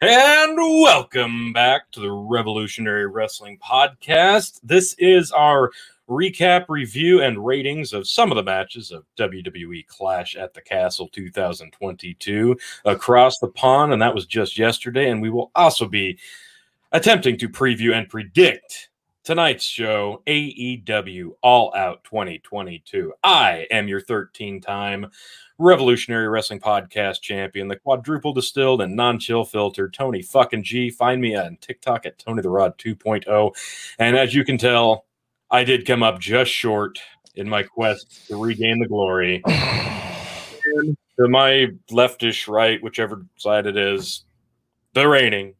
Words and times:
And 0.00 0.56
welcome 0.56 1.52
back 1.52 1.90
to 1.90 1.98
the 1.98 2.12
Revolutionary 2.12 3.08
Wrestling 3.08 3.58
Podcast. 3.58 4.60
This 4.62 4.94
is 4.96 5.32
our 5.32 5.72
recap, 6.08 6.66
review, 6.68 7.20
and 7.20 7.44
ratings 7.44 7.92
of 7.92 8.06
some 8.06 8.30
of 8.30 8.36
the 8.36 8.44
matches 8.44 8.92
of 8.92 9.04
WWE 9.18 9.84
Clash 9.88 10.36
at 10.36 10.54
the 10.54 10.60
Castle 10.60 11.08
2022 11.08 12.56
across 12.84 13.40
the 13.40 13.48
pond. 13.48 13.92
And 13.92 14.00
that 14.00 14.14
was 14.14 14.24
just 14.24 14.56
yesterday. 14.56 15.10
And 15.10 15.20
we 15.20 15.30
will 15.30 15.50
also 15.56 15.88
be 15.88 16.16
attempting 16.92 17.36
to 17.38 17.48
preview 17.48 17.92
and 17.92 18.08
predict 18.08 18.90
tonight's 19.28 19.64
show, 19.66 20.22
AEW 20.26 21.32
All 21.42 21.74
Out 21.74 22.02
2022. 22.04 23.12
I 23.22 23.66
am 23.70 23.86
your 23.86 24.00
13 24.00 24.58
time 24.58 25.10
Revolutionary 25.58 26.30
Wrestling 26.30 26.60
Podcast 26.60 27.20
champion, 27.20 27.68
the 27.68 27.76
quadruple 27.76 28.32
distilled 28.32 28.80
and 28.80 28.96
non 28.96 29.18
chill 29.18 29.44
filtered 29.44 29.92
Tony 29.92 30.22
fucking 30.22 30.62
G. 30.62 30.88
Find 30.88 31.20
me 31.20 31.36
on 31.36 31.58
TikTok 31.60 32.06
at 32.06 32.18
Tony 32.18 32.40
the 32.40 32.48
Rod 32.48 32.78
2.0. 32.78 33.54
And 33.98 34.16
as 34.16 34.34
you 34.34 34.46
can 34.46 34.56
tell, 34.56 35.04
I 35.50 35.62
did 35.62 35.84
come 35.84 36.02
up 36.02 36.20
just 36.20 36.50
short 36.50 36.98
in 37.34 37.50
my 37.50 37.64
quest 37.64 38.28
to 38.28 38.42
regain 38.42 38.78
the 38.78 38.88
glory. 38.88 39.42
and 39.44 40.96
to 41.20 41.28
my 41.28 41.66
leftish 41.90 42.48
right, 42.48 42.82
whichever 42.82 43.26
side 43.36 43.66
it 43.66 43.76
is, 43.76 44.24
the 44.94 45.06
reigning, 45.06 45.54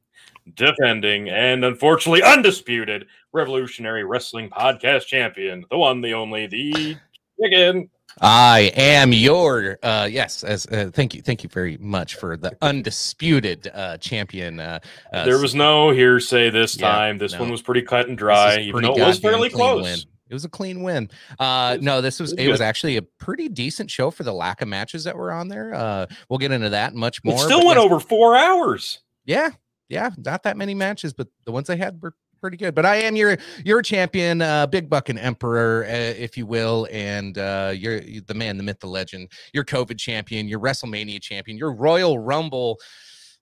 defending, 0.54 1.28
and 1.28 1.66
unfortunately 1.66 2.22
undisputed 2.22 3.04
Revolutionary 3.32 4.04
Wrestling 4.04 4.50
Podcast 4.50 5.06
champion, 5.06 5.64
the 5.70 5.78
one, 5.78 6.00
the 6.00 6.14
only, 6.14 6.46
the 6.46 6.96
chicken. 7.40 7.90
I 8.20 8.72
am 8.74 9.12
your 9.12 9.78
uh, 9.82 10.08
yes. 10.10 10.42
As 10.42 10.66
uh, 10.66 10.90
thank 10.92 11.14
you, 11.14 11.22
thank 11.22 11.42
you 11.44 11.48
very 11.48 11.76
much 11.78 12.16
for 12.16 12.36
the 12.36 12.56
undisputed 12.62 13.70
uh, 13.72 13.98
champion. 13.98 14.58
Uh, 14.58 14.80
uh, 15.12 15.24
there 15.24 15.38
was 15.38 15.54
no 15.54 15.90
hearsay 15.90 16.50
this 16.50 16.76
Yeah, 16.76 16.90
time. 16.90 17.18
This 17.18 17.34
no. 17.34 17.40
one 17.40 17.50
was 17.50 17.62
pretty 17.62 17.82
cut 17.82 18.08
and 18.08 18.18
dry, 18.18 18.58
even 18.58 18.82
though 18.82 18.94
it 18.94 19.06
was 19.06 19.20
fairly 19.20 19.50
close. 19.50 19.84
win. 19.84 19.98
It 20.30 20.34
was 20.34 20.44
a 20.44 20.48
clean 20.48 20.82
win. 20.82 21.10
Uh, 21.38 21.78
no, 21.80 22.00
this 22.00 22.18
was 22.20 22.32
it 22.32 22.38
was 22.38 22.44
it 22.46 22.50
was 22.50 22.58
good. 22.60 22.64
actually 22.64 22.96
a 22.96 23.02
pretty 23.02 23.48
decent 23.48 23.90
show 23.90 24.10
for 24.10 24.24
the 24.24 24.32
lack 24.32 24.62
of 24.62 24.68
matches 24.68 25.04
that 25.04 25.16
were 25.16 25.32
on 25.32 25.48
there. 25.48 25.74
Uh, 25.74 26.06
we'll 26.28 26.38
get 26.38 26.50
into 26.52 26.70
that 26.70 26.94
much 26.94 27.22
more. 27.24 27.36
It 27.36 27.38
still 27.38 27.64
went 27.64 27.78
yes, 27.78 27.84
over 27.84 28.00
four 28.00 28.36
hours. 28.36 29.00
Yeah, 29.24 29.50
yeah, 29.88 30.10
not 30.18 30.42
that 30.42 30.56
many 30.56 30.74
matches, 30.74 31.12
but 31.12 31.28
the 31.44 31.52
ones 31.52 31.70
I 31.70 31.76
had 31.76 32.02
were 32.02 32.14
pretty 32.40 32.56
good. 32.56 32.74
But 32.74 32.86
I 32.86 32.96
am 32.96 33.16
your 33.16 33.36
your 33.64 33.82
champion, 33.82 34.42
uh, 34.42 34.66
big 34.66 34.88
buck 34.88 35.08
and 35.08 35.18
emperor, 35.18 35.84
uh, 35.84 35.90
if 35.90 36.36
you 36.36 36.46
will, 36.46 36.88
and 36.90 37.36
uh, 37.38 37.72
you're 37.74 38.00
the 38.00 38.34
man, 38.34 38.56
the 38.56 38.62
myth, 38.62 38.80
the 38.80 38.86
legend. 38.86 39.30
Your 39.52 39.64
COVID 39.64 39.98
champion, 39.98 40.48
your 40.48 40.60
WrestleMania 40.60 41.20
champion, 41.20 41.58
your 41.58 41.72
Royal 41.72 42.18
Rumble. 42.18 42.78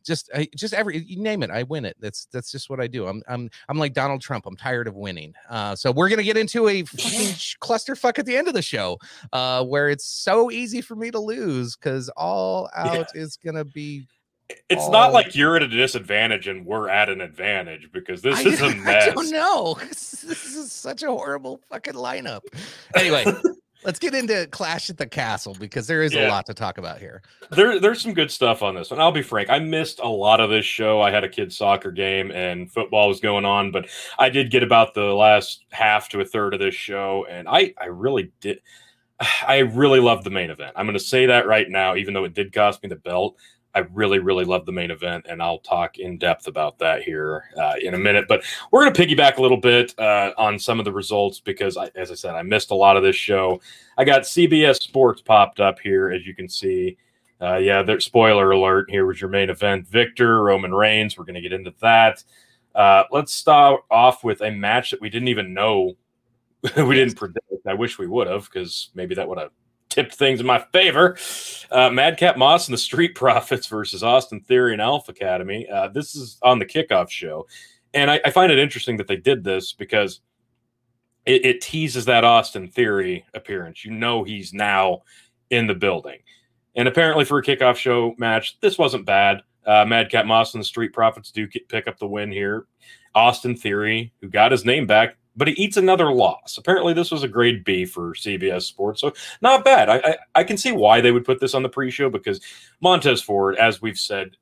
just 0.07 0.29
I, 0.33 0.47
just 0.55 0.73
every 0.73 0.99
you 0.99 1.21
name 1.21 1.43
it, 1.43 1.51
I 1.51 1.63
win 1.63 1.83
it. 1.85 1.97
That's 1.99 2.27
that's 2.31 2.49
just 2.51 2.69
what 2.69 2.79
I 2.79 2.87
do. 2.87 3.07
I'm 3.07 3.21
I'm 3.27 3.49
I'm 3.67 3.77
like 3.77 3.93
Donald 3.93 4.21
Trump. 4.21 4.45
I'm 4.45 4.55
tired 4.55 4.87
of 4.87 4.95
winning. 4.95 5.33
Uh, 5.49 5.75
so 5.75 5.91
we're 5.91 6.09
gonna 6.09 6.23
get 6.23 6.37
into 6.37 6.69
a 6.69 6.83
fucking 6.83 7.27
clusterfuck 7.61 8.17
at 8.17 8.25
the 8.25 8.35
end 8.35 8.47
of 8.47 8.53
the 8.53 8.61
show, 8.61 8.97
uh, 9.33 9.63
where 9.65 9.89
it's 9.89 10.05
so 10.05 10.49
easy 10.49 10.81
for 10.81 10.95
me 10.95 11.11
to 11.11 11.19
lose 11.19 11.75
because 11.75 12.09
all 12.15 12.69
Yeah. 12.75 12.99
out 12.99 13.07
is 13.13 13.37
gonna 13.37 13.65
be 13.65 14.07
It's 14.69 14.87
not 14.89 15.09
Oh. 15.09 15.13
like 15.13 15.35
you're 15.35 15.55
at 15.57 15.63
a 15.63 15.67
disadvantage 15.67 16.47
and 16.47 16.65
we're 16.65 16.89
at 16.89 17.09
an 17.09 17.19
advantage 17.21 17.89
because 17.91 18.21
this 18.21 18.39
I, 18.45 18.49
is 18.49 18.61
a 18.61 18.75
mess. 18.75 19.07
I 19.07 19.11
don't 19.11 19.31
know. 19.31 19.77
This 20.27 20.55
is 20.55 20.71
such 20.73 21.03
a 21.03 21.07
horrible 21.07 21.61
fucking 21.69 21.93
lineup. 21.93 22.41
Anyway, 22.95 23.25
let's 23.85 23.99
get 23.99 24.13
into 24.13 24.45
Clash 24.51 24.89
at 24.89 24.97
the 24.97 25.05
Castle 25.07 25.55
because 25.57 25.87
there 25.87 26.01
is 26.03 26.13
a 26.13 26.27
lot 26.27 26.45
to 26.47 26.53
talk 26.53 26.77
about 26.77 26.99
here. 26.99 27.21
There, 27.51 27.79
there's 27.79 28.01
some 28.01 28.13
good 28.13 28.29
stuff 28.31 28.61
on 28.61 28.75
this 28.75 28.91
one. 28.91 28.99
I'll 28.99 29.11
be 29.13 29.21
frank. 29.21 29.49
I 29.49 29.59
missed 29.59 29.99
a 30.01 30.07
lot 30.07 30.41
of 30.41 30.49
this 30.49 30.65
show. 30.65 30.99
I 31.01 31.11
had 31.11 31.23
a 31.23 31.29
kid's 31.29 31.55
soccer 31.57 31.91
game 31.91 32.31
and 32.31 32.69
football 32.71 33.07
was 33.07 33.21
going 33.21 33.45
on, 33.45 33.71
but 33.71 33.87
I 34.19 34.29
did 34.29 34.51
get 34.51 34.63
about 34.63 34.93
the 34.93 35.13
last 35.13 35.63
half 35.71 36.09
to 36.09 36.19
a 36.19 36.25
third 36.25 36.53
of 36.53 36.59
this 36.59 36.75
show, 36.75 37.25
and 37.29 37.47
I, 37.47 37.73
I 37.81 37.85
really 37.85 38.31
did. 38.41 38.59
I 39.47 39.59
really 39.59 39.99
loved 40.01 40.25
the 40.25 40.29
main 40.29 40.49
event. 40.49 40.73
I'm 40.75 40.85
going 40.85 40.97
to 40.97 41.03
say 41.03 41.25
that 41.27 41.47
right 41.47 41.69
now, 41.69 41.95
even 41.95 42.13
though 42.13 42.25
it 42.25 42.33
did 42.33 42.51
cost 42.53 42.83
me 42.83 42.89
the 42.89 42.95
belt. 42.97 43.37
I 43.77 43.85
really, 43.93 44.17
really 44.17 44.43
love 44.43 44.65
the 44.65 44.71
main 44.71 44.89
event, 44.89 45.27
and 45.29 45.39
I'll 45.39 45.59
talk 45.59 45.99
in 45.99 46.17
depth 46.17 46.47
about 46.47 46.79
that 46.79 47.03
here 47.03 47.43
uh, 47.55 47.75
in 47.79 47.93
a 47.93 47.97
minute. 47.97 48.25
But 48.27 48.43
we're 48.71 48.81
going 48.81 48.91
to 48.91 49.05
piggyback 49.05 49.37
a 49.37 49.41
little 49.43 49.59
bit 49.59 49.93
uh, 49.99 50.31
on 50.35 50.57
some 50.57 50.79
of 50.79 50.85
the 50.85 50.91
results 50.91 51.39
because, 51.39 51.77
I, 51.77 51.91
as 51.95 52.09
I 52.09 52.15
said, 52.15 52.33
I 52.33 52.41
missed 52.41 52.71
a 52.71 52.75
lot 52.75 52.97
of 52.97 53.03
this 53.03 53.15
show. 53.15 53.61
I 53.95 54.03
got 54.03 54.23
CBS 54.23 54.81
Sports 54.81 55.21
popped 55.21 55.59
up 55.59 55.77
here, 55.79 56.09
as 56.09 56.25
you 56.25 56.33
can 56.33 56.49
see. 56.49 56.97
Uh, 57.39 57.57
yeah, 57.57 57.83
there, 57.83 57.99
spoiler 57.99 58.49
alert. 58.49 58.89
Here 58.89 59.05
was 59.05 59.21
your 59.21 59.29
main 59.29 59.51
event: 59.51 59.87
Victor 59.87 60.41
Roman 60.41 60.73
Reigns. 60.73 61.15
We're 61.15 61.25
going 61.25 61.35
to 61.35 61.41
get 61.41 61.53
into 61.53 61.75
that. 61.81 62.23
Uh, 62.73 63.03
let's 63.11 63.31
start 63.31 63.81
off 63.91 64.23
with 64.23 64.41
a 64.41 64.49
match 64.49 64.89
that 64.89 65.01
we 65.01 65.11
didn't 65.11 65.27
even 65.27 65.53
know 65.53 65.95
we 66.77 66.95
didn't 66.95 67.15
predict. 67.15 67.45
I 67.67 67.75
wish 67.75 67.99
we 67.99 68.07
would 68.07 68.25
have, 68.25 68.45
because 68.45 68.89
maybe 68.95 69.13
that 69.13 69.29
would 69.29 69.37
have 69.37 69.51
tipped 69.97 70.13
things 70.13 70.39
in 70.39 70.45
my 70.45 70.59
favor. 70.71 71.17
Uh, 71.71 71.89
Madcap 71.89 72.37
Moss 72.37 72.67
and 72.67 72.73
the 72.73 72.77
Street 72.77 73.15
Profits 73.15 73.65
versus 73.65 74.03
Austin 74.03 74.41
Theory 74.41 74.73
and 74.73 74.81
Alpha 74.81 75.11
Academy. 75.11 75.67
Uh, 75.67 75.87
this 75.87 76.15
is 76.15 76.37
on 76.43 76.59
the 76.59 76.65
kickoff 76.65 77.09
show, 77.09 77.47
and 77.93 78.11
I, 78.11 78.21
I 78.23 78.29
find 78.29 78.51
it 78.51 78.59
interesting 78.59 78.97
that 78.97 79.07
they 79.07 79.15
did 79.15 79.43
this 79.43 79.73
because 79.73 80.21
it, 81.25 81.43
it 81.45 81.61
teases 81.61 82.05
that 82.05 82.23
Austin 82.23 82.67
Theory 82.67 83.25
appearance. 83.33 83.83
You 83.83 83.91
know 83.91 84.23
he's 84.23 84.53
now 84.53 85.01
in 85.49 85.65
the 85.65 85.75
building, 85.75 86.19
and 86.75 86.87
apparently 86.87 87.25
for 87.25 87.39
a 87.39 87.43
kickoff 87.43 87.77
show 87.77 88.13
match, 88.19 88.59
this 88.61 88.77
wasn't 88.77 89.05
bad. 89.05 89.41
Uh, 89.65 89.83
Madcap 89.83 90.27
Moss 90.27 90.53
and 90.53 90.61
the 90.61 90.65
Street 90.65 90.93
Profits 90.93 91.31
do 91.31 91.47
get, 91.47 91.67
pick 91.67 91.87
up 91.87 91.97
the 91.97 92.07
win 92.07 92.31
here. 92.31 92.67
Austin 93.15 93.55
Theory, 93.55 94.13
who 94.21 94.29
got 94.29 94.51
his 94.51 94.63
name 94.63 94.85
back, 94.85 95.17
but 95.37 95.47
he 95.47 95.53
eats 95.53 95.77
another 95.77 96.11
loss. 96.11 96.57
Apparently, 96.57 96.93
this 96.93 97.11
was 97.11 97.23
a 97.23 97.27
grade 97.27 97.63
B 97.63 97.85
for 97.85 98.13
CBS 98.13 98.63
Sports, 98.63 98.99
so 98.99 99.13
not 99.41 99.63
bad. 99.63 99.87
I, 99.87 99.97
I, 99.97 100.17
I 100.35 100.43
can 100.43 100.57
see 100.57 100.71
why 100.71 100.99
they 100.99 101.11
would 101.11 101.23
put 101.23 101.39
this 101.39 101.53
on 101.53 101.63
the 101.63 101.69
pre-show 101.69 102.09
because 102.09 102.41
Montez 102.81 103.21
Ford, 103.21 103.55
as 103.57 103.81
we've 103.81 103.99
said 103.99 104.35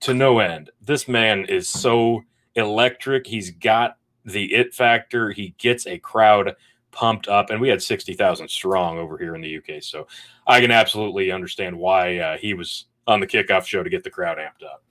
to 0.00 0.12
no 0.12 0.40
end, 0.40 0.70
this 0.82 1.06
man 1.06 1.44
is 1.46 1.68
so 1.68 2.22
electric. 2.56 3.26
He's 3.26 3.52
got 3.52 3.96
the 4.24 4.52
it 4.52 4.74
factor. 4.74 5.30
He 5.30 5.54
gets 5.56 5.86
a 5.86 5.98
crowd 5.98 6.54
pumped 6.90 7.28
up, 7.28 7.50
and 7.50 7.60
we 7.60 7.68
had 7.68 7.80
sixty 7.80 8.14
thousand 8.14 8.48
strong 8.48 8.98
over 8.98 9.16
here 9.16 9.36
in 9.36 9.40
the 9.40 9.56
UK. 9.56 9.82
So 9.82 10.08
I 10.46 10.60
can 10.60 10.72
absolutely 10.72 11.30
understand 11.30 11.78
why 11.78 12.18
uh, 12.18 12.38
he 12.38 12.54
was 12.54 12.86
on 13.06 13.20
the 13.20 13.26
kickoff 13.26 13.64
show 13.64 13.82
to 13.82 13.90
get 13.90 14.02
the 14.04 14.10
crowd 14.10 14.38
amped 14.38 14.66
up. 14.66 14.82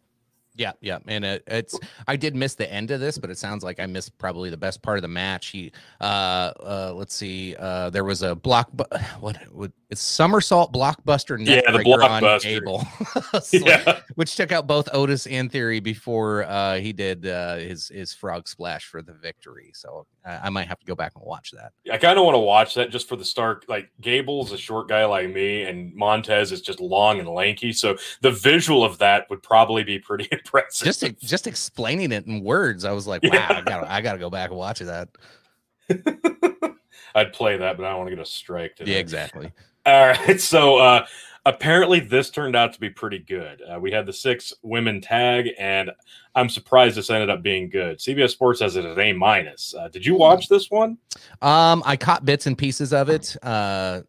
Yeah, 0.60 0.74
yeah, 0.82 1.00
and 1.08 1.24
it, 1.24 1.44
it's 1.48 1.80
I 2.06 2.18
did 2.18 2.36
miss 2.36 2.56
the 2.56 2.70
end 2.70 2.92
of 2.92 3.00
this, 3.00 3.18
but 3.18 3.30
it 3.30 3.38
sounds 3.38 3.64
like 3.64 3.80
I 3.80 3.86
missed 3.86 4.18
probably 4.18 4.50
the 4.50 4.58
best 4.58 4.82
part 4.82 4.98
of 4.98 5.04
the 5.04 5.08
match. 5.08 5.48
He, 5.48 5.72
uh, 6.02 6.04
uh 6.04 6.94
let's 6.94 7.16
see, 7.16 7.56
uh, 7.56 7.90
there 7.92 8.04
was 8.04 8.24
a 8.24 8.36
block, 8.36 8.70
bu- 8.74 8.84
what, 9.22 9.38
what 9.54 9.72
it's 9.90 10.02
somersault 10.02 10.74
blockbuster 10.74 11.40
Yeah, 11.40 11.62
the 11.66 11.78
breaker 11.78 12.04
on 12.04 12.22
blockbuster. 12.22 13.42
So, 13.42 13.58
Yeah, 13.66 14.02
which 14.16 14.36
took 14.36 14.52
out 14.52 14.68
both 14.68 14.90
Otis 14.92 15.28
and 15.28 15.50
Theory 15.50 15.80
before 15.80 16.44
uh, 16.44 16.76
he 16.76 16.92
did 16.92 17.26
uh, 17.26 17.56
his 17.56 17.88
his 17.88 18.14
frog 18.14 18.50
splash 18.50 18.84
for 18.84 19.02
the 19.02 19.14
victory. 19.14 19.72
So 19.74 20.08
I, 20.26 20.38
I 20.44 20.50
might 20.50 20.68
have 20.68 20.80
to 20.80 20.86
go 20.86 20.96
back 20.96 21.14
and 21.16 21.24
watch 21.26 21.52
that. 21.52 21.72
I 21.92 21.98
kind 21.98 22.18
of 22.20 22.26
want 22.26 22.36
to 22.36 22.40
watch 22.40 22.74
that 22.76 22.92
just 22.92 23.08
for 23.08 23.16
the 23.16 23.26
start. 23.26 23.68
Like 23.68 23.90
Gable's 24.02 24.52
a 24.52 24.58
short 24.58 24.88
guy 24.88 25.06
like 25.06 25.30
me, 25.34 25.64
and 25.64 25.94
Montez 25.96 26.52
is 26.52 26.62
just 26.62 26.80
long 26.80 27.20
and 27.20 27.28
lanky. 27.28 27.74
So 27.74 27.98
the 28.22 28.32
visual 28.32 28.84
of 28.84 28.98
that 29.00 29.30
would 29.30 29.44
probably 29.44 29.84
be 29.84 30.00
pretty 30.00 30.28
impressive. 30.32 30.86
Just 30.86 31.04
just 31.20 31.48
explaining 31.48 32.12
it 32.12 32.26
in 32.26 32.44
words, 32.44 32.86
I 32.86 32.92
was 32.92 33.08
like, 33.08 33.24
wow, 33.24 33.30
Yeah. 33.34 33.48
I 33.58 33.62
got 33.62 33.88
I 33.88 34.02
got 34.02 34.14
to 34.14 34.20
go 34.20 34.30
back 34.30 34.50
and 34.50 34.60
watch 34.60 34.80
that. 34.80 35.10
I'd 37.16 37.34
play 37.34 37.58
that, 37.58 37.78
but 37.78 37.86
I 37.86 37.90
don't 37.90 38.00
want 38.00 38.10
to 38.10 38.16
get 38.16 38.22
a 38.22 38.26
strike. 38.26 38.76
Today. 38.76 38.94
Yeah, 38.94 39.00
exactly. 39.00 39.52
All 39.86 40.08
right. 40.08 40.40
So 40.50 40.78
uh, 40.78 41.06
apparently, 41.50 42.00
this 42.00 42.30
turned 42.30 42.56
out 42.56 42.74
to 42.74 42.80
be 42.80 42.90
pretty 42.90 43.20
good. 43.20 43.62
Uh, 43.62 43.80
we 43.80 43.92
had 43.92 44.06
the 44.06 44.14
six 44.14 44.54
women 44.62 45.02
tag, 45.02 45.50
and 45.60 45.92
I'm 46.36 46.50
surprised 46.50 46.96
this 46.96 47.10
ended 47.10 47.30
up 47.30 47.42
being 47.42 47.70
good. 47.70 47.98
CBS 48.00 48.32
Sports 48.32 48.62
has 48.62 48.76
it 48.76 48.86
at 48.86 48.98
A 48.98 49.14
minus. 49.14 49.74
Uh, 49.78 49.88
did 49.90 50.06
you 50.06 50.16
watch 50.16 50.48
this 50.48 50.70
one? 50.72 50.98
Um, 51.42 51.84
I 51.86 51.98
caught 51.98 52.26
bits 52.26 52.48
and 52.48 52.58
pieces 52.58 52.94
of 52.94 53.10
it. 53.10 53.36
Uh, 53.44 54.02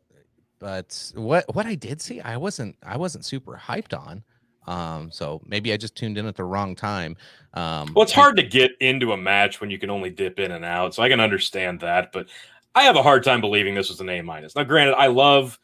but 0.59 1.13
what 1.15 1.53
what 1.55 1.67
I 1.67 1.75
did 1.75 2.01
see, 2.01 2.21
I 2.21 2.37
wasn't 2.37 2.77
I 2.83 2.97
wasn't 2.97 3.25
super 3.25 3.61
hyped 3.63 3.99
on. 3.99 4.23
Um, 4.67 5.11
so 5.11 5.41
maybe 5.47 5.73
I 5.73 5.77
just 5.77 5.97
tuned 5.97 6.19
in 6.19 6.27
at 6.27 6.37
the 6.37 6.45
wrong 6.45 6.77
time. 6.77 7.17
Um, 7.55 7.93
Well, 7.95 8.05
it's 8.05 8.13
hard 8.13 8.37
to 8.37 8.43
get 8.43 8.73
into 8.81 9.13
a 9.13 9.17
match 9.17 9.61
when 9.61 9.71
you 9.71 9.79
can 9.79 9.91
only 9.91 10.11
dip 10.11 10.39
in 10.39 10.53
and 10.53 10.65
out, 10.65 10.95
so 10.95 11.03
I 11.03 11.09
can 11.09 11.19
understand 11.19 11.81
that. 11.81 12.13
But 12.13 12.29
I 12.75 12.83
have 12.83 12.95
a 12.97 13.03
hard 13.03 13.25
time 13.25 13.41
believing 13.41 13.75
this 13.75 13.89
was 13.89 14.01
an 14.01 14.09
A 14.11 14.21
minus. 14.21 14.55
Now, 14.55 14.65
granted, 14.65 14.95
I 14.97 15.07
love, 15.09 15.59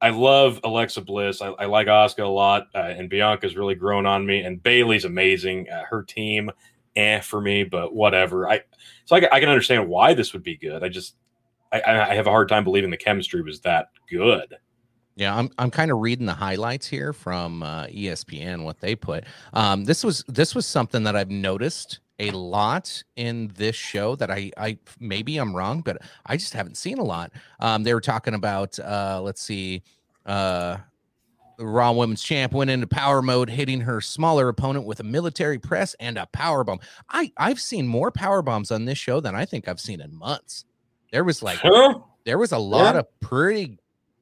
I 0.00 0.10
love 0.10 0.60
Alexa 0.62 1.00
Bliss. 1.00 1.42
I, 1.42 1.48
I 1.48 1.66
like 1.66 1.88
Asuka 1.88 2.24
a 2.24 2.28
lot, 2.28 2.68
uh, 2.74 2.78
and 2.78 3.10
Bianca's 3.10 3.56
really 3.56 3.74
grown 3.74 4.06
on 4.06 4.24
me. 4.24 4.42
And 4.42 4.62
Bayley's 4.62 5.04
amazing. 5.04 5.68
Uh, 5.68 5.82
her 5.88 6.02
team, 6.02 6.50
eh, 6.96 7.20
for 7.20 7.40
me, 7.40 7.64
but 7.64 7.94
whatever. 7.94 8.48
I 8.48 8.62
so 9.06 9.16
I, 9.16 9.28
I 9.32 9.40
can 9.40 9.48
understand 9.48 9.88
why 9.88 10.14
this 10.14 10.32
would 10.32 10.42
be 10.42 10.56
good. 10.56 10.84
I 10.84 10.88
just, 10.88 11.16
I, 11.72 11.80
I 11.82 12.14
have 12.14 12.26
a 12.26 12.30
hard 12.30 12.48
time 12.48 12.64
believing 12.64 12.90
the 12.90 12.96
chemistry 12.96 13.42
was 13.42 13.60
that 13.60 13.90
good. 14.08 14.56
Yeah, 15.16 15.36
I'm 15.36 15.50
I'm 15.58 15.70
kind 15.70 15.90
of 15.90 15.98
reading 15.98 16.26
the 16.26 16.34
highlights 16.34 16.86
here 16.86 17.12
from 17.12 17.64
uh, 17.64 17.86
ESPN 17.86 18.62
what 18.62 18.78
they 18.78 18.94
put. 18.94 19.24
Um, 19.52 19.84
this 19.84 20.04
was 20.04 20.24
this 20.28 20.54
was 20.54 20.64
something 20.64 21.02
that 21.02 21.16
I've 21.16 21.30
noticed 21.30 21.98
a 22.18 22.30
lot 22.32 23.02
in 23.16 23.50
this 23.54 23.76
show 23.76 24.16
that 24.16 24.30
I 24.30 24.50
I 24.56 24.78
maybe 25.00 25.36
I'm 25.36 25.54
wrong, 25.54 25.80
but 25.82 25.98
I 26.26 26.36
just 26.36 26.52
haven't 26.52 26.76
seen 26.76 26.98
a 26.98 27.04
lot. 27.04 27.32
Um, 27.60 27.82
they 27.84 27.94
were 27.94 28.00
talking 28.00 28.34
about 28.34 28.78
uh, 28.78 29.20
let's 29.22 29.40
see, 29.42 29.82
uh, 30.26 30.78
the 31.58 31.66
Raw 31.66 31.92
Women's 31.92 32.22
Champ 32.22 32.52
went 32.52 32.70
into 32.70 32.86
power 32.86 33.20
mode, 33.22 33.50
hitting 33.50 33.80
her 33.80 34.00
smaller 34.00 34.48
opponent 34.48 34.84
with 34.86 35.00
a 35.00 35.04
military 35.04 35.58
press 35.58 35.94
and 36.00 36.16
a 36.18 36.26
power 36.26 36.64
bomb. 36.64 36.80
I 37.08 37.32
I've 37.36 37.60
seen 37.60 37.86
more 37.86 38.10
power 38.10 38.42
bombs 38.42 38.70
on 38.70 38.84
this 38.84 38.98
show 38.98 39.20
than 39.20 39.34
I 39.34 39.44
think 39.44 39.68
I've 39.68 39.80
seen 39.80 40.00
in 40.00 40.14
months. 40.14 40.64
There 41.12 41.24
was 41.24 41.42
like 41.42 41.58
Huh? 41.62 42.00
there 42.24 42.38
was 42.38 42.52
a 42.52 42.58
lot 42.58 42.94
Yeah. 42.94 43.00
of 43.00 43.20
pretty 43.20 43.78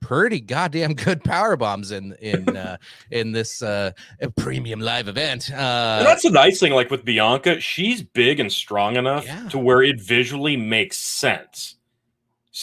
pretty 0.07 0.41
goddamn 0.41 0.95
good 0.95 1.23
power 1.25 1.57
bombs 1.57 1.91
in 1.91 2.15
in 2.21 2.57
uh 2.57 2.77
in 3.11 3.33
this 3.33 3.61
uh 3.63 3.91
premium 4.37 4.81
live 4.81 5.09
event 5.09 5.51
uh 5.53 5.97
And 5.99 6.07
that's 6.07 6.23
the 6.23 6.31
nice 6.31 6.61
thing, 6.61 6.73
like 6.73 6.91
with 6.91 7.05
Bianca, 7.05 7.61
she's 7.61 8.03
big 8.03 8.39
and 8.41 8.53
strong 8.53 8.97
enough 8.97 9.27
Yeah. 9.27 9.49
to 9.49 9.59
where 9.59 9.83
it 9.83 10.01
visually 10.01 10.57
makes 10.57 10.99
sense. 10.99 11.75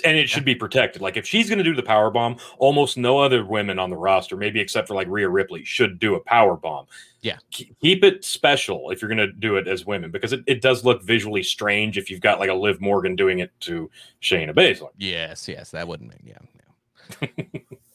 And 0.03 0.17
it 0.17 0.27
should 0.27 0.43
be 0.45 0.55
protected. 0.55 1.03
Like 1.03 1.17
if 1.17 1.27
she's 1.27 1.47
going 1.47 1.59
to 1.59 1.63
do 1.63 1.75
the 1.75 1.83
power 1.83 2.09
bomb, 2.09 2.37
almost 2.57 2.97
no 2.97 3.19
other 3.19 3.45
women 3.45 3.77
on 3.77 3.91
the 3.91 3.95
roster, 3.95 4.35
maybe 4.35 4.59
except 4.59 4.87
for 4.87 4.95
like 4.95 5.07
Rhea 5.07 5.29
Ripley, 5.29 5.63
should 5.63 5.99
do 5.99 6.15
a 6.15 6.19
power 6.19 6.55
bomb. 6.57 6.87
Yeah. 7.21 7.35
Ke- 7.53 7.69
Keep 7.79 8.03
it 8.03 8.25
special 8.25 8.89
if 8.89 9.01
you're 9.03 9.09
going 9.13 9.19
to 9.19 9.31
do 9.31 9.55
it 9.57 9.67
as 9.67 9.85
women 9.85 10.09
because 10.09 10.33
it, 10.33 10.41
it 10.47 10.61
does 10.63 10.83
look 10.83 11.03
visually 11.03 11.43
strange 11.43 11.99
if 11.99 12.09
you've 12.09 12.21
got 12.21 12.39
like 12.39 12.49
a 12.49 12.55
Liv 12.55 12.81
Morgan 12.81 13.15
doing 13.15 13.37
it 13.37 13.51
to 13.61 13.91
Shayna 14.19 14.51
Baszler. 14.55 14.89
yes 14.97 15.47
yes 15.47 15.69
that 15.71 15.87
wouldn't 15.87 16.11
yeah 16.23 16.39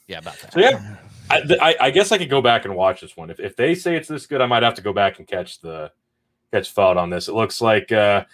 yeah, 0.07 0.19
about 0.19 0.39
that 0.41 0.53
So, 0.53 0.61
yeah. 0.61 0.97
I, 1.31 1.41
th- 1.43 1.61
I, 1.61 1.77
I 1.81 1.91
guess 1.91 2.13
I 2.13 2.19
could 2.19 2.31
go 2.31 2.41
back 2.41 2.65
and 2.65 2.75
watch 2.75 3.01
this 3.01 3.17
one. 3.17 3.31
If, 3.31 3.39
if 3.41 3.55
they 3.57 3.75
say 3.75 3.97
it's 3.97 4.09
this 4.09 4.27
good, 4.27 4.41
I 4.41 4.47
might 4.47 4.63
have 4.63 4.75
to 4.75 4.83
go 4.83 4.93
back 4.93 5.19
and 5.19 5.29
catch 5.29 5.61
the 5.61 5.93
catch 6.53 6.73
thought 6.73 6.97
on 6.97 7.11
this. 7.11 7.29
It 7.29 7.35
looks 7.35 7.61
like 7.61 7.93
uh, 7.93 8.25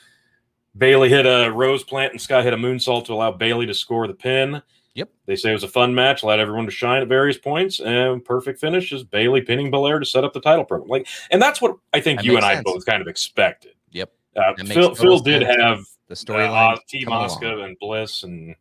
Bayley 0.77 1.09
hit 1.09 1.27
a 1.27 1.51
rose 1.51 1.83
plant 1.83 2.13
and 2.13 2.21
Scott 2.21 2.45
hit 2.45 2.53
a 2.53 2.57
moonsault 2.57 3.07
to 3.07 3.13
allow 3.13 3.33
Bayley 3.33 3.67
to 3.67 3.75
score 3.75 4.07
the 4.07 4.15
pin. 4.15 4.63
Yep. 4.95 5.11
They 5.27 5.35
say 5.35 5.51
it 5.51 5.55
was 5.55 5.65
a 5.65 5.69
fun 5.69 5.93
match, 5.93 6.23
allowed 6.23 6.39
everyone 6.39 6.67
to 6.67 6.71
shine 6.71 7.03
at 7.03 7.09
various 7.09 7.37
points, 7.37 7.81
and 7.81 8.25
perfect 8.25 8.61
finish 8.61 8.93
is 8.93 9.03
Bayley 9.03 9.41
pinning 9.41 9.71
Belair 9.71 9.99
to 9.99 10.07
set 10.07 10.23
up 10.23 10.33
the 10.33 10.41
title 10.41 10.65
program. 10.65 10.89
Like, 10.89 11.09
and 11.33 11.43
that's 11.43 11.61
what 11.61 11.77
I 11.93 12.01
think 12.01 12.21
That 12.21 12.27
you 12.27 12.37
and 12.37 12.45
I 12.45 12.55
sense. 12.55 12.65
both 12.65 12.87
kind 12.87 13.03
of 13.03 13.09
expected. 13.09 13.73
Yep. 13.91 14.13
Uh, 14.37 14.55
Phil, 14.67 14.95
Phil 14.95 15.19
did 15.19 15.43
have 15.43 15.81
the 16.07 16.13
uh, 16.13 16.15
storyline 16.15 16.79
Team 16.87 17.07
coming 17.07 17.29
Asuka 17.29 17.65
and 17.65 17.77
Bliss 17.81 18.23
and 18.23 18.55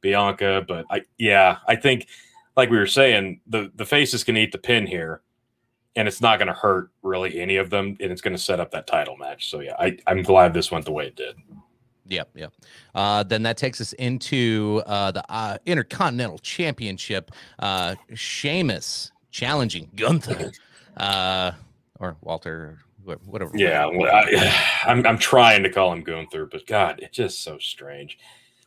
Bianca, 0.00 0.64
but 0.66 0.86
I 0.90 1.02
yeah, 1.18 1.58
I 1.66 1.76
think 1.76 2.06
like 2.56 2.70
we 2.70 2.78
were 2.78 2.86
saying, 2.86 3.40
the 3.46 3.70
the 3.74 3.84
faces 3.84 4.24
can 4.24 4.36
eat 4.36 4.52
the 4.52 4.58
pin 4.58 4.86
here, 4.86 5.22
and 5.94 6.08
it's 6.08 6.20
not 6.20 6.38
going 6.38 6.48
to 6.48 6.54
hurt 6.54 6.90
really 7.02 7.40
any 7.40 7.56
of 7.56 7.70
them, 7.70 7.96
and 8.00 8.10
it's 8.12 8.20
going 8.20 8.36
to 8.36 8.42
set 8.42 8.60
up 8.60 8.70
that 8.72 8.86
title 8.86 9.16
match. 9.16 9.50
So 9.50 9.60
yeah, 9.60 9.74
I 9.78 9.98
I'm 10.06 10.22
glad 10.22 10.54
this 10.54 10.70
went 10.70 10.84
the 10.84 10.92
way 10.92 11.06
it 11.06 11.16
did. 11.16 11.36
Yep, 12.08 12.30
yep. 12.34 12.52
Uh, 12.94 13.22
then 13.22 13.42
that 13.42 13.56
takes 13.56 13.80
us 13.80 13.92
into 13.94 14.82
uh, 14.86 15.10
the 15.10 15.24
uh, 15.28 15.58
Intercontinental 15.66 16.38
Championship. 16.38 17.32
Uh, 17.58 17.96
Sheamus 18.14 19.12
challenging 19.30 19.90
Gunther, 19.96 20.52
uh, 20.96 21.52
or 21.98 22.16
Walter, 22.22 22.78
wha- 23.04 23.16
whatever. 23.26 23.50
Yeah, 23.54 23.86
I, 23.86 24.84
I'm 24.90 25.06
I'm 25.06 25.18
trying 25.18 25.62
to 25.64 25.70
call 25.70 25.92
him 25.92 26.02
Gunther, 26.02 26.46
but 26.46 26.66
God, 26.66 27.00
it's 27.02 27.16
just 27.16 27.42
so 27.42 27.58
strange. 27.58 28.18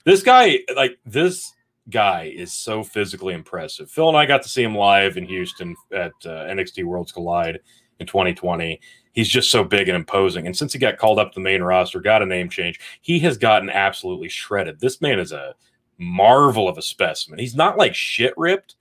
This 0.09 0.23
guy, 0.23 0.59
like 0.75 0.97
this 1.05 1.53
guy, 1.89 2.33
is 2.35 2.51
so 2.51 2.83
physically 2.83 3.35
impressive. 3.35 3.91
Phil 3.91 4.07
and 4.07 4.17
I 4.17 4.25
got 4.25 4.41
to 4.41 4.49
see 4.49 4.63
him 4.63 4.73
live 4.73 5.17
in 5.17 5.25
Houston 5.25 5.75
at 5.91 6.13
uh, 6.25 6.45
NXT 6.45 6.83
Worlds 6.83 7.11
Collide 7.11 7.59
in 7.99 8.07
2020. 8.07 8.79
He's 9.11 9.29
just 9.29 9.51
so 9.51 9.63
big 9.63 9.87
and 9.87 9.95
imposing, 9.95 10.47
and 10.47 10.57
since 10.57 10.73
he 10.73 10.79
got 10.79 10.97
called 10.97 11.19
up 11.19 11.31
to 11.33 11.35
the 11.39 11.43
main 11.43 11.61
roster, 11.61 11.99
got 11.99 12.23
a 12.23 12.25
name 12.25 12.49
change, 12.49 12.79
he 13.01 13.19
has 13.19 13.37
gotten 13.37 13.69
absolutely 13.69 14.29
shredded. 14.29 14.79
This 14.79 14.99
man 14.99 15.19
is 15.19 15.31
a 15.31 15.53
marvel 15.99 16.67
of 16.67 16.79
a 16.79 16.81
specimen. 16.81 17.37
He's 17.37 17.55
not 17.55 17.77
like 17.77 17.93
shit 17.93 18.33
ripped. 18.35 18.77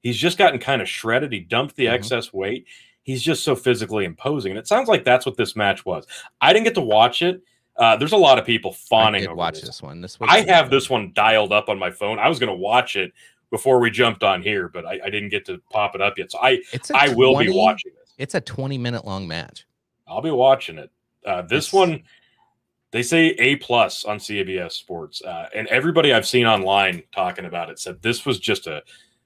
He's 0.00 0.16
just 0.16 0.38
gotten 0.38 0.58
kind 0.58 0.82
of 0.82 0.88
shredded. 0.88 1.30
He 1.32 1.40
dumped 1.40 1.76
the 1.76 1.86
Mhm. 1.86 1.92
excess 1.92 2.32
weight 2.32 2.66
he's 3.04 3.22
just 3.22 3.44
so 3.44 3.54
physically 3.54 4.04
imposing. 4.04 4.50
And 4.50 4.58
it 4.58 4.66
sounds 4.66 4.88
like 4.88 5.04
that's 5.04 5.26
what 5.26 5.36
this 5.36 5.54
match 5.54 5.86
was. 5.86 6.06
I 6.40 6.52
didn't 6.52 6.64
get 6.64 6.74
to 6.74 6.80
watch 6.80 7.22
it. 7.22 7.42
Uh, 7.76 7.96
there's 7.96 8.12
a 8.12 8.16
lot 8.16 8.38
of 8.38 8.44
people 8.44 8.72
fawning 8.72 9.26
over 9.26 9.34
watch 9.34 9.54
this. 9.54 9.64
this 9.64 9.82
one. 9.82 10.00
This 10.00 10.16
I 10.20 10.42
have 10.42 10.70
this 10.70 10.88
one 10.88 11.12
dialed 11.12 11.52
up 11.52 11.68
on 11.68 11.78
my 11.78 11.90
phone. 11.90 12.18
I 12.18 12.28
was 12.28 12.38
going 12.38 12.50
to 12.50 12.56
watch 12.56 12.96
it 12.96 13.12
before 13.50 13.80
we 13.80 13.90
jumped 13.90 14.22
on 14.22 14.42
here, 14.42 14.68
but 14.68 14.84
I, 14.86 15.00
I 15.04 15.10
didn't 15.10 15.28
get 15.30 15.44
to 15.46 15.60
pop 15.70 15.94
it 15.94 16.00
up 16.00 16.16
yet. 16.18 16.30
So 16.30 16.38
I, 16.40 16.60
I 16.94 17.14
will 17.14 17.36
be 17.38 17.50
watching 17.50 17.92
it. 17.92 18.08
It's 18.16 18.34
a 18.34 18.40
20 18.40 18.78
minute 18.78 19.04
long 19.04 19.26
match. 19.26 19.66
I'll 20.06 20.22
be 20.22 20.30
watching 20.30 20.78
it. 20.78 20.90
Uh, 21.26 21.42
this 21.42 21.68
It's- 21.68 21.72
one, 21.72 22.02
they 22.92 23.02
say 23.02 23.30
A 23.40 23.56
plus 23.56 24.04
on 24.04 24.18
CBS 24.18 24.72
Sports, 24.72 25.20
uh, 25.22 25.48
and 25.52 25.66
everybody 25.66 26.12
I've 26.12 26.28
seen 26.28 26.46
online 26.46 27.02
talking 27.12 27.44
about 27.44 27.68
it 27.70 27.80
said 27.80 28.00
this 28.02 28.24
was 28.24 28.38
just 28.38 28.68
a 28.68 28.84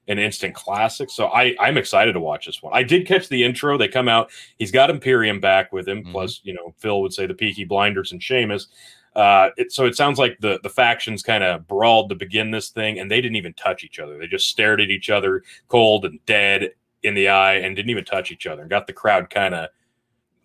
an 0.09 0.19
instant 0.19 0.53
classic. 0.53 1.09
So 1.09 1.27
I 1.27 1.55
I'm 1.59 1.77
excited 1.77 2.13
to 2.13 2.19
watch 2.19 2.47
this 2.47 2.61
one. 2.61 2.73
I 2.75 2.83
did 2.83 3.07
catch 3.07 3.29
the 3.29 3.43
intro. 3.43 3.77
They 3.77 3.87
come 3.87 4.09
out. 4.09 4.31
He's 4.57 4.71
got 4.71 4.89
Imperium 4.89 5.39
back 5.39 5.71
with 5.71 5.87
him. 5.87 6.03
Mhm. 6.03 6.11
Plus, 6.11 6.41
you 6.43 6.53
know, 6.53 6.73
Phil 6.79 7.01
would 7.01 7.13
say 7.13 7.25
the 7.27 7.33
Peaky 7.33 7.63
Blinders 7.63 8.11
and 8.11 8.21
Sheamus. 8.21 8.67
Uh, 9.15 9.49
it, 9.57 9.71
so 9.71 9.85
it 9.85 9.95
sounds 9.95 10.19
like 10.19 10.37
the 10.39 10.59
the 10.63 10.69
factions 10.69 11.23
kind 11.23 11.43
of 11.43 11.67
brawled 11.67 12.09
to 12.09 12.15
begin 12.15 12.51
this 12.51 12.69
thing, 12.69 12.99
and 12.99 13.09
they 13.09 13.21
didn't 13.21 13.37
even 13.37 13.53
touch 13.53 13.83
each 13.83 13.99
other. 13.99 14.17
They 14.17 14.27
just 14.27 14.49
stared 14.49 14.81
at 14.81 14.89
each 14.89 15.09
other, 15.09 15.43
cold 15.67 16.05
and 16.05 16.19
dead 16.25 16.71
in 17.03 17.13
the 17.13 17.29
eye, 17.29 17.55
and 17.55 17.75
didn't 17.75 17.91
even 17.91 18.05
touch 18.05 18.31
each 18.31 18.45
other, 18.47 18.61
and 18.61 18.69
got 18.69 18.87
the 18.87 18.93
crowd 18.93 19.29
kind 19.29 19.53
of 19.55 19.69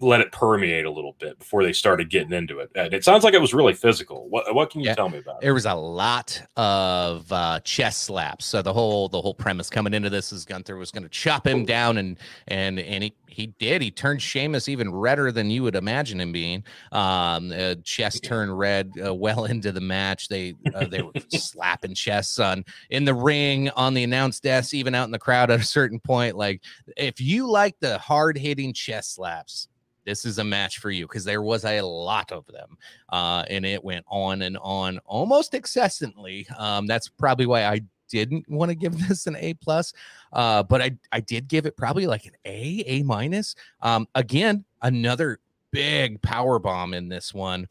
let 0.01 0.21
it 0.21 0.33
permeate 0.33 0.85
a 0.85 0.91
little 0.91 1.15
bit 1.21 1.39
before 1.39 1.63
they 1.63 1.73
started 1.73 2.11
getting 2.11 2.33
into 2.33 2.59
it. 2.59 2.71
And 2.75 2.93
it 2.93 3.05
sounds 3.05 3.23
like 3.23 3.33
it 3.33 3.41
was 3.41 3.55
really 3.55 3.75
physical. 3.75 4.29
What 4.29 4.53
what 4.55 4.71
can 4.71 4.81
you 4.81 4.89
Yeah. 4.89 4.95
tell 4.95 5.09
me 5.09 5.19
about 5.19 5.37
it? 5.37 5.43
There 5.43 5.55
was 5.55 5.67
a 5.67 5.75
lot 5.75 6.43
of 6.57 7.31
uh, 7.33 7.61
chest 7.61 8.03
slaps. 8.03 8.45
So 8.45 8.61
the 8.61 8.73
whole 8.73 9.09
the 9.09 9.21
whole 9.21 9.35
premise 9.35 9.71
coming 9.71 9.95
into 9.95 10.11
this 10.11 10.33
is 10.33 10.45
Gunther 10.45 10.77
was 10.77 10.91
going 10.91 11.05
to 11.05 11.09
chop 11.09 11.47
him 11.47 11.65
down, 11.65 11.97
and 11.99 12.19
and 12.49 12.79
and 12.81 13.05
he 13.05 13.15
he 13.29 13.47
did. 13.59 13.83
He 13.83 13.91
turned 13.91 14.21
Sheamus 14.21 14.69
even 14.69 14.93
redder 14.93 15.31
than 15.33 15.51
you 15.51 15.63
would 15.63 15.77
imagine 15.77 16.21
him 16.21 16.33
being. 16.33 16.65
Um, 16.93 17.53
uh, 17.53 17.77
chest 17.85 18.25
turned 18.25 18.57
red 18.59 18.93
uh, 19.05 19.15
well 19.15 19.45
into 19.47 19.71
the 19.73 19.81
match. 19.81 20.29
They 20.29 20.55
uh, 20.75 20.87
they 20.87 21.03
were 21.03 21.13
slapping 21.29 21.95
chests 21.95 22.39
on 22.41 22.65
in 22.91 23.05
the 23.05 23.15
ring, 23.15 23.71
on 23.71 23.95
the 23.95 24.03
announce 24.03 24.41
desk, 24.41 24.75
even 24.75 24.95
out 24.95 25.05
in 25.05 25.13
the 25.13 25.19
crowd 25.21 25.51
at 25.53 25.61
a 25.61 25.65
certain 25.65 26.01
point. 26.01 26.37
Like 26.37 26.63
if 26.97 27.21
you 27.21 27.49
like 27.49 27.77
the 27.81 27.99
hard 27.99 28.37
hitting 28.37 28.73
chest 28.73 29.15
slaps. 29.15 29.69
This 30.05 30.25
is 30.25 30.39
a 30.39 30.45
match 30.45 30.79
for 30.79 30.91
you 30.91 31.07
because 31.07 31.25
there 31.25 31.43
was 31.43 31.65
a 31.65 31.81
lot 31.81 32.31
of 32.33 32.47
them 32.47 32.77
uh, 33.11 33.45
and 33.49 33.65
it 33.65 33.83
went 33.83 34.05
on 34.09 34.43
and 34.43 34.59
on 34.61 34.99
almost 35.05 35.55
incessantly. 35.55 36.47
Um, 36.59 36.87
that's 36.87 37.09
probably 37.09 37.47
why 37.47 37.65
I 37.65 37.81
didn't 38.09 38.49
want 38.49 38.71
to 38.71 38.75
give 38.75 38.97
this 39.09 39.27
an 39.27 39.37
A 39.37 39.55
plus, 39.55 39.93
uh, 40.33 40.63
but 40.63 40.81
I 40.81 40.93
I 41.13 41.21
did 41.21 41.49
give 41.49 41.67
it 41.67 41.77
probably 41.77 42.07
like 42.07 42.27
an 42.27 42.35
A 42.45 42.85
A 42.87 43.03
minus. 43.03 43.55
Um, 43.81 44.07
again, 44.15 44.65
another 44.83 45.41
big 45.71 46.23
power 46.23 46.59
bomb 46.59 46.95
in 46.95 47.09
this 47.09 47.35
one, 47.35 47.67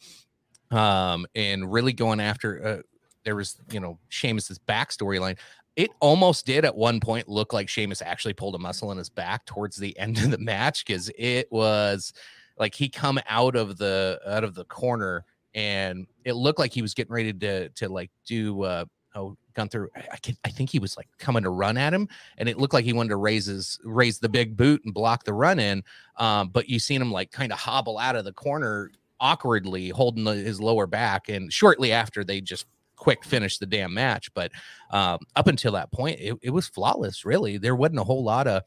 um, 0.72 1.26
and 1.36 1.72
really 1.72 1.94
going 1.94 2.20
after. 2.20 2.66
Uh, 2.66 2.82
there 3.24 3.36
was 3.36 3.58
you 3.72 3.80
know 3.80 4.00
Sheamus's 4.10 4.60
backstory 4.60 5.20
line. 5.20 5.38
It 5.76 5.92
almost 6.00 6.46
did 6.46 6.66
at 6.66 6.76
one 6.76 7.00
point 7.00 7.28
look 7.28 7.52
like 7.52 7.68
Sheamus 7.68 8.02
actually 8.02 8.34
pulled 8.34 8.56
a 8.56 8.60
muscle 8.60 8.92
in 8.92 8.98
his 8.98 9.10
back 9.10 9.46
towards 9.46 9.76
the 9.76 9.98
end 9.98 10.18
of 10.20 10.32
the 10.32 10.38
match 10.38 10.86
because 10.86 11.10
it 11.18 11.52
was 11.52 12.14
like 12.58 12.76
he 12.76 12.90
come 12.90 13.20
out 13.28 13.56
of 13.56 13.78
the 13.78 14.20
out 14.28 14.44
of 14.44 14.54
the 14.56 14.66
corner 14.66 15.26
and 15.56 16.08
it 16.26 16.34
looked 16.34 16.60
like 16.60 16.74
he 16.74 16.82
was 16.82 16.94
getting 16.94 17.14
ready 17.14 17.34
to 17.34 17.70
to 17.70 17.90
like 17.90 18.12
do 18.26 18.62
uh 18.64 18.86
oh 19.16 19.38
Gunther 19.54 19.90
I, 19.96 20.18
can 20.18 20.36
I 20.44 20.50
think 20.50 20.70
he 20.70 20.80
was 20.80 20.98
like 20.98 21.08
coming 21.18 21.44
to 21.44 21.50
run 21.50 21.78
at 21.78 21.94
him 21.94 22.08
and 22.38 22.50
it 22.50 22.58
looked 22.58 22.74
like 22.74 22.86
he 22.86 22.94
wanted 22.94 23.10
to 23.10 23.18
raise 23.18 23.46
his 23.46 23.80
raise 23.84 24.20
the 24.20 24.30
big 24.30 24.58
boot 24.58 24.82
and 24.86 24.94
block 24.94 25.24
the 25.24 25.34
run 25.34 25.60
in 25.60 25.84
um 26.18 26.50
but 26.50 26.70
you 26.70 26.80
seen 26.80 27.02
him 27.02 27.12
like 27.12 27.32
kind 27.32 27.52
of 27.52 27.60
hobble 27.60 27.98
out 27.98 28.16
of 28.16 28.26
the 28.26 28.34
corner 28.34 28.92
awkwardly 29.20 29.90
holding 29.90 30.26
his 30.26 30.60
lower 30.60 30.88
back 30.88 31.30
and 31.30 31.54
shortly 31.54 31.92
after 31.92 32.24
they 32.24 32.42
just 32.42 32.66
quick 33.04 33.26
finish 33.26 33.58
the 33.58 33.66
damn 33.66 33.94
match 33.94 34.34
but 34.34 34.50
um 34.92 35.20
up 35.36 35.48
until 35.48 35.74
that 35.74 35.92
point 35.92 36.18
it, 36.22 36.38
it 36.42 36.52
was 36.52 36.70
flawless 36.70 37.26
really 37.26 37.58
there 37.58 37.76
wasn't 37.76 38.00
a 38.00 38.04
whole 38.04 38.24
lot 38.24 38.48
of 38.48 38.64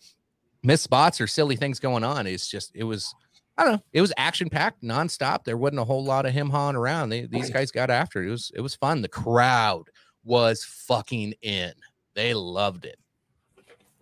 missed 0.62 0.84
spots 0.84 1.22
or 1.22 1.26
silly 1.26 1.56
things 1.56 1.80
going 1.80 2.04
on 2.04 2.26
it's 2.26 2.46
just 2.46 2.70
it 2.74 2.84
was 2.84 3.14
I 3.58 3.64
don't 3.64 3.72
know. 3.72 3.82
It 3.94 4.02
was 4.02 4.12
action 4.18 4.50
packed, 4.50 4.82
nonstop. 4.82 5.44
There 5.44 5.56
wasn't 5.56 5.80
a 5.80 5.84
whole 5.84 6.04
lot 6.04 6.26
of 6.26 6.34
him 6.34 6.50
hawing 6.50 6.76
around. 6.76 7.08
They, 7.08 7.24
these 7.24 7.48
guys 7.48 7.70
got 7.70 7.88
after 7.88 8.22
it. 8.22 8.28
It 8.28 8.30
was 8.30 8.52
it 8.54 8.60
was 8.60 8.74
fun. 8.74 9.00
The 9.00 9.08
crowd 9.08 9.88
was 10.24 10.62
fucking 10.62 11.34
in. 11.40 11.72
They 12.14 12.34
loved 12.34 12.84
it. 12.84 12.98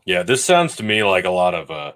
Yeah, 0.05 0.25
this 0.25 0.45
sounds 0.45 0.75
to 0.77 0.83
me 0.83 1.05
like 1.05 1.25
a 1.25 1.31
lot 1.31 1.55
of 1.55 1.71
uh, 1.71 1.93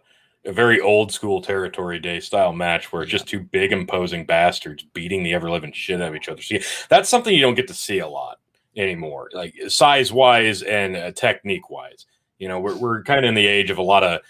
a 0.48 0.52
very 0.52 0.80
old 0.80 1.12
school 1.12 1.40
territory 1.40 1.98
day 2.00 2.18
style 2.18 2.52
match 2.52 2.90
where 2.92 3.02
it's 3.02 3.12
Yeah. 3.12 3.18
just 3.18 3.28
two 3.28 3.40
big 3.40 3.70
imposing 3.72 4.24
bastards 4.26 4.82
beating 4.94 5.22
the 5.22 5.34
ever 5.34 5.50
living 5.50 5.72
shit 5.72 6.00
out 6.00 6.08
of 6.08 6.16
each 6.16 6.28
other. 6.28 6.42
See, 6.42 6.60
that's 6.88 7.08
something 7.08 7.34
you 7.34 7.42
don't 7.42 7.54
get 7.54 7.68
to 7.68 7.74
see 7.74 7.98
a 8.00 8.08
lot 8.08 8.38
anymore, 8.76 9.28
like 9.32 9.54
size 9.68 10.12
wise 10.12 10.62
and 10.62 10.96
uh, 10.96 11.12
technique 11.12 11.70
wise. 11.70 12.06
You 12.38 12.48
know, 12.48 12.58
we're 12.60 12.76
we're 12.76 13.02
kind 13.02 13.24
of 13.24 13.28
in 13.28 13.34
the 13.34 13.46
age 13.46 13.70
of 13.70 13.78
a 13.78 13.82
lot 13.82 14.02
of 14.04 14.20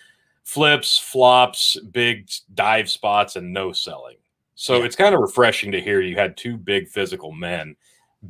flips, 0.44 0.98
flops, 0.98 1.78
big 1.92 2.28
dive 2.54 2.90
spots, 2.90 3.37
and 3.37 3.52
no 3.52 3.72
selling. 3.72 4.16
So 4.54 4.78
Yeah. 4.78 4.84
it's 4.87 4.96
kind 4.96 5.14
of 5.14 5.20
refreshing 5.20 5.70
to 5.72 5.80
hear 5.80 6.00
you 6.00 6.16
had 6.16 6.37
two 6.37 6.56
big 6.56 6.88
physical 6.88 7.30
men 7.32 7.76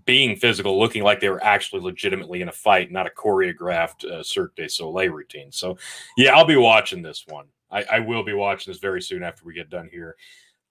being 0.04 0.36
physical, 0.36 0.78
looking 0.78 1.02
like 1.02 1.20
they 1.20 1.30
were 1.30 1.42
actually 1.42 1.80
legitimately 1.80 2.42
in 2.42 2.48
a 2.50 2.52
fight, 2.52 2.92
not 2.92 3.06
a 3.06 3.10
choreographed 3.10 4.04
uh, 4.04 4.22
Cirque 4.22 4.54
du 4.56 4.68
Soleil 4.68 5.10
routine. 5.10 5.50
So, 5.50 5.78
yeah, 6.18 6.36
I'll 6.36 6.44
be 6.44 6.56
watching 6.56 7.00
this 7.00 7.24
one. 7.28 7.46
I, 7.70 7.84
I 7.84 7.98
will 8.00 8.22
be 8.22 8.32
watching 8.32 8.70
this 8.70 8.80
very 8.80 9.02
soon 9.02 9.22
after 9.22 9.44
we 9.44 9.54
get 9.54 9.70
done 9.70 9.88
here. 9.90 10.16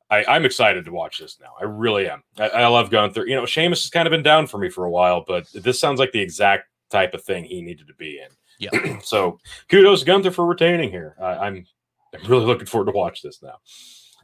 I, 0.10 0.24
I'm 0.26 0.46
excited 0.46 0.86
to 0.86 0.92
watch 0.92 1.20
this 1.20 1.38
now. 1.42 1.54
I 1.60 1.66
really 1.66 2.10
am. 2.10 2.24
I, 2.38 2.50
I 2.50 2.68
love 2.68 2.90
Gunther. 2.90 3.28
You 3.28 3.36
know, 3.36 3.46
Sheamus 3.46 3.84
has 3.84 3.92
kind 3.92 4.08
of 4.08 4.12
been 4.12 4.24
down 4.24 4.48
for 4.48 4.58
me 4.58 4.70
for 4.70 4.86
a 4.86 4.90
while, 4.90 5.24
but 5.28 5.48
this 5.54 5.80
sounds 5.80 6.00
like 6.00 6.12
the 6.12 6.22
exact 6.22 6.70
type 6.90 7.14
of 7.14 7.24
thing 7.24 7.44
he 7.44 7.62
needed 7.62 7.88
to 7.88 7.94
be 7.96 8.20
in. 8.20 8.30
Yeah. 8.60 9.00
so 9.04 9.40
kudos 9.70 10.04
Gunther 10.04 10.32
for 10.32 10.46
retaining 10.46 10.90
here. 10.90 11.16
Uh, 11.20 11.38
I'm 11.40 11.66
I'm 12.14 12.30
really 12.30 12.46
looking 12.46 12.68
forward 12.68 12.92
to 12.92 12.98
watch 12.98 13.22
this 13.22 13.44
now. 13.44 13.58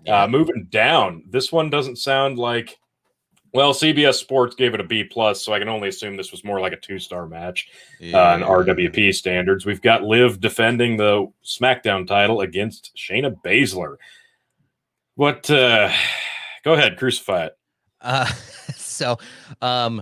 Uh, 0.08 0.28
moving 0.28 0.68
down, 0.70 1.24
this 1.30 1.52
one 1.52 1.70
doesn't 1.70 1.98
sound 1.98 2.38
like. 2.38 2.78
Well, 3.54 3.72
CBS 3.74 4.16
Sports 4.16 4.56
gave 4.56 4.74
it 4.74 4.80
a 4.80 4.84
B 4.84 5.04
plus, 5.04 5.44
so 5.44 5.54
I 5.54 5.60
can 5.60 5.70
only 5.70 5.90
assume 5.90 6.18
this 6.18 6.32
was 6.32 6.44
more 6.44 6.60
like 6.60 6.74
a 6.74 6.78
two 6.78 6.98
star 6.98 7.28
match 7.28 7.70
uh, 8.02 8.06
in 8.06 8.42
RWP 8.42 9.14
standards. 9.14 9.66
We've 9.66 9.82
got 9.82 10.04
Liv 10.04 10.40
defending 10.40 10.98
the 10.98 11.32
SmackDown 11.46 12.08
title 12.08 12.42
against 12.42 12.92
Shayna 12.98 13.36
Baszler. 13.44 13.98
What? 15.16 15.50
uh 15.50 15.92
Go 16.64 16.74
ahead, 16.74 16.98
crucify 16.98 17.48
it. 17.48 17.58
Uh, 18.00 18.26
so, 18.76 19.18
um, 19.62 20.02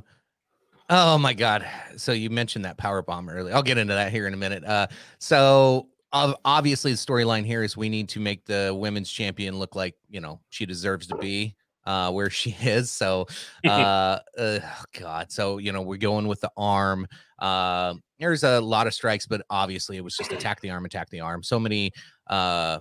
oh 0.91 1.17
my 1.17 1.33
God. 1.33 1.67
So 1.97 2.11
you 2.11 2.29
mentioned 2.29 2.65
that 2.65 2.77
power 2.77 3.01
bomb 3.01 3.27
earlier. 3.29 3.55
I'll 3.55 3.63
get 3.63 3.79
into 3.79 3.95
that 3.95 4.11
here 4.11 4.27
in 4.27 4.33
a 4.35 4.37
minute. 4.37 4.63
Uh, 4.63 4.85
so 5.17 5.87
obviously 6.13 6.91
the 6.91 6.97
storyline 6.97 7.45
here 7.45 7.63
is 7.63 7.75
we 7.75 7.89
need 7.89 8.09
to 8.09 8.19
make 8.19 8.45
the 8.45 8.75
women's 8.77 9.09
champion 9.09 9.57
look 9.57 9.75
like 9.75 9.95
you 10.09 10.19
know 10.19 10.41
she 10.49 10.65
deserves 10.65 11.07
to 11.07 11.15
be 11.15 11.55
uh 11.85 12.11
where 12.11 12.29
she 12.29 12.51
is 12.61 12.91
so 12.91 13.27
uh, 13.65 14.19
uh 14.37 14.59
oh 14.63 14.83
god 14.99 15.31
so 15.31 15.57
you 15.57 15.71
know 15.71 15.81
we're 15.81 15.97
going 15.97 16.27
with 16.27 16.41
the 16.41 16.51
arm 16.57 17.07
uh 17.39 17.93
there's 18.19 18.43
a 18.43 18.59
lot 18.59 18.87
of 18.87 18.93
strikes 18.93 19.25
but 19.25 19.41
obviously 19.49 19.97
it 19.97 20.03
was 20.03 20.15
just 20.15 20.31
attack 20.33 20.61
the 20.61 20.69
arm 20.69 20.85
attack 20.85 21.09
the 21.09 21.19
arm 21.19 21.43
so 21.43 21.59
many 21.59 21.91
uh 22.27 22.79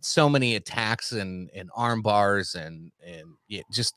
so 0.00 0.28
many 0.28 0.54
attacks 0.54 1.12
and 1.12 1.50
and 1.54 1.70
arm 1.74 2.02
bars 2.02 2.54
and 2.54 2.92
and 3.04 3.24
yeah, 3.48 3.62
just 3.72 3.94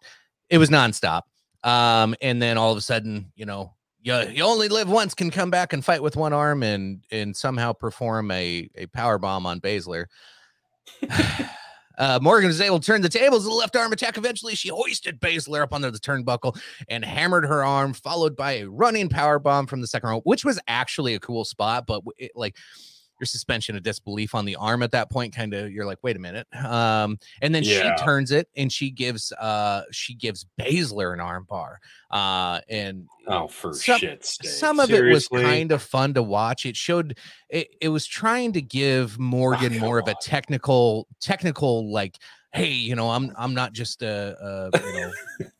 it 0.49 0.57
was 0.57 0.69
nonstop 0.69 1.21
um 1.63 2.15
and 2.21 2.41
then 2.41 2.57
all 2.57 2.71
of 2.71 2.77
a 2.77 2.81
sudden 2.81 3.31
you 3.35 3.45
know 3.45 3.73
you, 4.01 4.17
you 4.29 4.43
only 4.43 4.69
live 4.69 4.89
once 4.89 5.13
can 5.13 5.29
come 5.29 5.51
back 5.51 5.73
and 5.73 5.83
fight 5.83 6.01
with 6.01 6.15
one 6.15 6.31
arm 6.31 6.63
and 6.63 7.03
and 7.11 7.35
somehow 7.35 7.73
perform 7.73 8.31
a 8.31 8.69
a 8.75 8.85
power 8.87 9.17
bomb 9.17 9.45
on 9.45 9.59
Baszler. 9.59 10.05
Uh, 11.99 12.17
Morgan 12.21 12.47
was 12.47 12.61
able 12.61 12.79
to 12.79 12.85
turn 12.85 13.01
the 13.01 13.09
tables 13.09 13.43
with 13.43 13.53
a 13.53 13.55
left 13.55 13.75
arm 13.75 13.91
attack. 13.91 14.17
Eventually, 14.17 14.55
she 14.55 14.69
hoisted 14.69 15.19
Baszler 15.19 15.61
up 15.61 15.73
under 15.73 15.91
the 15.91 15.99
turnbuckle 15.99 16.59
and 16.87 17.03
hammered 17.03 17.45
her 17.45 17.63
arm, 17.63 17.93
followed 17.93 18.35
by 18.35 18.53
a 18.53 18.65
running 18.65 19.09
power 19.09 19.37
bomb 19.37 19.67
from 19.67 19.81
the 19.81 19.87
second 19.87 20.09
row, 20.09 20.21
which 20.21 20.45
was 20.45 20.59
actually 20.67 21.13
a 21.13 21.19
cool 21.19 21.43
spot. 21.43 21.85
But 21.85 22.01
it, 22.17 22.31
like 22.35 22.55
your 23.19 23.25
suspension 23.27 23.75
of 23.75 23.83
disbelief 23.83 24.33
on 24.33 24.45
the 24.45 24.55
arm 24.55 24.81
at 24.81 24.91
that 24.91 25.09
point, 25.09 25.35
kind 25.35 25.53
of 25.53 25.71
you're 25.71 25.85
like, 25.85 25.97
wait 26.03 26.15
a 26.15 26.19
minute. 26.19 26.47
Um, 26.55 27.19
and 27.41 27.53
then 27.53 27.63
Yeah. 27.63 27.95
she 27.97 28.03
turns 28.03 28.31
it 28.31 28.47
and 28.55 28.71
she 28.71 28.89
gives 28.91 29.31
uh 29.33 29.83
she 29.91 30.13
gives 30.15 30.45
Baszler 30.59 31.13
an 31.13 31.19
arm 31.19 31.45
bar. 31.49 31.79
Uh, 32.11 32.61
and 32.69 33.07
Oh, 33.27 33.47
for 33.47 33.73
Some- 33.73 33.99
sake! 33.99 34.23
some 34.23 34.79
of 34.79 34.87
Seriously? 34.87 35.39
it 35.41 35.43
was 35.43 35.51
kind 35.51 35.71
of 35.71 35.81
fun 35.83 36.13
to 36.15 36.23
watch. 36.23 36.65
It 36.65 36.75
showed 36.75 37.17
it, 37.49 37.67
it 37.81 37.89
was 37.89 38.07
trying 38.07 38.53
to 38.53 38.61
give 38.61 39.19
Morgan 39.19 39.73
come 39.73 39.79
more 39.79 39.99
of 39.99 40.07
a 40.07 40.15
technical 40.21 41.07
technical 41.21 41.91
like 41.91 42.15
hey, 42.51 42.71
you 42.71 42.95
know, 42.95 43.11
I'm 43.11 43.31
I'm 43.37 43.53
not 43.53 43.73
just 43.73 44.01
a, 44.01 44.69
a 44.73 44.79
you 44.79 44.93
know 45.01 45.11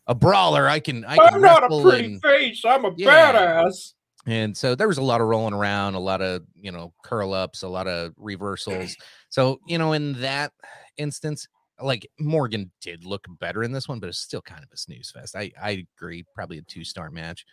a 0.08 0.16
brawler. 0.16 0.68
I 0.68 0.80
can 0.80 1.06
I 1.06 1.18
can 1.18 1.36
I'm 1.36 1.42
not 1.42 1.64
a 1.64 1.82
pretty 1.82 2.06
and, 2.14 2.22
face. 2.22 2.64
I'm 2.66 2.86
a 2.86 2.92
Yeah. 2.98 3.32
badass. 3.34 3.94
And 4.26 4.56
so 4.56 4.76
there 4.76 4.88
was 4.88 4.98
a 4.98 5.04
lot 5.04 5.22
of 5.22 5.28
rolling 5.28 5.54
around, 5.54 5.96
a 5.96 6.00
lot 6.00 6.22
of 6.22 6.44
you 6.56 6.72
know 6.72 6.94
curl 7.04 7.34
ups, 7.34 7.64
a 7.64 7.68
lot 7.68 7.88
of 7.88 8.14
reversals. 8.18 8.96
So 9.32 9.60
you 9.68 9.78
know, 9.78 9.94
in 9.94 10.20
that 10.22 10.52
instance, 10.98 11.48
like 11.80 12.10
Morgan 12.20 12.72
did 12.82 13.06
look 13.06 13.28
better 13.40 13.62
in 13.64 13.72
this 13.72 13.88
one, 13.88 14.00
but 14.00 14.10
it's 14.10 14.18
still 14.18 14.42
kind 14.42 14.64
of 14.64 14.70
a 14.74 14.78
snooze 14.78 15.12
fest. 15.12 15.36
I 15.36 15.52
I 15.62 15.86
agree, 15.98 16.26
probably 16.34 16.58
a 16.58 16.64
two 16.64 16.84
star 16.84 17.12
match. 17.12 17.46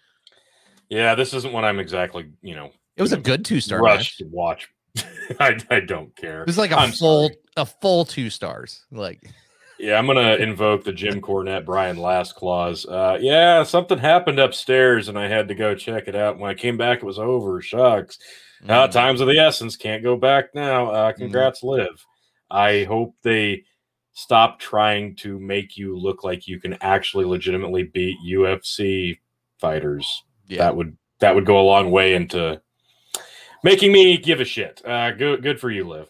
Yeah, 0.89 1.15
this 1.15 1.35
isn't 1.35 1.53
what 1.53 1.65
I'm 1.65 1.79
exactly, 1.79 2.31
you 2.41 2.55
know, 2.55 2.71
It 2.97 3.03
was 3.03 3.13
a 3.13 3.19
good 3.19 3.45
two 3.45 3.61
star 3.61 3.83
match. 3.83 4.17
to 4.19 4.25
watch. 4.31 4.69
I, 5.39 5.59
I 5.71 5.81
don't 5.81 6.17
care. 6.17 6.41
It 6.41 6.47
was 6.47 6.57
like 6.57 6.71
a 6.71 6.79
I'm 6.79 6.93
full 6.93 7.25
sorry. 7.29 7.37
a 7.59 7.67
full 7.67 8.05
two 8.07 8.31
stars. 8.31 8.83
Like 8.91 9.21
Yeah, 9.79 9.99
I'm 9.99 10.07
gonna 10.07 10.37
invoke 10.37 10.85
the 10.85 10.93
Jim 10.93 11.21
Cornette 11.21 11.65
Brian 11.67 11.99
Last 11.99 12.35
clause. 12.35 12.87
Uh, 12.87 13.19
yeah, 13.21 13.63
something 13.63 13.99
happened 13.99 14.39
upstairs, 14.39 15.09
and 15.09 15.19
I 15.19 15.29
had 15.29 15.49
to 15.49 15.55
go 15.55 15.75
check 15.75 16.09
it 16.09 16.17
out. 16.17 16.39
When 16.39 16.51
I 16.51 16.55
came 16.55 16.77
back, 16.77 16.99
it 16.99 17.05
was 17.05 17.19
over. 17.19 17.61
Shucks. 17.61 18.19
Uh, 18.67 18.89
mm, 18.89 18.91
times 18.91 19.21
of 19.21 19.29
the 19.29 19.39
essence. 19.39 19.77
Can't 19.77 20.03
go 20.03 20.17
back 20.17 20.55
now. 20.55 20.91
Uh, 20.91 21.13
congrats, 21.13 21.63
Liv. 21.63 21.89
I 22.51 22.85
hope 22.85 23.15
they 23.23 23.65
stop 24.13 24.59
trying 24.59 25.15
to 25.17 25.39
make 25.39 25.77
you 25.77 25.97
look 25.97 26.25
like 26.25 26.49
you 26.49 26.59
can 26.59 26.75
actually 26.81 27.27
legitimately 27.27 27.83
beat 27.83 28.17
UFC 28.27 29.19
fighters. 29.59 30.25
yeah. 30.49 30.59
That 30.59 30.77
would 30.77 30.97
that 31.21 31.35
would 31.35 31.47
go 31.47 31.61
a 31.61 31.63
long 31.63 31.91
way 31.91 32.15
into 32.15 32.61
making 33.63 33.93
me 33.93 34.17
give 34.17 34.41
a 34.41 34.45
shit. 34.45 34.81
Uh, 34.85 35.11
good 35.11 35.43
good 35.43 35.61
for 35.61 35.71
you, 35.71 35.85
Liv. 35.87 36.09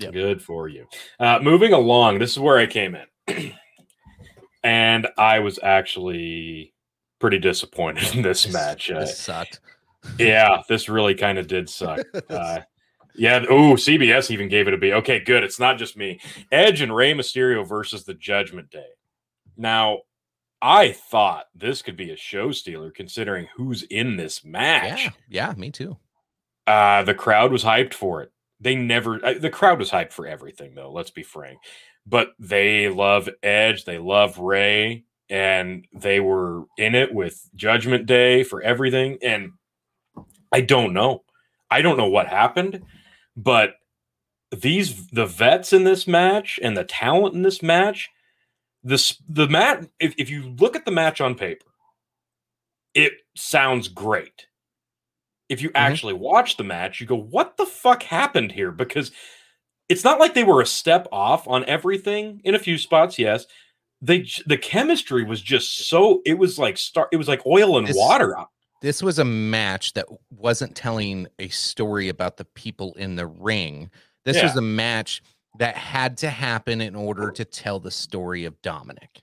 Yep. 0.00 0.12
Good 0.12 0.42
for 0.42 0.68
you. 0.68 0.86
Uh, 1.18 1.38
moving 1.42 1.72
along, 1.72 2.18
this 2.18 2.32
is 2.32 2.38
where 2.38 2.58
I 2.58 2.66
came 2.66 2.96
in, 2.96 3.52
and 4.62 5.08
I 5.18 5.38
was 5.40 5.58
actually 5.62 6.74
pretty 7.18 7.38
disappointed 7.38 8.14
in 8.14 8.22
this 8.22 8.42
This- 8.44 8.52
match. 8.52 8.90
Uh, 8.90 9.06
sucked. 9.06 9.60
yeah, 10.18 10.62
this 10.68 10.88
really 10.88 11.14
kind 11.14 11.38
of 11.38 11.46
did 11.46 11.68
suck. 11.68 12.00
Uh, 12.30 12.60
yeah. 13.16 13.44
Oh, 13.50 13.74
CBS 13.74 14.30
even 14.30 14.48
gave 14.48 14.68
it 14.68 14.72
a 14.74 14.78
B. 14.78 14.92
Okay, 14.92 15.18
good. 15.18 15.42
It's 15.42 15.58
not 15.58 15.78
just 15.78 15.96
me. 15.96 16.20
Edge 16.52 16.80
and 16.80 16.94
Rey 16.94 17.12
Mysterio 17.12 17.66
versus 17.68 18.04
the 18.04 18.14
Judgment 18.14 18.70
Day. 18.70 18.86
Now, 19.56 19.98
I 20.62 20.92
thought 20.92 21.46
this 21.54 21.82
could 21.82 21.96
be 21.96 22.12
a 22.12 22.16
show 22.16 22.52
stealer 22.52 22.90
considering 22.92 23.48
who's 23.56 23.82
in 23.82 24.16
this 24.16 24.44
match. 24.44 25.06
yeah, 25.28 25.48
yeah, 25.48 25.54
me 25.56 25.70
too. 25.70 25.96
Uh, 26.68 27.02
the 27.02 27.14
crowd 27.14 27.50
was 27.50 27.64
hyped 27.64 27.94
for 27.94 28.22
it. 28.22 28.30
They 28.60 28.76
never, 28.76 29.24
uh, 29.24 29.34
the 29.34 29.50
crowd 29.50 29.78
was 29.78 29.90
hyped 29.90 30.12
for 30.12 30.26
everything, 30.26 30.74
though. 30.74 30.92
Let's 30.92 31.10
be 31.10 31.22
frank. 31.22 31.58
But 32.06 32.32
they 32.38 32.88
love 32.88 33.28
Edge. 33.42 33.84
They 33.84 33.98
love 33.98 34.38
Rey. 34.38 35.04
And 35.28 35.86
they 35.92 36.20
were 36.20 36.64
in 36.76 36.94
it 36.94 37.14
with 37.14 37.48
Judgment 37.54 38.06
Day 38.06 38.42
for 38.42 38.60
everything. 38.62 39.18
And 39.22 39.52
I 40.52 40.60
don't 40.60 40.92
know. 40.92 41.24
I 41.70 41.82
don't 41.82 41.96
know 41.96 42.08
what 42.08 42.26
happened. 42.26 42.82
But 43.36 43.74
these, 44.50 45.06
the 45.08 45.26
vets 45.26 45.72
in 45.72 45.84
this 45.84 46.06
match 46.06 46.58
and 46.62 46.76
the 46.76 46.84
talent 46.84 47.34
in 47.34 47.42
this 47.42 47.62
match, 47.62 48.10
this, 48.82 49.22
the 49.28 49.48
mat, 49.48 49.88
if, 50.00 50.14
if 50.18 50.28
you 50.28 50.54
look 50.58 50.74
at 50.74 50.84
the 50.84 50.90
match 50.90 51.20
on 51.20 51.36
paper, 51.36 51.66
it 52.92 53.12
sounds 53.36 53.86
great 53.86 54.46
if 55.50 55.60
you 55.60 55.68
mm-hmm. 55.68 55.76
actually 55.76 56.14
watch 56.14 56.56
the 56.56 56.64
match, 56.64 57.00
you 57.00 57.06
go, 57.06 57.16
what 57.16 57.58
the 57.58 57.66
fuck 57.66 58.04
happened 58.04 58.52
here? 58.52 58.70
Because 58.70 59.10
it's 59.90 60.04
not 60.04 60.20
like 60.20 60.32
they 60.32 60.44
were 60.44 60.62
a 60.62 60.66
step 60.66 61.08
off 61.12 61.46
on 61.48 61.64
everything 61.64 62.40
in 62.44 62.54
a 62.54 62.58
few 62.58 62.78
spots, 62.78 63.18
yes. 63.18 63.44
They 64.00 64.26
the 64.46 64.56
chemistry 64.56 65.24
was 65.24 65.42
just 65.42 65.88
so 65.88 66.22
it 66.24 66.38
was 66.38 66.58
like 66.58 66.78
start 66.78 67.10
it 67.12 67.18
was 67.18 67.28
like 67.28 67.44
oil 67.44 67.76
and 67.76 67.86
This- 67.86 67.96
water. 67.96 68.34
This 68.80 69.02
was 69.02 69.18
a 69.18 69.26
match 69.26 69.92
that 69.92 70.06
wasn't 70.30 70.74
telling 70.74 71.26
a 71.38 71.48
story 71.48 72.08
about 72.08 72.38
the 72.38 72.46
people 72.46 72.94
in 72.94 73.16
the 73.16 73.26
ring. 73.26 73.90
This 74.24 74.42
was 74.42 74.56
a 74.56 74.62
match 74.62 75.22
that 75.58 75.76
had 75.76 76.16
to 76.18 76.30
happen 76.30 76.80
in 76.80 76.94
order 76.94 77.30
to 77.30 77.44
tell 77.44 77.78
the 77.78 77.90
story 77.90 78.46
of 78.46 78.62
Dominic. 78.62 79.20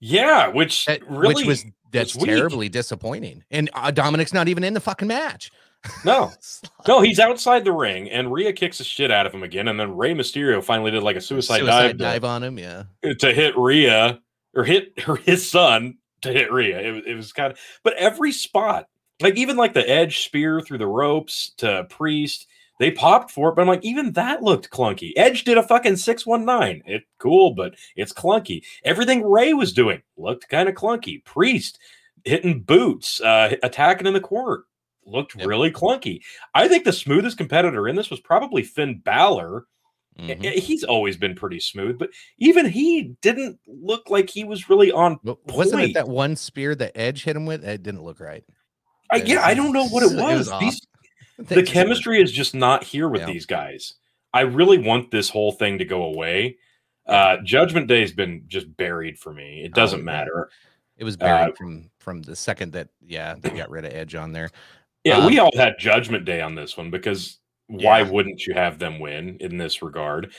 Yeah, 0.00 0.48
which 0.48 0.84
That, 0.84 1.08
really 1.08 1.34
which 1.34 1.46
was 1.46 1.64
that's 1.90 2.16
terribly 2.16 2.68
disappointing. 2.68 3.44
And 3.50 3.70
uh, 3.74 3.90
Dominic's 3.90 4.32
not 4.32 4.48
even 4.48 4.64
in 4.64 4.74
the 4.74 4.80
fucking 4.80 5.08
match. 5.08 5.50
no. 6.04 6.32
No, 6.86 7.02
he's 7.02 7.18
outside 7.18 7.64
the 7.64 7.72
ring 7.72 8.08
and 8.08 8.32
Rhea 8.32 8.52
kicks 8.52 8.78
the 8.78 8.84
shit 8.84 9.10
out 9.10 9.26
of 9.26 9.34
him 9.34 9.42
again. 9.42 9.68
And 9.68 9.78
then 9.78 9.94
Rey 9.96 10.14
Mysterio 10.14 10.64
finally 10.64 10.90
did 10.90 11.02
like 11.02 11.16
a 11.16 11.20
suicide, 11.20 11.66
dive, 11.66 11.92
to- 11.92 11.96
dive 11.98 12.24
on 12.24 12.42
him. 12.42 12.58
Yeah. 12.58 12.84
to 13.02 13.34
hit 13.34 13.58
Rhea 13.58 14.18
or 14.54 14.64
hit 14.64 14.98
her 15.00 15.16
his 15.16 15.50
son 15.50 15.98
to 16.22 16.32
hit 16.32 16.50
Rhea. 16.50 16.78
It, 16.80 17.06
it 17.08 17.14
was 17.14 17.32
kind 17.32 17.52
of, 17.52 17.58
but 17.82 17.94
every 17.94 18.32
spot, 18.32 18.86
like 19.20 19.36
even 19.36 19.56
like 19.56 19.74
the 19.74 19.88
edge 19.88 20.24
spear 20.24 20.60
through 20.60 20.78
the 20.78 20.86
ropes 20.86 21.52
to 21.58 21.84
Priest, 21.90 22.46
they 22.78 22.90
popped 22.90 23.30
for 23.30 23.48
it. 23.50 23.54
But 23.56 23.62
I'm 23.62 23.68
like, 23.68 23.84
even 23.84 24.12
that 24.12 24.42
looked 24.42 24.70
clunky. 24.70 25.12
Edge 25.16 25.44
did 25.44 25.58
a 25.58 25.62
fucking 25.62 25.96
six 25.96 26.24
one 26.26 26.44
nine. 26.44 26.82
It 26.86 27.04
cool, 27.18 27.54
but 27.54 27.74
it's 27.96 28.12
clunky. 28.12 28.62
Everything 28.84 29.22
Rey 29.28 29.52
was 29.52 29.72
doing 29.72 30.02
looked 30.16 30.48
kind 30.48 30.68
of 30.68 30.74
clunky. 30.74 31.24
Priest 31.24 31.78
hitting 32.24 32.60
boots, 32.62 33.20
uh, 33.20 33.54
attacking 33.62 34.06
in 34.06 34.12
the 34.14 34.20
corner 34.20 34.64
looked 35.06 35.34
Yep. 35.36 35.46
really 35.46 35.70
clunky. 35.70 36.20
I 36.54 36.68
think 36.68 36.84
the 36.84 36.92
smoothest 36.92 37.38
competitor 37.38 37.88
in 37.88 37.96
this 37.96 38.10
was 38.10 38.20
probably 38.20 38.62
Finn 38.62 38.98
Balor. 39.04 39.64
Mhm. 40.18 40.44
Eh, 40.44 40.58
He's 40.60 40.82
always 40.84 41.16
been 41.16 41.34
pretty 41.36 41.60
smooth, 41.60 41.96
but 41.98 42.10
even 42.38 42.66
he 42.66 43.14
didn't 43.22 43.58
look 43.68 44.10
like 44.10 44.28
he 44.28 44.42
was 44.44 44.68
really 44.68 44.90
on. 44.90 45.18
Wa- 45.22 45.36
Wasn't 45.46 45.80
it 45.80 45.94
that 45.94 46.08
one 46.08 46.34
spear 46.36 46.74
that 46.74 46.92
Edge 46.96 47.22
hit 47.24 47.36
him 47.36 47.46
with? 47.46 47.64
It 47.64 47.82
didn't 47.84 48.02
look 48.02 48.18
right. 48.20 48.42
I, 49.12 49.16
Yeah, 49.18 49.42
I 49.46 49.54
don't 49.54 49.72
know 49.72 49.86
what 49.88 50.02
it 50.02 50.10
it 50.12 50.16
was 50.20 50.50
was. 50.50 50.60
These, 50.60 50.80
the 51.38 51.62
chemistry 51.62 52.20
is 52.20 52.32
just 52.32 52.54
not 52.54 52.84
here 52.84 53.08
with 53.08 53.22
Yeah. 53.22 53.26
these 53.26 53.46
guys. 53.46 53.94
I 54.34 54.42
really 54.42 54.78
want 54.78 55.10
this 55.10 55.30
whole 55.30 55.52
thing 55.52 55.78
to 55.78 55.84
go 55.84 56.04
away. 56.04 56.58
Uh, 57.06 57.38
Judgment 57.42 57.86
Day 57.86 58.00
has 58.00 58.12
been 58.12 58.44
just 58.48 58.76
buried 58.76 59.18
for 59.18 59.32
me. 59.32 59.62
It 59.64 59.72
doesn't 59.72 60.00
yeah. 60.00 60.04
matter. 60.04 60.50
It 60.98 61.04
was 61.04 61.14
uh, 61.14 61.18
buried 61.18 61.56
from 61.56 61.90
from 62.00 62.22
the 62.22 62.36
second 62.36 62.72
that 62.72 62.88
yeah 63.00 63.34
they 63.40 63.50
got 63.50 63.70
rid 63.70 63.84
of 63.84 63.92
Edge 63.94 64.14
on 64.14 64.32
there. 64.32 64.50
Yeah, 65.04 65.18
Um, 65.18 65.26
we 65.26 65.38
all 65.38 65.52
had 65.56 65.78
Judgment 65.78 66.24
Day 66.24 66.40
on 66.40 66.54
this 66.54 66.76
one 66.76 66.90
because 66.90 67.38
why 67.68 68.00
Yeah. 68.00 68.10
wouldn't 68.10 68.46
you 68.46 68.54
have 68.54 68.78
them 68.78 68.98
win 68.98 69.36
in 69.40 69.56
this 69.56 69.80
regard? 69.80 70.32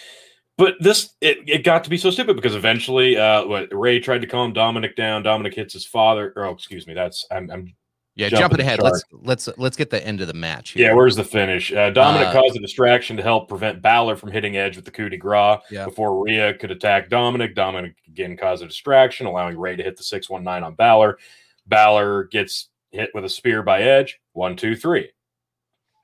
But 0.57 0.75
this 0.81 1.13
it, 1.21 1.37
it 1.47 1.63
got 1.63 1.85
to 1.85 1.89
be 1.89 1.97
so 1.97 2.11
stupid 2.11 2.35
because 2.35 2.53
eventually 2.55 3.17
uh 3.17 3.45
what 3.45 3.69
Rey 3.73 3.99
tried 3.99 4.21
to 4.21 4.27
calm 4.27 4.51
Dominic 4.53 4.95
down. 4.97 5.23
Dominic 5.23 5.55
hits 5.55 5.73
his 5.73 5.85
father. 5.85 6.33
Oh, 6.35 6.49
excuse 6.51 6.85
me. 6.85 6.93
That's 6.93 7.25
I'm, 7.31 7.49
I'm 7.49 7.73
Yeah, 8.19 8.27
Jumping 8.27 8.39
jumping 8.57 8.59
ahead. 8.65 8.81
Let's 8.81 9.03
let's 9.13 9.49
let's 9.57 9.77
get 9.77 9.89
the 9.91 10.05
end 10.05 10.19
of 10.19 10.27
the 10.27 10.33
match. 10.33 10.75
yeah, 10.75 10.91
where's 10.93 11.15
the 11.15 11.23
finish? 11.23 11.71
Uh, 11.71 11.89
Dominic 11.89 12.27
Uh, 12.27 12.33
caused 12.33 12.55
a 12.57 12.59
distraction 12.59 13.15
to 13.15 13.23
help 13.23 13.47
prevent 13.47 13.81
Balor 13.81 14.17
from 14.17 14.29
hitting 14.31 14.57
Edge 14.57 14.75
with 14.75 14.83
the 14.83 14.91
coup 14.91 15.07
de 15.07 15.15
grace 15.15 15.59
Yeah. 15.71 15.85
before 15.85 16.21
Rhea 16.21 16.53
could 16.55 16.69
attack 16.69 17.09
Dominic. 17.09 17.55
Dominic 17.55 17.93
again 18.09 18.35
caused 18.35 18.61
a 18.61 18.67
distraction, 18.67 19.25
allowing 19.25 19.57
Rey 19.57 19.77
to 19.77 19.83
hit 19.83 19.95
the 19.95 20.03
619 20.03 20.65
on 20.65 20.75
Balor. 20.75 21.17
Balor 21.65 22.25
gets 22.25 22.67
hit 22.91 23.09
with 23.13 23.23
a 23.23 23.29
spear 23.29 23.63
by 23.63 23.83
Edge. 23.83 24.19
One, 24.33 24.57
two, 24.57 24.75
three. 24.75 25.11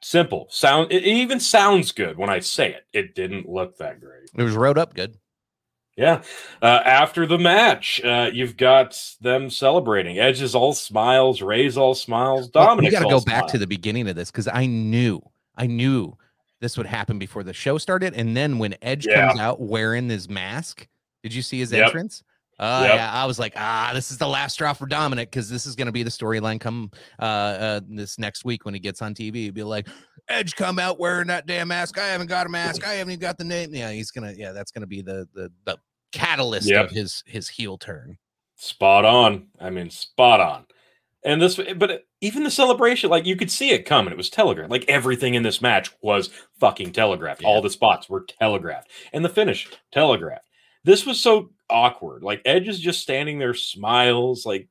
Simple. 0.01 0.47
Sound 0.49 0.91
it 0.93 1.03
even 1.03 1.39
sounds 1.41 1.91
good 1.91 2.17
when 2.17 2.29
I 2.29 2.39
say 2.39 2.71
it. 2.73 2.85
It 2.93 3.13
didn't 3.15 3.49
look 3.49 3.77
that 3.79 3.99
great. 3.99 4.29
it 4.37 4.41
was 4.43 4.55
rode 4.55 4.77
up 4.77 4.93
good. 4.93 5.17
Yeah. 5.97 6.23
Uh, 6.61 6.81
after 6.85 7.25
the 7.25 7.37
match, 7.37 8.03
uh, 8.03 8.29
you've 8.33 8.57
got 8.57 9.01
them 9.21 9.49
celebrating. 9.49 10.19
Edge 10.19 10.41
is 10.41 10.53
all 10.53 10.73
smiles, 10.73 11.41
Rey's 11.41 11.77
all 11.77 11.95
smiles, 11.95 12.49
Well, 12.53 12.65
Dominic. 12.65 12.89
we 12.91 12.97
got 12.97 13.03
to 13.03 13.09
go 13.09 13.21
back 13.21 13.47
to 13.47 13.57
the 13.57 13.67
beginning 13.67 14.09
of 14.09 14.15
this 14.17 14.29
because 14.29 14.47
I 14.49 14.65
knew, 14.65 15.21
I 15.55 15.67
knew 15.67 16.17
this 16.59 16.77
would 16.77 16.85
happen 16.85 17.17
before 17.17 17.43
the 17.43 17.53
show 17.53 17.77
started. 17.77 18.13
And 18.13 18.35
then 18.35 18.57
when 18.59 18.75
Edge 18.81 19.05
Yeah. 19.07 19.27
comes 19.27 19.39
out 19.39 19.61
wearing 19.61 20.09
his 20.09 20.27
mask, 20.29 20.87
did 21.23 21.33
you 21.33 21.41
see 21.41 21.59
his 21.59 21.71
Yep. 21.71 21.85
entrance? 21.85 22.23
Uh, 22.57 22.83
Yep. 22.87 22.95
yeah, 22.95 23.11
I 23.11 23.25
was 23.25 23.37
like, 23.37 23.53
ah, 23.57 23.91
this 23.93 24.11
is 24.11 24.17
the 24.17 24.27
last 24.27 24.53
straw 24.53 24.71
for 24.73 24.85
Dominic 24.85 25.29
because 25.29 25.49
this 25.49 25.65
is 25.65 25.75
going 25.75 25.87
to 25.87 25.91
be 25.91 26.03
the 26.03 26.09
storyline 26.09 26.59
come 26.59 26.89
uh, 27.19 27.23
uh, 27.25 27.81
this 27.87 28.17
next 28.17 28.45
week 28.45 28.63
when 28.65 28.73
he 28.73 28.79
gets 28.79 29.01
on 29.01 29.13
TV. 29.13 29.35
He'd 29.35 29.53
be 29.53 29.63
like, 29.63 29.87
Edge 30.29 30.55
come 30.55 30.79
out 30.79 30.97
wearing 30.99 31.27
that 31.27 31.45
damn 31.47 31.67
mask. 31.67 31.99
I 31.99 32.07
haven't 32.07 32.27
got 32.27 32.45
a 32.45 32.49
mask. 32.49 32.87
I 32.87 32.93
haven't 32.93 33.11
even 33.11 33.19
got 33.21 33.37
the 33.37 33.43
name. 33.43 33.73
Yeah, 33.75 33.91
he's 33.91 34.09
gonna. 34.11 34.33
Yeah, 34.35 34.53
that's 34.53 34.71
gonna 34.71 34.87
be 34.87 35.01
the 35.01 35.27
the 35.33 35.51
the 35.65 35.77
catalyst 36.13 36.67
Yep. 36.69 36.85
of 36.85 36.91
his 36.91 37.23
his 37.27 37.47
heel 37.49 37.77
turn. 37.77 38.17
Spot 38.55 39.03
on. 39.05 39.47
I 39.59 39.69
mean, 39.69 39.89
spot 39.89 40.39
on. 40.39 40.65
And 41.25 41.41
this, 41.41 41.59
but 41.77 42.03
even 42.21 42.43
the 42.43 42.51
celebration, 42.51 43.09
like 43.09 43.25
you 43.25 43.35
could 43.35 43.51
see 43.51 43.71
it 43.71 43.85
coming. 43.85 44.11
It 44.13 44.17
was 44.17 44.29
telegraphed. 44.29 44.71
Like 44.71 44.85
everything 44.87 45.33
in 45.33 45.43
this 45.43 45.61
match 45.61 45.91
was 46.01 46.29
fucking 46.59 46.93
telegraphed. 46.93 47.41
Yeah. 47.41 47.47
All 47.49 47.61
the 47.61 47.69
spots 47.69 48.07
were 48.09 48.23
telegraphed, 48.39 48.89
and 49.11 49.25
the 49.25 49.29
finish 49.29 49.67
telegraphed. 49.91 50.45
This 50.85 51.05
was 51.05 51.19
so 51.19 51.49
awkward. 51.69 52.23
Like 52.23 52.41
Edge 52.45 52.67
is 52.67 52.79
just 52.79 53.01
standing 53.01 53.39
there, 53.39 53.53
smiles. 53.53 54.45
Like 54.45 54.67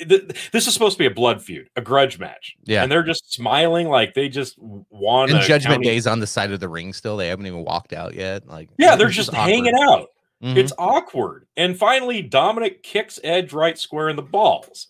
th- 0.00 0.22
this 0.52 0.66
is 0.66 0.72
supposed 0.74 0.94
to 0.94 0.98
be 0.98 1.06
a 1.06 1.10
blood 1.14 1.42
feud, 1.42 1.68
a 1.76 1.80
grudge 1.80 2.18
match, 2.18 2.56
Yeah. 2.64 2.82
and 2.82 2.90
they're 2.90 3.02
just 3.02 3.32
smiling 3.32 3.88
like 3.88 4.14
they 4.14 4.28
just 4.28 4.56
won. 4.58 5.30
And 5.30 5.40
Judgment 5.42 5.76
county- 5.76 5.86
Day's 5.86 6.06
on 6.06 6.20
the 6.20 6.26
side 6.26 6.50
of 6.52 6.60
the 6.60 6.68
ring 6.68 6.92
still. 6.92 7.16
They 7.16 7.28
haven't 7.28 7.46
even 7.46 7.64
walked 7.64 7.92
out 7.92 8.14
yet. 8.14 8.46
Like, 8.48 8.68
Yeah, 8.78 8.96
they're 8.96 9.08
just 9.08 9.30
awkward. 9.30 9.50
hanging 9.50 9.74
out. 9.88 10.08
Mhm. 10.42 10.56
It's 10.56 10.72
awkward. 10.76 11.46
And 11.56 11.78
finally, 11.78 12.20
Dominic 12.20 12.82
kicks 12.82 13.20
Edge 13.22 13.52
right 13.52 13.78
square 13.78 14.08
in 14.08 14.16
the 14.16 14.22
balls. 14.22 14.88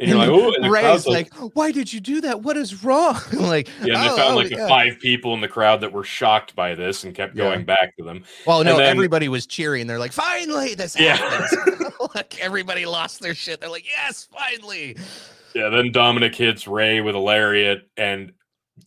And 0.00 0.08
you're 0.08 0.16
like, 0.18 0.30
oh, 0.30 0.50
and 0.54 0.72
Rey's 0.72 0.82
crowd's 0.82 1.06
like, 1.06 1.30
why 1.54 1.70
did 1.72 1.92
you 1.92 2.00
do 2.00 2.22
that? 2.22 2.40
What 2.40 2.56
is 2.56 2.82
wrong? 2.82 3.20
like, 3.34 3.68
Yeah, 3.82 3.96
and 3.96 4.02
they 4.02 4.08
"Oh, 4.08 4.16
found 4.16 4.32
oh, 4.32 4.36
like 4.36 4.48
the 4.48 4.56
yeah." 4.56 4.66
five 4.66 4.98
people 4.98 5.34
in 5.34 5.42
the 5.42 5.48
crowd 5.48 5.82
that 5.82 5.92
were 5.92 6.04
shocked 6.04 6.56
by 6.56 6.74
this 6.74 7.04
and 7.04 7.14
kept 7.14 7.36
Yeah. 7.36 7.44
going 7.44 7.66
back 7.66 7.94
to 7.98 8.04
them. 8.04 8.24
Well, 8.46 8.64
no, 8.64 8.78
then- 8.78 8.86
everybody 8.88 9.28
was 9.28 9.46
cheering. 9.46 9.86
They're 9.86 9.98
like, 9.98 10.12
finally, 10.12 10.74
this 10.74 10.98
Yeah. 10.98 11.16
happens. 11.16 11.92
like, 12.14 12.40
everybody 12.40 12.86
lost 12.86 13.20
their 13.20 13.34
shit. 13.34 13.60
They're 13.60 13.68
like, 13.68 13.86
yes, 13.86 14.26
finally. 14.32 14.96
Yeah, 15.54 15.68
then 15.68 15.92
Dominic 15.92 16.34
hits 16.34 16.66
Rey 16.66 17.02
with 17.02 17.14
a 17.14 17.18
lariat, 17.18 17.82
and 17.98 18.32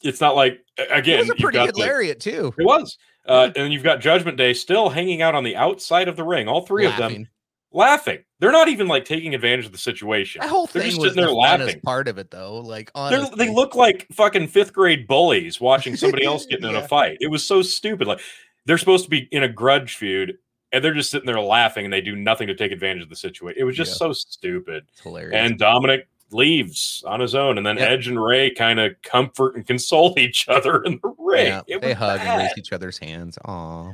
it's 0.02 0.20
not 0.20 0.36
like 0.36 0.62
again. 0.90 1.18
it 1.18 1.22
was 1.22 1.30
a 1.30 1.36
pretty 1.36 1.60
good 1.60 1.76
the- 1.76 1.80
lariat, 1.82 2.20
too. 2.22 2.52
It 2.58 2.66
was, 2.66 2.98
uh, 3.28 3.52
and 3.56 3.72
you've 3.72 3.84
got 3.84 4.00
Judgment 4.02 4.38
Day 4.38 4.54
still 4.56 4.90
hanging 4.90 5.22
out 5.22 5.36
on 5.36 5.44
the 5.44 5.56
outside 5.58 6.08
of 6.08 6.16
the 6.16 6.24
ring. 6.24 6.48
All 6.48 6.66
three 6.66 6.88
of 6.88 6.98
them 6.98 7.28
Laughing. 7.74 8.20
They're 8.40 8.52
not 8.52 8.68
even 8.70 8.88
like 8.88 9.04
taking 9.06 9.34
advantage 9.34 9.66
of 9.66 9.72
the 9.72 9.78
situation. 9.78 10.42
That 10.42 10.50
whole 10.50 10.68
They're 10.68 10.84
thing 10.84 10.92
just 10.92 11.02
was 11.02 11.10
sitting 11.14 11.26
the 11.26 11.34
laughing. 11.34 11.80
part 11.82 12.08
of 12.08 12.18
it, 12.20 12.30
though. 12.30 12.60
Like, 12.60 12.92
they 12.94 13.50
look 13.52 13.74
like 13.76 14.06
fucking 14.12 14.48
fifth 14.50 14.74
grade 14.74 15.08
bullies 15.08 15.60
watching 15.60 15.96
somebody 15.96 16.24
else 16.26 16.46
getting 16.46 16.70
in 16.70 16.76
a 16.76 16.88
fight. 16.88 17.18
It 17.20 17.32
was 17.32 17.44
so 17.44 17.62
stupid. 17.64 18.06
Like 18.08 18.22
they're 18.66 18.78
supposed 18.78 19.06
to 19.06 19.10
be 19.10 19.28
in 19.32 19.44
a 19.44 19.48
grudge 19.50 19.96
feud, 19.96 20.38
and 20.72 20.84
they're 20.84 20.94
just 20.94 21.10
sitting 21.10 21.26
there 21.26 21.40
laughing, 21.42 21.86
and 21.86 21.94
they 21.94 22.02
do 22.02 22.16
nothing 22.16 22.48
to 22.48 22.56
take 22.56 22.72
advantage 22.72 23.04
of 23.04 23.10
the 23.10 23.16
situation. 23.16 23.60
It 23.60 23.64
was 23.64 23.76
just 23.76 23.92
Yeah. 23.94 24.08
so 24.08 24.14
stupid. 24.14 24.84
It's 24.92 25.02
hilarious. 25.02 25.34
And 25.36 25.58
Dominic 25.58 26.08
leaves 26.32 27.04
on 27.08 27.20
his 27.20 27.34
own, 27.36 27.58
and 27.58 27.66
then 27.66 27.78
Yep. 27.78 27.90
Edge 27.90 28.08
and 28.08 28.24
Rey 28.24 28.50
kind 28.52 28.80
of 28.80 28.94
comfort 29.04 29.56
and 29.56 29.66
console 29.66 30.14
each 30.20 30.48
other 30.48 30.82
in 30.84 31.00
the 31.02 31.14
ring. 31.18 31.60
yeah, 31.68 31.78
they 31.80 31.94
hug 31.94 32.20
and 32.22 32.42
raise 32.44 32.52
each 32.58 32.72
other's 32.74 32.98
hands. 33.00 33.38
Aw. 33.46 33.92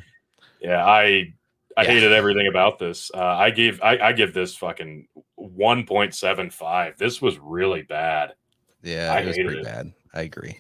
Yeah, 0.62 0.86
I 0.86 1.34
I 1.80 1.84
Yeah. 1.84 1.90
hated 1.92 2.12
everything 2.14 2.48
about 2.48 2.78
this. 2.80 3.10
Uh, 3.14 3.20
I 3.20 3.50
gave 3.52 3.82
I, 3.82 3.98
I 3.98 4.12
give 4.14 4.34
this 4.34 4.56
fucking 4.56 5.08
one 5.36 5.86
point 5.86 6.14
seven 6.14 6.50
five. 6.50 6.98
This 6.98 7.22
was 7.22 7.38
really 7.40 7.82
bad. 7.84 8.34
Yeah, 8.84 9.14
I 9.14 9.20
it 9.20 9.28
was 9.28 9.36
pretty 9.38 9.60
it. 9.60 9.66
bad. 9.66 9.94
I 10.14 10.22
agree. 10.22 10.58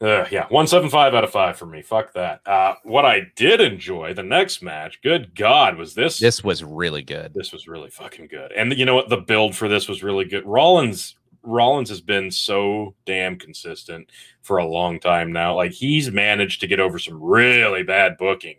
Uh, 0.00 0.24
yeah, 0.30 0.46
one 0.48 0.66
seven 0.68 0.88
five 0.88 1.12
out 1.14 1.24
of 1.24 1.30
five 1.30 1.56
for 1.56 1.66
me. 1.66 1.82
Fuck 1.82 2.12
that. 2.14 2.40
Uh, 2.46 2.74
what 2.84 3.04
I 3.04 3.22
did 3.34 3.60
enjoy 3.60 4.14
the 4.14 4.22
next 4.22 4.62
match. 4.62 5.00
Good 5.02 5.34
God, 5.34 5.76
was 5.76 5.94
this 5.94 6.20
This 6.20 6.44
was 6.44 6.62
really 6.62 7.02
good. 7.02 7.34
this 7.34 7.52
was 7.52 7.66
really 7.66 7.90
fucking 7.90 8.28
good. 8.28 8.52
And 8.52 8.72
you 8.78 8.84
know 8.84 8.94
what? 8.94 9.08
The 9.08 9.16
build 9.16 9.56
for 9.56 9.68
this 9.68 9.88
was 9.88 10.04
really 10.04 10.24
good. 10.24 10.46
Rollins 10.46 11.16
Rollins 11.42 11.88
has 11.88 12.00
been 12.00 12.30
so 12.30 12.94
damn 13.06 13.36
consistent 13.38 14.10
for 14.42 14.58
a 14.58 14.66
long 14.66 15.00
time 15.00 15.32
now. 15.32 15.56
Like 15.56 15.72
he's 15.72 16.10
managed 16.12 16.60
to 16.60 16.66
get 16.68 16.78
over 16.78 16.98
some 17.00 17.20
really 17.20 17.82
bad 17.82 18.16
booking. 18.18 18.56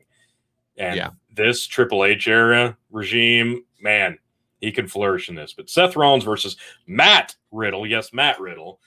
And 0.79 0.95
Yeah. 0.95 1.09
this 1.35 1.67
Triple 1.67 2.05
H 2.05 2.27
era 2.27 2.75
regime, 2.89 3.63
man, 3.79 4.17
he 4.61 4.71
can 4.71 4.87
flourish 4.87 5.29
in 5.29 5.35
this. 5.35 5.53
But 5.53 5.69
Seth 5.69 5.95
Rollins 5.95 6.23
versus 6.23 6.55
Matt 6.87 7.35
Riddle, 7.51 7.85
yes, 7.85 8.11
Matt 8.13 8.39
Riddle. 8.39 8.79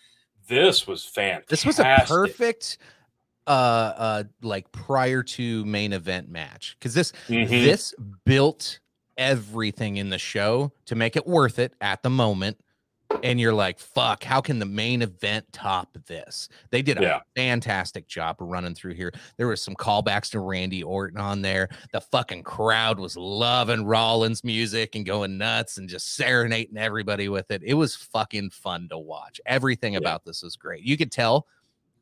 This 0.48 0.86
was 0.86 1.04
fantastic. 1.04 1.48
This 1.48 1.64
was 1.64 1.78
a 1.78 2.04
perfect 2.06 2.78
uh 3.48 3.50
uh 3.50 4.24
like 4.42 4.70
prior 4.70 5.20
to 5.20 5.64
main 5.64 5.92
event 5.92 6.28
match 6.28 6.76
because 6.78 6.94
this 6.94 7.12
Mhm. 7.28 7.48
this 7.48 7.92
built 8.24 8.78
everything 9.16 9.96
in 9.96 10.10
the 10.10 10.18
show 10.18 10.72
to 10.86 10.94
make 10.94 11.16
it 11.16 11.26
worth 11.26 11.58
it 11.58 11.74
at 11.80 12.02
the 12.04 12.10
moment 12.10 12.56
and 13.22 13.40
you're 13.40 13.52
like 13.54 13.78
fuck 13.78 14.22
how 14.24 14.40
can 14.40 14.58
the 14.58 14.66
main 14.66 15.02
event 15.02 15.44
top 15.52 15.96
this? 16.06 16.48
They 16.70 16.82
did 16.82 16.98
a 16.98 17.02
Yeah. 17.02 17.20
fantastic 17.34 18.06
job 18.08 18.36
running 18.40 18.74
through 18.74 18.94
here. 18.94 19.12
There 19.36 19.48
was 19.48 19.62
some 19.62 19.74
callbacks 19.74 20.30
to 20.32 20.40
randy 20.40 20.82
orton 20.82 21.18
on 21.20 21.42
there. 21.42 21.68
The 21.92 22.00
fucking 22.00 22.42
crowd 22.42 22.98
was 22.98 23.16
loving 23.16 23.84
rollins 23.84 24.44
music 24.44 24.94
and 24.94 25.04
going 25.06 25.38
nuts 25.38 25.78
and 25.78 25.88
just 25.88 26.14
serenading 26.14 26.76
everybody 26.76 27.28
with 27.28 27.50
it. 27.50 27.62
It 27.64 27.74
was 27.74 27.94
fucking 27.96 28.50
fun 28.50 28.88
to 28.90 28.98
watch. 28.98 29.40
Everything 29.46 29.92
Yeah. 29.94 30.00
about 30.00 30.24
this 30.24 30.42
was 30.42 30.56
great. 30.56 30.82
You 30.82 30.96
could 30.96 31.12
tell 31.12 31.46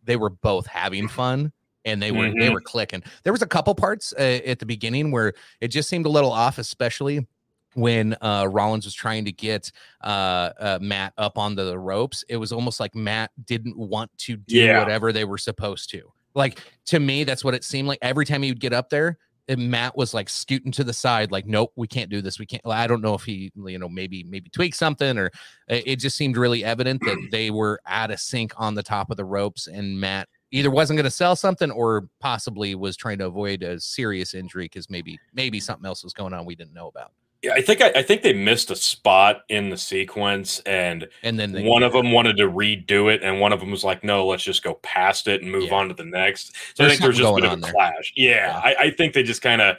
they 0.04 0.16
were 0.16 0.30
both 0.30 0.66
having 0.66 1.08
fun 1.08 1.52
and 1.84 2.02
they 2.02 2.10
were 2.12 2.28
they 2.30 2.48
Mhm. 2.48 2.52
were 2.52 2.60
clicking. 2.60 3.02
There 3.22 3.32
was 3.32 3.42
a 3.42 3.46
couple 3.46 3.74
parts 3.74 4.12
uh, 4.18 4.40
at 4.44 4.58
the 4.58 4.66
beginning 4.66 5.10
where 5.10 5.32
it 5.60 5.68
just 5.68 5.88
seemed 5.88 6.04
a 6.06 6.10
little 6.10 6.30
off 6.32 6.58
especially 6.58 7.26
when 7.74 8.16
uh 8.20 8.46
rollins 8.50 8.84
was 8.84 8.94
trying 8.94 9.24
to 9.24 9.32
get 9.32 9.70
uh, 10.02 10.50
uh 10.58 10.78
matt 10.82 11.12
up 11.18 11.38
on 11.38 11.54
the 11.54 11.78
ropes 11.78 12.24
it 12.28 12.36
was 12.36 12.52
almost 12.52 12.80
like 12.80 12.94
matt 12.94 13.30
didn't 13.44 13.76
want 13.76 14.10
to 14.18 14.36
do 14.36 14.56
Yeah. 14.56 14.78
whatever 14.80 15.12
they 15.12 15.24
were 15.24 15.38
supposed 15.38 15.90
to. 15.90 16.12
Like 16.34 16.60
to 16.86 17.00
me 17.00 17.24
that's 17.24 17.44
what 17.44 17.54
it 17.54 17.64
seemed 17.64 17.88
like. 17.88 17.98
Every 18.02 18.24
time 18.24 18.42
he 18.42 18.50
would 18.50 18.60
get 18.60 18.72
up 18.72 18.88
there 18.90 19.18
and 19.48 19.70
matt 19.70 19.96
was 19.96 20.14
like 20.14 20.28
scooting 20.28 20.70
to 20.72 20.84
the 20.84 20.92
side 20.92 21.32
like 21.32 21.46
nope 21.46 21.72
we 21.76 21.88
can't 21.88 22.08
do 22.10 22.20
this. 22.22 22.38
We 22.38 22.46
can't 22.46 22.62
i 22.66 22.86
don't 22.86 23.02
know 23.02 23.14
if 23.14 23.22
he 23.24 23.50
you 23.56 23.78
know 23.78 23.88
maybe 23.88 24.22
maybe 24.24 24.48
tweak 24.50 24.74
something 24.74 25.18
or 25.18 25.26
it 25.68 25.82
it 25.86 25.96
just 25.96 26.16
seemed 26.16 26.36
really 26.36 26.64
evident 26.64 27.00
that 27.04 27.28
they 27.32 27.50
were 27.50 27.80
out 27.86 28.10
of 28.10 28.20
sync 28.20 28.52
on 28.56 28.74
the 28.74 28.82
top 28.82 29.10
of 29.10 29.16
the 29.16 29.24
ropes 29.24 29.66
and 29.66 29.98
matt 29.98 30.28
either 30.52 30.70
wasn't 30.70 30.96
going 30.96 31.04
to 31.04 31.10
sell 31.10 31.34
something 31.36 31.70
or 31.70 32.08
possibly 32.20 32.74
was 32.74 32.96
trying 32.96 33.18
to 33.18 33.26
avoid 33.26 33.62
a 33.62 33.78
serious 33.80 34.34
injury 34.34 34.64
because 34.66 34.88
maybe 34.90 35.18
maybe 35.34 35.58
something 35.60 35.86
else 35.86 36.02
was 36.04 36.12
going 36.12 36.32
on 36.34 36.44
we 36.44 36.54
didn't 36.54 36.74
know 36.74 36.88
about 36.88 37.10
Yeah, 37.42 37.54
I 37.54 37.62
think 37.62 37.80
I, 37.80 37.90
I, 37.96 38.02
think 38.02 38.20
they 38.20 38.34
missed 38.34 38.70
a 38.70 38.76
spot 38.76 39.44
in 39.48 39.70
the 39.70 39.78
sequence, 39.78 40.58
and 40.66 41.08
and 41.22 41.38
then 41.38 41.64
one 41.64 41.82
of 41.82 41.92
them 41.92 42.12
wanted 42.12 42.36
to 42.36 42.44
redo 42.44 43.10
it, 43.12 43.22
and 43.22 43.40
one 43.40 43.54
of 43.54 43.60
them 43.60 43.70
was 43.70 43.82
like, 43.82 44.04
"No, 44.04 44.26
let's 44.26 44.42
just 44.42 44.62
go 44.62 44.74
past 44.82 45.26
it 45.26 45.40
and 45.40 45.50
move 45.50 45.70
yeah. 45.70 45.74
on 45.74 45.88
to 45.88 45.94
the 45.94 46.04
next." 46.04 46.54
So 46.76 46.82
there's 46.82 46.86
I 46.86 46.90
think 46.90 47.02
there's 47.02 47.16
just 47.16 47.32
a 47.32 47.34
bit 47.34 47.44
of 47.44 47.52
a 47.52 47.56
there. 47.56 47.72
clash. 47.72 48.12
Yeah, 48.14 48.30
yeah. 48.30 48.60
I, 48.62 48.74
I, 48.78 48.90
think 48.90 49.14
they 49.14 49.22
just 49.22 49.40
kind 49.40 49.62
of 49.62 49.78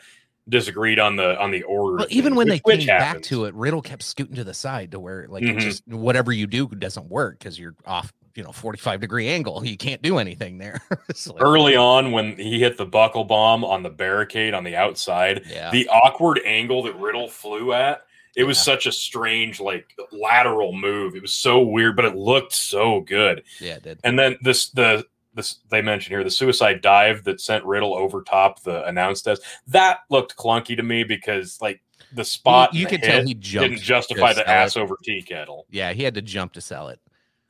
disagreed 0.50 0.97
on 0.97 1.17
the 1.17 1.39
on 1.39 1.52
the 1.52 1.62
order. 1.63 1.97
Well, 1.97 2.08
even 2.10 2.34
when 2.36 2.47
which, 2.47 2.63
they 2.63 2.78
came 2.78 2.88
back 2.88 3.21
to 3.24 3.45
it, 3.45 3.54
Riddle 3.54 3.84
kept 3.84 4.02
scooting 4.02 4.36
to 4.38 4.43
the 4.43 4.56
side 4.56 4.91
to 4.91 5.00
where 5.00 5.28
like 5.28 5.43
mm-hmm. 5.43 5.60
just 5.60 5.88
whatever 5.88 6.32
you 6.32 6.47
do 6.47 6.67
doesn't 6.67 7.10
work 7.10 7.38
because 7.38 7.60
you're 7.60 7.76
off 7.86 8.12
you 8.35 8.43
know 8.43 8.51
45 8.51 8.99
degree 8.99 9.27
angle 9.27 9.65
you 9.65 9.77
can't 9.77 10.01
do 10.01 10.17
anything 10.17 10.57
there 10.57 10.81
like, 10.89 11.41
early 11.41 11.75
on 11.75 12.11
when 12.11 12.37
he 12.37 12.59
hit 12.59 12.77
the 12.77 12.85
buckle 12.85 13.23
bomb 13.23 13.63
on 13.63 13.83
the 13.83 13.89
barricade 13.89 14.53
on 14.53 14.63
the 14.63 14.75
outside 14.75 15.43
yeah. 15.49 15.71
the 15.71 15.87
awkward 15.89 16.39
angle 16.45 16.83
that 16.83 16.95
riddle 16.97 17.27
flew 17.27 17.73
at 17.73 18.05
it 18.35 18.41
yeah. 18.41 18.47
was 18.47 18.59
such 18.59 18.85
a 18.85 18.91
strange 18.91 19.59
like 19.59 19.93
lateral 20.11 20.73
move 20.73 21.15
it 21.15 21.21
was 21.21 21.33
so 21.33 21.59
weird 21.59 21.95
but 21.95 22.05
it 22.05 22.15
looked 22.15 22.53
so 22.53 23.01
good 23.01 23.43
yeah 23.59 23.75
it 23.75 23.83
did 23.83 23.99
and 24.03 24.17
then 24.17 24.37
this 24.41 24.69
the 24.69 25.05
this 25.33 25.59
they 25.69 25.81
mentioned 25.81 26.13
here 26.13 26.23
the 26.23 26.31
suicide 26.31 26.81
dive 26.81 27.23
that 27.23 27.39
sent 27.39 27.63
riddle 27.65 27.93
over 27.93 28.21
top 28.21 28.61
the 28.63 28.85
announced 28.85 29.25
test 29.25 29.41
that 29.67 29.99
looked 30.09 30.35
clunky 30.35 30.75
to 30.75 30.83
me 30.83 31.03
because 31.03 31.59
like 31.61 31.81
the 32.13 32.25
spot 32.25 32.73
you, 32.73 32.81
you 32.81 32.87
could 32.87 33.01
tell 33.01 33.23
he 33.23 33.33
jumped 33.33 33.69
didn't 33.69 33.81
justify 33.81 34.33
the 34.33 34.47
ass 34.49 34.75
it. 34.75 34.81
over 34.81 34.97
tea 35.03 35.21
kettle 35.21 35.65
yeah 35.69 35.93
he 35.93 36.03
had 36.03 36.13
to 36.13 36.21
jump 36.21 36.53
to 36.53 36.61
sell 36.61 36.89
it 36.89 36.99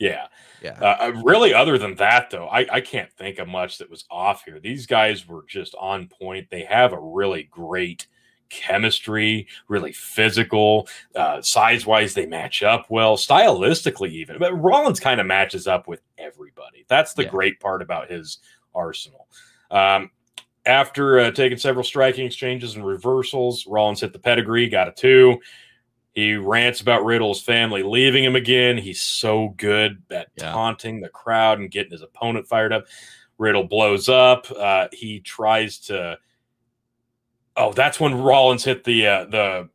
yeah. 0.01 0.27
Yeah. 0.61 0.77
Uh, 0.79 0.97
uh, 0.99 1.21
really, 1.23 1.53
other 1.53 1.77
than 1.77 1.95
that, 1.95 2.29
though, 2.29 2.47
I, 2.47 2.67
I 2.71 2.81
can't 2.81 3.11
think 3.13 3.39
of 3.39 3.47
much 3.47 3.77
that 3.79 3.89
was 3.89 4.05
off 4.11 4.43
here. 4.45 4.59
These 4.59 4.85
guys 4.85 5.27
were 5.27 5.43
just 5.47 5.73
on 5.79 6.07
point. 6.07 6.49
They 6.49 6.63
have 6.63 6.93
a 6.93 6.99
really 6.99 7.43
great 7.49 8.07
chemistry, 8.49 9.47
really 9.67 9.91
physical. 9.91 10.87
Uh, 11.15 11.41
size 11.41 11.85
wise, 11.85 12.13
they 12.13 12.25
match 12.25 12.61
up 12.61 12.85
well, 12.89 13.17
stylistically, 13.17 14.09
even. 14.09 14.37
But 14.37 14.53
Rollins 14.53 14.99
kind 14.99 15.19
of 15.19 15.25
matches 15.25 15.67
up 15.67 15.87
with 15.87 16.01
everybody. 16.17 16.85
That's 16.87 17.13
the 17.13 17.23
yeah. 17.23 17.29
great 17.29 17.59
part 17.59 17.81
about 17.81 18.11
his 18.11 18.39
arsenal. 18.75 19.27
Um, 19.71 20.11
after 20.65 21.19
uh, 21.19 21.31
taking 21.31 21.57
several 21.57 21.83
striking 21.83 22.25
exchanges 22.27 22.75
and 22.75 22.85
reversals, 22.85 23.65
Rollins 23.65 24.01
hit 24.01 24.13
the 24.13 24.19
pedigree, 24.19 24.69
got 24.69 24.87
a 24.87 24.91
two. 24.91 25.39
He 26.13 26.35
rants 26.35 26.81
about 26.81 27.05
Riddle's 27.05 27.41
family 27.41 27.83
leaving 27.83 28.23
him 28.23 28.35
again. 28.35 28.77
He's 28.77 29.01
so 29.01 29.53
good 29.55 30.01
at 30.11 30.27
yeah. 30.35 30.51
taunting 30.51 30.99
the 30.99 31.09
crowd 31.09 31.59
and 31.59 31.71
getting 31.71 31.91
his 31.91 32.01
opponent 32.01 32.47
fired 32.47 32.73
up. 32.73 32.85
Riddle 33.37 33.63
blows 33.63 34.09
up. 34.09 34.47
Uh, 34.51 34.87
he 34.91 35.21
tries 35.21 35.79
to. 35.79 36.17
Oh, 37.55 37.71
that's 37.73 37.99
when 37.99 38.13
Rollins 38.13 38.63
hit 38.63 38.83
the 38.83 39.07
uh, 39.07 39.25
the 39.25 39.69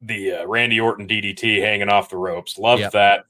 the 0.00 0.32
uh, 0.32 0.46
Randy 0.46 0.80
Orton 0.80 1.06
DDT 1.06 1.60
hanging 1.60 1.90
off 1.90 2.08
the 2.08 2.16
ropes. 2.16 2.58
Loved 2.58 2.80
yep. 2.80 2.92
that. 2.92 3.26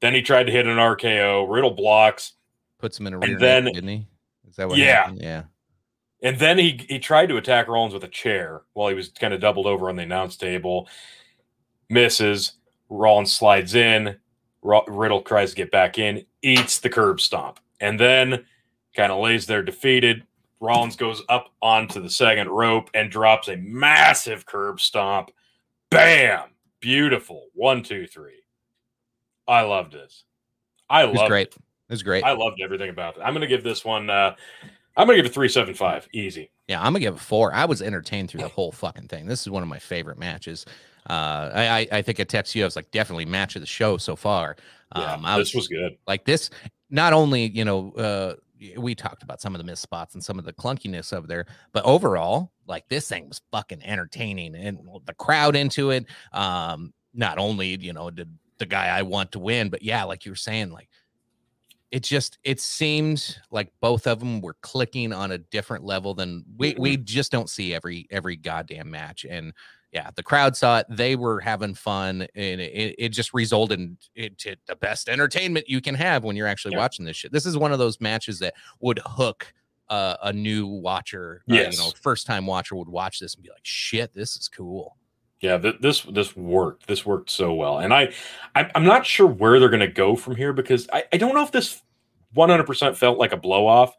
Then 0.00 0.14
he 0.14 0.22
tried 0.22 0.44
to 0.44 0.52
hit 0.52 0.66
an 0.66 0.78
RKO. 0.78 1.46
Riddle 1.48 1.70
blocks. 1.70 2.32
Puts 2.78 2.98
him 2.98 3.06
in 3.06 3.14
a 3.14 3.18
rear 3.18 3.32
and 3.32 3.40
then, 3.40 3.64
didn't 3.66 3.88
he? 3.88 4.06
Is 4.48 4.56
that 4.56 4.68
what? 4.68 4.78
Yeah, 4.78 5.02
happened? 5.02 5.20
yeah. 5.20 5.42
And 6.22 6.38
then 6.38 6.56
he 6.56 6.84
he 6.88 6.98
tried 6.98 7.26
to 7.26 7.36
attack 7.36 7.68
Rollins 7.68 7.94
with 7.94 8.04
a 8.04 8.08
chair 8.08 8.62
while 8.72 8.88
he 8.88 8.94
was 8.94 9.10
kind 9.10 9.34
of 9.34 9.40
doubled 9.40 9.66
over 9.66 9.90
on 9.90 9.96
the 9.96 10.02
announce 10.02 10.36
table 10.36 10.88
misses. 11.88 12.52
Rollins 12.88 13.32
slides 13.32 13.74
in. 13.74 14.16
Riddle 14.62 15.22
tries 15.22 15.50
to 15.50 15.56
get 15.56 15.70
back 15.70 15.98
in, 15.98 16.24
eats 16.42 16.78
the 16.78 16.88
curb 16.88 17.20
stomp, 17.20 17.58
and 17.80 17.98
then 17.98 18.44
kind 18.94 19.10
of 19.10 19.20
lays 19.20 19.46
there 19.46 19.62
defeated. 19.62 20.24
Rollins 20.60 20.94
goes 20.94 21.22
up 21.28 21.48
onto 21.60 22.00
the 22.00 22.10
second 22.10 22.48
rope 22.48 22.88
and 22.94 23.10
drops 23.10 23.48
a 23.48 23.56
massive 23.56 24.46
curb 24.46 24.80
stomp. 24.80 25.32
Bam! 25.90 26.50
Beautiful. 26.80 27.48
One, 27.54 27.82
two, 27.82 28.06
three. 28.06 28.44
I 29.48 29.62
loved 29.62 29.92
this. 29.92 30.24
I 30.88 31.02
loved 31.04 31.28
great. 31.28 31.48
it. 31.48 31.54
It 31.54 31.92
was 31.92 32.02
great. 32.04 32.22
I 32.22 32.32
loved 32.32 32.60
everything 32.62 32.90
about 32.90 33.16
it. 33.16 33.22
I'm 33.22 33.34
gonna 33.34 33.46
give 33.46 33.64
this 33.64 33.84
one 33.84 34.08
uh 34.08 34.34
I'm 34.96 35.06
gonna 35.06 35.16
give 35.16 35.26
it 35.26 35.34
three 35.34 35.48
seven 35.48 35.74
five. 35.74 36.08
Easy. 36.12 36.50
Yeah, 36.68 36.78
I'm 36.78 36.92
gonna 36.92 37.00
give 37.00 37.14
it 37.14 37.20
four. 37.20 37.52
I 37.52 37.64
was 37.64 37.82
entertained 37.82 38.30
through 38.30 38.42
the 38.42 38.48
whole 38.48 38.72
fucking 38.72 39.08
thing. 39.08 39.26
This 39.26 39.42
is 39.42 39.50
one 39.50 39.62
of 39.62 39.68
my 39.68 39.78
favorite 39.78 40.18
matches. 40.18 40.64
Uh, 41.08 41.50
I 41.54 41.88
I 41.90 42.02
think 42.02 42.20
I 42.20 42.24
text 42.24 42.54
you. 42.54 42.62
I 42.62 42.66
was 42.66 42.76
like, 42.76 42.90
definitely 42.90 43.24
match 43.24 43.56
of 43.56 43.62
the 43.62 43.66
show 43.66 43.96
so 43.96 44.16
far. 44.16 44.56
Yeah, 44.96 45.14
um, 45.14 45.22
this 45.38 45.54
was, 45.54 45.62
was 45.62 45.68
good. 45.68 45.96
Like 46.06 46.24
this, 46.24 46.50
not 46.90 47.12
only 47.12 47.48
you 47.48 47.64
know, 47.64 47.92
uh, 47.92 48.34
we 48.76 48.94
talked 48.94 49.22
about 49.22 49.40
some 49.40 49.54
of 49.54 49.58
the 49.58 49.64
missed 49.64 49.82
spots 49.82 50.14
and 50.14 50.22
some 50.22 50.38
of 50.38 50.44
the 50.44 50.52
clunkiness 50.52 51.12
of 51.12 51.26
there, 51.26 51.46
but 51.72 51.84
overall, 51.84 52.52
like 52.66 52.88
this 52.88 53.08
thing 53.08 53.28
was 53.28 53.40
fucking 53.50 53.82
entertaining 53.82 54.54
and 54.54 54.78
the 55.06 55.14
crowd 55.14 55.56
into 55.56 55.90
it. 55.90 56.06
Um, 56.32 56.92
not 57.14 57.38
only 57.38 57.76
you 57.80 57.92
know 57.92 58.10
did 58.10 58.30
the 58.58 58.66
guy 58.66 58.86
I 58.86 59.02
want 59.02 59.32
to 59.32 59.38
win, 59.38 59.70
but 59.70 59.82
yeah, 59.82 60.04
like 60.04 60.24
you 60.24 60.32
were 60.32 60.36
saying, 60.36 60.70
like 60.70 60.88
it 61.90 62.02
just 62.02 62.38
it 62.42 62.58
seemed 62.60 63.38
like 63.50 63.70
both 63.80 64.06
of 64.06 64.18
them 64.18 64.40
were 64.40 64.56
clicking 64.62 65.12
on 65.12 65.32
a 65.32 65.38
different 65.38 65.84
level 65.84 66.14
than 66.14 66.44
we 66.56 66.74
we 66.78 66.96
mm-hmm. 66.96 67.04
just 67.04 67.30
don't 67.30 67.50
see 67.50 67.74
every 67.74 68.06
every 68.10 68.36
goddamn 68.36 68.90
match 68.90 69.26
and 69.28 69.52
yeah, 69.92 70.10
the 70.14 70.22
crowd 70.22 70.56
saw 70.56 70.78
it. 70.78 70.86
They 70.88 71.16
were 71.16 71.40
having 71.40 71.74
fun, 71.74 72.26
and 72.34 72.60
it, 72.60 72.94
it 72.98 73.08
just 73.10 73.34
resulted 73.34 73.96
into 74.16 74.56
the 74.66 74.76
best 74.76 75.08
entertainment 75.08 75.68
you 75.68 75.82
can 75.82 75.94
have 75.94 76.24
when 76.24 76.34
you're 76.34 76.46
actually 76.46 76.72
yeah. 76.72 76.78
watching 76.78 77.04
this 77.04 77.16
shit. 77.16 77.30
This 77.30 77.44
is 77.44 77.58
one 77.58 77.72
of 77.72 77.78
those 77.78 78.00
matches 78.00 78.38
that 78.38 78.54
would 78.80 79.00
hook 79.04 79.52
uh, 79.90 80.16
a 80.22 80.32
new 80.32 80.66
watcher, 80.66 81.42
yes. 81.46 81.66
Uh, 81.66 81.70
you 81.70 81.88
know, 81.88 81.92
first 82.00 82.26
time 82.26 82.46
watcher 82.46 82.74
would 82.74 82.88
watch 82.88 83.18
this 83.18 83.34
and 83.34 83.44
be 83.44 83.50
like, 83.50 83.60
"Shit, 83.64 84.14
this 84.14 84.36
is 84.36 84.48
cool." 84.48 84.96
Yeah, 85.42 85.58
th- 85.58 85.76
this 85.80 86.02
this 86.02 86.34
worked. 86.34 86.86
This 86.86 87.04
worked 87.04 87.28
so 87.28 87.52
well, 87.52 87.78
and 87.78 87.92
I, 87.92 88.14
I 88.54 88.70
am 88.74 88.84
not 88.84 89.04
sure 89.04 89.26
where 89.26 89.60
they're 89.60 89.68
going 89.68 89.80
to 89.80 89.88
go 89.88 90.16
from 90.16 90.36
here 90.36 90.54
because 90.54 90.88
I, 90.90 91.04
I 91.12 91.18
don't 91.18 91.34
know 91.34 91.42
if 91.42 91.52
this 91.52 91.82
100 92.32 92.64
percent 92.64 92.96
felt 92.96 93.18
like 93.18 93.32
a 93.32 93.36
blow 93.36 93.66
off. 93.66 93.94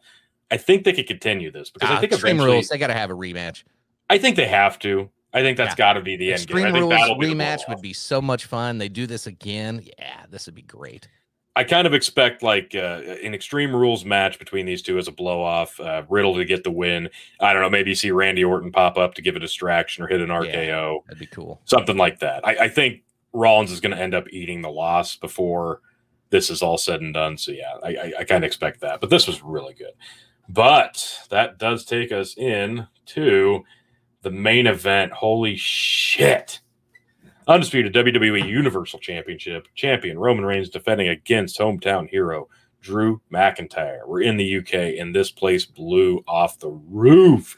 I 0.50 0.58
think 0.58 0.86
they 0.86 0.94
could 0.94 1.08
continue 1.08 1.52
this 1.52 1.70
because 1.70 1.92
I 1.92 2.00
think 2.00 2.14
Extreme 2.14 2.40
Rules 2.40 2.70
they 2.70 2.80
got 2.80 2.88
to 2.88 2.94
have 2.94 3.12
a 3.12 3.16
rematch. 3.16 3.64
I 4.10 4.18
think 4.18 4.36
they 4.36 4.48
have 4.48 4.80
to. 4.80 5.12
I 5.34 5.41
think 5.41 5.58
that's 5.58 5.72
yeah. 5.72 5.76
got 5.76 5.93
to 5.93 6.02
be 6.02 6.15
the 6.15 6.32
Extreme 6.32 6.67
end 6.67 6.76
game. 6.76 6.91
I 6.91 6.98
think 6.98 7.19
Rules 7.19 7.34
rematch 7.34 7.67
would 7.67 7.82
be 7.82 7.93
so 7.93 8.22
much 8.22 8.46
fun. 8.46 8.78
They 8.78 8.89
do 8.89 9.08
this 9.08 9.28
again. 9.28 9.84
Yeah, 9.98 10.26
this 10.30 10.46
would 10.46 10.56
be 10.56 10.62
great. 10.62 11.08
I 11.56 11.63
kind 11.63 11.86
of 11.86 11.93
expect 11.93 12.41
like 12.41 12.74
uh, 12.76 13.02
an 13.24 13.34
Extreme 13.34 13.76
Rules 13.76 14.06
match 14.06 14.39
between 14.39 14.65
these 14.65 14.82
two 14.82 14.98
as 14.98 15.08
a 15.08 15.12
blow 15.12 15.41
off. 15.41 15.80
Uh, 15.80 16.04
Riddle 16.10 16.36
to 16.36 16.46
get 16.46 16.63
the 16.63 16.72
win. 16.72 17.10
I 17.39 17.54
don't 17.54 17.62
know. 17.62 17.69
Maybe 17.69 17.91
you 17.91 17.96
see 17.96 18.12
Randy 18.12 18.43
Orton 18.43 18.72
pop 18.72 18.98
up 18.98 19.13
to 19.15 19.22
give 19.22 19.36
a 19.36 19.39
distraction 19.39 20.04
or 20.04 20.08
hit 20.08 20.22
an 20.22 20.30
RKO. 20.30 20.46
Yeah, 20.54 20.98
that'd 21.08 21.19
be 21.19 21.28
cool. 21.28 21.62
Something 21.65 21.98
like 21.98 22.19
that. 22.19 22.46
I, 22.46 22.56
I 22.65 22.69
think 22.69 23.04
Rollins 23.34 23.72
is 23.72 23.82
going 23.82 23.96
to 23.96 24.02
end 24.02 24.15
up 24.15 24.28
eating 24.32 24.62
the 24.62 24.72
loss 24.72 25.15
before 25.15 25.82
this 26.32 26.50
is 26.50 26.63
all 26.63 26.78
said 26.80 27.02
and 27.02 27.13
done. 27.13 27.38
So 27.38 27.52
yeah, 27.52 27.74
I, 27.84 27.89
I, 27.89 28.13
I 28.19 28.24
kind 28.24 28.43
of 28.43 28.48
expect 28.48 28.82
that. 28.82 29.00
But 29.00 29.12
this 29.12 29.28
was 29.28 29.43
really 29.43 29.76
good. 29.76 29.93
But 30.50 31.19
that 31.30 31.60
does 31.60 31.86
take 31.86 32.12
us 32.12 32.36
in 32.36 32.88
to 33.08 33.63
the 34.24 34.32
main 34.32 34.66
event. 34.66 35.12
Holy 35.12 35.56
shit. 35.56 36.60
Undisputed 37.48 37.94
WWE 37.94 38.48
Universal 38.48 39.00
Championship 39.00 39.68
champion 39.76 40.18
Roman 40.18 40.46
Reigns 40.46 40.70
defending 40.70 41.10
against 41.10 41.60
hometown 41.60 42.10
hero 42.10 42.48
Drew 42.82 43.22
McIntyre. 43.32 44.08
We're 44.08 44.22
in 44.22 44.38
the 44.38 44.58
UK, 44.58 45.00
and 45.00 45.14
this 45.14 45.30
place 45.30 45.66
blew 45.66 46.24
off 46.28 46.60
the 46.60 46.70
roof. 46.70 47.56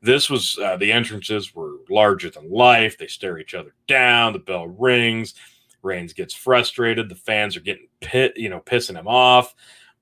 This 0.00 0.30
was 0.30 0.58
uh, 0.58 0.76
the 0.76 0.92
entrances 0.92 1.54
were 1.54 1.76
larger 1.90 2.30
than 2.30 2.50
life. 2.50 2.96
They 2.96 3.06
stare 3.06 3.38
each 3.38 3.54
other 3.54 3.74
down. 3.86 4.32
The 4.32 4.38
bell 4.38 4.66
rings. 4.66 5.34
Reigns 5.82 6.12
gets 6.12 6.34
frustrated. 6.34 7.08
The 7.08 7.14
fans 7.14 7.56
are 7.56 7.60
getting 7.60 7.88
pit, 8.00 8.32
you 8.36 8.48
know, 8.48 8.60
pissing 8.60 8.98
him 8.98 9.08
off. 9.08 9.54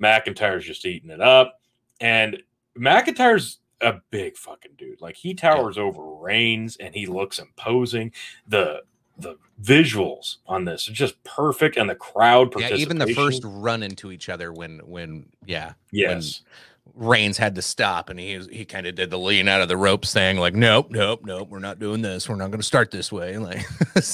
McIntyre's 0.02 0.64
just 0.64 0.86
eating 0.86 1.10
it 1.10 1.20
up, 1.20 1.60
and 2.00 2.42
McIntyre's 2.78 3.58
a 3.80 3.94
big 4.10 4.36
fucking 4.36 4.72
dude. 4.78 5.00
Like 5.00 5.16
he 5.16 5.34
towers 5.34 5.76
yeah. 5.76 5.84
over 5.84 6.02
Reigns 6.02 6.76
and 6.76 6.94
he 6.94 7.06
looks 7.06 7.38
imposing. 7.38 8.12
The 8.46 8.82
the 9.18 9.36
visuals 9.62 10.36
on 10.46 10.64
this 10.64 10.88
are 10.88 10.92
just 10.92 11.22
perfect 11.24 11.76
and 11.76 11.88
the 11.88 11.94
crowd 11.94 12.52
yeah 12.58 12.74
even 12.74 12.98
the 12.98 13.14
first 13.14 13.42
run 13.44 13.82
into 13.82 14.12
each 14.12 14.28
other 14.28 14.52
when 14.52 14.78
when 14.84 15.26
yeah 15.46 15.72
yes 15.90 16.42
when 16.42 17.08
Reigns 17.08 17.38
had 17.38 17.54
to 17.54 17.62
stop 17.62 18.10
and 18.10 18.20
he 18.20 18.38
he 18.52 18.64
kind 18.64 18.86
of 18.86 18.94
did 18.94 19.10
the 19.10 19.18
lean 19.18 19.48
out 19.48 19.60
of 19.60 19.68
the 19.68 19.76
ropes 19.76 20.12
thing 20.12 20.38
like 20.38 20.54
nope 20.54 20.90
nope 20.90 21.22
nope 21.24 21.48
we're 21.48 21.58
not 21.58 21.78
doing 21.78 22.02
this 22.02 22.28
we're 22.28 22.36
not 22.36 22.50
going 22.50 22.60
to 22.60 22.66
start 22.66 22.90
this 22.90 23.10
way 23.10 23.38
like 23.38 23.64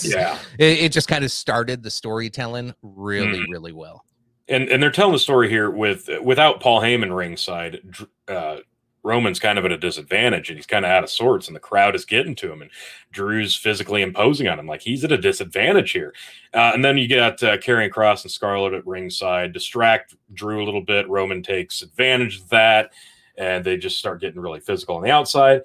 yeah 0.03 0.39
it, 0.59 0.79
it, 0.79 0.93
just 0.93 1.09
kind 1.09 1.25
of 1.25 1.33
started 1.33 1.83
the 1.83 1.91
storytelling 1.91 2.73
really 2.83 3.41
mm. 3.41 3.51
really 3.51 3.73
well 3.73 4.05
and 4.49 4.69
and 4.69 4.83
they're 4.83 4.91
telling 4.91 5.13
the 5.13 5.19
story 5.19 5.49
here 5.49 5.71
with 5.71 6.09
without 6.23 6.61
Paul 6.61 6.81
Heyman 6.81 7.15
ringside 7.15 7.81
uh 8.29 8.59
Roman's 9.03 9.41
kind 9.41 9.59
of 9.59 9.65
at 9.65 9.73
a 9.73 9.79
disadvantage 9.79 10.49
and 10.49 10.59
he's 10.59 10.67
kind 10.67 10.85
of 10.85 10.91
out 10.91 11.03
of 11.03 11.11
sorts 11.11 11.49
and 11.49 11.57
the 11.57 11.61
crowd 11.61 11.95
is 11.95 12.05
getting 12.05 12.35
to 12.37 12.53
him 12.53 12.63
and 12.63 12.71
Drew's 13.11 13.57
physically 13.57 14.03
imposing 14.03 14.49
on 14.49 14.59
him 14.59 14.67
like 14.67 14.83
he's 14.83 15.05
at 15.05 15.13
a 15.13 15.19
disadvantage 15.19 15.91
here. 15.91 16.15
Uh, 16.55 16.71
and 16.75 16.85
then 16.85 16.97
you 16.97 17.09
got 17.09 17.43
uh, 17.43 17.59
Kross 17.59 18.23
and 18.23 18.31
Scarlett 18.31 18.75
at 18.75 18.87
ringside 18.87 19.53
distract 19.53 20.15
Drew 20.35 20.63
a 20.63 20.67
little 20.67 20.83
bit. 20.83 21.09
Roman 21.09 21.43
takes 21.43 21.83
advantage 21.83 22.41
of 22.41 22.49
that 22.51 22.93
and 23.37 23.65
they 23.65 23.77
just 23.77 23.99
start 23.99 24.21
getting 24.21 24.41
really 24.41 24.61
physical 24.61 24.97
on 24.97 25.03
the 25.03 25.11
outside. 25.11 25.63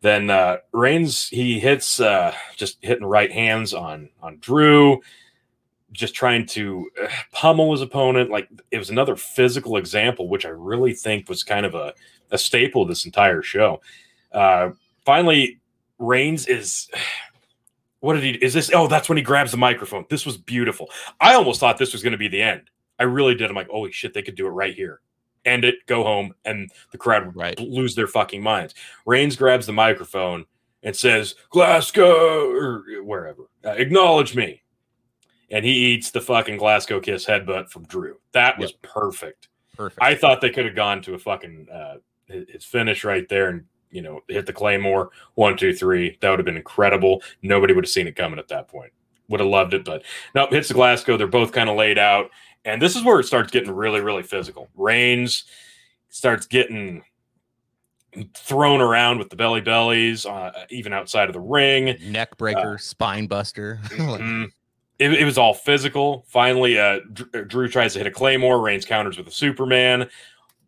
Then 0.00 0.28
uh, 0.28 0.58
Reigns 0.72 1.28
he 1.28 1.58
hits 1.58 1.98
uh, 1.98 2.34
just 2.56 2.76
hitting 2.82 3.06
right 3.06 3.32
hands 3.32 3.72
on 3.72 4.10
on 4.22 4.36
Drew, 4.38 5.00
just 5.94 6.14
trying 6.14 6.44
to 6.46 6.90
uh, 7.02 7.08
pummel 7.32 7.72
his 7.72 7.80
opponent. 7.80 8.30
Like 8.30 8.48
it 8.70 8.78
was 8.78 8.90
another 8.90 9.16
physical 9.16 9.78
example, 9.78 10.28
which 10.28 10.44
I 10.44 10.50
really 10.50 10.92
think 10.92 11.28
was 11.28 11.42
kind 11.42 11.64
of 11.64 11.74
a, 11.74 11.94
a 12.30 12.36
staple 12.38 12.82
of 12.82 12.88
this 12.88 13.06
entire 13.06 13.40
show. 13.42 13.80
Uh, 14.32 14.70
finally, 15.04 15.60
Reigns 15.98 16.46
is. 16.46 16.90
What 18.00 18.12
did 18.20 18.22
he? 18.22 18.30
Is 18.44 18.52
this? 18.52 18.70
Oh, 18.74 18.86
that's 18.86 19.08
when 19.08 19.16
he 19.16 19.24
grabs 19.24 19.50
the 19.50 19.56
microphone. 19.56 20.04
This 20.10 20.26
was 20.26 20.36
beautiful. 20.36 20.90
I 21.22 21.32
almost 21.32 21.58
thought 21.58 21.78
this 21.78 21.94
was 21.94 22.02
going 22.02 22.12
to 22.12 22.18
be 22.18 22.28
the 22.28 22.42
end. 22.42 22.68
I 22.98 23.04
really 23.04 23.34
did. 23.34 23.48
I'm 23.48 23.56
like, 23.56 23.70
holy 23.70 23.92
shit, 23.92 24.12
they 24.12 24.20
could 24.20 24.34
do 24.34 24.46
it 24.46 24.50
right 24.50 24.74
here 24.74 25.00
end 25.44 25.64
it, 25.64 25.86
go 25.86 26.02
home, 26.02 26.34
and 26.44 26.70
the 26.92 26.98
crowd 26.98 27.26
would 27.26 27.36
Right. 27.36 27.58
lose 27.58 27.94
their 27.94 28.06
fucking 28.06 28.42
minds. 28.42 28.74
Reigns 29.06 29.36
grabs 29.36 29.66
the 29.66 29.72
microphone 29.72 30.44
and 30.82 30.94
says, 30.94 31.34
Glasgow, 31.50 32.50
or 32.50 32.84
wherever, 33.02 33.44
uh, 33.64 33.70
acknowledge 33.70 34.34
me. 34.34 34.62
And 35.54 35.64
he 35.64 35.70
eats 35.70 36.10
the 36.10 36.20
fucking 36.20 36.56
Glasgow 36.56 36.98
kiss 36.98 37.24
headbutt 37.26 37.70
from 37.70 37.84
Drew. 37.84 38.16
That 38.32 38.58
was 38.58 38.72
perfect. 38.82 39.46
Perfect. 39.76 40.02
I 40.02 40.16
thought 40.16 40.40
they 40.40 40.50
could 40.50 40.64
have 40.66 40.74
gone 40.74 41.00
to 41.02 41.14
a 41.14 41.18
fucking 41.18 41.68
uh, 41.72 41.94
his 42.26 42.64
finish 42.64 43.04
right 43.04 43.28
there 43.28 43.48
and 43.50 43.64
you 43.92 44.02
know 44.02 44.20
hit 44.28 44.46
the 44.46 44.52
claymore 44.52 45.10
one 45.34 45.56
two 45.56 45.72
three. 45.72 46.18
That 46.20 46.30
would 46.30 46.40
have 46.40 46.44
been 46.46 46.56
incredible. 46.56 47.22
Nobody 47.40 47.72
would 47.72 47.84
have 47.84 47.90
seen 47.90 48.08
it 48.08 48.16
coming 48.16 48.40
at 48.40 48.48
that 48.48 48.66
point. 48.66 48.92
Would 49.28 49.38
have 49.38 49.48
loved 49.48 49.74
it, 49.74 49.84
but 49.84 50.02
nope. 50.34 50.50
Hits 50.50 50.66
the 50.68 50.74
Glasgow. 50.74 51.16
They're 51.16 51.28
both 51.28 51.52
kind 51.52 51.70
of 51.70 51.76
laid 51.76 51.98
out, 51.98 52.30
and 52.64 52.82
this 52.82 52.96
is 52.96 53.04
where 53.04 53.20
it 53.20 53.24
starts 53.24 53.52
getting 53.52 53.70
really 53.70 54.00
really 54.00 54.24
physical. 54.24 54.68
Reigns 54.74 55.44
starts 56.08 56.48
getting 56.48 57.04
thrown 58.34 58.80
around 58.80 59.18
with 59.18 59.30
the 59.30 59.36
belly 59.36 59.60
bellies, 59.60 60.26
uh, 60.26 60.64
even 60.70 60.92
outside 60.92 61.28
of 61.28 61.32
the 61.32 61.40
ring. 61.40 61.96
Neck 62.02 62.36
breaker, 62.36 62.76
spine 62.78 63.28
buster. 63.28 63.78
Mhm. 63.90 64.50
It, 64.98 65.12
it 65.12 65.24
was 65.24 65.38
all 65.38 65.54
physical. 65.54 66.24
Finally, 66.28 66.78
uh, 66.78 67.00
Drew 67.46 67.68
tries 67.68 67.92
to 67.94 67.98
hit 67.98 68.06
a 68.06 68.10
claymore. 68.10 68.60
Reigns 68.60 68.84
counters 68.84 69.18
with 69.18 69.26
a 69.26 69.32
Superman. 69.32 70.08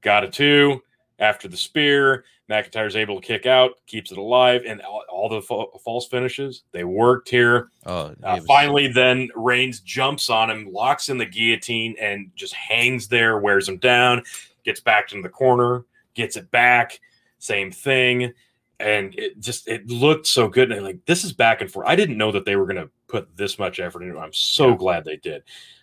Got 0.03 0.25
a 0.25 0.29
two 0.29 0.83
after 1.19 1.49
the 1.49 1.57
spear. 1.57 2.25
McIntyre's 2.49 2.95
able 2.95 3.21
to 3.21 3.27
kick 3.27 3.45
out, 3.45 3.73
keeps 3.89 4.13
it 4.13 4.19
alive, 4.19 4.63
and 4.65 4.81
all, 4.83 5.03
all 5.11 5.29
the 5.29 5.43
fa- 5.43 5.65
false 5.85 6.07
finishes 6.07 6.63
they 6.71 6.85
worked 6.85 7.29
here. 7.29 7.71
oh, 7.87 8.15
Uh, 8.23 8.41
finally, 8.47 8.87
then 8.87 9.29
Reigns 9.35 9.81
jumps 9.81 10.31
on 10.31 10.49
him, 10.49 10.73
locks 10.73 11.09
in 11.09 11.19
the 11.19 11.27
guillotine, 11.27 11.97
and 12.01 12.31
just 12.37 12.55
hangs 12.55 13.09
there, 13.09 13.39
wears 13.41 13.69
him 13.69 13.79
down, 13.79 14.23
gets 14.65 14.79
back 14.81 15.11
into 15.11 15.25
the 15.25 15.29
corner, 15.29 15.87
gets 16.15 16.37
it 16.37 16.49
back, 16.53 17.01
same 17.41 17.73
thing, 17.73 18.33
and 18.79 19.13
it 19.19 19.41
just 19.41 19.67
it 19.67 19.89
looked 19.89 20.29
so 20.29 20.47
good. 20.49 20.71
And 20.71 20.85
like 20.85 21.05
this 21.05 21.25
is 21.25 21.33
back 21.33 21.63
and 21.63 21.69
forth. 21.71 21.89
I 21.89 21.97
didn't 21.97 22.17
know 22.17 22.31
that 22.31 22.45
they 22.45 22.55
were 22.55 22.67
going 22.67 22.77
to 22.77 22.91
put 23.09 23.37
this 23.37 23.59
much 23.59 23.81
effort 23.81 24.03
into. 24.03 24.19
I'm 24.19 24.33
so 24.33 24.71
Yeah. 24.71 24.77
glad 24.77 25.05
they 25.05 25.17
did. 25.17 25.43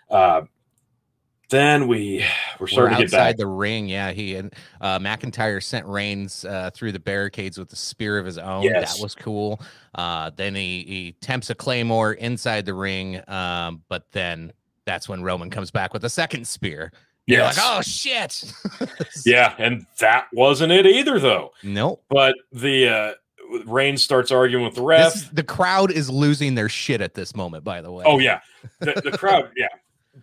Uh, 0.10 0.42
then 1.50 1.88
we 1.88 2.20
we're 2.60 2.64
We're 2.64 2.68
starting 2.68 2.98
to 2.98 3.04
get 3.04 3.12
back. 3.12 3.20
outside 3.20 3.38
the 3.38 3.46
ring. 3.48 3.88
Yeah, 3.88 4.12
he 4.12 4.36
and 4.36 4.52
uh, 4.82 4.98
McIntyre 5.00 5.62
sent 5.62 5.86
Reigns 5.86 6.46
uh, 6.46 6.72
through 6.74 6.94
the 6.94 7.00
barricades 7.00 7.58
with 7.60 7.70
the 7.70 7.76
spear 7.76 8.18
of 8.18 8.26
his 8.26 8.38
own. 8.40 8.64
Yes. 8.64 8.96
That 8.98 9.04
was 9.04 9.14
cool. 9.14 9.62
Uh, 9.94 10.32
then 10.36 10.56
he 10.56 10.84
he 10.88 11.16
tempts 11.22 11.50
a 11.52 11.56
claymore 11.56 12.14
inside 12.14 12.66
the 12.66 12.74
ring, 12.74 13.22
um, 13.30 13.84
but 13.88 14.12
then 14.14 14.52
that's 14.86 15.08
when 15.08 15.22
Roman 15.22 15.50
comes 15.52 15.70
back 15.70 15.94
with 15.94 16.04
a 16.06 16.10
second 16.10 16.48
spear. 16.48 16.92
You're 17.28 17.40
Yes. 17.42 17.58
like, 17.58 17.66
oh 17.78 17.82
shit. 17.82 18.54
yeah, 19.26 19.54
and 19.60 19.86
that 20.00 20.26
wasn't 20.34 20.72
it 20.74 20.86
either, 20.88 21.20
though. 21.20 21.52
Nope. 21.62 22.04
But 22.10 22.36
the 22.52 23.16
Reigns 23.66 24.04
starts 24.04 24.32
arguing 24.32 24.66
with 24.66 24.76
the 24.76 24.82
ref. 24.82 25.14
This, 25.14 25.24
the 25.30 25.44
crowd 25.44 25.92
is 25.92 26.10
losing 26.10 26.56
their 26.56 26.70
shit 26.70 27.02
at 27.02 27.14
this 27.14 27.36
moment. 27.36 27.64
By 27.64 27.82
the 27.82 27.92
way. 27.92 28.04
Oh 28.06 28.20
yeah, 28.20 28.40
the, 28.80 29.00
the 29.04 29.12
crowd, 29.18 29.52
yeah, 29.56 29.68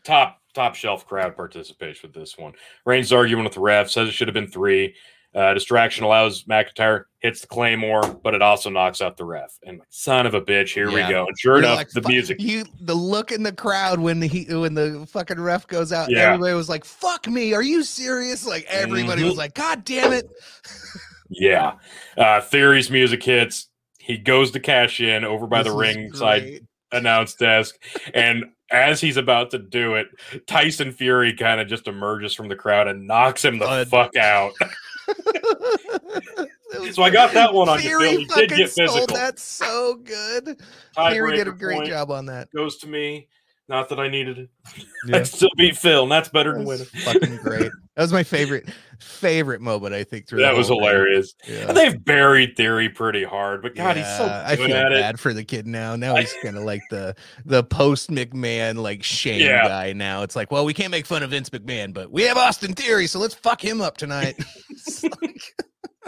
top 0.05 0.41
top 0.55 0.75
shelf 0.75 1.07
crowd 1.07 1.37
participation 1.37 2.09
with 2.09 2.15
this 2.15 2.37
one. 2.37 2.53
Reigns 2.85 3.13
arguing 3.13 3.45
with 3.45 3.55
the 3.55 3.61
ref, 3.61 3.91
says 3.91 4.09
it 4.09 4.13
should 4.13 4.29
have 4.29 4.35
been 4.35 4.51
three. 4.51 4.95
Uh, 5.33 5.55
distraction 5.55 6.03
allows 6.03 6.43
McIntyre 6.47 7.05
hits 7.21 7.41
the 7.43 7.47
claymore, 7.47 8.03
but 8.25 8.35
it 8.35 8.43
also 8.43 8.69
knocks 8.69 9.01
out 9.01 9.17
the 9.17 9.25
ref. 9.25 9.57
And 9.65 9.79
like, 9.79 9.87
son 9.89 10.27
of 10.27 10.35
a 10.35 10.41
bitch, 10.43 10.75
here 10.75 10.91
Yeah. 10.91 11.07
we 11.07 11.13
go. 11.13 11.27
And 11.29 11.39
sure 11.39 11.53
You're 11.55 11.67
enough, 11.67 11.77
like, 11.77 11.91
the 11.91 12.01
music. 12.09 12.41
You 12.41 12.65
the 12.81 12.97
look 12.97 13.31
in 13.31 13.45
the 13.45 13.53
crowd 13.53 14.01
when 14.01 14.21
he 14.21 14.43
when 14.53 14.75
the 14.75 15.07
fucking 15.09 15.41
ref 15.41 15.69
goes 15.69 15.93
out. 15.93 16.11
Yeah. 16.11 16.33
Everybody 16.33 16.55
was 16.55 16.69
like, 16.69 16.85
"Fuck 16.85 17.29
me, 17.29 17.55
are 17.55 17.63
you 17.63 17.85
serious?" 17.85 18.45
Like 18.45 18.65
everybody 18.69 19.23
Mhm. 19.23 19.27
was 19.27 19.37
like, 19.37 19.55
"God 19.55 19.85
damn 19.85 20.13
it!" 20.13 20.29
Yeah, 21.31 21.75
uh, 22.17 22.41
Theory's 22.41 22.91
music 22.91 23.23
hits. 23.23 23.69
He 23.99 24.19
goes 24.19 24.51
to 24.53 24.61
cash 24.61 25.01
in 25.01 25.25
over 25.25 25.47
by 25.47 25.63
This 25.63 25.73
the 25.73 25.79
is 25.79 25.97
ringside 25.97 26.67
announce 26.93 27.35
desk, 27.35 27.77
and 28.15 28.47
as 28.71 29.01
he's 29.01 29.17
about 29.17 29.51
to 29.51 29.59
do 29.59 29.95
it, 29.95 30.09
Tyson 30.47 30.93
Fury 30.93 31.33
kind 31.35 31.61
of 31.61 31.69
just 31.69 31.87
emerges 31.89 32.35
from 32.35 32.49
the 32.49 32.57
crowd 32.57 32.89
and 32.89 33.07
knocks 33.07 33.45
him 33.45 33.59
the 33.59 33.65
Bud. 33.65 33.89
fuck 33.89 34.17
out. 34.17 34.53
So 36.93 37.03
I 37.03 37.11
got 37.11 37.35
that 37.35 37.53
one 37.53 37.69
on 37.69 37.83
you, 37.83 37.89
Theory 37.89 38.25
Bill. 38.27 38.37
He 38.37 38.47
did 38.47 38.51
get 38.51 38.71
stole 38.71 38.87
physical. 38.87 39.17
that 39.17 39.39
so 39.39 39.97
good. 39.97 40.61
Theory 40.97 41.37
did 41.37 41.49
a 41.49 41.53
great 41.53 41.79
point 41.79 41.89
job 41.89 42.11
on 42.11 42.27
that. 42.27 42.49
Goes 42.53 42.77
to 42.79 42.87
me. 42.89 43.29
Not 43.71 43.89
that 43.91 43.99
I 44.01 44.09
needed 44.09 44.39
it. 44.39 44.49
Yeah. 45.07 45.17
I'd 45.17 45.27
still 45.27 45.49
beat 45.57 45.79
Phil, 45.79 46.03
and 46.03 46.13
that's 46.13 46.29
better 46.29 46.51
That 46.53 46.59
than 46.59 46.67
was 46.67 46.93
winning. 46.93 47.21
fucking 47.21 47.37
great. 47.39 47.73
That 47.97 48.03
was 48.03 48.13
my 48.13 48.23
favorite 48.23 48.69
favorite 49.01 49.63
moment. 49.63 49.95
I 49.95 50.05
think 50.05 50.29
through 50.29 50.41
That 50.43 50.55
was 50.55 50.67
hilarious. 50.69 51.33
Yeah. 51.49 51.69
And 51.69 51.77
they've 51.77 52.05
buried 52.05 52.55
Theory 52.55 52.91
pretty 52.91 53.25
hard, 53.25 53.63
but 53.63 53.75
God, 53.75 53.97
he's 53.97 54.05
so 54.19 54.27
Yeah, 54.27 54.45
I 54.47 54.57
feel 54.57 54.75
at 54.77 54.93
it. 54.93 55.01
bad 55.01 55.19
for 55.19 55.33
the 55.33 55.43
kid 55.43 55.67
now. 55.67 55.97
Now 55.97 56.17
he's 56.17 56.35
kind 56.43 56.59
of 56.59 56.65
like 56.65 56.83
the 56.91 57.17
the 57.47 57.65
post 57.65 58.11
McMahon 58.11 58.77
like 58.77 59.03
shame 59.03 59.41
Yeah. 59.41 59.67
guy. 59.67 59.95
Now 59.95 60.23
it's 60.23 60.37
like, 60.37 60.51
well, 60.53 60.67
we 60.67 60.75
can't 60.75 60.91
make 60.91 61.07
fun 61.07 61.23
of 61.23 61.31
Vince 61.31 61.49
McMahon, 61.49 61.95
but 61.95 62.11
we 62.13 62.25
have 62.25 62.37
Austin 62.37 62.75
Theory, 62.75 63.07
so 63.07 63.19
let's 63.19 63.35
fuck 63.35 63.65
him 63.65 63.81
up 63.81 63.97
tonight. 63.97 64.37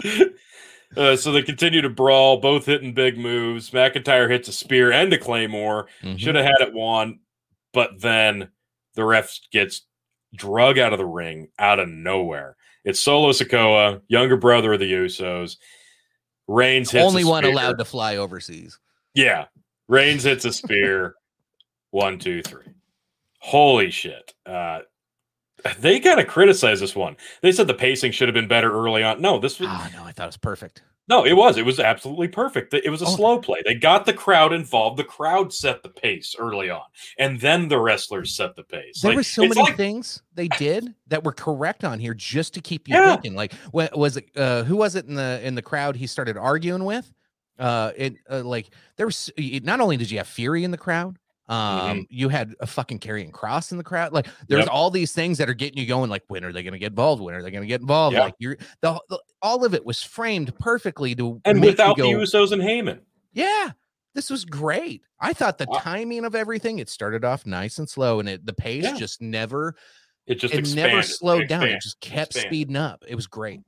Uh, 0.95 1.17
so 1.17 1.33
they 1.33 1.41
continue 1.43 1.81
to 1.81 1.89
brawl, 1.89 2.37
both 2.39 2.67
hitting 2.67 2.93
big 2.93 3.17
moves. 3.17 3.71
McIntyre 3.71 4.29
hits 4.29 4.47
a 4.49 4.53
spear 4.53 4.93
and 4.93 5.11
a 5.11 5.17
claymore. 5.17 5.87
Mm-hmm. 6.03 6.17
Should 6.19 6.35
have 6.35 6.45
had 6.45 6.61
it 6.61 6.75
won, 6.75 7.19
but 7.73 8.01
then 8.01 8.49
the 8.95 9.05
ref 9.05 9.39
gets 9.51 9.83
drug 10.35 10.79
out 10.79 10.93
of 10.93 10.99
the 10.99 11.07
ring 11.07 11.49
out 11.59 11.79
of 11.79 11.89
nowhere. 11.89 12.57
It's 12.85 12.99
Solo 13.01 13.31
Sikoa, 13.31 14.01
younger 14.09 14.37
brother 14.37 14.73
of 14.73 14.81
the 14.81 14.93
Usos. 14.93 15.57
Reigns 16.49 16.91
hits 16.91 17.05
only 17.05 17.25
one 17.25 17.45
allowed 17.45 17.79
to 17.79 17.85
fly 17.85 18.17
overseas. 18.17 18.79
Yeah, 19.15 19.47
Reigns 19.89 20.25
hits 20.25 20.45
a 20.45 20.53
spear. 20.53 21.15
one, 21.91 22.19
two, 22.19 22.43
three. 22.43 22.67
Holy 23.39 23.91
shit! 23.91 24.33
Uh, 24.47 24.81
they 25.79 26.01
kind 26.01 26.21
of 26.21 26.27
criticized 26.27 26.83
this 26.83 26.95
one. 26.97 27.17
They 27.41 27.53
said 27.53 27.67
the 27.67 27.75
pacing 27.75 28.13
should 28.13 28.29
have 28.29 28.35
been 28.35 28.49
better 28.49 28.73
early 28.73 29.03
on. 29.03 29.21
No, 29.21 29.39
this 29.39 29.59
was 29.61 29.69
Oh 29.71 29.89
no, 29.93 30.05
I 30.05 30.13
thought 30.13 30.25
it 30.25 30.27
was 30.27 30.37
perfect. 30.37 30.83
No, 31.09 31.25
it 31.27 31.33
was. 31.35 31.57
It 31.57 31.65
was 31.67 31.81
absolutely 31.81 32.29
perfect. 32.29 32.73
It 32.75 32.89
was 32.91 33.03
a 33.03 33.07
Oh. 33.07 33.17
slow 33.17 33.39
play. 33.41 33.61
They 33.65 33.75
got 33.75 34.07
the 34.07 34.13
crowd 34.13 34.53
involved. 34.53 34.99
The 34.99 35.05
crowd 35.05 35.53
set 35.53 35.83
the 35.83 35.89
pace 35.89 36.35
early 36.39 36.71
on, 36.71 36.83
and 37.19 37.41
then 37.41 37.69
the 37.69 37.79
wrestlers 37.81 38.35
set 38.37 38.55
the 38.57 38.63
pace. 38.65 39.01
There 39.03 39.11
Like, 39.11 39.17
were 39.17 39.23
so 39.23 39.43
many 39.43 39.61
like- 39.61 39.77
things 39.77 40.23
they 40.35 40.49
did 40.49 40.95
that 41.09 41.25
were 41.25 41.33
correct 41.33 41.85
on 41.85 41.99
here 41.99 42.15
just 42.15 42.55
to 42.55 42.61
keep 42.61 42.89
you 42.89 42.95
Yeah. 42.95 43.13
thinking. 43.13 43.35
Like, 43.35 43.53
what 43.73 43.97
was 43.99 44.17
it? 44.17 44.27
Uh, 44.37 44.63
who 44.65 44.77
was 44.77 44.95
it 44.95 45.07
in 45.07 45.15
the 45.15 45.41
in 45.43 45.55
the 45.55 45.63
crowd? 45.63 45.97
He 45.97 46.07
started 46.07 46.37
arguing 46.37 46.85
with. 46.85 47.13
Uh, 47.59 47.93
it 47.97 48.15
uh, 48.31 48.43
like 48.43 48.71
there 48.97 49.07
was 49.07 49.31
not 49.39 49.81
only 49.81 49.97
did 49.97 50.11
you 50.11 50.19
have 50.19 50.27
Fury 50.27 50.65
in 50.65 50.71
the 50.71 50.79
crowd, 50.79 51.19
um, 51.53 52.07
you 52.11 52.29
had 52.29 52.55
a 52.61 52.67
fucking 52.67 52.99
Karrion 53.01 53.31
Kross 53.31 53.73
in 53.73 53.79
the 53.79 53.85
crowd. 53.85 54.13
Like, 54.13 54.27
there's 54.49 54.61
Mm-hmm. 54.63 54.69
Yep. 54.69 54.69
all 54.75 54.91
these 54.91 55.13
things 55.13 55.39
that 55.39 55.49
are 55.49 55.55
getting 55.55 55.79
you 55.79 55.87
going. 55.87 56.09
Like, 56.11 56.25
when 56.29 56.45
are 56.45 56.53
they 56.53 56.63
going 56.63 56.73
to 56.73 56.79
get 56.79 56.93
involved? 56.93 57.23
When 57.23 57.35
are 57.35 57.43
they 57.43 57.51
going 57.51 57.63
to 57.63 57.67
get 57.69 57.81
involved? 57.81 58.15
Yeah. 58.15 58.23
Like, 58.25 58.35
you're 58.39 58.57
the, 58.81 59.01
the 59.09 59.21
all 59.43 59.65
of 59.65 59.75
it 59.75 59.85
was 59.85 60.03
framed 60.03 60.57
perfectly 60.59 61.15
to 61.17 61.41
and 61.45 61.59
you 61.59 61.67
without 61.71 61.97
go, 61.97 62.05
the 62.05 62.13
Usos 62.25 62.53
and 62.53 62.63
Heyman. 62.63 63.01
yeah, 63.33 63.71
this 64.15 64.31
was 64.31 64.45
great. 64.45 65.03
I 65.21 65.33
thought 65.33 65.59
the 65.59 65.69
Uh, 65.71 65.79
timing 65.81 66.25
of 66.25 66.35
everything, 66.35 66.79
it 66.79 66.89
started 66.89 67.25
off 67.25 67.47
nice 67.47 67.79
and 67.79 67.89
slow, 67.89 68.21
and 68.21 68.29
it 68.29 68.45
the 68.47 68.53
pace 68.55 68.85
Yeah. 68.85 68.97
just 68.97 69.21
never 69.23 69.75
It 70.27 70.37
just 70.37 70.55
it 70.55 70.75
never 70.75 71.03
slowed 71.03 71.49
down. 71.49 71.65
It 71.65 71.81
just 71.81 72.01
kept 72.01 72.31
expanded. 72.33 72.49
speeding 72.51 72.77
up. 72.77 73.05
It 73.09 73.15
was 73.15 73.27
great. 73.27 73.61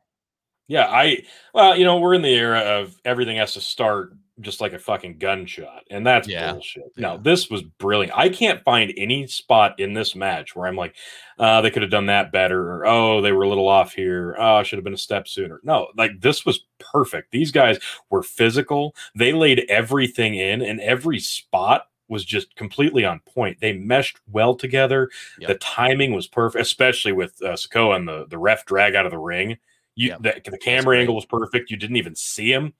Yeah, 0.68 0.87
I 0.87 1.25
well, 1.53 1.77
you 1.77 1.85
know, 1.85 1.99
we're 1.99 2.14
in 2.14 2.23
the 2.23 2.35
era 2.35 2.61
of 2.61 2.94
everything 3.05 3.37
has 3.37 3.53
to 3.55 3.61
start 3.61 4.14
just 4.40 4.61
like 4.61 4.73
a 4.73 4.79
fucking 4.79 5.18
gunshot, 5.18 5.85
and 5.90 6.05
that's 6.07 6.27
Yeah, 6.27 6.53
bullshit. 6.53 6.92
yeah. 6.97 7.03
No, 7.09 7.16
this 7.18 7.49
was 7.49 7.62
brilliant. 7.62 8.16
I 8.18 8.29
can't 8.29 8.62
find 8.64 8.92
any 8.97 9.27
spot 9.29 9.79
in 9.79 9.94
this 9.94 10.16
match 10.16 10.57
where 10.57 10.66
I'm 10.66 10.75
like, 10.77 10.97
uh, 11.38 11.61
they 11.61 11.70
could 11.70 11.83
have 11.83 11.90
done 11.90 12.07
that 12.07 12.33
better, 12.33 12.61
or 12.75 12.87
oh, 12.87 13.20
they 13.20 13.31
were 13.33 13.44
a 13.44 13.49
little 13.49 13.68
off 13.68 13.92
here. 13.94 14.35
Oh, 14.38 14.62
should 14.62 14.77
have 14.79 14.85
been 14.85 14.92
a 14.94 14.99
step 14.99 15.29
sooner. 15.29 15.61
No, 15.62 15.88
like 15.97 16.20
this 16.20 16.44
was 16.44 16.64
perfect. 16.81 17.31
These 17.31 17.53
guys 17.53 17.79
were 18.11 18.23
physical. 18.25 18.94
They 19.14 19.33
laid 19.33 19.66
everything 19.68 20.35
in, 20.35 20.62
and 20.62 20.81
every 20.81 21.20
spot 21.20 21.88
was 22.09 22.25
just 22.25 22.55
completely 22.57 23.05
on 23.05 23.20
point. 23.20 23.59
They 23.61 23.73
meshed 23.73 24.18
well 24.31 24.55
together. 24.55 25.11
Yep. 25.38 25.49
The 25.49 25.55
timing 25.57 26.12
was 26.12 26.27
perfect, 26.27 26.61
especially 26.61 27.12
with 27.12 27.40
uh, 27.40 27.53
Sikoa 27.55 27.97
and 27.97 28.09
the 28.09 28.27
the 28.29 28.38
ref 28.38 28.66
drag 28.66 28.94
out 28.97 29.07
of 29.07 29.12
the 29.12 29.18
ring. 29.18 29.59
You 29.94 30.09
Yep. 30.09 30.23
the, 30.44 30.51
the 30.51 30.59
camera 30.59 30.99
angle 30.99 31.14
was 31.14 31.25
perfect. 31.25 31.70
You 31.70 31.77
didn't 31.77 31.97
even 31.97 32.16
see 32.16 32.53
him. 32.53 32.75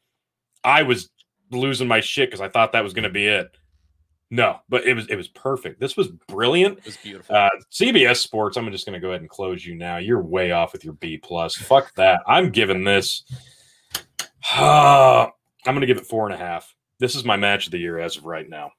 I 0.65 0.83
was 0.83 1.11
losing 1.51 1.89
my 1.89 2.01
shit 2.01 2.29
because 2.31 2.41
I 2.41 2.49
thought 2.49 2.73
that 2.73 2.83
was 2.85 2.93
going 2.95 3.05
to 3.05 3.11
be 3.11 3.27
it. 3.27 3.49
No, 4.31 4.59
but 4.69 4.85
it 4.85 4.95
was 4.95 5.07
it 5.09 5.17
was 5.17 5.29
perfect. 5.29 5.79
This 5.81 5.97
was 5.97 6.09
brilliant. 6.29 6.79
It 6.79 6.87
was 6.87 6.97
beautiful. 6.97 7.37
Uh, 7.37 7.51
CBS 7.71 8.17
Sports. 8.17 8.57
I'm 8.57 8.71
just 8.73 8.87
going 8.87 8.95
to 8.95 9.01
go 9.01 9.11
ahead 9.11 9.21
and 9.21 9.31
close 9.31 9.65
you 9.65 9.75
now. 9.77 9.99
You're 9.99 10.23
way 10.23 10.51
off 10.51 10.73
with 10.73 10.85
your 10.85 10.95
B 10.95 11.19
plus. 11.19 11.55
Fuck 11.55 11.95
that. 11.97 12.21
I'm 12.27 12.51
giving 12.51 12.83
this. 12.85 13.23
I'm 14.57 15.31
going 15.65 15.81
to 15.81 15.87
give 15.87 15.99
it 15.99 16.07
four 16.07 16.27
and 16.27 16.35
a 16.35 16.39
half. 16.39 16.75
This 16.99 17.15
is 17.15 17.25
my 17.25 17.37
match 17.37 17.67
of 17.67 17.73
the 17.73 17.79
year 17.79 17.99
as 17.99 18.17
of 18.17 18.25
right 18.25 18.49
now. 18.49 18.71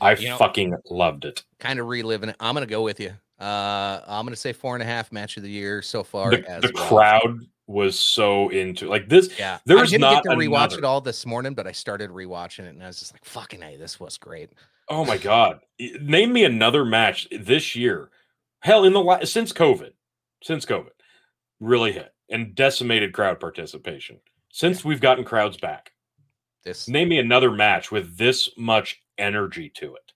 I 0.00 0.14
You 0.14 0.28
know- 0.30 0.36
fucking 0.36 0.74
loved 0.90 1.24
it. 1.24 1.42
kind 1.58 1.80
of 1.80 1.86
reliving 1.88 2.28
it. 2.28 2.36
I'm 2.38 2.54
gonna 2.54 2.66
go 2.66 2.82
with 2.82 3.00
you. 3.00 3.12
Uh, 3.40 4.00
I'm 4.06 4.26
gonna 4.26 4.36
say 4.36 4.52
four 4.52 4.74
and 4.74 4.82
a 4.82 4.86
half 4.86 5.10
match 5.12 5.36
of 5.36 5.42
the 5.42 5.50
year 5.50 5.80
so 5.82 6.02
far. 6.02 6.30
The, 6.30 6.48
as 6.50 6.62
the 6.62 6.72
well. 6.74 6.86
crowd 6.86 7.38
was 7.66 7.98
so 7.98 8.48
into 8.50 8.88
like 8.88 9.08
this. 9.08 9.38
Yeah, 9.38 9.58
There 9.64 9.78
I 9.78 9.82
was 9.82 9.90
didn't 9.90 10.02
not 10.02 10.24
get 10.24 10.30
to 10.30 10.36
rewatch 10.36 10.56
another- 10.66 10.78
it 10.78 10.84
all 10.84 11.00
this 11.00 11.24
morning, 11.24 11.54
but 11.54 11.66
I 11.66 11.72
started 11.72 12.10
rewatching 12.10 12.64
it 12.66 12.70
and 12.74 12.82
I 12.82 12.88
was 12.88 12.98
just 12.98 13.12
like, 13.14 13.24
"Fucking 13.24 13.62
hey, 13.62 13.76
this 13.76 13.98
was 14.00 14.18
great." 14.18 14.50
Oh 14.88 15.04
my 15.04 15.16
god! 15.18 15.60
Name 16.00 16.32
me 16.32 16.44
another 16.44 16.84
match 16.84 17.28
this 17.30 17.74
year. 17.76 18.10
Hell, 18.60 18.84
in 18.84 18.92
the 18.92 19.00
la- 19.00 19.24
since 19.24 19.52
COVID, 19.52 19.92
since 20.42 20.66
COVID, 20.66 20.90
really 21.60 21.92
hit 21.92 22.12
and 22.28 22.54
decimated 22.54 23.12
crowd 23.14 23.40
participation. 23.40 24.20
Since 24.52 24.84
we've 24.84 25.00
gotten 25.00 25.24
crowds 25.24 25.56
back, 25.56 25.92
This 26.64 26.88
name 26.88 27.08
me 27.08 27.18
another 27.20 27.50
match 27.52 27.90
with 27.92 28.18
this 28.18 28.50
much 28.58 29.00
energy 29.16 29.70
to 29.76 29.94
it. 29.94 30.09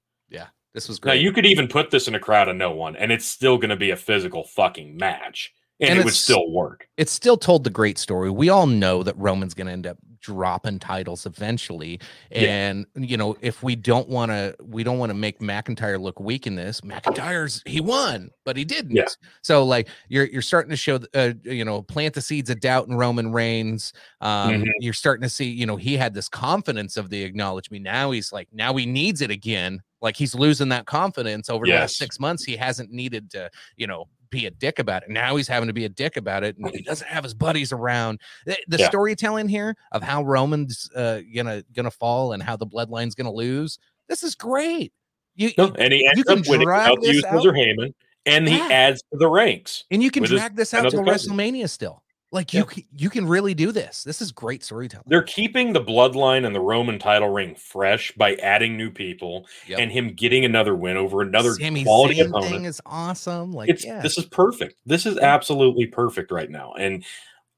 This 0.75 0.89
was 0.89 0.99
great. 0.99 1.15
Now 1.15 1.21
you 1.21 1.33
could 1.33 1.47
even 1.47 1.69
put 1.69 1.91
this 1.91 2.09
in 2.09 2.15
a 2.15 2.21
crowd 2.21 2.49
of 2.49 2.57
no 2.57 2.71
one, 2.73 2.97
and 2.97 3.11
it's 3.13 3.27
still 3.27 3.57
going 3.59 3.71
to 3.71 3.77
be 3.77 3.91
a 3.91 3.97
physical 3.97 4.45
fucking 4.45 4.97
match, 4.97 5.53
and, 5.81 5.91
And 5.91 5.99
it 6.01 6.05
would 6.05 6.15
still 6.15 6.51
work. 6.51 6.89
it 6.97 7.09
still 7.09 7.37
told 7.37 7.65
the 7.65 7.71
great 7.71 7.99
story. 7.99 8.31
We 8.31 8.49
all 8.49 8.67
know 8.67 9.03
that 9.03 9.17
Roman's 9.17 9.55
going 9.55 9.67
to 9.69 9.73
end 9.73 9.87
up 9.87 9.97
dropping 10.21 10.79
titles 10.79 11.27
eventually, 11.27 12.01
Yeah. 12.31 12.49
and 12.71 12.87
you 12.95 13.17
know 13.19 13.37
if 13.43 13.63
we 13.63 13.77
don't 13.77 14.09
want 14.09 14.31
to, 14.31 14.57
we 14.63 14.83
don't 14.83 14.99
want 14.99 15.11
to 15.11 15.15
make 15.15 15.39
McIntyre 15.41 16.01
look 16.01 16.19
weak 16.19 16.47
in 16.47 16.55
this. 16.55 16.81
McIntyre's 16.81 17.63
he 17.67 17.81
won, 17.83 18.31
but 18.45 18.57
he 18.57 18.65
didn't. 18.65 18.97
Yeah. 18.97 19.05
So 19.43 19.65
like 19.65 19.89
you're 20.09 20.25
you're 20.25 20.41
starting 20.43 20.71
to 20.71 20.77
show, 20.77 20.99
uh, 21.15 21.33
you 21.43 21.65
know, 21.65 21.83
plant 21.83 22.15
the 22.15 22.23
seeds 22.23 22.49
of 22.49 22.59
doubt 22.61 22.89
in 22.89 22.95
Roman 22.97 23.33
Reigns. 23.33 23.93
Um, 24.23 24.63
Mhm. 24.63 24.71
You're 24.81 24.95
starting 24.95 25.23
to 25.25 25.29
see, 25.29 25.45
you 25.51 25.67
know, 25.67 25.77
he 25.77 25.97
had 25.99 26.15
this 26.15 26.29
confidence 26.29 26.97
of 26.97 27.11
the 27.11 27.23
acknowledge 27.23 27.71
me. 27.71 27.79
Now 27.79 28.11
he's 28.13 28.33
like, 28.33 28.49
now 28.51 28.75
he 28.77 28.87
needs 28.87 29.21
it 29.21 29.31
again. 29.31 29.83
Like 30.05 30.17
he's 30.17 30.35
losing 30.35 30.69
that 30.69 30.85
confidence 30.87 31.49
over 31.51 31.65
the 31.67 31.73
last 31.73 31.97
six 31.97 32.21
months. 32.21 32.45
He 32.45 32.57
hasn't 32.57 32.93
needed 32.93 33.31
to, 33.31 33.51
you 33.77 33.87
know, 33.87 34.05
be 34.31 34.45
a 34.47 34.51
dick 34.51 34.79
about 34.79 35.03
it. 35.03 35.09
Now 35.09 35.35
he's 35.37 35.49
having 35.49 35.67
to 35.69 35.73
be 35.73 35.87
a 35.87 35.89
dick 35.89 36.17
about 36.19 36.45
it, 36.45 36.59
and 36.59 36.71
he 36.75 36.83
doesn't 36.83 37.09
have 37.09 37.25
his 37.25 37.33
buddies 37.35 37.73
around. 37.73 38.21
The, 38.45 38.57
the 38.69 38.77
Yeah. 38.79 38.89
storytelling 38.89 39.49
here 39.49 39.75
of 39.93 40.03
how 40.03 40.23
Roman's 40.23 40.91
uh, 40.95 41.23
gonna 41.35 41.65
gonna 41.75 41.91
fall 41.91 42.35
and 42.35 42.43
how 42.43 42.55
the 42.57 42.67
bloodline's 42.67 43.15
gonna 43.15 43.33
lose. 43.33 43.79
This 44.09 44.23
is 44.23 44.35
great. 44.35 44.93
You, 45.37 45.51
No, 45.57 45.73
and 45.79 45.93
he 45.93 46.07
ends 46.07 46.23
can 46.25 46.41
up 46.41 46.47
winning 46.49 46.69
without 46.69 47.01
the 47.01 47.07
use 47.15 47.25
of. 47.25 47.31
Heyman, 47.43 47.95
and 48.27 48.47
he 48.47 48.61
adds 48.61 49.01
to 49.11 49.19
the 49.19 49.29
ranks. 49.29 49.85
and 49.91 50.03
you 50.03 50.11
can 50.11 50.23
his- 50.23 50.31
drag 50.33 50.55
this 50.55 50.75
out 50.75 50.91
to. 50.91 50.99
WrestleMania 50.99 51.69
still. 51.71 52.04
Like 52.35 52.53
you 52.53 52.65
can, 52.65 52.83
you 52.97 53.09
can 53.11 53.27
really 53.27 53.55
do 53.55 53.71
this. 53.73 54.03
This 54.03 54.21
is 54.21 54.33
great 54.33 54.65
storytelling. 54.65 55.05
They're 55.09 55.23
keeping 55.23 55.73
the 55.73 55.81
bloodline 55.81 56.45
and 56.45 56.55
the 56.55 56.61
Roman 56.61 56.99
title 56.99 57.29
ring 57.31 57.55
fresh 57.55 58.11
by 58.13 58.35
adding 58.35 58.77
new 58.77 58.91
people 58.91 59.47
Yep. 59.69 59.79
and 59.79 59.93
him 59.93 60.13
getting 60.15 60.45
another 60.45 60.75
win 60.75 60.97
over 60.97 61.23
another 61.23 61.53
Sami 61.53 61.85
quality 61.85 62.19
opponent. 62.21 62.51
thing 62.53 62.65
is 62.65 62.83
awesome. 62.85 63.53
Like 63.53 63.71
it's 63.71 63.85
yeah, 63.85 64.01
this 64.03 64.19
is 64.19 64.27
perfect. 64.27 64.75
This 64.85 65.07
is 65.07 65.17
absolutely 65.19 65.87
perfect 65.87 66.33
right 66.33 66.51
now, 66.51 66.73
and 66.73 67.05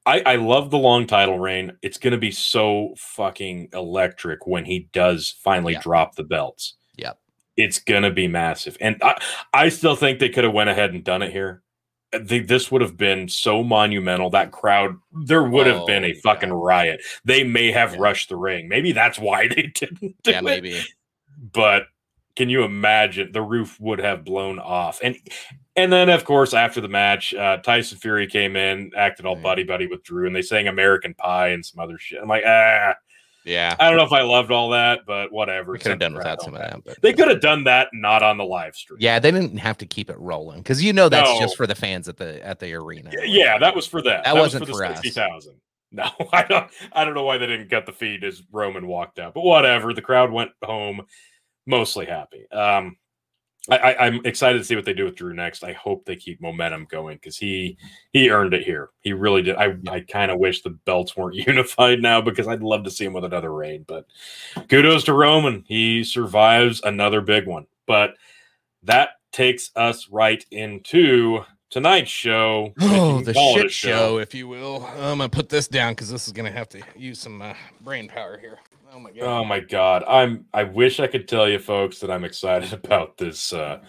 I, 0.05 0.21
I 0.25 0.35
love 0.35 0.69
the 0.69 0.77
long 0.77 1.07
title 1.07 1.39
reign. 1.39 1.73
It's 1.81 1.97
going 1.97 2.11
to 2.13 2.17
be 2.19 2.31
so 2.31 2.93
fucking 2.97 3.69
electric 3.73 4.45
when 4.47 4.63
he 4.63 4.87
does 4.93 5.35
finally 5.43 5.73
Yeah. 5.73 5.81
drop 5.81 6.15
the 6.15 6.23
belts. 6.23 6.75
Yep. 6.97 7.17
it's 7.57 7.79
going 7.79 8.03
to 8.03 8.11
be 8.11 8.27
massive, 8.27 8.77
and 8.79 8.97
I 9.01 9.17
I 9.53 9.69
still 9.69 9.95
think 9.95 10.19
they 10.19 10.29
could 10.29 10.43
have 10.43 10.53
went 10.53 10.69
ahead 10.69 10.93
and 10.93 11.03
done 11.03 11.23
it 11.23 11.31
here. 11.31 11.63
Think 12.13 12.47
this 12.47 12.71
would 12.71 12.81
have 12.81 12.95
been 12.95 13.27
so 13.27 13.63
monumental. 13.63 14.29
That 14.29 14.51
crowd, 14.51 14.95
there 15.25 15.43
would 15.43 15.67
have 15.67 15.85
been 15.85 16.03
Oh, 16.05 16.07
a 16.07 16.13
fucking 16.13 16.49
yeah. 16.49 16.55
riot. 16.57 17.01
They 17.25 17.43
may 17.43 17.71
have 17.71 17.93
Yeah. 17.93 17.99
rushed 17.99 18.29
the 18.29 18.37
ring. 18.37 18.69
Maybe 18.69 18.93
that's 18.93 19.19
why 19.19 19.47
they 19.49 19.63
didn't 19.75 20.15
do 20.23 20.31
yeah, 20.31 20.39
it 20.39 20.43
maybe. 20.43 20.81
but 21.53 21.87
can 22.37 22.49
you 22.49 22.63
imagine 22.63 23.31
the 23.31 23.41
roof 23.41 23.77
would 23.79 23.99
have 23.99 24.23
blown 24.23 24.59
off 24.59 24.99
and 25.03 25.15
and 25.75 25.91
then 25.91 26.07
of 26.07 26.23
course 26.23 26.53
after 26.53 26.79
the 26.79 26.87
match 26.87 27.33
uh 27.33 27.57
tyson 27.57 27.97
fury 27.97 28.27
came 28.27 28.55
in 28.55 28.91
acted 28.95 29.25
all 29.25 29.35
buddy 29.35 29.63
buddy 29.63 29.87
with 29.87 30.03
drew 30.03 30.27
and 30.27 30.35
they 30.35 30.41
sang 30.43 30.67
american 30.67 31.15
pie 31.15 31.47
and 31.49 31.65
some 31.65 31.79
other 31.79 31.97
shit 31.97 32.19
i'm 32.21 32.27
like 32.27 32.43
ah 32.45 32.93
Yeah, 33.47 33.75
i 33.79 33.87
don't 33.89 33.97
know 33.97 34.03
if 34.05 34.11
i 34.11 34.21
loved 34.21 34.51
all 34.51 34.69
that 34.71 34.99
but 35.07 35.31
whatever 35.31 35.71
we 35.71 35.79
could 35.79 35.89
have 35.91 35.99
done 35.99 36.13
without 36.13 36.41
some 36.41 36.53
of 36.53 36.59
that. 36.59 36.83
But 36.83 37.01
they 37.01 37.13
could 37.13 37.29
have 37.29 37.39
done 37.41 37.63
that 37.63 37.87
not 37.93 38.21
on 38.21 38.37
the 38.37 38.43
live 38.43 38.75
stream 38.75 38.97
Yeah, 38.99 39.19
they 39.19 39.31
didn't 39.31 39.57
have 39.57 39.77
to 39.79 39.85
keep 39.85 40.09
it 40.09 40.17
rolling 40.19 40.59
because 40.59 40.83
you 40.83 40.91
know 40.93 41.07
that's 41.09 41.29
No. 41.33 41.39
just 41.39 41.55
for 41.57 41.65
the 41.65 41.75
fans 41.75 42.07
at 42.09 42.17
the 42.17 42.45
at 42.45 42.59
the 42.59 42.73
arena. 42.73 43.09
Y- 43.13 43.23
yeah 43.25 43.57
that 43.57 43.73
was 43.75 43.87
for 43.87 44.01
that 44.01 44.25
That 44.25 44.35
was 44.35 44.53
wasn't 44.53 44.65
for 44.67 44.73
the 44.73 44.87
for 44.95 44.95
60000 44.95 45.53
no 45.91 46.09
i 46.33 46.43
don't 46.43 46.69
i 46.91 47.05
don't 47.05 47.13
know 47.13 47.23
why 47.23 47.37
they 47.37 47.47
didn't 47.47 47.69
cut 47.69 47.85
the 47.85 47.93
feed 47.93 48.23
as 48.25 48.43
roman 48.51 48.85
walked 48.87 49.19
out 49.19 49.33
but 49.33 49.41
whatever 49.43 49.93
the 49.93 50.01
crowd 50.01 50.31
went 50.31 50.51
home 50.63 51.01
mostly 51.65 52.05
happy 52.05 52.45
um 52.51 52.97
I, 53.69 53.77
I, 53.77 54.05
I'm 54.05 54.25
excited 54.25 54.59
to 54.59 54.63
see 54.63 54.75
what 54.75 54.85
they 54.85 54.93
do 54.93 55.05
with 55.05 55.15
Drew 55.15 55.33
next. 55.33 55.63
I 55.63 55.73
hope 55.73 56.05
they 56.05 56.15
keep 56.15 56.41
momentum 56.41 56.87
going 56.89 57.17
because 57.17 57.37
he 57.37 57.77
he 58.13 58.29
earned 58.29 58.53
it 58.53 58.63
here. 58.63 58.89
He 59.01 59.13
really 59.13 59.41
did. 59.41 59.55
I, 59.55 59.75
I 59.89 60.01
kind 60.01 60.31
of 60.31 60.39
wish 60.39 60.61
the 60.61 60.71
belts 60.71 61.17
weren't 61.17 61.35
unified 61.47 62.01
now 62.01 62.21
because 62.21 62.47
I'd 62.47 62.63
love 62.63 62.83
to 62.85 62.91
see 62.91 63.05
him 63.05 63.13
with 63.13 63.25
another 63.25 63.53
reign. 63.53 63.85
But 63.87 64.05
kudos 64.69 65.03
to 65.05 65.13
Roman. 65.13 65.63
He 65.67 66.03
survives 66.03 66.81
another 66.83 67.21
big 67.21 67.47
one. 67.47 67.67
But 67.85 68.15
that 68.83 69.11
takes 69.31 69.71
us 69.75 70.09
right 70.09 70.43
into 70.51 71.43
tonight's 71.69 72.09
show. 72.09 72.73
Oh, 72.79 73.21
the 73.21 73.33
shit 73.33 73.65
a 73.65 73.69
show. 73.69 74.17
if 74.19 74.33
you 74.33 74.47
will. 74.47 74.85
I'm 74.97 75.17
gonna 75.17 75.29
put 75.29 75.49
this 75.49 75.67
down 75.67 75.93
because 75.93 76.09
this 76.09 76.27
is 76.27 76.33
gonna 76.33 76.51
have 76.51 76.69
to 76.69 76.81
use 76.95 77.19
some 77.19 77.41
uh, 77.41 77.53
brain 77.81 78.07
power 78.07 78.37
here. 78.37 78.59
Oh 78.93 78.99
my 78.99 79.11
god. 79.11 79.23
Oh 79.23 79.43
my 79.43 79.59
god. 79.59 80.03
I'm 80.07 80.45
I 80.53 80.63
wish 80.63 80.99
I 80.99 81.07
could 81.07 81.27
tell 81.27 81.47
you 81.49 81.59
folks 81.59 81.99
that 81.99 82.11
I'm 82.11 82.23
excited 82.23 82.73
about 82.85 83.17
this 83.17 83.53
uh 83.53 83.79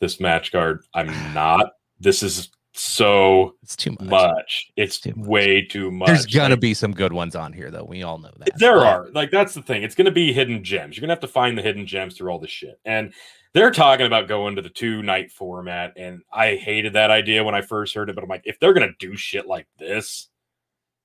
this 0.00 0.20
match 0.20 0.52
card. 0.52 0.84
I'm 0.94 1.06
not. 1.34 1.72
This 2.00 2.22
is 2.22 2.50
so 2.78 3.54
it's 3.62 3.74
too 3.74 3.92
much. 3.92 4.08
much. 4.10 4.70
It's 4.76 5.00
too 5.00 5.14
much. 5.16 5.26
way 5.26 5.62
too 5.64 5.90
much. 5.90 6.08
There's 6.08 6.26
gonna 6.26 6.50
Like, 6.54 6.60
be 6.60 6.74
some 6.74 6.92
good 6.92 7.12
ones 7.12 7.34
on 7.34 7.52
here, 7.54 7.70
though. 7.70 7.84
We 7.84 8.02
all 8.02 8.18
know 8.18 8.30
that. 8.38 8.50
there 8.58 8.76
but- 8.78 8.86
are. 8.86 9.08
Like 9.12 9.30
that's 9.30 9.54
the 9.54 9.62
thing. 9.62 9.82
It's 9.82 9.94
gonna 9.94 10.10
be 10.10 10.32
hidden 10.32 10.62
gems. 10.62 10.96
You're 10.96 11.00
gonna 11.02 11.12
have 11.14 11.20
to 11.20 11.28
find 11.28 11.56
the 11.56 11.62
hidden 11.62 11.86
gems 11.86 12.16
through 12.16 12.30
all 12.30 12.38
this 12.38 12.50
shit. 12.50 12.78
And 12.84 13.12
they're 13.54 13.70
talking 13.70 14.04
about 14.06 14.28
going 14.28 14.56
to 14.56 14.62
the 14.62 14.68
two 14.68 15.02
night 15.02 15.32
format. 15.32 15.94
And 15.96 16.20
I 16.30 16.56
hated 16.56 16.92
that 16.92 17.10
idea 17.10 17.42
when 17.42 17.54
I 17.54 17.62
first 17.62 17.94
heard 17.94 18.10
it, 18.10 18.14
but 18.14 18.22
I'm 18.22 18.28
like, 18.28 18.42
if 18.44 18.60
they're 18.60 18.74
gonna 18.74 18.92
do 18.98 19.16
shit 19.16 19.46
like 19.46 19.66
this, 19.78 20.28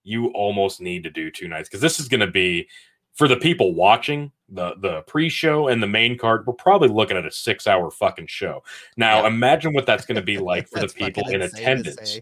you 0.03 0.27
almost 0.31 0.81
need 0.81 1.03
to 1.03 1.09
do 1.09 1.31
two 1.31 1.47
nights 1.47 1.69
because 1.69 1.79
this 1.79 1.99
is 2.01 2.09
gonna 2.09 2.27
be 2.29 2.67
for 3.13 3.27
the 3.27 3.37
people 3.37 3.73
watching 3.73 4.31
the 4.49 4.75
the 4.81 5.01
pre-show 5.03 5.67
and 5.69 5.81
the 5.81 5.87
main 5.87 6.17
card. 6.17 6.45
We're 6.45 6.53
probably 6.53 6.89
looking 6.89 7.17
at 7.17 7.25
a 7.25 7.31
six 7.31 7.67
hour 7.67 7.89
fucking 7.91 8.27
show. 8.27 8.63
Now 8.97 9.21
Yeah. 9.21 9.27
imagine 9.27 9.73
what 9.73 9.85
that's 9.85 10.05
gonna 10.05 10.21
be 10.21 10.37
like 10.51 10.67
for 10.67 10.79
the 10.79 10.87
people 10.87 11.27
in 11.29 11.41
attendance 11.41 12.19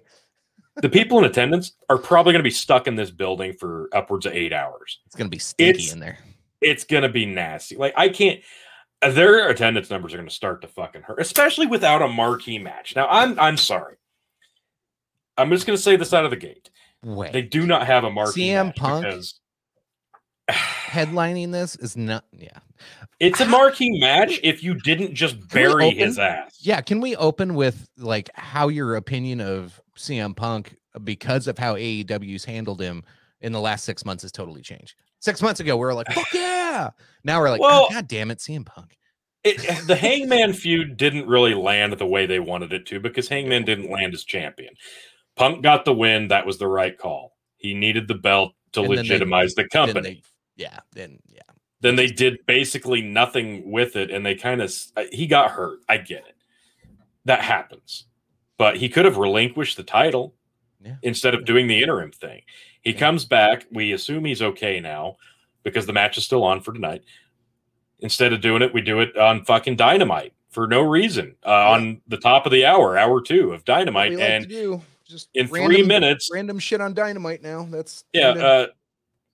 the 0.81 0.87
people 0.89 1.17
in 1.19 1.25
attendance 1.25 1.73
are 1.89 1.97
probably 1.97 2.31
going 2.31 2.39
to 2.39 2.47
be 2.47 2.49
stuck 2.51 2.87
in 2.87 2.95
this 2.95 3.11
building 3.11 3.51
for 3.51 3.89
upwards 3.91 4.25
of 4.25 4.31
eight 4.33 4.53
hours. 4.53 4.99
It's 5.07 5.15
gonna 5.15 5.29
be 5.29 5.39
stinky 5.39 5.71
It's- 5.79 5.93
in 5.93 5.99
there. 5.99 6.19
It's 6.61 6.83
going 6.85 7.03
to 7.03 7.09
be 7.09 7.25
nasty. 7.25 7.75
Like 7.77 7.93
I 7.97 8.07
can't. 8.09 8.41
Their 9.01 9.49
attendance 9.49 9.89
numbers 9.89 10.13
are 10.13 10.17
going 10.17 10.27
to 10.27 10.33
start 10.33 10.61
to 10.61 10.67
fucking 10.67 11.01
hurt, 11.03 11.19
especially 11.21 11.67
without 11.67 12.01
a 12.01 12.07
marquee 12.09 12.59
match. 12.59 12.95
Now 12.95 13.07
I'm 13.09 13.37
I'm 13.39 13.55
sorry. 13.57 13.95
I'm 15.37 15.49
just 15.49 15.65
going 15.65 15.77
to 15.77 15.81
say 15.81 15.95
this 15.95 16.13
out 16.13 16.25
of 16.25 16.31
the 16.31 16.37
gate. 16.37 16.69
Wait, 17.03 17.31
They 17.31 17.41
do 17.41 17.65
not 17.65 17.87
have 17.87 18.03
a 18.03 18.09
marquee 18.11 18.49
CM 18.49 18.67
match 18.67 18.75
Punk? 18.75 19.05
because 19.05 19.39
headlining 20.51 21.51
this 21.51 21.75
is 21.75 21.95
not. 21.97 22.25
Yeah, 22.31 22.57
it's 23.19 23.39
a 23.39 23.45
marquee 23.45 23.99
match 23.99 24.39
if 24.43 24.63
you 24.63 24.75
didn't 24.75 25.13
just 25.13 25.47
bury 25.49 25.91
his 25.91 26.19
ass. 26.19 26.57
yeah. 26.61 26.81
Can 26.81 27.01
we 27.01 27.15
open 27.15 27.55
with 27.55 27.89
like 27.97 28.29
how 28.35 28.67
your 28.67 28.95
opinion 28.95 29.41
of 29.41 29.79
CM 29.97 30.35
Punk 30.35 30.75
because 31.03 31.47
of 31.47 31.57
how 31.57 31.75
AEW's 31.75 32.45
handled 32.45 32.81
him 32.81 33.03
in 33.41 33.51
the 33.51 33.59
last 33.61 33.85
six 33.85 34.03
months 34.05 34.23
has 34.23 34.31
totally 34.31 34.61
changed. 34.61 34.95
Six 35.19 35.41
months 35.41 35.59
ago, 35.59 35.75
we 35.77 35.81
were 35.81 35.93
like, 35.93 36.11
"Fuck 36.11 36.33
yeah!" 36.33 36.89
Now 37.23 37.39
we're 37.41 37.49
like, 37.51 37.61
oh, 37.61 37.65
Well- 37.67 37.87
oh, 37.89 37.93
"God 37.93 38.07
damn 38.07 38.31
it, 38.31 38.39
CM 38.39 38.65
Punk." 38.65 38.97
It, 39.43 39.87
the 39.87 39.95
Hangman 39.95 40.51
feud 40.51 40.97
didn't 40.97 41.25
really 41.27 41.53
land 41.53 41.93
the 41.93 42.05
way 42.05 42.25
they 42.25 42.39
wanted 42.41 42.73
it 42.73 42.85
to 42.87 42.99
because 42.99 43.29
Hangman 43.29 43.63
didn't 43.63 43.89
land 43.89 44.13
as 44.13 44.25
champion. 44.25 44.73
Punk 45.37 45.63
got 45.63 45.85
the 45.85 45.93
win. 45.93 46.27
That 46.27 46.45
was 46.45 46.57
the 46.57 46.67
right 46.67 46.97
call. 46.97 47.37
He 47.55 47.73
needed 47.73 48.09
the 48.09 48.15
belt 48.15 48.51
to 48.73 48.81
And 48.81 48.89
then 48.89 48.95
they- 48.97 49.01
legitimize 49.03 49.53
the 49.55 49.67
company. 49.69 50.23
Yeah, 50.59 50.79
then 50.93 51.19
yeah, 51.27 51.41
then 51.81 51.95
they 51.95 52.07
did 52.07 52.37
basically 52.45 53.01
nothing 53.01 53.71
with 53.71 53.95
it 53.95 54.11
and 54.11 54.25
they 54.25 54.35
kind 54.35 54.61
of 54.61 54.71
he 55.11 55.25
got 55.25 55.49
hurt 55.51 55.79
i 55.89 55.97
get 55.97 56.19
it 56.27 56.35
that 57.25 57.41
happens 57.41 58.05
but 58.57 58.77
he 58.77 58.89
could 58.89 59.05
have 59.05 59.17
relinquished 59.17 59.77
the 59.77 59.83
title 59.83 60.35
Yeah. 60.83 60.95
instead 61.01 61.33
of 61.33 61.45
doing 61.45 61.67
the 61.67 61.81
interim 61.81 62.11
thing 62.11 62.41
he 62.81 62.91
Yeah. 62.91 62.99
comes 62.99 63.25
back 63.25 63.65
we 63.71 63.93
assume 63.93 64.25
he's 64.25 64.41
okay 64.41 64.79
now 64.79 65.17
because 65.63 65.85
the 65.85 65.93
match 65.93 66.17
is 66.17 66.25
still 66.25 66.43
on 66.43 66.61
for 66.61 66.73
tonight. 66.73 67.03
Instead 67.99 68.31
of 68.31 68.41
doing 68.41 68.61
it, 68.61 68.73
we 68.73 68.81
do 68.81 69.01
it 69.01 69.17
on 69.17 69.43
fucking 69.43 69.75
Dynamite 69.75 70.33
for 70.49 70.67
no 70.67 70.81
reason 70.81 71.35
uh, 71.45 71.49
yeah. 71.49 71.69
on 71.69 72.01
the 72.07 72.17
top 72.17 72.45
of 72.45 72.51
the 72.51 72.65
hour, 72.65 72.97
hour 72.97 73.21
two 73.21 73.51
of 73.51 73.65
Dynamite, 73.65 74.13
like 74.13 74.21
and 74.21 74.81
just 75.05 75.29
in 75.33 75.47
random, 75.47 75.71
three 75.71 75.83
minutes, 75.83 76.29
random 76.31 76.59
shit 76.59 76.79
on 76.79 76.93
Dynamite. 76.93 77.41
Now 77.43 77.67
that's 77.69 78.05
yeah. 78.13 78.29
Uh, 78.29 78.67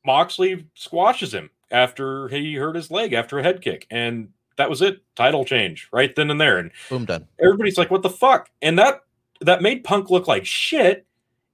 Moxley 0.05 0.67
squashes 0.73 1.33
him 1.33 1.49
after 1.71 2.27
he 2.29 2.55
hurt 2.55 2.75
his 2.75 2.91
leg 2.91 3.13
after 3.13 3.39
a 3.39 3.43
head 3.43 3.61
kick, 3.61 3.87
and 3.89 4.29
that 4.57 4.69
was 4.69 4.81
it. 4.81 5.01
Title 5.15 5.45
change 5.45 5.89
right 5.91 6.15
then 6.15 6.31
and 6.31 6.39
there, 6.39 6.57
and 6.57 6.71
boom, 6.89 7.05
done. 7.05 7.27
Everybody's 7.39 7.77
like, 7.77 7.91
"What 7.91 8.01
the 8.01 8.09
fuck?" 8.09 8.49
And 8.61 8.77
that 8.79 9.01
that 9.41 9.61
made 9.61 9.83
Punk 9.83 10.09
look 10.09 10.27
like 10.27 10.45
shit. 10.45 11.05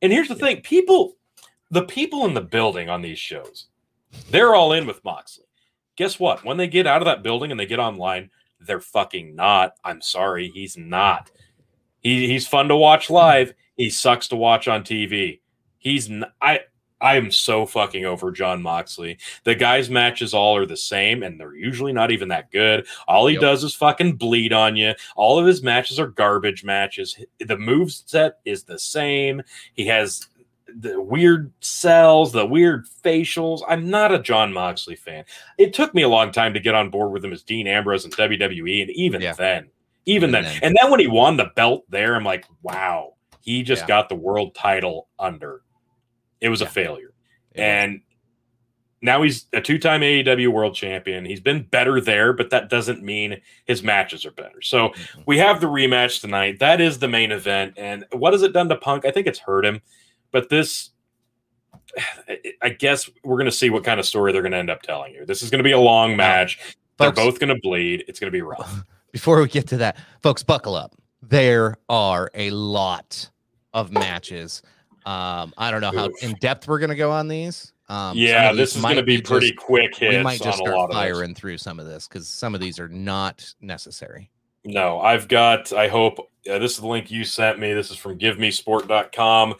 And 0.02 0.12
here's 0.12 0.28
the 0.28 0.36
yeah. 0.36 0.46
thing: 0.46 0.62
people, 0.62 1.16
the 1.70 1.84
people 1.84 2.26
in 2.26 2.34
the 2.34 2.42
building 2.42 2.90
on 2.90 3.02
these 3.02 3.20
shows, 3.20 3.68
they're 4.30 4.56
all 4.56 4.74
in 4.74 4.86
with 4.86 5.04
Moxley. 5.04 5.46
Guess 5.96 6.20
what? 6.20 6.44
When 6.44 6.58
they 6.58 6.68
get 6.68 6.88
out 6.88 7.02
of 7.02 7.06
that 7.06 7.24
building 7.24 7.52
and 7.52 7.60
they 7.60 7.66
get 7.66 7.80
online, 7.80 8.30
they're 8.60 8.80
fucking 8.80 9.36
not. 9.36 9.74
I'm 9.84 10.02
sorry, 10.02 10.52
he's 10.54 10.78
not. 10.78 11.32
He, 12.02 12.28
he's 12.28 12.48
fun 12.48 12.68
to 12.70 12.76
watch 12.76 13.10
live. 13.10 13.54
He 13.76 13.90
sucks 13.90 14.28
to 14.30 14.36
watch 14.36 14.68
on 14.68 14.84
TV. 14.84 15.40
He's 15.78 16.10
n- 16.10 16.26
I 16.42 16.62
I 17.02 17.18
am 17.18 17.32
so 17.32 17.66
fucking 17.66 18.06
over 18.06 18.32
Jon 18.32 18.62
Moxley. 18.62 19.18
The 19.44 19.56
guys' 19.56 19.90
matches 19.90 20.34
all 20.34 20.56
are 20.56 20.66
the 20.66 20.78
same, 20.78 21.24
and 21.24 21.40
they're 21.40 21.56
usually 21.56 21.94
not 21.94 22.12
even 22.12 22.30
that 22.30 22.52
good. 22.52 22.86
All 23.08 23.28
he 23.28 23.34
yep. 23.34 23.42
does 23.42 23.64
is 23.64 23.74
fucking 23.74 24.18
bleed 24.18 24.54
on 24.54 24.76
you. 24.76 24.94
All 25.16 25.40
of 25.40 25.46
his 25.46 25.64
matches 25.64 26.00
are 26.00 26.08
garbage 26.08 26.64
matches. 26.64 27.18
The 27.40 27.58
move 27.58 27.92
set 27.92 28.40
is 28.46 28.64
the 28.64 28.78
same. 28.78 29.42
He 29.74 29.88
has 29.88 30.28
the 30.80 31.02
weird 31.02 31.52
cells, 31.60 32.32
the 32.32 32.46
weird 32.46 32.86
facials. 33.04 33.62
I'm 33.68 33.90
not 33.90 34.14
a 34.14 34.20
Jon 34.20 34.54
Moxley 34.54 34.96
fan. 34.96 35.26
It 35.58 35.74
took 35.74 35.94
me 35.94 36.04
a 36.04 36.10
long 36.10 36.32
time 36.32 36.54
to 36.54 36.60
get 36.60 36.76
on 36.76 36.90
board 36.90 37.12
with 37.12 37.26
him 37.26 37.34
as 37.34 37.44
Dean 37.44 37.68
Ambrose 37.68 38.06
in 38.06 38.12
WWE, 38.12 38.82
and 38.82 38.92
even 38.92 39.22
yeah. 39.22 39.34
then, 39.34 39.70
even, 40.06 40.30
even 40.30 40.32
then, 40.32 40.44
then, 40.44 40.60
and 40.64 40.78
then 40.80 40.92
when 40.92 41.00
he 41.00 41.08
won 41.08 41.38
the 41.38 41.52
belt 41.56 41.84
there, 41.90 42.16
I'm 42.16 42.24
like, 42.24 42.46
wow, 42.62 43.16
he 43.42 43.64
just 43.64 43.84
yeah. 43.84 43.88
got 43.88 44.10
the 44.10 44.16
world 44.16 44.56
title 44.56 45.08
under. 45.20 45.62
It 46.42 46.50
was 46.50 46.62
yeah. 46.62 46.68
a 46.68 46.70
failure, 46.70 47.14
and 47.56 48.02
now 49.04 49.24
he's 49.24 49.46
a 49.54 49.62
two-time 49.62 50.02
AEW 50.02 50.50
world 50.50 50.76
champion. 50.76 51.26
He's 51.26 51.40
been 51.40 51.64
better 51.64 52.00
there, 52.00 52.34
but 52.34 52.52
that 52.52 52.70
doesn't 52.70 53.02
mean 53.02 53.42
his 53.66 53.82
matches 53.82 54.26
are 54.26 54.32
better. 54.32 54.62
So 54.62 54.90
mm-hmm. 54.90 55.22
we 55.26 55.38
have 55.40 55.60
the 55.62 55.68
rematch 55.68 56.22
tonight. 56.22 56.60
That 56.60 56.80
is 56.82 57.00
the 57.00 57.08
main 57.08 57.32
event, 57.32 57.76
and 57.78 58.06
what 58.12 58.34
has 58.34 58.42
it 58.42 58.54
done 58.54 58.70
to 58.70 58.76
Punk? 58.76 59.06
I 59.06 59.12
think 59.12 59.28
it's 59.28 59.40
hurt 59.40 59.66
him 59.66 59.82
but 60.32 60.50
this, 60.50 60.90
I 62.62 62.70
guess 62.70 63.10
we're 63.24 63.38
going 63.38 63.46
to 63.46 63.52
see 63.52 63.70
what 63.70 63.84
kind 63.84 64.00
of 64.00 64.06
story 64.06 64.32
they're 64.32 64.42
going 64.42 64.54
to 64.54 64.58
end 64.58 64.70
up 64.70 64.82
telling 64.82 65.14
you. 65.14 65.26
This 65.26 65.42
is 65.42 65.50
going 65.50 65.60
to 65.60 65.64
be 65.64 65.74
a 65.74 65.80
long 65.80 66.16
match. 66.16 66.58
Folks, 66.58 66.76
they're 66.98 67.12
both 67.12 67.40
going 67.40 67.54
to 67.54 67.60
bleed. 67.62 68.06
It's 68.08 68.20
going 68.20 68.32
to 68.32 68.36
be 68.36 68.42
rough. 68.42 68.84
Before 69.12 69.42
we 69.42 69.48
get 69.48 69.68
to 69.68 69.78
that, 69.78 69.98
folks, 70.24 70.42
buckle 70.42 70.76
up. 70.76 70.96
There 71.22 71.76
are 71.90 72.32
a 72.34 72.50
lot 72.52 73.30
of 73.74 73.92
matches. 73.92 74.62
Um, 75.06 75.54
I 75.58 75.72
don't 75.72 75.82
know 75.82 75.92
how 75.92 76.10
in 76.22 76.34
depth 76.36 76.68
we're 76.68 76.80
going 76.80 76.90
to 76.90 76.96
go 76.96 77.12
on 77.12 77.28
these. 77.28 77.74
Um, 77.90 78.18
yeah, 78.18 78.54
this 78.54 78.76
is 78.76 78.82
going 78.82 78.96
to 78.96 79.04
be, 79.04 79.18
be 79.18 79.22
pretty 79.22 79.52
just, 79.52 79.60
quick 79.60 79.96
hits. 79.96 80.16
We 80.16 80.24
might 80.24 80.42
just 80.42 80.60
start 80.60 80.94
firing 80.94 81.36
through 81.36 81.58
some 81.58 81.80
of 81.80 81.86
this 81.86 82.08
because 82.08 82.28
some 82.28 82.56
of 82.56 82.62
these 82.62 82.80
are 82.80 82.88
not 82.88 83.54
necessary. 83.60 84.30
No, 84.64 85.02
I've 85.02 85.28
got, 85.28 85.74
I 85.74 85.88
hope, 85.88 86.20
uh, 86.20 86.60
this 86.60 86.74
is 86.74 86.78
the 86.78 86.88
link 86.88 87.12
you 87.12 87.24
sent 87.24 87.60
me. 87.60 87.74
This 87.74 87.92
is 87.92 87.98
from 87.98 88.18
givemesport.com. 88.18 89.56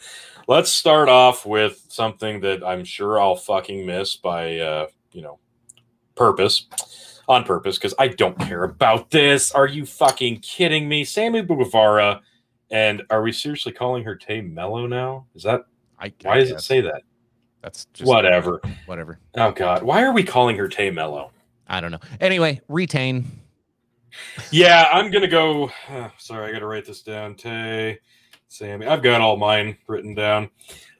Let's 0.48 0.70
start 0.70 1.08
off 1.08 1.44
with 1.44 1.84
something 1.88 2.40
that 2.40 2.64
I'm 2.64 2.84
sure 2.84 3.20
I'll 3.20 3.36
fucking 3.36 3.84
miss 3.84 4.16
by, 4.16 4.58
uh, 4.58 4.86
you 5.12 5.22
know, 5.22 5.38
purpose, 6.14 6.66
on 7.28 7.44
purpose, 7.44 7.78
because 7.78 7.94
I 7.98 8.08
don't 8.08 8.38
care 8.38 8.64
about 8.64 9.10
this. 9.10 9.52
Are 9.52 9.66
you 9.66 9.84
fucking 9.84 10.40
kidding 10.40 10.88
me? 10.88 11.04
Sammy 11.04 11.42
Guevara, 11.42 12.20
and 12.72 13.02
are 13.10 13.22
we 13.22 13.32
seriously 13.32 13.72
calling 13.72 14.02
her 14.04 14.16
Tay 14.16 14.40
Melo 14.40 14.86
now? 14.86 15.26
Is 15.34 15.42
that, 15.44 15.66
I, 15.98 16.12
why 16.22 16.32
I 16.32 16.38
does 16.40 16.50
guess. 16.50 16.60
it 16.60 16.64
say 16.64 16.80
that? 16.80 17.02
That's 17.62 17.84
just 17.92 18.08
whatever. 18.08 18.60
Whatever. 18.86 19.20
Oh, 19.36 19.52
God. 19.52 19.84
Why 19.84 20.02
are 20.02 20.12
we 20.12 20.24
calling 20.24 20.56
her 20.56 20.66
Tay 20.68 20.90
Melo? 20.90 21.30
I 21.68 21.80
don't 21.80 21.92
know. 21.92 22.00
Anyway, 22.20 22.60
retain. 22.68 23.24
Yeah, 24.50 24.88
I'm 24.92 25.10
going 25.10 25.22
to 25.22 25.28
go. 25.28 25.70
Uh, 25.88 26.08
sorry, 26.18 26.48
I 26.48 26.52
got 26.52 26.58
to 26.58 26.66
write 26.66 26.86
this 26.86 27.02
down. 27.02 27.34
Tay. 27.36 27.98
Sammy. 28.48 28.86
I've 28.86 29.02
got 29.02 29.20
all 29.20 29.36
mine 29.36 29.78
written 29.86 30.14
down. 30.14 30.50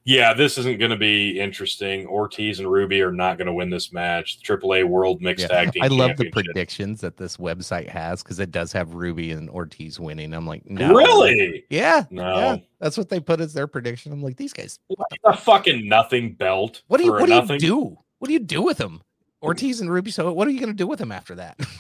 Yeah, 0.05 0.35
this 0.35 0.59
isn't 0.59 0.79
going 0.79 0.91
to 0.91 0.97
be 0.97 1.39
interesting. 1.39 2.07
Ortiz 2.07 2.59
and 2.59 2.71
Ruby 2.71 3.03
are 3.03 3.13
not 3.13 3.39
going 3.39 3.47
to 3.47 3.53
win 3.53 3.71
this 3.71 3.93
match. 3.93 4.41
The 4.41 4.57
AAA 4.57 4.89
World 4.89 5.23
Mixed 5.23 5.43
yeah. 5.43 5.65
Tag 5.65 5.73
Team. 5.73 5.83
I 5.85 5.87
love 5.87 6.17
the 6.17 6.31
predictions 6.31 7.01
that 7.03 7.17
this 7.17 7.37
website 7.37 7.89
has 7.89 8.23
because 8.23 8.41
it 8.41 8.51
does 8.51 8.73
have 8.73 8.95
Ruby 8.95 9.31
and 9.31 9.49
Ortiz 9.49 10.01
winning. 10.01 10.35
I'm 10.35 10.47
like, 10.47 10.69
no, 10.69 10.93
really? 10.93 11.65
Yeah, 11.71 12.05
no, 12.11 12.37
yeah. 12.37 12.57
that's 12.81 12.99
what 12.99 13.09
they 13.09 13.21
put 13.21 13.41
as 13.41 13.53
their 13.53 13.69
prediction. 13.69 14.13
I'm 14.13 14.23
like, 14.23 14.37
these 14.37 14.53
guys, 14.53 14.79
what 14.89 15.09
a 15.25 15.37
fucking 15.37 15.89
nothing 15.89 16.35
belt. 16.35 16.83
What 16.89 16.99
do 16.99 17.05
you 17.05 17.13
What 17.13 17.27
do 17.27 17.35
you 17.35 17.59
do? 17.59 17.99
What 18.19 18.27
do 18.27 18.33
you 18.33 18.41
do 18.41 18.63
with 18.63 18.79
them? 18.79 19.03
Ortiz 19.43 19.81
and 19.81 19.91
Ruby. 19.91 20.11
So, 20.11 20.33
what 20.33 20.49
are 20.49 20.51
you 20.51 20.61
going 20.61 20.73
to 20.73 20.77
do 20.77 20.87
with 20.87 20.99
them 20.99 21.13
after 21.13 21.35
that? 21.37 21.59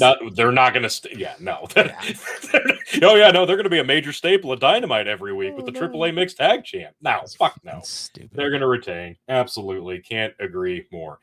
Not, 0.00 0.18
they're 0.34 0.52
not 0.52 0.72
going 0.72 0.82
to. 0.82 0.90
St- 0.90 1.18
yeah, 1.18 1.34
no. 1.40 1.66
Yeah. 1.76 3.08
oh 3.08 3.14
yeah, 3.16 3.30
no. 3.30 3.44
They're 3.44 3.56
going 3.56 3.64
to 3.64 3.70
be 3.70 3.78
a 3.78 3.84
major 3.84 4.12
staple 4.12 4.52
of 4.52 4.60
Dynamite 4.60 5.06
every 5.06 5.32
week 5.32 5.52
oh, 5.52 5.56
with 5.56 5.66
the 5.66 5.72
no. 5.72 5.88
AAA 5.88 6.14
mixed 6.14 6.36
tag 6.38 6.64
champ. 6.64 6.94
Now, 7.00 7.22
fuck 7.38 7.58
no. 7.62 7.80
Stupid. 7.84 8.30
They're 8.32 8.50
going 8.50 8.62
to 8.62 8.66
retain. 8.66 9.16
Absolutely, 9.28 10.00
can't 10.00 10.34
agree 10.40 10.86
more. 10.90 11.18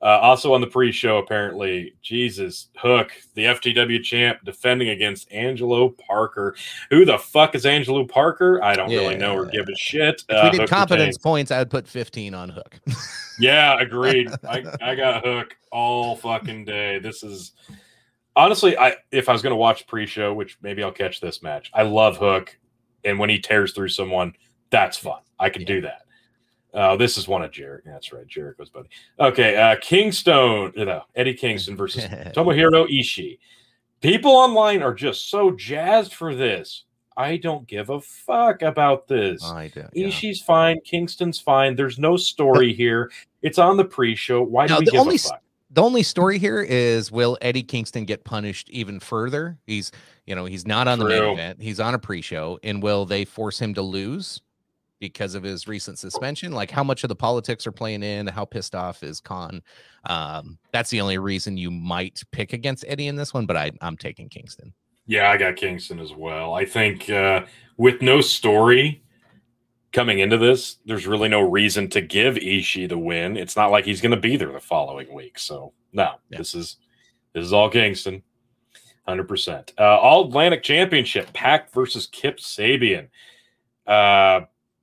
Uh, 0.00 0.18
also 0.22 0.54
on 0.54 0.60
the 0.60 0.66
pre-show, 0.66 1.18
apparently, 1.18 1.94
Jesus 2.02 2.68
Hook, 2.76 3.10
the 3.34 3.46
FTW 3.46 4.02
champ, 4.02 4.38
defending 4.44 4.90
against 4.90 5.30
Angelo 5.32 5.88
Parker. 5.88 6.54
Who 6.90 7.04
the 7.04 7.18
fuck 7.18 7.56
is 7.56 7.66
Angelo 7.66 8.04
Parker? 8.04 8.62
I 8.62 8.74
don't 8.76 8.90
yeah. 8.90 9.00
really 9.00 9.16
know 9.16 9.34
or 9.34 9.46
give 9.46 9.68
a 9.68 9.74
shit. 9.76 10.22
If 10.28 10.36
uh, 10.36 10.42
we 10.44 10.50
did 10.50 10.60
Hook 10.60 10.70
competence 10.70 11.18
points, 11.18 11.50
I'd 11.50 11.68
put 11.68 11.88
15 11.88 12.32
on 12.32 12.48
Hook. 12.48 12.78
yeah, 13.40 13.80
agreed. 13.80 14.30
I, 14.48 14.64
I 14.80 14.94
got 14.94 15.26
Hook 15.26 15.56
all 15.72 16.14
fucking 16.14 16.64
day. 16.64 17.00
This 17.00 17.24
is 17.24 17.52
honestly, 18.38 18.78
I 18.78 18.96
if 19.10 19.28
I 19.28 19.32
was 19.32 19.42
going 19.42 19.52
to 19.52 19.56
watch 19.56 19.86
pre-show, 19.86 20.32
which 20.32 20.56
maybe 20.62 20.82
I'll 20.82 20.92
catch 20.92 21.20
this 21.20 21.42
match. 21.42 21.70
I 21.74 21.82
love 21.82 22.16
Hook, 22.16 22.56
and 23.04 23.18
when 23.18 23.28
he 23.28 23.38
tears 23.38 23.72
through 23.72 23.90
someone, 23.90 24.34
that's 24.70 24.96
fun. 24.96 25.20
I 25.38 25.50
can 25.50 25.62
yeah. 25.62 25.68
do 25.68 25.80
that. 25.82 26.02
Uh, 26.72 26.96
this 26.96 27.18
is 27.18 27.26
one 27.26 27.42
of 27.42 27.50
Jarek. 27.50 27.80
That's 27.84 28.12
right, 28.12 28.26
Jericho's 28.26 28.70
buddy. 28.70 28.88
Okay, 29.18 29.56
uh, 29.56 29.76
Kingstone, 29.76 30.72
you 30.76 30.84
know, 30.84 31.02
Eddie 31.14 31.34
Kingston 31.34 31.76
versus 31.76 32.04
Tomohiro 32.34 32.86
Ishii. 32.88 33.38
People 34.00 34.32
online 34.32 34.82
are 34.82 34.94
just 34.94 35.28
so 35.28 35.50
jazzed 35.50 36.14
for 36.14 36.34
this. 36.34 36.84
I 37.16 37.36
don't 37.36 37.66
give 37.66 37.90
a 37.90 38.00
fuck 38.00 38.62
about 38.62 39.08
this. 39.08 39.42
I 39.42 39.68
do. 39.68 39.84
Yeah. 39.92 40.06
Ishii's 40.06 40.40
fine. 40.40 40.78
Kingston's 40.84 41.40
fine. 41.40 41.74
There's 41.74 41.98
no 41.98 42.16
story 42.16 42.72
here. 42.74 43.10
It's 43.42 43.58
on 43.58 43.76
the 43.76 43.84
pre-show. 43.84 44.42
Why 44.42 44.68
do 44.68 44.74
now, 44.74 44.78
we 44.80 44.84
give 44.86 45.00
only, 45.00 45.16
a 45.16 45.18
fuck? 45.18 45.42
The 45.70 45.82
only 45.82 46.02
story 46.02 46.38
here 46.38 46.60
is 46.60 47.12
will 47.12 47.36
Eddie 47.42 47.62
Kingston 47.62 48.04
get 48.04 48.24
punished 48.24 48.70
even 48.70 49.00
further? 49.00 49.58
He's, 49.66 49.92
you 50.26 50.34
know, 50.34 50.46
he's 50.46 50.66
not 50.66 50.88
on 50.88 50.98
True. 50.98 51.08
the 51.08 51.20
main 51.20 51.32
event. 51.32 51.62
He's 51.62 51.80
on 51.80 51.94
a 51.94 51.98
pre-show, 51.98 52.58
and 52.62 52.82
will 52.82 53.04
they 53.04 53.24
force 53.24 53.60
him 53.60 53.74
to 53.74 53.82
lose 53.82 54.40
because 54.98 55.34
of 55.34 55.42
his 55.42 55.68
recent 55.68 55.98
suspension? 55.98 56.52
Like, 56.52 56.70
how 56.70 56.82
much 56.82 57.04
of 57.04 57.08
the 57.08 57.16
politics 57.16 57.66
are 57.66 57.72
playing 57.72 58.02
in? 58.02 58.26
How 58.26 58.44
pissed 58.44 58.74
off 58.74 59.02
is 59.02 59.20
Khan? 59.20 59.62
Um, 60.06 60.58
that's 60.72 60.90
the 60.90 61.00
only 61.00 61.18
reason 61.18 61.56
you 61.56 61.70
might 61.70 62.22
pick 62.32 62.52
against 62.52 62.84
Eddie 62.88 63.08
in 63.08 63.16
this 63.16 63.34
one, 63.34 63.46
but 63.46 63.56
I, 63.56 63.70
I'm 63.80 63.96
taking 63.96 64.28
Kingston. 64.28 64.72
Yeah, 65.06 65.30
I 65.30 65.36
got 65.36 65.56
Kingston 65.56 66.00
as 66.00 66.12
well. 66.12 66.54
I 66.54 66.64
think 66.64 67.08
uh, 67.10 67.44
with 67.76 68.02
no 68.02 68.20
story, 68.20 69.02
coming 69.92 70.18
into 70.18 70.36
this, 70.36 70.78
there's 70.84 71.06
really 71.06 71.28
no 71.28 71.40
reason 71.40 71.88
to 71.90 72.00
give 72.00 72.34
Ishii 72.36 72.88
the 72.88 72.98
win. 72.98 73.36
It's 73.36 73.56
not 73.56 73.70
like 73.70 73.84
he's 73.84 74.00
going 74.00 74.14
to 74.14 74.20
be 74.20 74.36
there 74.36 74.52
the 74.52 74.60
following 74.60 75.12
week. 75.12 75.38
So 75.38 75.72
no, 75.92 76.14
yeah. 76.30 76.38
this 76.38 76.54
is 76.54 76.76
this 77.32 77.44
is 77.44 77.52
all 77.52 77.70
Kingston, 77.70 78.22
hundred 79.06 79.24
uh, 79.24 79.28
percent. 79.28 79.72
All 79.78 80.26
Atlantic 80.26 80.62
Championship, 80.62 81.32
PAC 81.32 81.72
versus 81.72 82.06
Kip 82.06 82.38
Sabian. 82.38 83.08
Uh, 83.86 84.42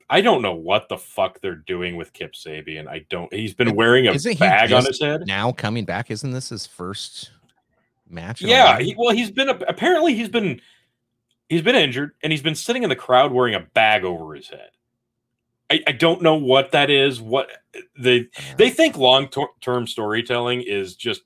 I 0.09 0.21
don't 0.21 0.41
know 0.41 0.53
what 0.53 0.87
the 0.87 0.97
fuck 0.97 1.41
they're 1.41 1.55
doing 1.55 1.95
with 1.95 2.13
Kip 2.13 2.33
Sabian. 2.33 2.87
I 2.87 3.05
don't. 3.09 3.31
He's 3.33 3.53
been 3.53 3.75
wearing 3.75 4.07
a 4.07 4.11
Isn't 4.11 4.39
bag 4.39 4.71
on 4.71 4.85
his 4.85 5.01
head. 5.01 5.25
Now 5.25 5.51
coming 5.51 5.85
back, 5.85 6.11
isn't 6.11 6.31
this 6.31 6.49
his 6.49 6.65
first 6.67 7.31
match? 8.07 8.41
Yeah. 8.41 8.79
He, 8.79 8.95
well, 8.97 9.13
he's 9.13 9.31
been 9.31 9.49
apparently 9.49 10.13
he's 10.13 10.29
been 10.29 10.61
he's 11.49 11.63
been 11.63 11.75
injured 11.75 12.11
and 12.21 12.31
he's 12.31 12.43
been 12.43 12.55
sitting 12.55 12.83
in 12.83 12.89
the 12.89 12.95
crowd 12.95 13.31
wearing 13.31 13.55
a 13.55 13.59
bag 13.59 14.03
over 14.03 14.33
his 14.35 14.49
head. 14.49 14.69
I, 15.71 15.81
I 15.87 15.91
don't 15.93 16.21
know 16.21 16.35
what 16.35 16.71
that 16.71 16.89
is. 16.89 17.21
What 17.21 17.49
they 17.97 18.27
they 18.57 18.69
think 18.69 18.97
long 18.97 19.29
term 19.61 19.87
storytelling 19.87 20.61
is 20.61 20.95
just 20.95 21.21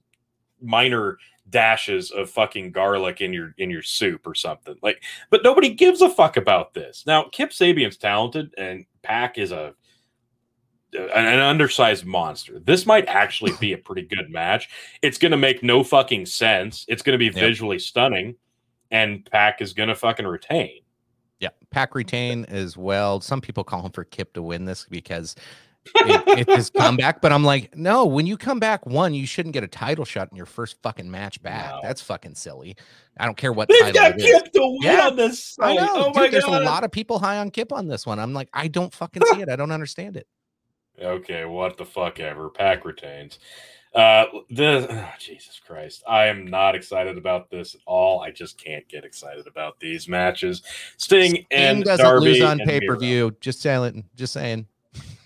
minor 0.62 1.18
dashes 1.50 2.12
of 2.12 2.30
fucking 2.30 2.72
garlic 2.72 3.22
in 3.22 3.34
your 3.34 3.56
in 3.58 3.72
your 3.72 3.82
soup 3.82 4.28
or 4.28 4.36
something 4.36 4.76
like 4.84 5.02
but 5.32 5.44
nobody 5.44 5.74
gives 5.74 6.00
a 6.04 6.10
fuck 6.10 6.38
about 6.38 6.76
this 6.76 7.04
now 7.08 7.24
kip 7.32 7.50
sabian's 7.50 7.98
talented 7.98 8.54
and 8.56 8.86
pac 9.02 9.40
is 9.40 9.52
a 9.52 9.74
an, 10.94 11.26
an 11.26 11.40
undersized 11.40 12.06
monster. 12.06 12.60
This 12.60 12.86
might 12.86 13.08
actually 13.08 13.54
be 13.60 13.74
a 13.74 13.78
pretty 13.86 14.04
good 14.04 14.30
match. 14.30 14.70
It's 15.02 15.18
going 15.18 15.32
to 15.32 15.38
make 15.38 15.64
no 15.64 15.84
fucking 15.84 16.26
sense. 16.26 16.86
It's 16.88 17.02
going 17.02 17.14
to 17.14 17.20
be 17.20 17.26
Yep. 17.26 17.36
visually 17.36 17.80
stunning, 17.80 18.36
and 18.92 19.24
PAC 19.30 19.62
is 19.62 19.74
going 19.74 19.90
to 19.90 19.96
fucking 19.96 20.26
retain. 20.26 20.82
Yeah, 21.40 21.50
PAC 21.72 21.96
retain 21.96 22.46
as 22.46 22.76
well. 22.78 23.22
Some 23.22 23.42
people 23.42 23.64
call 23.64 23.86
him 23.86 23.92
for 23.92 24.04
Kip 24.04 24.34
to 24.34 24.42
win 24.42 24.66
this 24.66 24.86
because 24.90 25.36
it, 25.96 26.24
it's 26.40 26.54
his 26.54 26.70
comeback. 26.70 27.22
But 27.22 27.32
I'm 27.32 27.44
like, 27.46 27.76
no, 27.78 28.06
when 28.06 28.26
you 28.26 28.36
come 28.38 28.60
back 28.60 28.86
one, 28.86 29.14
you 29.14 29.26
shouldn't 29.26 29.54
get 29.54 29.64
a 29.64 29.68
title 29.68 30.04
shot 30.06 30.30
in 30.32 30.38
your 30.38 30.46
first 30.46 30.82
fucking 30.82 31.10
match 31.10 31.42
back. 31.42 31.70
No. 31.72 31.80
That's 31.82 32.02
fucking 32.02 32.36
silly. 32.36 32.76
I 33.18 33.26
don't 33.26 33.38
care 33.38 33.54
what 33.54 33.70
They've 33.70 33.80
title 33.80 33.94
got. 33.94 34.18
Kip 34.18 34.52
to 34.52 34.60
win 34.60 34.78
Yeah, 34.82 35.08
on 35.08 35.16
this. 35.16 35.56
I 35.62 35.76
know. 35.76 35.88
Oh 35.92 36.14
dude, 36.14 36.32
there's 36.32 36.44
god. 36.44 36.62
a 36.62 36.66
lot 36.66 36.84
of 36.84 36.92
people 36.92 37.20
high 37.20 37.38
on 37.38 37.52
Kip 37.52 37.72
on 37.72 37.88
this 37.88 38.06
one. 38.06 38.20
I'm 38.20 38.34
like, 38.34 38.50
I 38.54 38.68
don't 38.68 38.94
fucking 38.94 39.24
see 39.34 39.42
it. 39.42 39.50
I 39.50 39.56
don't 39.56 39.72
understand 39.72 40.18
it. 40.18 40.28
Okay, 41.02 41.46
what 41.46 41.78
the 41.78 41.86
fuck 41.86 42.20
ever. 42.20 42.50
PAC 42.50 42.84
retains. 42.84 43.40
Uh 43.94 44.26
the 44.52 44.88
oh, 44.90 45.10
Jesus 45.20 45.60
Christ. 45.66 46.04
I 46.08 46.28
am 46.28 46.46
not 46.46 46.76
excited 46.76 47.18
about 47.18 47.50
this 47.50 47.74
at 47.74 47.82
all. 47.86 48.22
I 48.22 48.30
just 48.32 48.64
can't 48.64 48.88
get 48.88 49.04
excited 49.04 49.48
about 49.48 49.80
these 49.80 50.08
matches. 50.08 50.62
Sting, 50.98 51.32
Sting 51.32 51.46
and 51.52 51.84
doesn't 51.84 52.06
Darby 52.06 52.26
lose 52.34 52.42
on 52.42 52.60
pay 52.60 52.80
per 52.86 52.96
view. 52.96 53.36
Just 53.42 53.62
saying. 53.62 54.06
Just 54.16 54.34
saying. 54.34 54.68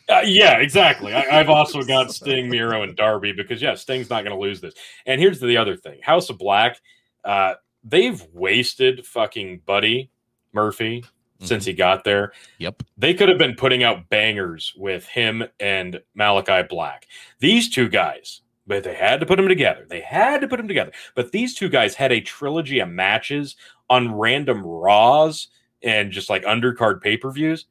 Uh, 0.10 0.22
yeah, 0.26 0.58
exactly. 0.58 1.14
I, 1.14 1.40
I've 1.40 1.50
also 1.50 1.82
got 1.84 2.12
Sting, 2.12 2.50
Miro, 2.50 2.84
and 2.84 2.96
Darby 2.96 3.32
because 3.32 3.62
yeah, 3.62 3.76
Sting's 3.76 4.10
not 4.10 4.24
going 4.24 4.36
to 4.36 4.42
lose 4.42 4.62
this. 4.62 4.74
And 5.06 5.20
here's 5.20 5.40
the 5.40 5.58
other 5.58 5.76
thing: 5.76 6.00
House 6.02 6.30
of 6.30 6.38
Black, 6.38 6.80
uh, 7.26 7.56
they've 7.84 8.22
wasted 8.34 9.06
fucking 9.06 9.62
Buddy 9.66 10.10
Murphy 10.54 11.04
since 11.40 11.66
he 11.66 11.74
got 11.74 12.04
there. 12.04 12.32
Yep. 12.60 12.84
They 12.98 13.14
could 13.14 13.30
have 13.30 13.38
been 13.38 13.56
putting 13.56 13.84
out 13.84 14.10
bangers 14.10 14.74
with 14.78 15.06
him 15.06 15.44
and 15.60 16.00
Malakai 16.18 16.70
Black. 16.70 17.08
These 17.40 17.70
two 17.70 17.90
guys, 17.90 18.42
but 18.66 18.84
they 18.84 18.96
had 18.96 19.20
to 19.20 19.26
put 19.26 19.38
them 19.38 19.48
together. 19.48 19.86
They 19.90 20.02
had 20.02 20.42
to 20.42 20.48
put 20.48 20.58
them 20.58 20.68
together. 20.68 20.92
But 21.16 21.32
these 21.32 21.54
two 21.56 21.70
guys 21.70 21.96
had 21.96 22.12
a 22.12 22.22
trilogy 22.22 22.80
of 22.80 22.90
matches 22.90 23.56
on 23.90 24.16
random 24.16 24.66
Raws 24.66 25.50
and 25.82 26.12
just 26.12 26.30
like 26.30 26.44
undercard 26.44 27.02
pay 27.02 27.18
per 27.18 27.32
views 27.32 27.66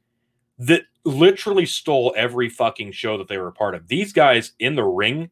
that 0.59 0.83
literally 1.03 1.65
stole 1.65 2.13
every 2.15 2.47
fucking 2.49 2.91
show 2.91 3.17
that 3.17 3.27
they 3.27 3.37
were 3.37 3.47
a 3.47 3.53
part 3.53 3.75
of. 3.75 3.87
These 3.87 4.13
guys 4.13 4.53
in 4.59 4.75
the 4.75 4.83
ring 4.83 5.29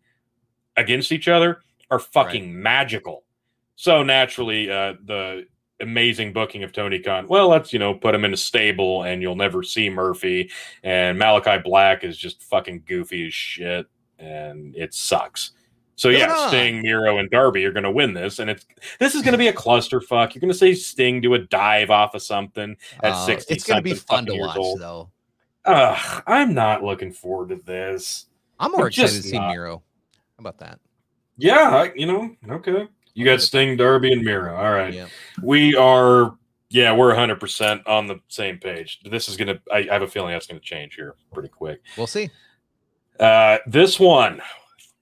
against 0.76 1.12
each 1.12 1.28
other 1.28 1.62
are 1.89 1.99
fucking 1.99 2.62
magical. 2.62 3.24
So 3.76 4.03
naturally, 4.03 4.70
uh, 4.72 4.93
the 5.05 5.45
amazing 5.80 6.34
booking 6.34 6.64
of 6.64 6.72
Tony 6.72 6.99
Khan. 6.99 7.28
Well, 7.28 7.49
let's 7.49 7.74
you 7.74 7.80
know 7.80 7.93
put 7.93 8.16
him 8.16 8.26
in 8.26 8.34
a 8.34 8.38
stable, 8.38 9.03
and 9.03 9.22
you'll 9.22 9.36
never 9.36 9.64
see 9.64 9.89
Murphy. 9.89 10.49
And 10.84 11.20
Malakai 11.20 11.64
Black 11.64 12.03
is 12.03 12.18
just 12.18 12.43
fucking 12.43 12.84
goofy 12.86 13.28
as 13.28 13.34
shit, 13.34 13.88
and 14.22 14.76
it 14.76 14.93
sucks. 14.93 15.51
So 15.95 16.09
yeah. 16.09 16.47
Sting, 16.47 16.82
Miro, 16.82 17.19
and 17.19 17.30
Darby 17.30 17.63
are 17.65 17.72
going 17.72 17.84
to 17.84 17.91
win 17.91 18.13
this, 18.13 18.39
and 18.39 18.49
it's 18.49 18.65
this 18.99 19.13
is 19.13 19.22
going 19.22 19.34
to 19.34 19.38
be 19.38 19.49
a 19.49 19.53
clusterfuck. 19.53 20.34
You're 20.34 20.39
going 20.39 20.51
to 20.51 20.57
say 20.57 20.74
Sting 20.74 21.22
do 21.22 21.34
a 21.36 21.39
dive 21.39 21.91
off 21.91 22.15
of 22.15 22.24
something 22.24 22.76
at 23.03 23.13
Uh, 23.13 23.26
60 23.26 23.53
it's 23.53 23.63
gonna 23.65 23.82
be 23.82 23.93
fun 23.93 24.26
to 24.26 24.36
watch, 24.36 24.57
old. 24.57 24.80
though. 24.80 25.09
Ugh, 25.65 26.24
I'm 26.26 26.55
not 26.55 26.84
looking 26.84 27.11
forward 27.11 27.49
to 27.49 27.57
this. 27.57 28.26
I'm 28.59 28.72
more 28.72 28.82
I'm 28.82 28.88
excited 28.88 29.22
to 29.22 29.28
see 29.28 29.38
not. 29.38 29.51
Miro. 29.51 29.84
How 30.38 30.41
about 30.41 30.57
that? 30.59 30.80
Yeah, 31.38 31.69
I, 31.69 31.91
you 31.95 32.07
know, 32.07 32.36
okay. 32.49 32.88
You 33.13 33.26
got 33.26 33.41
Sting, 33.41 33.78
Darby, 33.78 34.11
and 34.13 34.24
Miro. 34.24 34.55
All 34.55 34.72
right. 34.72 34.93
Yeah. 34.93 35.07
We 35.43 35.76
are, 35.76 36.36
yeah, 36.69 36.95
we're 36.95 37.13
100% 37.13 37.88
on 37.88 38.07
the 38.07 38.19
same 38.28 38.57
page. 38.57 39.01
This 39.09 39.28
is 39.30 39.38
going 39.38 39.49
to, 39.49 39.61
I 39.72 39.84
have 39.84 40.01
a 40.01 40.07
feeling 40.07 40.32
that's 40.32 40.47
going 40.47 40.59
to 40.59 40.65
change 40.65 40.95
here 40.95 41.15
pretty 41.32 41.49
quick. 41.49 41.82
We'll 41.97 42.07
see. 42.07 42.30
Uh, 43.22 43.59
this 43.67 43.99
one, 43.99 44.41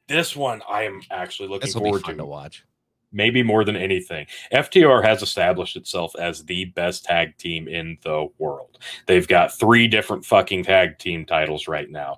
this 0.07 0.35
one, 0.35 0.61
I 0.69 0.83
am 0.83 1.01
actually 1.09 1.47
looking 1.49 1.67
This 1.67 1.73
will 1.75 1.81
be 1.83 1.89
forward 1.89 2.05
to. 2.05 2.15
to 2.15 2.25
watch. 2.25 2.65
maybe 3.11 3.41
more 3.41 3.63
than 3.63 3.75
anything. 3.75 4.27
FTR 4.53 5.03
has 5.03 5.23
established 5.23 5.75
itself 5.77 6.13
as 6.19 6.43
the 6.43 6.65
best 6.65 7.05
tag 7.05 7.37
team 7.37 7.67
in 7.67 7.97
the 8.03 8.27
world. 8.37 8.77
They've 9.07 9.27
got 9.27 9.57
three 9.57 9.87
different 9.87 10.25
fucking 10.25 10.63
tag 10.65 10.99
team 10.99 11.25
titles 11.25 11.67
right 11.67 11.89
now. 11.89 12.17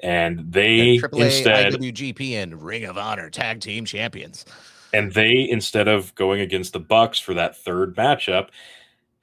And 0.00 0.50
they 0.50 0.98
The 0.98 1.08
AAA, 1.08 1.24
instead 1.26 1.72
IWGP, 1.74 2.32
and 2.42 2.60
Ring 2.60 2.84
of 2.84 2.98
Honor 2.98 3.30
Tag 3.30 3.60
Team 3.60 3.84
Champions. 3.84 4.44
and 4.92 5.12
they 5.12 5.46
instead 5.48 5.86
of 5.86 6.12
going 6.16 6.40
against 6.40 6.72
the 6.72 6.80
Bucks 6.80 7.18
for 7.20 7.34
that 7.34 7.56
third 7.56 7.94
matchup 7.94 8.48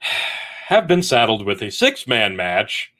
have 0.68 0.86
been 0.86 1.02
saddled 1.02 1.44
with 1.44 1.60
a 1.62 1.70
six-man 1.70 2.34
match 2.36 2.92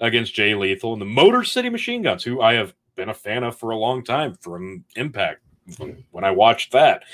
against 0.00 0.34
Jay 0.34 0.54
Lethal 0.54 0.92
and 0.92 1.00
the 1.02 1.06
Motor 1.06 1.44
City 1.44 1.68
Machine 1.70 2.02
Guns, 2.02 2.22
who 2.24 2.40
I 2.40 2.54
have 2.54 2.74
been 2.96 3.08
a 3.08 3.14
fan 3.14 3.44
of 3.44 3.56
for 3.56 3.70
a 3.70 3.76
long 3.76 4.04
time 4.04 4.34
from 4.40 4.84
Impact 4.96 5.40
when- 5.78 6.04
I 6.24 6.30
watched 6.30 6.72
that. 6.72 7.04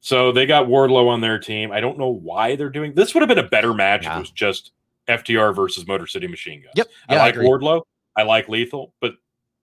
So 0.00 0.30
they 0.32 0.46
got 0.46 0.66
Wardlow 0.66 1.08
on 1.08 1.20
their 1.20 1.38
team. 1.38 1.72
I 1.72 1.80
don't 1.80 1.98
know 1.98 2.10
why 2.10 2.54
they're 2.56 2.70
doing 2.70 2.94
this. 2.94 3.12
Would 3.14 3.22
have 3.22 3.28
been 3.28 3.38
a 3.44 3.48
better 3.48 3.74
match 3.74 4.00
if 4.02 4.06
Yeah. 4.06 4.16
it 4.16 4.20
was 4.20 4.30
just 4.30 4.72
FTR 5.08 5.52
versus 5.54 5.86
Motor 5.86 6.06
City 6.06 6.26
Machine 6.28 6.60
Guns. 6.62 6.72
Yep. 6.76 6.86
I 7.08 7.16
like 7.16 7.34
agree. 7.34 7.46
Wardlow. 7.48 7.82
I 8.14 8.22
like 8.22 8.48
Lethal, 8.48 8.94
but 9.00 9.14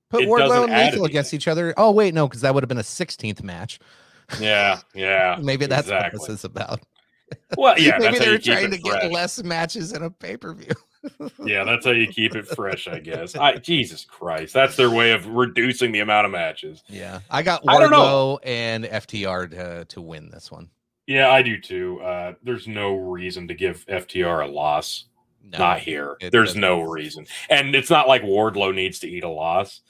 Put 0.10 0.24
it 0.24 0.30
Wardlow 0.30 0.38
doesn't 0.48 0.70
and 0.72 0.92
Lethal 0.92 1.06
against 1.06 1.34
each 1.34 1.48
other. 1.48 1.74
Oh 1.78 1.92
wait, 1.92 2.14
no, 2.14 2.28
because 2.28 2.42
that 2.42 2.54
would 2.54 2.64
have 2.64 2.68
been 2.70 2.78
a 2.78 2.84
16th 2.84 3.42
match. 3.42 3.80
yeah, 4.40 4.80
yeah. 4.94 5.38
Maybe 5.42 5.66
that's 5.66 5.88
exactly. 5.88 6.20
what 6.20 6.28
this 6.28 6.40
is 6.40 6.46
about. 6.46 6.82
Well, 7.58 7.80
yeah, 7.80 7.98
Maybe 8.00 8.20
they're 8.20 8.38
trying 8.38 8.72
to 8.72 8.78
get 8.78 9.12
less 9.12 9.42
matches 9.44 9.94
in 9.94 10.04
a 10.04 10.10
pay 10.10 10.38
per 10.38 10.54
view. 10.54 10.74
Yeah, 11.44 11.64
that's 11.64 11.86
how 11.86 11.92
you 11.92 12.08
keep 12.08 12.36
it 12.36 12.48
fresh, 12.48 12.88
I 12.88 13.00
guess. 13.00 13.36
I, 13.36 13.58
Jesus 13.58 14.06
Christ, 14.06 14.54
that's 14.54 14.76
their 14.76 14.90
way 14.90 15.12
of 15.12 15.28
reducing 15.28 15.92
the 15.92 16.00
amount 16.00 16.26
of 16.26 16.32
matches. 16.32 16.84
Yeah, 16.88 17.20
I 17.30 17.42
got 17.42 17.62
I 17.68 17.76
Wardlow 17.76 18.40
and 18.44 18.86
FTR 18.86 19.52
to, 19.52 19.86
to 19.86 20.02
win 20.02 20.30
this 20.30 20.52
one. 20.52 20.70
Yeah, 21.08 21.32
I 21.32 21.42
do 21.42 21.60
too. 21.60 22.00
Uh, 22.02 22.34
there's 22.44 22.68
no 22.68 22.96
reason 22.96 23.48
to 23.50 23.54
give 23.54 23.86
FTR 23.88 24.48
a 24.48 24.52
loss. 24.52 25.06
No, 25.44 25.58
Not 25.58 25.80
here. 25.82 26.16
There's 26.22 26.50
doesn't. 26.50 26.62
no 26.62 26.82
reason, 26.82 27.28
and 27.50 27.76
it's 27.76 27.90
not 27.90 28.08
like 28.08 28.22
Wardlow 28.22 28.74
needs 28.74 29.00
to 29.00 29.10
eat 29.10 29.26
a 29.26 29.30
loss. 29.30 29.82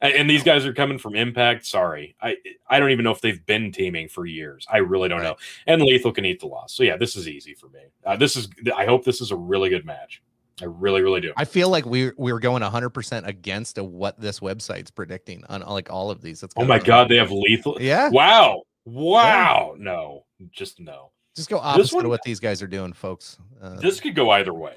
And, 0.00 0.14
and 0.14 0.30
these 0.30 0.44
guys 0.44 0.64
are 0.64 0.72
coming 0.72 0.98
from 0.98 1.16
Impact. 1.16 1.66
Sorry, 1.66 2.14
I 2.22 2.36
I 2.68 2.78
don't 2.78 2.90
even 2.92 3.04
know 3.04 3.10
if 3.10 3.20
they've 3.20 3.44
been 3.44 3.72
teaming 3.72 4.08
for 4.08 4.24
years. 4.24 4.66
I 4.70 4.78
really 4.78 5.08
don't 5.08 5.22
know. 5.22 5.34
And 5.66 5.82
Lethal 5.82 6.12
can 6.12 6.24
eat 6.24 6.38
the 6.38 6.46
loss. 6.46 6.72
So 6.74 6.84
yeah, 6.84 6.96
this 6.96 7.16
is 7.16 7.26
easy 7.26 7.54
for 7.54 7.68
me. 7.70 7.80
Uh, 8.06 8.16
this 8.16 8.36
is. 8.36 8.48
I 8.76 8.84
hope 8.84 9.04
this 9.04 9.20
is 9.20 9.32
a 9.32 9.36
really 9.36 9.68
good 9.68 9.84
match. 9.84 10.22
I 10.62 10.66
really, 10.66 11.02
really 11.02 11.20
do. 11.20 11.32
I 11.36 11.44
feel 11.44 11.68
like 11.68 11.86
we 11.86 12.12
we 12.16 12.32
were 12.32 12.40
going 12.40 12.62
100 12.62 12.90
percent 12.90 13.26
against 13.26 13.78
what 13.78 14.20
this 14.20 14.40
website's 14.40 14.90
predicting 14.90 15.44
on 15.48 15.62
like 15.62 15.90
all 15.90 16.10
of 16.10 16.20
these. 16.22 16.42
It's 16.42 16.54
Oh 16.56 16.64
my 16.64 16.78
God, 16.78 17.08
they 17.08 17.16
have 17.16 17.30
Lethal. 17.30 17.78
Yeah, 17.80 18.10
Wow. 18.10 18.62
Wow. 18.84 19.74
No, 19.78 20.24
just 20.50 20.80
no. 20.80 21.10
just 21.36 21.48
go 21.50 21.58
opposite 21.58 21.94
one- 21.96 22.04
of 22.04 22.10
what 22.10 22.22
these 22.22 22.40
guys 22.40 22.62
are 22.62 22.66
doing, 22.66 22.92
folks. 22.92 23.38
Uh, 23.60 23.76
This 23.76 24.00
could 24.00 24.14
go 24.14 24.30
either 24.30 24.54
way. 24.54 24.74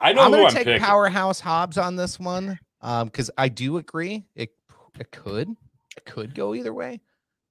I 0.00 0.12
know 0.12 0.22
I'm 0.22 0.30
gonna 0.32 0.44
I'm 0.44 0.50
take 0.52 0.64
picking. 0.64 0.80
Powerhouse 0.82 1.38
Hobbs 1.40 1.78
on 1.78 1.94
this 1.96 2.18
one, 2.18 2.58
um, 2.80 3.06
because 3.06 3.30
I 3.38 3.48
do 3.48 3.76
agree 3.78 4.24
it 4.34 4.50
it 4.98 5.10
could 5.12 5.48
it 5.96 6.04
could 6.04 6.34
go 6.34 6.54
either 6.54 6.74
way. 6.74 7.00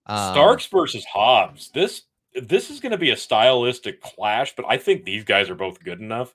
Um, 0.05 0.33
Starks 0.33 0.65
versus 0.65 1.05
Hobbs. 1.05 1.69
This 1.73 2.03
this 2.33 2.69
is 2.69 2.79
going 2.79 2.91
to 2.93 2.97
be 2.97 3.09
a 3.11 3.17
stylistic 3.17 4.01
clash, 4.01 4.55
but 4.55 4.65
I 4.67 4.77
think 4.77 5.03
these 5.03 5.23
guys 5.25 5.49
are 5.49 5.55
both 5.55 5.83
good 5.83 5.99
enough 5.99 6.33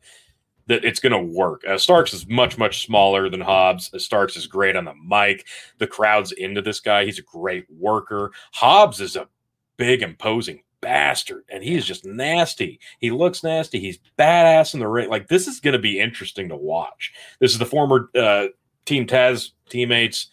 that 0.66 0.84
it's 0.84 1.00
going 1.00 1.12
to 1.12 1.34
work. 1.34 1.62
Uh, 1.66 1.78
Starks 1.78 2.12
is 2.12 2.26
much 2.28 2.58
much 2.58 2.84
smaller 2.84 3.28
than 3.28 3.40
Hobbs. 3.40 3.90
Uh, 3.92 3.98
Starks 3.98 4.36
is 4.36 4.46
great 4.46 4.76
on 4.76 4.84
the 4.84 4.94
mic. 4.94 5.46
The 5.78 5.86
crowd's 5.86 6.32
into 6.32 6.62
this 6.62 6.80
guy. 6.80 7.04
He's 7.04 7.18
a 7.18 7.22
great 7.22 7.66
worker. 7.70 8.32
Hobbs 8.52 9.00
is 9.00 9.16
a 9.16 9.28
big 9.76 10.02
imposing 10.02 10.62
bastard 10.80 11.44
and 11.48 11.64
he 11.64 11.74
is 11.74 11.86
just 11.86 12.04
nasty. 12.04 12.78
He 13.00 13.10
looks 13.10 13.42
nasty. 13.42 13.80
He's 13.80 13.98
badass 14.18 14.74
in 14.74 14.80
the 14.80 14.88
ring. 14.88 15.08
Like 15.08 15.28
this 15.28 15.46
is 15.46 15.60
going 15.60 15.72
to 15.72 15.78
be 15.78 15.98
interesting 15.98 16.48
to 16.48 16.56
watch. 16.56 17.12
This 17.40 17.52
is 17.52 17.58
the 17.58 17.66
former 17.66 18.10
uh, 18.14 18.48
Team 18.84 19.06
Taz 19.06 19.50
teammates. 19.68 20.30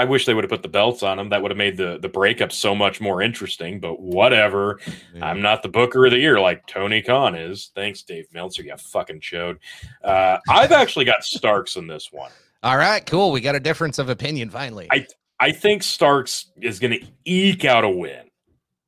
I 0.00 0.04
wish 0.04 0.24
they 0.26 0.34
would 0.34 0.44
have 0.44 0.50
put 0.50 0.62
the 0.62 0.68
belts 0.68 1.02
on 1.02 1.18
them. 1.18 1.28
That 1.28 1.42
would 1.42 1.50
have 1.50 1.58
made 1.58 1.76
the 1.76 1.98
the 2.00 2.08
breakup 2.08 2.52
so 2.52 2.74
much 2.74 3.00
more 3.00 3.20
interesting. 3.22 3.80
But 3.80 4.00
whatever. 4.00 4.80
yeah. 5.14 5.26
I'm 5.26 5.42
not 5.42 5.62
the 5.62 5.68
Booker 5.68 6.06
of 6.06 6.12
the 6.12 6.18
Year 6.18 6.40
like 6.40 6.66
Tony 6.66 7.02
Khan 7.02 7.34
is. 7.34 7.70
Thanks, 7.74 8.02
Dave 8.02 8.26
Meltzer. 8.32 8.62
You 8.62 8.76
fucking 8.76 9.20
showed. 9.20 9.58
Uh, 10.02 10.38
I've 10.48 10.72
actually 10.72 11.04
got 11.04 11.22
Starks 11.24 11.76
in 11.76 11.86
this 11.86 12.08
one. 12.10 12.30
All 12.62 12.76
right, 12.76 13.04
cool. 13.06 13.30
We 13.32 13.40
got 13.40 13.54
a 13.54 13.60
difference 13.60 13.98
of 13.98 14.08
opinion 14.08 14.50
finally. 14.50 14.88
I- 14.90 15.06
I 15.42 15.52
think 15.52 15.82
Starks 15.82 16.52
is 16.60 16.78
going 16.78 17.00
to 17.00 17.06
eke 17.24 17.64
out 17.64 17.82
a 17.82 17.88
win, 17.88 18.24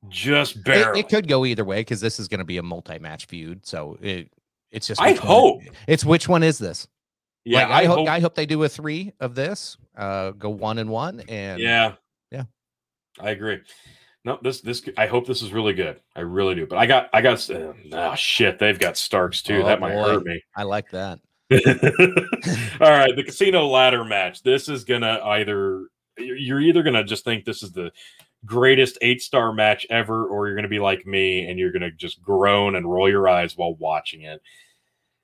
just 0.07 0.57
it, 0.57 0.63
barely. 0.65 0.99
it 0.99 1.09
could 1.09 1.27
go 1.27 1.45
either 1.45 1.65
way 1.65 1.81
because 1.81 1.99
this 1.99 2.19
is 2.19 2.27
going 2.27 2.39
to 2.41 2.45
be 2.45 2.57
a 2.57 2.61
multi-match 2.63 3.25
feud. 3.25 3.65
So 3.65 3.97
it 4.01 4.29
it's 4.71 4.85
just 4.85 5.01
I 5.01 5.13
which 5.13 5.19
one- 5.21 5.27
hope. 5.27 5.61
it's 5.87 6.05
which 6.05 6.27
one 6.29 6.43
is 6.43 6.59
this? 6.59 6.87
Yeah, 7.45 7.67
Like, 7.67 7.69
I, 7.69 7.85
hope, 7.85 7.97
hope. 7.99 8.09
I 8.09 8.19
hope 8.19 8.35
they 8.35 8.45
do 8.45 8.63
a 8.63 8.69
three 8.69 9.13
of 9.19 9.35
this. 9.35 9.77
Uh, 9.95 10.31
go 10.31 10.49
one 10.49 10.77
and 10.79 10.89
one, 10.89 11.21
and 11.27 11.59
yeah, 11.59 11.93
Yeah. 12.31 12.43
I 13.19 13.31
agree. 13.31 13.61
No, 14.25 14.39
this 14.41 14.61
this 14.61 14.81
I 14.97 15.05
hope 15.05 15.27
this 15.27 15.41
is 15.41 15.51
really 15.51 15.73
good. 15.73 15.99
I 16.15 16.21
really 16.21 16.55
do. 16.55 16.65
But 16.65 16.77
I 16.77 16.85
got 16.85 17.09
I 17.11 17.21
got 17.21 17.49
uh, 17.49 17.73
oh 17.91 18.15
shit. 18.15 18.57
They've 18.57 18.79
got 18.79 18.95
Starks 18.95 19.41
too. 19.41 19.61
Oh, 19.63 19.65
that 19.65 19.81
might 19.81 19.93
boy. 19.93 20.03
hurt 20.03 20.25
me. 20.25 20.41
I 20.55 20.63
like 20.63 20.89
that. 20.91 21.19
All 21.51 22.89
right, 22.89 23.15
the 23.15 23.23
casino 23.23 23.67
ladder 23.67 24.05
match. 24.05 24.41
This 24.43 24.69
is 24.69 24.85
gonna 24.85 25.19
either 25.23 25.87
you're 26.17 26.61
either 26.61 26.83
gonna 26.83 27.03
just 27.03 27.25
think 27.25 27.43
this 27.43 27.63
is 27.63 27.73
the 27.73 27.91
greatest 28.45 28.97
eight 29.01 29.21
star 29.21 29.51
match 29.51 29.85
ever, 29.89 30.25
or 30.25 30.47
you're 30.47 30.55
gonna 30.55 30.69
be 30.69 30.79
like 30.79 31.05
me 31.05 31.49
and 31.49 31.59
you're 31.59 31.71
gonna 31.73 31.91
just 31.91 32.21
groan 32.21 32.75
and 32.75 32.89
roll 32.89 33.09
your 33.09 33.27
eyes 33.27 33.57
while 33.57 33.75
watching 33.75 34.21
it. 34.21 34.41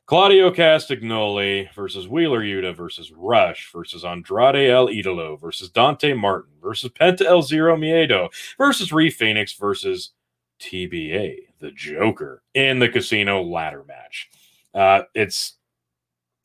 Claudio 0.10 0.50
Castagnoli 0.50 1.72
versus 1.76 2.08
Wheeler 2.08 2.40
Yuta 2.42 2.76
versus 2.76 3.12
Rush 3.12 3.72
versus 3.72 4.04
Andrade 4.04 4.68
El 4.68 4.88
Idolo 4.88 5.40
versus 5.40 5.70
Dante 5.70 6.14
Martin 6.14 6.54
versus 6.60 6.90
Penta 6.90 7.26
El 7.26 7.44
Zero 7.44 7.78
Miedo 7.78 8.30
versus 8.58 8.92
Rey 8.92 9.10
Fénix 9.12 9.56
versus 9.60 10.14
TBA, 10.60 11.36
the 11.60 11.70
Joker, 11.74 12.42
in 12.56 12.80
the 12.80 12.90
casino 12.90 13.44
ladder 13.44 13.84
match. 13.88 14.32
Uh, 14.74 15.04
it's 15.14 15.58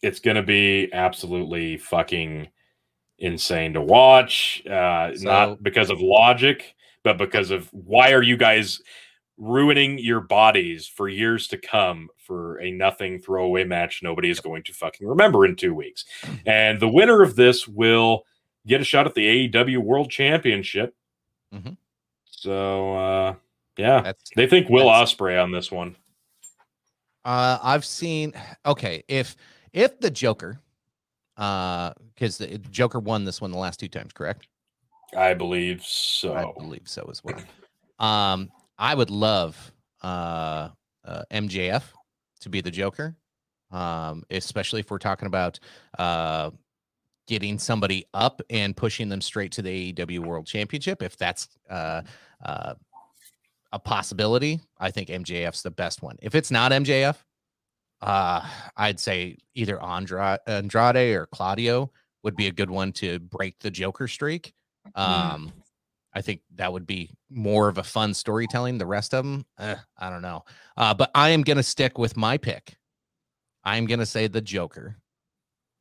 it's 0.02 0.20
going 0.20 0.36
to 0.36 0.42
be 0.42 0.90
absolutely 0.92 1.78
fucking 1.78 2.48
insane 3.18 3.72
to 3.72 3.80
watch. 3.80 4.62
Uh, 4.66 5.16
So- 5.16 5.24
not 5.24 5.62
because 5.62 5.88
of 5.88 6.02
logic, 6.02 6.74
but 7.02 7.16
because 7.16 7.50
of 7.50 7.70
why 7.72 8.12
are 8.12 8.22
you 8.22 8.36
guys 8.36 8.82
ruining 9.36 9.98
your 9.98 10.20
bodies 10.20 10.86
for 10.86 11.08
years 11.08 11.48
to 11.48 11.58
come 11.58 12.08
for 12.18 12.60
a 12.60 12.70
nothing 12.70 13.20
throwaway 13.20 13.64
match 13.64 14.00
nobody 14.02 14.30
is 14.30 14.40
going 14.40 14.62
to 14.62 14.72
fucking 14.72 15.06
remember 15.06 15.44
in 15.44 15.56
two 15.56 15.74
weeks. 15.74 16.04
And 16.46 16.78
the 16.80 16.88
winner 16.88 17.22
of 17.22 17.34
this 17.34 17.66
will 17.66 18.24
get 18.66 18.80
a 18.80 18.84
shot 18.84 19.06
at 19.06 19.14
the 19.14 19.48
AEW 19.48 19.78
World 19.78 20.10
Championship. 20.10 20.94
Mhm. 21.52 21.76
So 22.26 22.96
uh 22.96 23.34
yeah, 23.76 24.02
That's 24.02 24.30
they 24.36 24.46
think 24.46 24.68
Will 24.68 24.86
Ospreay 24.86 25.42
on 25.42 25.50
this 25.50 25.70
one. 25.72 25.96
Uh, 27.24 27.58
I've 27.62 27.84
seen. 27.84 28.32
Okay, 28.66 29.02
if 29.08 29.36
if 29.72 29.98
the 29.98 30.10
Joker, 30.10 30.60
uh, 31.36 31.92
because 32.14 32.38
the 32.38 32.58
Joker 32.58 33.00
won 33.00 33.24
this 33.24 33.40
one 33.40 33.50
the 33.50 33.58
last 33.58 33.80
two 33.80 33.88
times, 33.88 34.12
correct? 34.12 34.46
I 35.16 35.34
believe 35.34 35.82
so. 35.84 36.34
I 36.34 36.52
believe 36.58 36.82
so 36.84 37.08
as 37.10 37.22
well. 37.24 37.40
Um, 37.98 38.50
I 38.78 38.94
would 38.94 39.10
love 39.10 39.72
uh, 40.02 40.68
uh 41.04 41.22
MJF 41.30 41.82
to 42.40 42.48
be 42.48 42.60
the 42.60 42.70
Joker, 42.70 43.16
um, 43.70 44.22
especially 44.30 44.80
if 44.80 44.90
we're 44.90 44.98
talking 44.98 45.26
about 45.26 45.58
uh 45.98 46.50
getting 47.26 47.58
somebody 47.58 48.04
up 48.12 48.42
and 48.50 48.76
pushing 48.76 49.08
them 49.08 49.20
straight 49.20 49.52
to 49.52 49.62
the 49.62 49.92
AEW 49.92 50.18
World 50.20 50.46
Championship. 50.46 51.02
If 51.02 51.16
that's 51.16 51.48
uh 51.70 52.02
uh 52.44 52.74
a 53.74 53.78
possibility, 53.78 54.60
I 54.78 54.92
think 54.92 55.08
MJF's 55.08 55.62
the 55.62 55.70
best 55.70 56.00
one. 56.00 56.16
If 56.22 56.36
it's 56.36 56.52
not 56.52 56.70
MJF, 56.70 57.16
uh, 58.00 58.46
I'd 58.76 59.00
say 59.00 59.36
either 59.54 59.82
Andra- 59.82 60.38
Andrade 60.46 61.16
or 61.16 61.26
Claudio 61.26 61.90
would 62.22 62.36
be 62.36 62.46
a 62.46 62.52
good 62.52 62.70
one 62.70 62.92
to 62.92 63.18
break 63.18 63.58
the 63.58 63.70
Joker 63.70 64.06
streak. 64.06 64.54
Um, 64.94 65.52
I 66.14 66.22
think 66.22 66.40
that 66.54 66.72
would 66.72 66.86
be 66.86 67.10
more 67.28 67.68
of 67.68 67.78
a 67.78 67.82
fun 67.82 68.14
storytelling. 68.14 68.78
The 68.78 68.86
rest 68.86 69.14
of 69.14 69.24
them, 69.24 69.44
eh, 69.58 69.76
I 69.98 70.10
don't 70.10 70.22
know. 70.22 70.44
Uh, 70.76 70.94
but 70.94 71.10
I 71.14 71.30
am 71.30 71.42
going 71.42 71.56
to 71.56 71.62
stick 71.62 71.98
with 71.98 72.16
my 72.16 72.38
pick. 72.38 72.76
I'm 73.64 73.86
going 73.86 74.00
to 74.00 74.06
say 74.06 74.26
the 74.26 74.40
Joker 74.40 74.96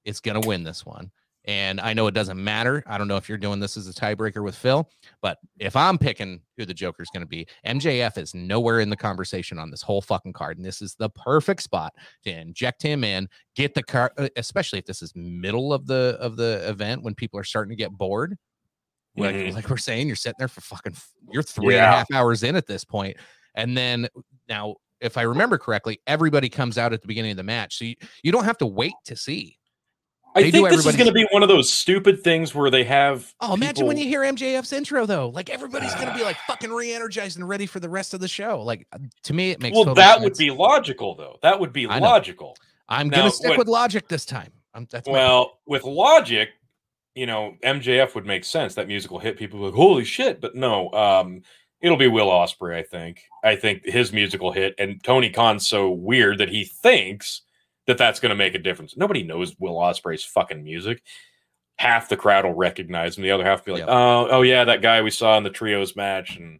is 0.05 0.19
going 0.19 0.41
to 0.41 0.47
win 0.47 0.63
this 0.63 0.86
one. 0.86 1.11
And 1.45 1.81
I 1.81 1.93
know 1.93 2.07
it 2.07 2.13
doesn't 2.13 2.41
matter. 2.41 2.84
I 2.88 2.97
don't 2.97 3.09
know 3.09 3.17
if 3.17 3.27
you're 3.27 3.38
doing 3.38 3.59
this 3.59 3.75
as 3.75 3.89
a 3.89 3.93
tiebreaker 3.93 4.41
with 4.41 4.55
Phil, 4.55 4.89
but 5.21 5.39
if 5.59 5.75
I'm 5.75 5.97
picking 5.97 6.39
who 6.55 6.65
the 6.65 6.73
Joker's 6.73 7.09
going 7.09 7.23
to 7.23 7.27
be, 7.27 7.45
MJF 7.67 8.17
is 8.17 8.34
nowhere 8.34 8.79
in 8.79 8.89
the 8.89 8.95
conversation 8.95 9.59
on 9.59 9.69
this 9.69 9.81
whole 9.81 10.01
fucking 10.01 10.31
card. 10.31 10.57
And 10.57 10.65
this 10.65 10.81
is 10.81 10.95
the 10.95 11.09
perfect 11.09 11.61
spot 11.61 11.93
to 12.23 12.31
inject 12.31 12.81
him 12.81 13.03
in, 13.03 13.27
get 13.55 13.73
the 13.73 13.84
car, 13.84 14.13
uh, 14.17 14.29
especially 14.38 14.79
if 14.79 14.86
this 14.86 15.01
is 15.01 15.11
middle 15.15 15.73
of 15.73 15.86
the 15.86 16.17
of 16.19 16.38
the 16.38 16.63
event 16.67 17.03
when 17.03 17.13
people 17.13 17.38
are 17.38 17.43
starting 17.43 17.71
to 17.71 17.75
get 17.75 17.91
bored. 17.91 18.38
Like, 19.16 19.36
Mhm. 19.36 19.53
like 19.53 19.70
we're 19.70 19.78
saying, 19.78 20.07
you're 20.07 20.16
sitting 20.16 20.36
there 20.39 20.47
for 20.47 20.61
fucking, 20.61 20.95
you're 21.32 21.43
three 21.43 21.76
and 21.76 21.84
a 21.86 21.88
half 21.88 22.11
hours 22.11 22.43
in 22.43 22.55
at 22.55 22.66
this 22.68 22.84
point. 22.84 23.18
And 23.55 23.78
then 23.78 24.07
now, 24.49 24.76
if 25.01 25.18
I 25.18 25.22
remember 25.24 25.57
correctly, 25.57 25.99
everybody 26.07 26.49
comes 26.49 26.78
out 26.78 26.93
at 26.93 27.01
the 27.01 27.07
beginning 27.07 27.32
of 27.32 27.38
the 27.38 27.43
match. 27.43 27.78
So 27.78 27.86
you, 27.86 27.95
you 28.24 28.32
don't 28.32 28.45
have 28.45 28.57
to 28.59 28.66
wait 28.66 28.93
to 29.05 29.16
see. 29.16 29.59
I 30.36 30.41
They 30.41 30.49
do 30.49 30.57
think 30.64 30.70
this 30.72 30.86
is 30.88 30.95
going 30.95 31.05
to 31.07 31.14
be 31.14 31.28
one 31.30 31.43
of 31.43 31.49
those 31.49 31.72
stupid 31.72 32.24
things 32.24 32.55
where 32.55 32.72
they 32.72 32.84
have. 32.86 33.32
Oh, 33.39 33.53
imagine 33.53 33.86
when 33.86 33.97
you 33.97 34.05
hear 34.05 34.22
MJF's 34.22 34.74
intro 34.74 35.05
though. 35.05 35.30
Like 35.30 35.51
everybody's 35.51 35.93
gonna 35.93 36.16
be 36.16 36.24
like 36.24 36.38
fucking 36.47 36.72
re-energized 36.72 37.38
and 37.38 37.47
ready 37.47 37.68
for 37.68 37.80
the 37.80 37.89
rest 37.89 38.16
of 38.16 38.20
the 38.20 38.28
show. 38.28 38.64
Like 38.64 38.88
to 39.26 39.34
me, 39.34 39.51
it 39.51 39.61
makes 39.61 39.76
Well, 39.76 39.93
that 39.93 40.22
would 40.22 40.34
be 40.36 40.49
logical, 40.49 41.14
though. 41.14 41.38
That 41.43 41.59
would 41.59 41.72
be 41.72 41.86
logical. 41.86 42.57
I'm 42.89 43.09
now, 43.09 43.18
gonna 43.18 43.30
stick 43.32 43.49
what- 43.51 43.59
with 43.59 43.68
logic 43.68 44.07
this 44.07 44.26
time. 44.26 44.51
I'm, 44.74 44.88
that's 44.89 45.05
my 45.07 45.14
Well, 45.14 45.59
with 45.68 45.84
logic, 45.84 46.49
you 47.16 47.26
know, 47.26 47.55
MJF 47.64 48.16
would 48.16 48.26
make 48.26 48.43
sense. 48.43 48.76
That 48.76 48.88
musical 48.88 49.20
hit, 49.20 49.38
people 49.38 49.59
like, 49.59 49.74
"Holy 49.74 50.03
shit!" 50.03 50.41
But 50.41 50.55
no, 50.55 50.91
um, 50.93 51.41
it'll 51.82 51.97
be 51.97 52.07
Will 52.07 52.30
Ospreay. 52.30 52.76
I 52.78 52.84
think. 52.84 53.24
I 53.43 53.55
think 53.55 53.86
his 53.86 54.11
musical 54.14 54.51
hit, 54.51 54.76
and 54.78 55.03
Tony 55.03 55.30
Khan's 55.30 55.68
so 55.68 55.91
weird 55.91 56.39
that 56.39 56.49
he 56.49 56.66
thinks 56.66 57.41
that 57.86 57.97
that's 57.97 58.20
going 58.20 58.30
to 58.30 58.36
make 58.36 58.55
a 58.55 58.59
difference. 58.59 58.97
Nobody 58.97 59.24
knows 59.24 59.55
Will 59.59 59.76
Ospreay's 59.76 60.24
fucking 60.24 60.64
music. 60.64 61.03
Half 61.78 62.09
the 62.09 62.18
crowd 62.18 62.45
will 62.45 62.53
recognize 62.53 63.18
him. 63.18 63.24
The 63.24 63.32
other 63.32 63.43
half 63.43 63.59
will 63.66 63.76
be 63.76 63.82
like, 63.82 63.88
Yep. 63.89 63.95
"Oh, 63.95 64.28
oh 64.30 64.41
yeah, 64.41 64.64
that 64.64 64.82
guy 64.82 65.01
we 65.01 65.11
saw 65.11 65.38
in 65.38 65.43
the 65.43 65.49
trios 65.49 65.95
match 65.95 66.38
and 66.38 66.59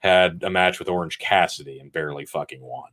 had 0.00 0.42
a 0.44 0.50
match 0.50 0.78
with 0.78 0.88
Orange 0.88 1.18
Cassidy 1.18 1.78
and 1.80 1.92
barely 1.92 2.24
fucking 2.24 2.60
won." 2.62 2.90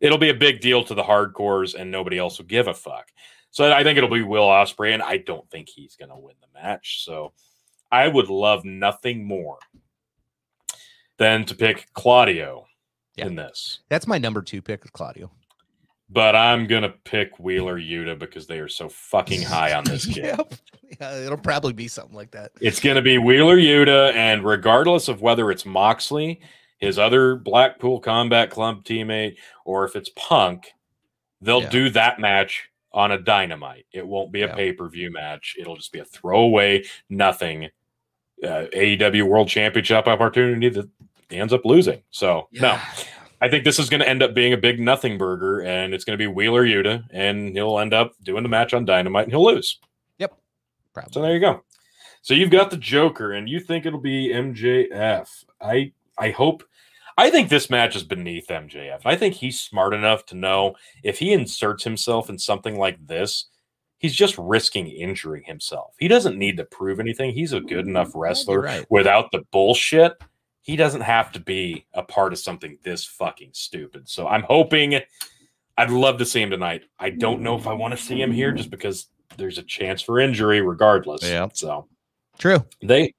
It'll 0.00 0.18
be 0.18 0.30
a 0.30 0.34
big 0.34 0.60
deal 0.60 0.84
to 0.84 0.94
the 0.94 1.02
hardcores, 1.02 1.74
and 1.74 1.90
nobody 1.90 2.18
else 2.18 2.38
will 2.38 2.46
give 2.46 2.68
a 2.68 2.74
fuck. 2.74 3.10
So 3.56 3.72
I 3.72 3.82
think 3.82 3.96
it'll 3.96 4.10
be 4.10 4.20
Will 4.22 4.46
Ospreay, 4.46 4.92
and 4.92 5.02
I 5.02 5.16
don't 5.16 5.48
think 5.50 5.70
he's 5.70 5.96
going 5.96 6.10
to 6.10 6.16
win 6.18 6.34
the 6.42 6.60
match. 6.60 7.02
So 7.06 7.32
I 7.90 8.06
would 8.06 8.28
love 8.28 8.66
nothing 8.66 9.24
more 9.26 9.56
than 11.16 11.46
to 11.46 11.54
pick 11.54 11.86
Claudio 11.94 12.66
Yeah. 13.16 13.28
in 13.28 13.34
this. 13.36 13.78
that's 13.88 14.06
my 14.06 14.18
number 14.18 14.42
two 14.42 14.60
pick, 14.60 14.82
Claudio. 14.92 15.30
But 16.10 16.36
I'm 16.36 16.66
going 16.66 16.82
to 16.82 16.90
pick 16.90 17.38
Wheeler 17.38 17.80
Yuta 17.80 18.18
because 18.18 18.46
they 18.46 18.58
are 18.58 18.68
so 18.68 18.90
fucking 18.90 19.40
high 19.40 19.72
on 19.72 19.84
this 19.84 20.04
kid. 20.14 20.24
yep. 20.24 20.52
Yeah, 21.00 21.16
it'll 21.20 21.38
probably 21.38 21.72
be 21.72 21.88
something 21.88 22.14
like 22.14 22.32
that. 22.32 22.52
It's 22.60 22.78
going 22.78 22.96
to 22.96 23.02
be 23.02 23.16
Wheeler 23.16 23.56
Yuta, 23.56 24.12
and 24.12 24.44
regardless 24.44 25.08
of 25.08 25.22
whether 25.22 25.50
it's 25.50 25.64
Moxley, 25.64 26.42
his 26.76 26.98
other 26.98 27.36
Blackpool 27.36 28.00
Combat 28.00 28.50
Club 28.50 28.84
teammate, 28.84 29.36
or 29.64 29.86
if 29.86 29.96
it's 29.96 30.10
Punk, 30.14 30.74
they'll 31.40 31.62
Yeah. 31.62 31.70
do 31.70 31.88
that 31.88 32.20
match 32.20 32.68
on 32.96 33.12
a 33.12 33.18
dynamite. 33.18 33.86
It 33.92 34.04
won't 34.06 34.32
be 34.32 34.42
a 34.42 34.46
Yeah. 34.48 34.54
pay 34.54 34.72
per 34.72 34.88
view 34.88 35.12
match. 35.12 35.54
It'll 35.58 35.76
just 35.76 35.92
be 35.92 36.00
a 36.00 36.04
throwaway, 36.04 36.84
nothing 37.10 37.68
uh, 38.42 38.66
AEW 38.74 39.22
World 39.28 39.48
Championship 39.48 40.06
opportunity 40.08 40.68
that 40.70 40.88
ends 41.30 41.52
up 41.52 41.64
losing. 41.64 42.02
So, 42.10 42.48
no, 42.52 42.78
I 43.40 43.48
think 43.48 43.64
this 43.64 43.78
is 43.78 43.88
going 43.88 44.00
to 44.00 44.08
end 44.08 44.22
up 44.22 44.34
being 44.34 44.52
a 44.52 44.56
big 44.58 44.80
nothing 44.80 45.16
burger, 45.18 45.60
and 45.60 45.94
it's 45.94 46.04
going 46.04 46.18
to 46.18 46.22
be 46.22 46.26
Wheeler 46.26 46.64
Yuta, 46.64 47.04
and 47.12 47.54
he'll 47.54 47.78
end 47.78 47.94
up 47.94 48.12
doing 48.22 48.42
the 48.42 48.48
match 48.48 48.74
on 48.74 48.84
Dynamite, 48.84 49.24
and 49.24 49.32
he'll 49.32 49.44
lose. 49.44 49.78
Probably. 50.94 51.12
So 51.12 51.20
there 51.20 51.34
you 51.34 51.40
go. 51.40 51.62
So 52.22 52.32
you've 52.32 52.50
got 52.50 52.70
the 52.70 52.78
Joker, 52.78 53.32
and 53.32 53.46
you 53.48 53.60
think 53.60 53.84
it'll 53.84 54.00
be 54.00 54.30
MJF. 54.32 55.28
I 55.60 55.92
I 56.18 56.30
hope. 56.30 56.62
I 57.18 57.30
think 57.30 57.48
this 57.48 57.70
match 57.70 57.96
is 57.96 58.02
beneath 58.02 58.48
MJF. 58.48 59.00
I 59.04 59.16
think 59.16 59.34
he's 59.34 59.58
smart 59.58 59.94
enough 59.94 60.26
to 60.26 60.34
know 60.34 60.74
if 61.02 61.18
he 61.18 61.32
inserts 61.32 61.82
himself 61.84 62.28
in 62.28 62.38
something 62.38 62.78
like 62.78 63.04
this, 63.06 63.46
he's 63.98 64.14
just 64.14 64.36
risking 64.36 64.88
injuring 64.88 65.44
himself. 65.44 65.94
He 65.98 66.08
doesn't 66.08 66.38
need 66.38 66.58
to 66.58 66.64
prove 66.64 67.00
anything. 67.00 67.32
He's 67.32 67.54
a 67.54 67.60
good 67.60 67.86
enough 67.86 68.10
wrestler 68.14 68.60
right. 68.60 68.86
without 68.90 69.30
the 69.32 69.44
bullshit. 69.50 70.12
He 70.60 70.76
doesn't 70.76 71.00
have 71.02 71.32
to 71.32 71.40
be 71.40 71.86
a 71.94 72.02
part 72.02 72.32
of 72.32 72.38
something 72.38 72.78
this 72.82 73.04
fucking 73.04 73.50
stupid. 73.52 74.08
So 74.08 74.28
I'm 74.28 74.42
hoping. 74.42 75.00
I'd 75.78 75.90
love 75.90 76.18
to 76.18 76.24
see 76.26 76.42
him 76.42 76.50
tonight. 76.50 76.84
I 76.98 77.10
don't 77.10 77.42
know 77.42 77.56
if 77.56 77.66
I 77.66 77.72
want 77.72 77.96
to 77.96 78.02
see 78.02 78.20
him 78.20 78.32
here 78.32 78.52
just 78.52 78.70
because 78.70 79.08
there's 79.36 79.58
a 79.58 79.62
chance 79.62 80.02
for 80.02 80.18
injury 80.18 80.60
regardless. 80.60 81.22
Yeah. 81.22 81.48
So 81.52 81.86
True. 82.38 82.64
they 82.82 83.14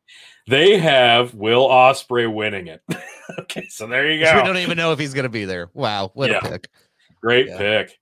they 0.48 0.78
have 0.78 1.34
Will 1.34 1.68
Ospreay 1.68 2.32
winning 2.32 2.68
it. 2.68 2.82
okay, 3.40 3.68
so 3.70 3.88
there 3.88 4.12
you 4.12 4.24
go. 4.24 4.36
We 4.36 4.44
don't 4.44 4.58
even 4.58 4.78
know 4.78 4.92
if 4.92 5.00
he's 5.00 5.14
gonna 5.14 5.30
be 5.30 5.46
there. 5.46 5.70
Wow, 5.74 6.12
what 6.14 6.30
Yeah. 6.30 6.40
a 6.40 6.50
pick. 6.50 6.68
Great 7.22 7.48
Yeah. 7.48 7.58
pick. 7.58 7.98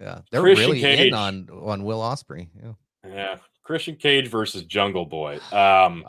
Yeah, 0.00 0.20
they're 0.30 0.40
Christian 0.40 0.66
really 0.68 0.80
Cage. 0.80 1.08
in 1.08 1.14
on 1.14 1.48
on 1.50 1.84
Will 1.84 2.00
Ospreay. 2.00 2.48
Yeah. 2.62 2.72
Yeah. 3.06 3.36
Christian 3.62 3.96
Cage 3.96 4.28
versus 4.28 4.62
Jungle 4.64 5.04
Boy. 5.06 5.38
Um 5.52 6.04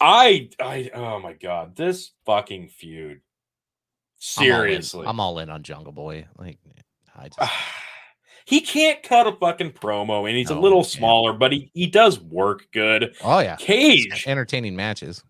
I 0.00 0.50
I 0.60 0.90
oh 0.94 1.18
my 1.20 1.32
god, 1.32 1.74
this 1.76 2.12
fucking 2.26 2.68
feud. 2.68 3.20
I'm 4.38 4.42
all 4.44 4.44
in. 4.44 4.66
Seriously. 4.68 5.06
I'm 5.06 5.20
all 5.20 5.38
in 5.38 5.48
on 5.50 5.62
Jungle 5.62 5.92
Boy. 5.92 6.26
Like, 6.38 6.58
I 7.14 7.28
just 7.28 7.52
he 8.44 8.60
can't 8.60 9.02
cut 9.02 9.26
a 9.26 9.32
fucking 9.32 9.72
promo 9.72 10.28
and 10.28 10.36
he's 10.36 10.50
No, 10.50 10.58
a 10.58 10.60
little 10.60 10.84
smaller, 10.84 11.32
but 11.32 11.52
he, 11.52 11.70
he 11.74 11.86
does 11.86 12.20
work 12.20 12.66
good. 12.72 13.14
oh 13.24 13.38
yeah, 13.40 13.56
Cage 13.56 14.24
entertaining 14.26 14.76
matches. 14.76 15.24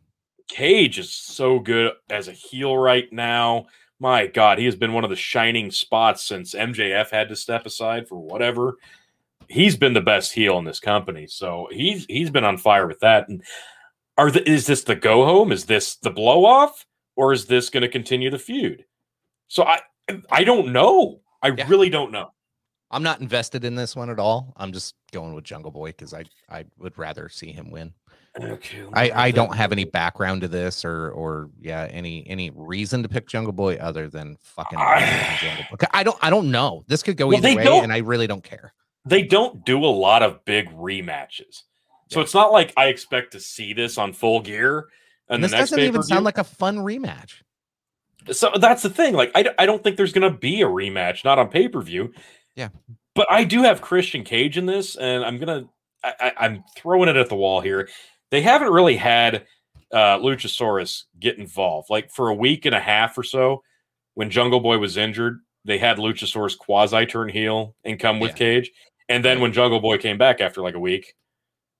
Cage 0.48 0.98
is 0.98 1.12
so 1.12 1.58
good 1.58 1.92
as 2.10 2.28
a 2.28 2.32
heel 2.32 2.76
right 2.76 3.12
now. 3.12 3.66
My 3.98 4.26
God, 4.26 4.58
he 4.58 4.66
has 4.66 4.76
been 4.76 4.92
one 4.92 5.04
of 5.04 5.10
the 5.10 5.16
shining 5.16 5.70
spots 5.70 6.24
since 6.24 6.54
MJF 6.54 7.10
had 7.10 7.28
to 7.30 7.36
step 7.36 7.66
aside 7.66 8.06
for 8.08 8.18
whatever. 8.18 8.76
he's 9.48 9.76
been 9.76 9.92
the 9.92 10.00
best 10.00 10.32
heel 10.32 10.58
in 10.58 10.64
this 10.64 10.80
company. 10.80 11.26
So 11.26 11.68
he's 11.70 12.06
he's 12.06 12.30
been 12.30 12.44
on 12.44 12.58
fire 12.58 12.86
with 12.86 13.00
that. 13.00 13.28
And 13.28 13.42
are 14.18 14.30
the, 14.30 14.48
is 14.48 14.66
this 14.66 14.82
the 14.82 14.96
go 14.96 15.24
home? 15.24 15.52
Is 15.52 15.64
this 15.66 15.96
the 15.96 16.10
blow 16.10 16.44
off, 16.44 16.86
or 17.16 17.32
is 17.32 17.46
this 17.46 17.70
going 17.70 17.82
to 17.82 17.88
continue 17.88 18.30
the 18.30 18.38
feud? 18.38 18.84
So 19.48 19.64
I 19.64 19.80
I 20.30 20.44
don't 20.44 20.72
know. 20.72 21.20
I 21.42 21.48
yeah. 21.48 21.66
really 21.68 21.90
don't 21.90 22.12
know. 22.12 22.32
I'm 22.90 23.02
not 23.02 23.20
invested 23.20 23.64
in 23.64 23.74
this 23.74 23.96
one 23.96 24.10
at 24.10 24.20
all. 24.20 24.54
I'm 24.56 24.72
just 24.72 24.94
going 25.12 25.34
with 25.34 25.44
Jungle 25.44 25.70
Boy 25.70 25.88
because 25.88 26.14
I 26.14 26.24
I 26.48 26.64
would 26.78 26.96
rather 26.98 27.28
see 27.28 27.52
him 27.52 27.70
win. 27.70 27.92
Okay. 28.40 28.84
I 28.92 29.10
I 29.10 29.30
don't 29.30 29.54
have 29.54 29.72
any 29.72 29.84
background 29.84 30.42
to 30.42 30.48
this 30.48 30.84
or 30.84 31.10
or 31.10 31.50
yeah 31.60 31.88
any 31.90 32.26
any 32.28 32.50
reason 32.54 33.02
to 33.02 33.08
pick 33.08 33.26
Jungle 33.26 33.52
Boy 33.52 33.76
other 33.76 34.08
than 34.08 34.36
fucking 34.42 34.78
Jungle 34.78 35.64
Boy. 35.70 35.86
I 35.92 36.02
don't 36.02 36.18
I 36.20 36.30
don't 36.30 36.50
know. 36.50 36.84
This 36.86 37.02
could 37.02 37.16
go 37.16 37.28
well, 37.28 37.38
either 37.38 37.56
way, 37.56 37.78
and 37.78 37.92
I 37.92 37.98
really 37.98 38.26
don't 38.26 38.44
care. 38.44 38.72
They 39.04 39.22
don't 39.22 39.64
do 39.64 39.84
a 39.84 39.86
lot 39.86 40.22
of 40.22 40.44
big 40.44 40.68
rematches, 40.70 41.62
so 42.08 42.18
yeah. 42.18 42.24
it's 42.24 42.34
not 42.34 42.52
like 42.52 42.72
I 42.76 42.86
expect 42.86 43.32
to 43.32 43.40
see 43.40 43.72
this 43.72 43.98
on 43.98 44.12
Full 44.12 44.40
Gear. 44.40 44.88
And 45.28 45.42
this 45.42 45.52
doesn't 45.52 45.78
even 45.78 46.02
sound 46.02 46.24
like 46.24 46.38
a 46.38 46.44
fun 46.44 46.78
rematch. 46.78 47.42
So 48.32 48.52
that's 48.60 48.82
the 48.82 48.90
thing. 48.90 49.14
Like 49.14 49.30
I 49.34 49.46
I 49.58 49.66
don't 49.66 49.82
think 49.82 49.96
there's 49.96 50.12
going 50.12 50.30
to 50.30 50.36
be 50.36 50.62
a 50.62 50.66
rematch, 50.66 51.24
not 51.24 51.38
on 51.38 51.48
pay 51.48 51.68
per 51.68 51.80
view. 51.80 52.12
Yeah. 52.54 52.68
But 53.14 53.28
I 53.30 53.44
do 53.44 53.62
have 53.62 53.80
Christian 53.80 54.24
Cage 54.24 54.58
in 54.58 54.66
this, 54.66 54.96
and 54.96 55.24
I'm 55.24 55.38
gonna 55.38 55.68
I, 56.04 56.32
am 56.38 56.64
throwing 56.76 57.08
it 57.08 57.16
at 57.16 57.28
the 57.28 57.34
wall 57.34 57.60
here. 57.60 57.88
They 58.30 58.42
haven't 58.42 58.72
really 58.72 58.96
had 58.96 59.46
uh, 59.92 60.18
Luchasaurus 60.18 61.04
get 61.18 61.38
involved. 61.38 61.90
Like 61.90 62.10
for 62.10 62.28
a 62.28 62.34
week 62.34 62.66
and 62.66 62.74
a 62.74 62.80
half 62.80 63.16
or 63.16 63.22
so, 63.22 63.62
when 64.14 64.30
Jungle 64.30 64.60
Boy 64.60 64.78
was 64.78 64.96
injured, 64.96 65.40
they 65.64 65.78
had 65.78 65.98
Luchasaurus 65.98 66.56
quasi 66.56 67.06
turn 67.06 67.28
heel 67.28 67.74
and 67.84 67.98
come 67.98 68.20
with 68.20 68.32
yeah. 68.32 68.36
Cage. 68.36 68.72
And 69.08 69.24
then 69.24 69.40
when 69.40 69.52
Jungle 69.52 69.80
Boy 69.80 69.98
came 69.98 70.18
back 70.18 70.40
after 70.40 70.60
like 70.60 70.74
a 70.74 70.80
week, 70.80 71.14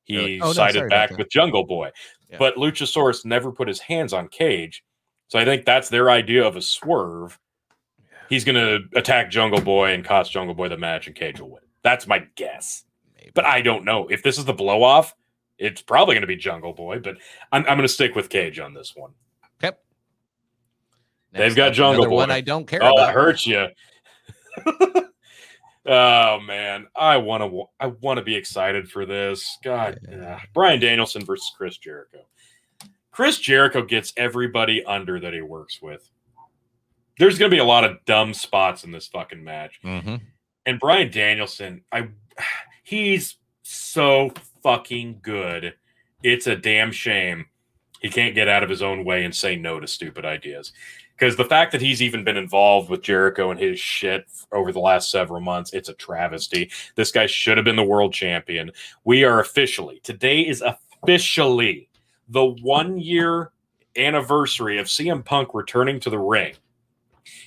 he 0.04 0.40
oh, 0.40 0.52
sided 0.52 0.82
no, 0.82 0.88
back 0.88 1.16
with 1.16 1.28
Jungle 1.30 1.64
Boy. 1.64 1.90
Yeah. 2.30 2.36
But 2.38 2.56
Luchasaurus 2.56 3.24
never 3.24 3.50
put 3.50 3.66
his 3.66 3.80
hands 3.80 4.12
on 4.12 4.28
Cage. 4.28 4.84
So 5.28 5.38
I 5.38 5.44
think 5.44 5.64
that's 5.64 5.88
their 5.88 6.10
idea 6.10 6.46
of 6.46 6.54
a 6.54 6.62
swerve 6.62 7.38
he's 8.28 8.44
going 8.44 8.54
to 8.54 8.98
attack 8.98 9.30
Jungle 9.30 9.60
Boy 9.60 9.92
and 9.92 10.04
cost 10.04 10.32
Jungle 10.32 10.54
Boy 10.54 10.68
the 10.68 10.76
match, 10.76 11.06
and 11.06 11.16
Cage 11.16 11.40
will 11.40 11.50
win. 11.50 11.62
That's 11.82 12.06
my 12.06 12.26
guess. 12.34 12.84
Maybe. 13.16 13.30
But 13.34 13.44
I 13.44 13.62
don't 13.62 13.84
know 13.84 14.08
if 14.08 14.22
this 14.22 14.38
is 14.38 14.44
the 14.44 14.52
blow 14.52 14.82
off. 14.82 15.14
It's 15.58 15.80
probably 15.82 16.14
going 16.14 16.22
to 16.22 16.26
be 16.26 16.36
Jungle 16.36 16.72
Boy, 16.72 16.98
but 16.98 17.16
I'm, 17.52 17.62
I'm 17.62 17.76
going 17.76 17.82
to 17.82 17.88
stick 17.88 18.14
with 18.14 18.28
Cage 18.28 18.58
on 18.58 18.74
this 18.74 18.94
one. 18.94 19.12
Okay. 19.62 19.76
They've 21.32 21.56
got 21.56 21.72
Jungle 21.72 22.06
Boy. 22.06 22.16
One 22.16 22.30
I 22.30 22.40
don't 22.40 22.66
care. 22.66 22.82
Oh, 22.82 22.94
about. 22.94 23.10
it 23.10 23.14
hurts 23.14 23.46
you. 23.46 23.68
oh 25.86 26.40
man, 26.40 26.86
I 26.96 27.16
want 27.18 27.42
to. 27.42 27.64
I 27.80 27.86
want 27.86 28.18
to 28.18 28.24
be 28.24 28.34
excited 28.34 28.90
for 28.90 29.06
this. 29.06 29.58
God, 29.62 29.98
yeah. 30.10 30.40
Bryan 30.54 30.80
Danielson 30.80 31.24
versus 31.24 31.50
Chris 31.56 31.76
Jericho. 31.78 32.26
Chris 33.10 33.38
Jericho 33.38 33.82
gets 33.82 34.12
everybody 34.16 34.84
under 34.84 35.18
that 35.20 35.32
he 35.32 35.40
works 35.40 35.80
with 35.80 36.10
there's 37.18 37.38
going 37.38 37.50
to 37.50 37.54
be 37.54 37.60
a 37.60 37.64
lot 37.64 37.84
of 37.84 38.04
dumb 38.04 38.34
spots 38.34 38.84
in 38.84 38.90
this 38.90 39.06
fucking 39.06 39.42
match. 39.42 39.80
Mm-hmm. 39.84 40.16
And 40.66 40.80
Bryan 40.80 41.10
Danielson, 41.10 41.82
I 41.92 42.08
he's 42.82 43.36
so 43.62 44.32
fucking 44.62 45.20
good. 45.22 45.74
It's 46.22 46.46
a 46.46 46.56
damn 46.56 46.92
shame 46.92 47.46
he 48.00 48.08
can't 48.08 48.34
get 48.34 48.48
out 48.48 48.62
of 48.62 48.70
his 48.70 48.82
own 48.82 49.04
way 49.04 49.24
and 49.24 49.34
say 49.34 49.56
no 49.56 49.80
to 49.80 49.86
stupid 49.86 50.24
ideas. 50.24 50.72
Because 51.16 51.36
the 51.36 51.44
fact 51.44 51.72
that 51.72 51.80
he's 51.80 52.02
even 52.02 52.24
been 52.24 52.36
involved 52.36 52.90
with 52.90 53.02
Jericho 53.02 53.50
and 53.50 53.58
his 53.58 53.80
shit 53.80 54.26
over 54.52 54.70
the 54.70 54.80
last 54.80 55.10
several 55.10 55.40
months, 55.40 55.72
it's 55.72 55.88
a 55.88 55.94
travesty. 55.94 56.70
This 56.94 57.10
guy 57.10 57.26
should 57.26 57.56
have 57.56 57.64
been 57.64 57.76
the 57.76 57.82
world 57.82 58.12
champion. 58.12 58.70
We 59.04 59.24
are 59.24 59.40
officially, 59.40 60.00
today 60.02 60.42
is 60.42 60.62
officially 60.62 61.88
the 62.28 62.44
one 62.44 62.98
year 62.98 63.52
anniversary 63.96 64.78
of 64.78 64.86
CM 64.86 65.24
Punk 65.24 65.54
returning 65.54 66.00
to 66.00 66.10
the 66.10 66.18
ring 66.18 66.54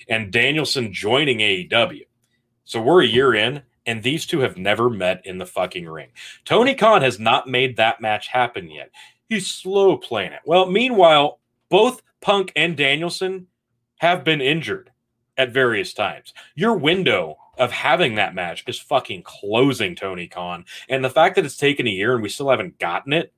and 0.08 0.32
Danielson 0.32 0.92
joining 0.92 1.38
AEW. 1.38 2.08
So 2.66 2.82
we're 2.82 3.04
a 3.04 3.08
year 3.08 3.36
in, 3.36 3.62
and 3.90 4.04
these 4.04 4.26
two 4.26 4.40
have 4.42 4.56
never 4.56 4.90
met 4.90 5.26
in 5.26 5.40
the 5.40 5.46
fucking 5.46 5.88
ring. 5.88 6.10
Tony 6.46 6.76
Khan 6.76 7.02
has 7.02 7.20
not 7.20 7.48
made 7.48 7.78
that 7.78 8.00
match 8.00 8.28
happen 8.28 8.70
yet. 8.70 8.92
He's 9.28 9.48
slow 9.48 9.98
playing 9.98 10.34
it. 10.34 10.42
Well, 10.46 10.70
meanwhile, 10.70 11.40
both 11.70 12.04
Punk 12.22 12.52
and 12.56 12.78
Danielson 12.78 13.48
have 13.98 14.24
been 14.24 14.42
injured 14.42 14.92
at 15.38 15.52
various 15.52 15.94
times. 15.94 16.34
Your 16.56 16.76
window 16.76 17.38
of 17.58 17.72
having 17.72 18.16
that 18.16 18.36
match 18.36 18.64
is 18.68 18.80
fucking 18.80 19.24
closing, 19.24 19.96
Tony 19.96 20.28
Khan. 20.28 20.66
And 20.88 21.04
the 21.04 21.10
fact 21.10 21.36
that 21.36 21.46
it's 21.46 21.58
taken 21.58 21.88
a 21.88 21.92
year 21.92 22.14
and 22.14 22.22
we 22.22 22.30
still 22.30 22.50
haven't 22.50 22.80
gotten 22.80 23.12
it 23.12 23.34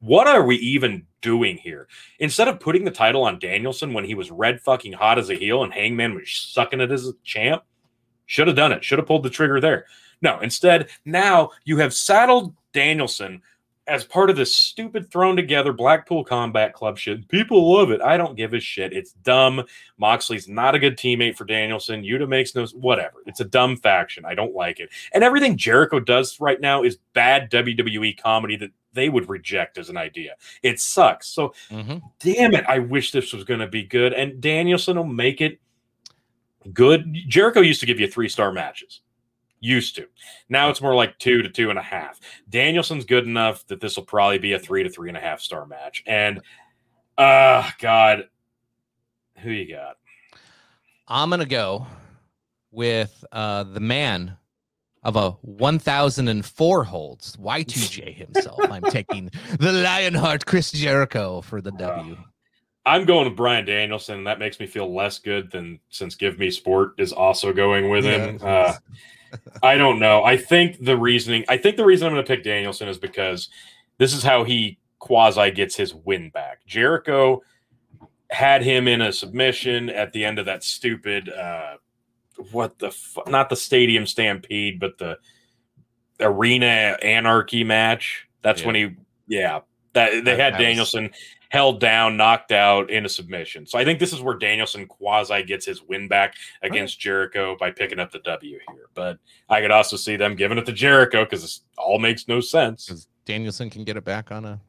what 0.00 0.26
are 0.26 0.44
we 0.44 0.56
even 0.56 1.06
doing 1.22 1.56
here? 1.56 1.88
Instead 2.18 2.48
of 2.48 2.60
putting 2.60 2.84
the 2.84 2.90
title 2.90 3.24
on 3.24 3.38
Danielson 3.38 3.92
when 3.92 4.04
he 4.04 4.14
was 4.14 4.30
red 4.30 4.60
fucking 4.60 4.92
hot 4.92 5.18
as 5.18 5.30
a 5.30 5.34
heel 5.34 5.64
and 5.64 5.72
Hangman 5.72 6.14
was 6.14 6.30
sucking 6.30 6.80
it 6.80 6.92
as 6.92 7.08
a 7.08 7.12
champ, 7.24 7.62
should 8.26 8.46
have 8.46 8.56
done 8.56 8.72
it. 8.72 8.84
Should 8.84 8.98
have 8.98 9.06
pulled 9.06 9.22
the 9.22 9.30
trigger 9.30 9.60
there. 9.60 9.86
No, 10.22 10.40
instead, 10.40 10.88
now 11.04 11.50
you 11.64 11.76
have 11.78 11.94
saddled 11.94 12.54
Danielson 12.72 13.42
as 13.88 14.04
part 14.04 14.30
of 14.30 14.36
this 14.36 14.54
stupid 14.54 15.10
thrown 15.10 15.36
together 15.36 15.72
Blackpool 15.72 16.24
Combat 16.24 16.74
Club 16.74 16.98
shit. 16.98 17.28
People 17.28 17.72
love 17.72 17.90
it. 17.90 18.00
I 18.00 18.16
don't 18.16 18.36
give 18.36 18.52
a 18.52 18.58
shit. 18.58 18.92
It's 18.92 19.12
dumb. 19.12 19.64
Moxley's 19.96 20.48
not 20.48 20.74
a 20.74 20.78
good 20.78 20.96
teammate 20.96 21.36
for 21.36 21.44
Danielson. 21.44 22.02
Yuta 22.02 22.28
makes 22.28 22.54
no 22.54 22.66
whatever. 22.74 23.22
It's 23.26 23.40
a 23.40 23.44
dumb 23.44 23.76
faction. 23.76 24.24
I 24.24 24.34
don't 24.34 24.54
like 24.54 24.80
it. 24.80 24.90
And 25.12 25.22
everything 25.22 25.56
Jericho 25.56 26.00
does 26.00 26.40
right 26.40 26.60
now 26.60 26.82
is 26.82 26.98
bad 27.12 27.50
WWE 27.50 28.20
comedy 28.20 28.56
that 28.56 28.70
they 28.92 29.08
would 29.08 29.28
reject 29.28 29.78
as 29.78 29.88
an 29.88 29.96
idea. 29.96 30.34
It 30.62 30.80
sucks. 30.80 31.28
So, 31.28 31.54
mm-hmm. 31.70 31.98
damn 32.18 32.54
it, 32.54 32.64
I 32.66 32.80
wish 32.80 33.12
this 33.12 33.32
was 33.32 33.44
going 33.44 33.60
to 33.60 33.68
be 33.68 33.84
good. 33.84 34.12
And 34.12 34.40
Danielson 34.40 34.96
will 34.96 35.04
make 35.04 35.40
it 35.40 35.60
good. 36.72 37.14
Jericho 37.28 37.60
used 37.60 37.80
to 37.80 37.86
give 37.86 38.00
you 38.00 38.08
three 38.08 38.28
star 38.28 38.52
matches. 38.52 39.00
Used 39.60 39.96
to. 39.96 40.06
Now 40.48 40.68
it's 40.70 40.82
more 40.82 40.94
like 40.94 41.18
two 41.18 41.42
to 41.42 41.48
two 41.48 41.70
and 41.70 41.78
a 41.78 41.82
half. 41.82 42.20
Danielson's 42.48 43.04
good 43.04 43.24
enough 43.24 43.66
that 43.68 43.80
this 43.80 43.96
will 43.96 44.04
probably 44.04 44.38
be 44.38 44.52
a 44.52 44.58
three 44.58 44.82
to 44.82 44.90
three 44.90 45.08
and 45.08 45.16
a 45.16 45.20
half 45.20 45.40
star 45.40 45.66
match. 45.66 46.02
And, 46.06 46.40
uh, 47.16 47.68
God, 47.78 48.28
who 49.38 49.50
you 49.50 49.74
got? 49.74 49.96
I'm 51.08 51.30
to 51.30 51.46
go 51.46 51.86
with 52.70 53.24
uh, 53.32 53.64
the 53.64 53.80
man 53.80 54.36
of 55.02 55.14
a 55.16 55.30
1004 55.42 56.84
holds. 56.84 57.36
Y2J 57.36 58.14
himself. 58.14 58.58
I'm 58.70 58.82
taking 58.90 59.30
the 59.58 59.72
Lionheart 59.72 60.46
Chris 60.46 60.72
Jericho 60.72 61.40
for 61.40 61.60
the 61.60 61.70
W. 61.70 62.16
I'm 62.86 63.04
going 63.04 63.26
with 63.26 63.36
Bryan 63.36 63.64
Danielson. 63.66 64.24
That 64.24 64.38
makes 64.38 64.60
me 64.60 64.66
feel 64.66 64.94
less 64.94 65.18
good 65.18 65.50
than 65.50 65.80
since 65.90 66.14
Give 66.14 66.38
Me 66.38 66.50
Sport 66.52 66.92
is 66.98 67.12
also 67.12 67.52
going 67.52 67.90
with 67.90 68.04
him. 68.04 68.38
Uh, 68.40 68.74
I 69.62 69.76
don't 69.76 69.98
know. 69.98 70.22
I 70.22 70.36
think 70.36 70.82
the 70.82 70.96
reasoning, 70.96 71.44
I 71.48 71.58
think 71.58 71.76
the 71.76 71.84
reason 71.84 72.06
I'm 72.06 72.14
going 72.14 72.24
to 72.24 72.28
pick 72.28 72.44
Danielson 72.44 72.88
is 72.88 72.96
because 72.96 73.48
this 73.98 74.14
is 74.14 74.22
how 74.22 74.44
he 74.44 74.78
quasi 75.00 75.50
gets 75.50 75.74
his 75.74 75.94
win 75.94 76.30
back. 76.30 76.64
Jericho 76.64 77.42
had 78.30 78.62
him 78.62 78.86
in 78.86 79.00
a 79.00 79.12
submission 79.12 79.90
at 79.90 80.12
the 80.12 80.24
end 80.24 80.38
of 80.38 80.46
that 80.46 80.62
stupid 80.62 81.28
uh, 81.28 81.76
what 82.52 82.78
the 82.78 82.92
fu- 82.92 83.22
not 83.26 83.50
the 83.50 83.56
stadium 83.56 84.06
stampede, 84.06 84.78
but 84.78 84.96
the 84.98 85.18
arena 86.20 86.96
anarchy 87.02 87.64
match. 87.64 88.28
That's 88.42 88.60
yeah. 88.60 88.66
when 88.66 88.74
he, 88.76 88.90
yeah, 89.26 89.60
that 89.94 90.24
they 90.24 90.36
had 90.36 90.54
that 90.54 90.58
Danielson. 90.60 91.10
Held 91.56 91.80
down, 91.80 92.18
knocked 92.18 92.52
out 92.52 92.90
in 92.90 93.06
a 93.06 93.08
submission. 93.08 93.64
So 93.64 93.78
I 93.78 93.84
think 93.84 93.98
this 93.98 94.12
is 94.12 94.20
where 94.20 94.36
Danielson 94.36 94.86
quasi 94.86 95.42
gets 95.42 95.64
his 95.64 95.82
win 95.82 96.06
back 96.06 96.34
against 96.60 96.96
right. 96.96 97.00
Jericho 97.00 97.56
by 97.58 97.70
picking 97.70 97.98
up 97.98 98.10
the 98.10 98.18
W 98.18 98.58
here. 98.68 98.90
But 98.92 99.18
I 99.48 99.62
could 99.62 99.70
also 99.70 99.96
see 99.96 100.16
them 100.16 100.36
giving 100.36 100.58
it 100.58 100.66
to 100.66 100.72
Jericho 100.72 101.24
because 101.24 101.40
this 101.40 101.62
all 101.78 101.98
makes 101.98 102.28
no 102.28 102.40
sense. 102.40 102.84
Because 102.84 103.08
Danielson 103.24 103.70
can 103.70 103.84
get 103.84 103.96
it 103.96 104.04
back 104.04 104.30
on 104.30 104.44
a 104.44 104.60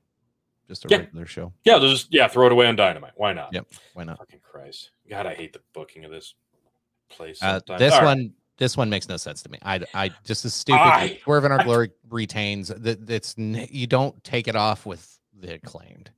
just 0.69 0.85
a 0.85 0.87
yeah. 0.89 0.97
regular 0.99 1.25
show. 1.25 1.51
Yeah, 1.65 1.77
just 1.79 2.07
yeah, 2.09 2.29
throw 2.29 2.45
it 2.45 2.53
away 2.53 2.67
on 2.67 2.77
Dynamite. 2.77 3.13
Why 3.15 3.33
not? 3.33 3.53
Yep, 3.53 3.67
why 3.93 4.05
not? 4.05 4.17
Fucking 4.19 4.39
Christ, 4.41 4.91
God, 5.09 5.25
I 5.25 5.33
hate 5.33 5.51
the 5.51 5.61
booking 5.73 6.05
of 6.05 6.11
this 6.11 6.35
place. 7.09 7.43
Uh, 7.43 7.59
this 7.77 7.95
All 7.95 8.05
one, 8.05 8.17
right. 8.17 8.31
this 8.55 8.77
one 8.77 8.89
makes 8.89 9.09
no 9.09 9.17
sense 9.17 9.43
to 9.43 9.51
me. 9.51 9.59
I, 9.61 9.81
I 9.93 10.09
just 10.23 10.45
is 10.45 10.53
stupid. 10.53 10.79
I, 10.79 11.19
Swerve 11.21 11.43
in 11.43 11.51
our 11.51 11.65
glory 11.65 11.91
retains 12.09 12.69
that. 12.69 13.09
It's 13.09 13.35
you 13.37 13.87
don't 13.87 14.23
take 14.23 14.47
it 14.47 14.55
off 14.55 14.85
with 14.85 15.19
the 15.37 15.55
acclaimed. 15.55 16.11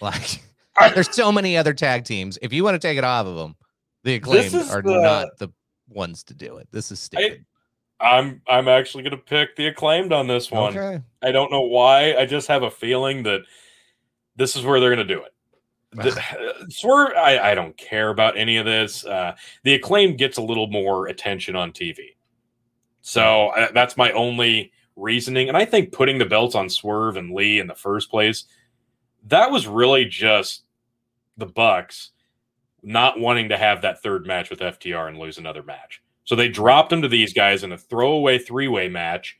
Like 0.80 0.94
there's 0.94 1.12
so 1.12 1.32
many 1.32 1.56
other 1.56 1.74
tag 1.74 2.04
teams. 2.04 2.38
If 2.40 2.52
you 2.52 2.62
want 2.62 2.76
to 2.76 2.78
take 2.78 2.98
it 2.98 3.02
off 3.02 3.26
of 3.26 3.34
them, 3.34 3.56
the 4.04 4.14
acclaimed 4.14 4.54
are 4.54 4.80
the, 4.80 5.00
not 5.00 5.26
the 5.38 5.48
ones 5.88 6.22
to 6.24 6.34
do 6.34 6.58
it. 6.58 6.68
This 6.70 6.92
is 6.92 7.00
stupid. 7.00 7.44
I, 8.00 8.18
I'm 8.18 8.40
I'm 8.46 8.68
actually 8.68 9.02
going 9.02 9.10
to 9.10 9.16
pick 9.16 9.56
the 9.56 9.66
acclaimed 9.66 10.12
on 10.12 10.28
this 10.28 10.52
one. 10.52 10.78
Okay. 10.78 11.02
I 11.20 11.32
don't 11.32 11.50
know 11.50 11.62
why. 11.62 12.14
I 12.14 12.26
just 12.26 12.46
have 12.46 12.62
a 12.62 12.70
feeling 12.70 13.24
that 13.24 13.40
this 14.36 14.54
is 14.54 14.64
where 14.64 14.78
they're 14.78 14.94
going 14.94 15.04
to 15.04 15.14
do 15.14 15.20
it 15.20 15.32
the, 15.92 16.66
Swerve, 16.68 17.12
I, 17.16 17.38
I 17.38 17.54
don't 17.54 17.76
care 17.76 18.10
about 18.10 18.36
any 18.36 18.56
of 18.56 18.66
this. 18.66 19.04
Uh, 19.04 19.34
the 19.64 19.74
acclaim 19.74 20.16
gets 20.16 20.38
a 20.38 20.42
little 20.42 20.68
more 20.68 21.08
attention 21.08 21.56
on 21.56 21.72
TV. 21.72 22.16
So 23.00 23.48
uh, 23.48 23.68
that's 23.72 23.96
my 23.96 24.12
only 24.12 24.72
reasoning. 24.96 25.48
And 25.48 25.56
I 25.56 25.64
think 25.64 25.92
putting 25.92 26.18
the 26.18 26.26
belts 26.26 26.54
on 26.54 26.68
Swerve 26.68 27.16
and 27.16 27.34
Lee 27.34 27.60
in 27.60 27.66
the 27.66 27.74
first 27.74 28.10
place, 28.10 28.44
that 29.26 29.50
was 29.50 29.66
really 29.66 30.04
just 30.04 30.64
the 31.36 31.46
Bucks 31.46 32.10
not 32.82 33.18
wanting 33.18 33.48
to 33.48 33.56
have 33.56 33.82
that 33.82 34.02
third 34.02 34.26
match 34.26 34.50
with 34.50 34.60
FTR 34.60 35.08
and 35.08 35.18
lose 35.18 35.38
another 35.38 35.62
match. 35.62 36.02
So 36.24 36.36
they 36.36 36.48
dropped 36.48 36.90
them 36.90 37.02
to 37.02 37.08
these 37.08 37.32
guys 37.32 37.64
in 37.64 37.72
a 37.72 37.78
throwaway 37.78 38.38
three 38.38 38.68
way 38.68 38.88
match. 38.88 39.38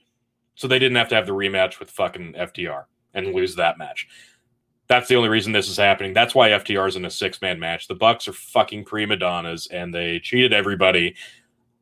So 0.55 0.66
they 0.66 0.79
didn't 0.79 0.97
have 0.97 1.09
to 1.09 1.14
have 1.14 1.26
the 1.26 1.33
rematch 1.33 1.79
with 1.79 1.91
fucking 1.91 2.33
FTR 2.33 2.85
and 3.14 3.35
lose 3.35 3.55
that 3.55 3.79
match. 3.79 4.09
That's 4.89 5.07
the 5.07 5.16
only 5.16 5.29
reason 5.29 5.53
this 5.53 5.68
is 5.68 5.76
happening. 5.76 6.14
That's 6.14 6.35
why 6.35 6.51
FTR 6.51 6.89
is 6.89 6.97
in 6.97 7.05
a 7.05 7.11
six 7.11 7.41
man 7.43 7.61
match. 7.61 7.89
The 7.89 7.95
Bucks 7.95 8.26
are 8.26 8.33
fucking 8.33 8.85
prima 8.85 9.16
donnas 9.16 9.66
and 9.68 9.95
they 9.95 10.18
cheated 10.18 10.53
everybody 10.53 11.14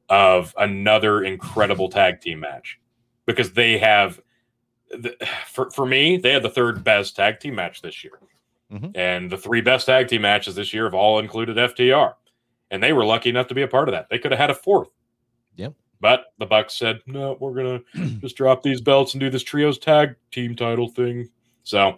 of 0.09 0.55
another 0.59 1.24
incredible 1.24 1.88
tag 1.88 2.20
team 2.20 2.40
match 2.40 2.78
because 3.26 3.53
they 3.53 3.78
have 3.78 4.20
the, 4.91 5.16
for, 5.49 5.70
for 5.70 5.87
me 5.87 6.16
they 6.16 6.32
had 6.32 6.43
the 6.43 6.51
third 6.51 6.82
best 6.84 7.16
tag 7.16 7.41
team 7.41 7.55
match 7.55 7.82
this 7.82 8.03
year 8.05 8.18
Mhm. 8.72 8.97
and 8.97 9.30
the 9.30 9.37
three 9.37 9.61
best 9.61 9.87
tag 9.87 10.09
team 10.09 10.22
matches 10.22 10.55
this 10.57 10.74
year 10.74 10.84
have 10.84 10.95
all 10.95 11.18
included 11.20 11.57
ftr 11.57 12.14
and 12.72 12.82
they 12.82 12.93
were 12.93 13.05
lucky 13.05 13.30
enough 13.30 13.47
to 13.49 13.55
be 13.55 13.62
a 13.62 13.68
part 13.68 13.89
of 13.89 13.93
that 13.93 14.09
they 14.11 14.18
could 14.18 14.32
have 14.32 14.41
had 14.41 14.51
a 14.51 14.55
fourth 14.55 14.89
Yep. 15.57 15.74
but 16.01 16.26
the 16.39 16.47
bucks 16.47 16.74
said 16.74 17.01
no 17.07 17.37
we're 17.41 17.55
gonna 17.55 17.80
just 18.20 18.37
drop 18.37 18.62
these 18.62 18.80
belts 18.80 19.14
and 19.14 19.20
do 19.20 19.30
this 19.30 19.43
trios 19.45 19.78
tag 19.78 20.16
team 20.32 20.57
title 20.57 20.89
thing 20.89 21.28
so 21.62 21.97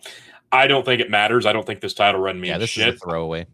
i 0.52 0.66
don't 0.66 0.84
think 0.84 1.00
it 1.00 1.10
matters 1.10 1.46
i 1.46 1.52
don't 1.54 1.66
think 1.66 1.80
this 1.80 1.94
title 1.94 2.20
run 2.20 2.38
means 2.40 2.50
yeah, 2.52 2.58
this 2.58 2.70
shit 2.70 2.88
is 2.88 2.94
a 2.96 2.98
throwaway. 2.98 3.46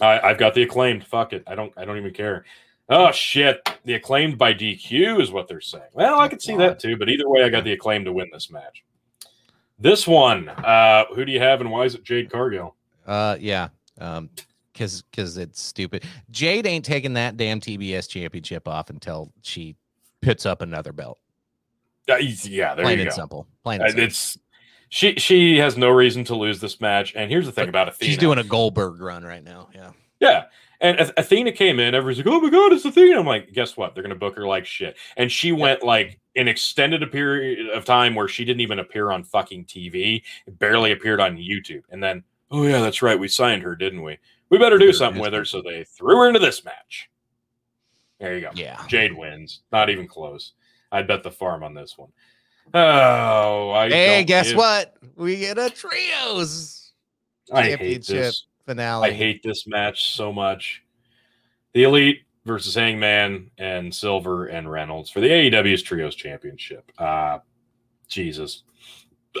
I, 0.00 0.20
I've 0.20 0.38
got 0.38 0.54
the 0.54 0.62
acclaimed. 0.62 1.04
Fuck 1.04 1.34
it. 1.34 1.44
I 1.46 1.54
don't. 1.54 1.70
I 1.76 1.84
don't 1.84 1.98
even 1.98 2.14
care. 2.14 2.46
Oh 2.92 3.10
shit. 3.12 3.66
The 3.84 3.94
acclaimed 3.94 4.36
by 4.38 4.52
DQ 4.52 5.20
is 5.20 5.30
what 5.30 5.48
they're 5.48 5.60
saying. 5.60 5.84
Well, 5.94 6.20
I 6.20 6.28
could 6.28 6.42
see 6.42 6.56
that 6.56 6.78
too. 6.78 6.96
But 6.96 7.08
either 7.08 7.28
way, 7.28 7.42
I 7.42 7.48
got 7.48 7.64
the 7.64 7.72
acclaimed 7.72 8.04
to 8.04 8.12
win 8.12 8.28
this 8.32 8.50
match. 8.50 8.84
This 9.78 10.06
one. 10.06 10.48
Uh, 10.48 11.06
who 11.14 11.24
do 11.24 11.32
you 11.32 11.40
have, 11.40 11.60
and 11.60 11.70
why 11.70 11.84
is 11.84 11.94
it 11.94 12.04
Jade 12.04 12.30
Cargill? 12.30 12.76
Uh, 13.06 13.36
yeah. 13.40 13.68
Um, 13.98 14.28
because 14.72 15.02
because 15.10 15.36
it's 15.36 15.60
stupid. 15.60 16.04
Jade 16.30 16.66
ain't 16.66 16.84
taking 16.84 17.14
that 17.14 17.36
damn 17.36 17.60
TBS 17.60 18.08
championship 18.08 18.66
off 18.68 18.90
until 18.90 19.32
she 19.42 19.76
puts 20.22 20.46
up 20.46 20.62
another 20.62 20.92
belt. 20.92 21.18
Uh, 22.10 22.16
yeah, 22.16 22.74
there 22.74 22.84
Plain 22.84 22.98
you 22.98 23.02
and 23.04 23.10
go. 23.10 23.16
simple. 23.16 23.46
Plain 23.62 23.80
Uh, 23.80 23.84
and 23.84 23.90
simple. 23.92 24.06
It's 24.06 24.38
she. 24.88 25.14
She 25.16 25.56
has 25.58 25.76
no 25.76 25.88
reason 25.90 26.24
to 26.24 26.34
lose 26.36 26.60
this 26.60 26.80
match. 26.80 27.14
And 27.14 27.30
here's 27.30 27.46
the 27.46 27.52
thing 27.52 27.68
about 27.68 27.88
Athena. 27.88 28.08
She's 28.10 28.18
doing 28.18 28.38
a 28.38 28.44
Goldberg 28.44 29.00
run 29.00 29.24
right 29.24 29.42
now. 29.44 29.68
Yeah. 29.74 29.90
Yeah. 30.20 30.44
And 30.82 30.98
Ath- 30.98 31.12
Athena 31.16 31.52
came 31.52 31.78
in, 31.78 31.94
everybody's 31.94 32.18
like, 32.26 32.34
oh 32.34 32.40
my 32.40 32.50
God, 32.50 32.72
it's 32.72 32.84
Athena. 32.84 33.18
I'm 33.18 33.24
like, 33.26 33.52
guess 33.52 33.76
what? 33.76 33.94
They're 33.94 34.02
going 34.02 34.12
to 34.14 34.18
book 34.18 34.36
her 34.36 34.46
like 34.46 34.66
shit. 34.66 34.96
And 35.16 35.30
she 35.30 35.52
went 35.52 35.82
like 35.84 36.18
an 36.34 36.48
extended 36.48 37.02
a 37.04 37.06
period 37.06 37.68
of 37.70 37.84
time 37.84 38.14
where 38.16 38.26
she 38.26 38.44
didn't 38.44 38.62
even 38.62 38.80
appear 38.80 39.12
on 39.12 39.22
fucking 39.22 39.66
TV, 39.66 40.22
It 40.46 40.58
barely 40.58 40.90
appeared 40.92 41.20
on 41.20 41.36
YouTube. 41.36 41.82
And 41.90 42.02
then, 42.02 42.24
oh 42.50 42.64
yeah, 42.64 42.80
that's 42.80 43.00
right. 43.00 43.18
We 43.18 43.28
signed 43.28 43.62
her, 43.62 43.76
didn't 43.76 44.02
we? 44.02 44.18
We 44.50 44.58
better 44.58 44.76
do 44.76 44.92
something 44.92 45.22
with 45.22 45.32
her. 45.32 45.44
So 45.44 45.62
they 45.62 45.84
threw 45.84 46.16
her 46.18 46.26
into 46.26 46.40
this 46.40 46.64
match. 46.64 47.08
There 48.18 48.34
you 48.34 48.40
go. 48.40 48.50
Yeah. 48.54 48.84
Jade 48.88 49.16
wins. 49.16 49.60
Not 49.70 49.88
even 49.88 50.08
close. 50.08 50.52
I'd 50.90 51.06
bet 51.06 51.22
the 51.22 51.30
farm 51.30 51.62
on 51.62 51.74
this 51.74 51.96
one. 51.96 52.10
Oh, 52.74 53.70
I 53.70 53.88
Hey, 53.88 54.24
guess 54.24 54.48
give- 54.48 54.56
what? 54.58 54.96
We 55.16 55.36
get 55.38 55.58
a 55.58 55.70
trios 55.70 56.92
I 57.52 57.62
hate 57.62 57.70
championship 57.70 58.06
this. 58.16 58.46
Finale. 58.66 59.10
I 59.10 59.12
hate 59.12 59.42
this 59.42 59.66
match 59.66 60.14
so 60.14 60.32
much. 60.32 60.82
The 61.74 61.84
Elite 61.84 62.20
versus 62.44 62.74
Hangman 62.74 63.50
and 63.58 63.94
Silver 63.94 64.46
and 64.46 64.70
Reynolds 64.70 65.10
for 65.10 65.20
the 65.20 65.28
AEW's 65.28 65.82
Trios 65.82 66.14
Championship. 66.14 66.90
Uh, 66.98 67.38
Jesus. 68.08 68.64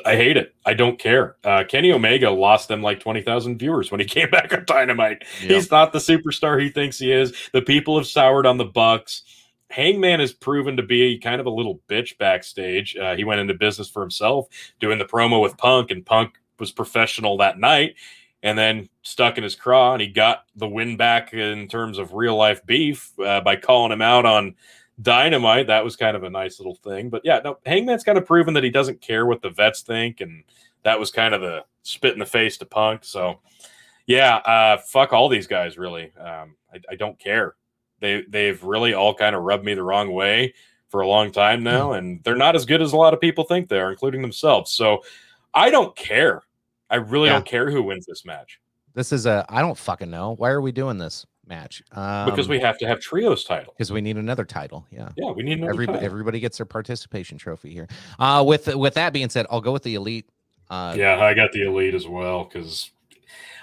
I 0.06 0.16
hate 0.16 0.38
it. 0.38 0.54
I 0.64 0.72
don't 0.72 0.98
care. 0.98 1.36
Uh, 1.44 1.64
Kenny 1.68 1.92
Omega 1.92 2.30
lost 2.30 2.68
them 2.68 2.80
like 2.80 3.00
20,000 3.00 3.58
viewers 3.58 3.90
when 3.90 4.00
he 4.00 4.06
came 4.06 4.30
back 4.30 4.52
on 4.52 4.64
Dynamite. 4.66 5.24
Yeah. 5.42 5.56
He's 5.56 5.70
not 5.70 5.92
the 5.92 5.98
superstar 5.98 6.60
he 6.60 6.70
thinks 6.70 6.98
he 6.98 7.12
is. 7.12 7.34
The 7.52 7.62
people 7.62 7.98
have 7.98 8.06
soured 8.06 8.46
on 8.46 8.56
the 8.56 8.64
Bucks. 8.64 9.22
Hangman 9.70 10.20
has 10.20 10.32
proven 10.32 10.76
to 10.76 10.82
be 10.82 11.18
kind 11.18 11.40
of 11.40 11.46
a 11.46 11.50
little 11.50 11.80
bitch 11.88 12.18
backstage. 12.18 12.96
Uh, 12.96 13.16
he 13.16 13.24
went 13.24 13.40
into 13.40 13.54
business 13.54 13.88
for 13.88 14.02
himself, 14.02 14.46
doing 14.80 14.98
the 14.98 15.04
promo 15.04 15.40
with 15.42 15.56
Punk, 15.56 15.90
and 15.90 16.04
Punk 16.04 16.34
was 16.58 16.70
professional 16.70 17.38
that 17.38 17.58
night, 17.58 17.96
and 18.42 18.58
then 18.58 18.88
stuck 19.02 19.38
in 19.38 19.44
his 19.44 19.54
craw, 19.54 19.92
and 19.92 20.02
he 20.02 20.08
got 20.08 20.44
the 20.56 20.68
win 20.68 20.96
back 20.96 21.32
in 21.32 21.68
terms 21.68 21.98
of 21.98 22.12
real 22.12 22.36
life 22.36 22.64
beef 22.66 23.12
uh, 23.20 23.40
by 23.40 23.56
calling 23.56 23.92
him 23.92 24.02
out 24.02 24.26
on 24.26 24.54
Dynamite. 25.00 25.68
That 25.68 25.84
was 25.84 25.96
kind 25.96 26.16
of 26.16 26.24
a 26.24 26.30
nice 26.30 26.58
little 26.58 26.74
thing. 26.74 27.08
But 27.08 27.22
yeah, 27.24 27.40
no, 27.44 27.58
Hangman's 27.64 28.04
kind 28.04 28.18
of 28.18 28.26
proven 28.26 28.54
that 28.54 28.64
he 28.64 28.70
doesn't 28.70 29.00
care 29.00 29.26
what 29.26 29.42
the 29.42 29.50
vets 29.50 29.82
think, 29.82 30.20
and 30.20 30.44
that 30.82 30.98
was 30.98 31.10
kind 31.10 31.34
of 31.34 31.40
the 31.40 31.64
spit 31.82 32.12
in 32.12 32.18
the 32.18 32.26
face 32.26 32.58
to 32.58 32.66
Punk. 32.66 33.04
So 33.04 33.40
yeah, 34.06 34.36
uh, 34.36 34.78
fuck 34.78 35.12
all 35.12 35.28
these 35.28 35.46
guys. 35.46 35.78
Really, 35.78 36.12
um, 36.18 36.56
I, 36.72 36.80
I 36.90 36.94
don't 36.96 37.18
care. 37.18 37.54
They 38.00 38.24
they've 38.28 38.62
really 38.62 38.94
all 38.94 39.14
kind 39.14 39.36
of 39.36 39.42
rubbed 39.42 39.64
me 39.64 39.74
the 39.74 39.84
wrong 39.84 40.12
way 40.12 40.54
for 40.88 41.00
a 41.00 41.08
long 41.08 41.32
time 41.32 41.62
now, 41.62 41.92
and 41.92 42.22
they're 42.24 42.36
not 42.36 42.56
as 42.56 42.66
good 42.66 42.82
as 42.82 42.92
a 42.92 42.96
lot 42.96 43.14
of 43.14 43.20
people 43.20 43.44
think 43.44 43.68
they 43.68 43.78
are, 43.80 43.90
including 43.90 44.20
themselves. 44.20 44.72
So 44.72 45.02
I 45.54 45.70
don't 45.70 45.94
care. 45.96 46.42
I 46.92 46.96
really 46.96 47.26
Yeah. 47.28 47.32
don't 47.34 47.46
care 47.46 47.70
who 47.70 47.82
wins 47.82 48.06
this 48.06 48.24
match 48.24 48.60
This 48.94 49.12
is 49.12 49.26
a 49.26 49.44
I 49.48 49.60
don't 49.62 49.76
fucking 49.78 50.10
know. 50.10 50.34
Why 50.36 50.50
are 50.50 50.60
we 50.60 50.70
doing 50.70 50.98
this 50.98 51.26
match? 51.46 51.82
Um, 51.92 52.26
because 52.30 52.48
we 52.48 52.60
have 52.60 52.78
to 52.78 52.86
have 52.86 53.00
trios 53.00 53.42
title. 53.44 53.72
because 53.76 53.90
we 53.90 54.00
need 54.00 54.16
another 54.16 54.44
title. 54.44 54.86
Yeah. 54.92 55.08
Yeah, 55.16 55.30
we 55.32 55.42
need 55.42 55.58
another 55.58 55.72
Everybody, 55.72 55.96
title. 55.96 56.06
everybody 56.06 56.40
gets 56.40 56.58
their 56.58 56.66
participation 56.66 57.38
trophy 57.38 57.72
here. 57.72 57.88
Uh, 58.18 58.44
with 58.46 58.68
with 58.76 58.94
that 58.94 59.12
being 59.12 59.28
said, 59.30 59.46
I'll 59.50 59.60
go 59.62 59.72
with 59.72 59.82
the 59.82 59.94
elite. 59.96 60.28
Uh, 60.70 60.94
yeah, 60.96 61.20
I 61.20 61.34
got 61.34 61.52
the 61.52 61.62
elite 61.66 61.94
as 61.94 62.06
well 62.06 62.44
because 62.44 62.90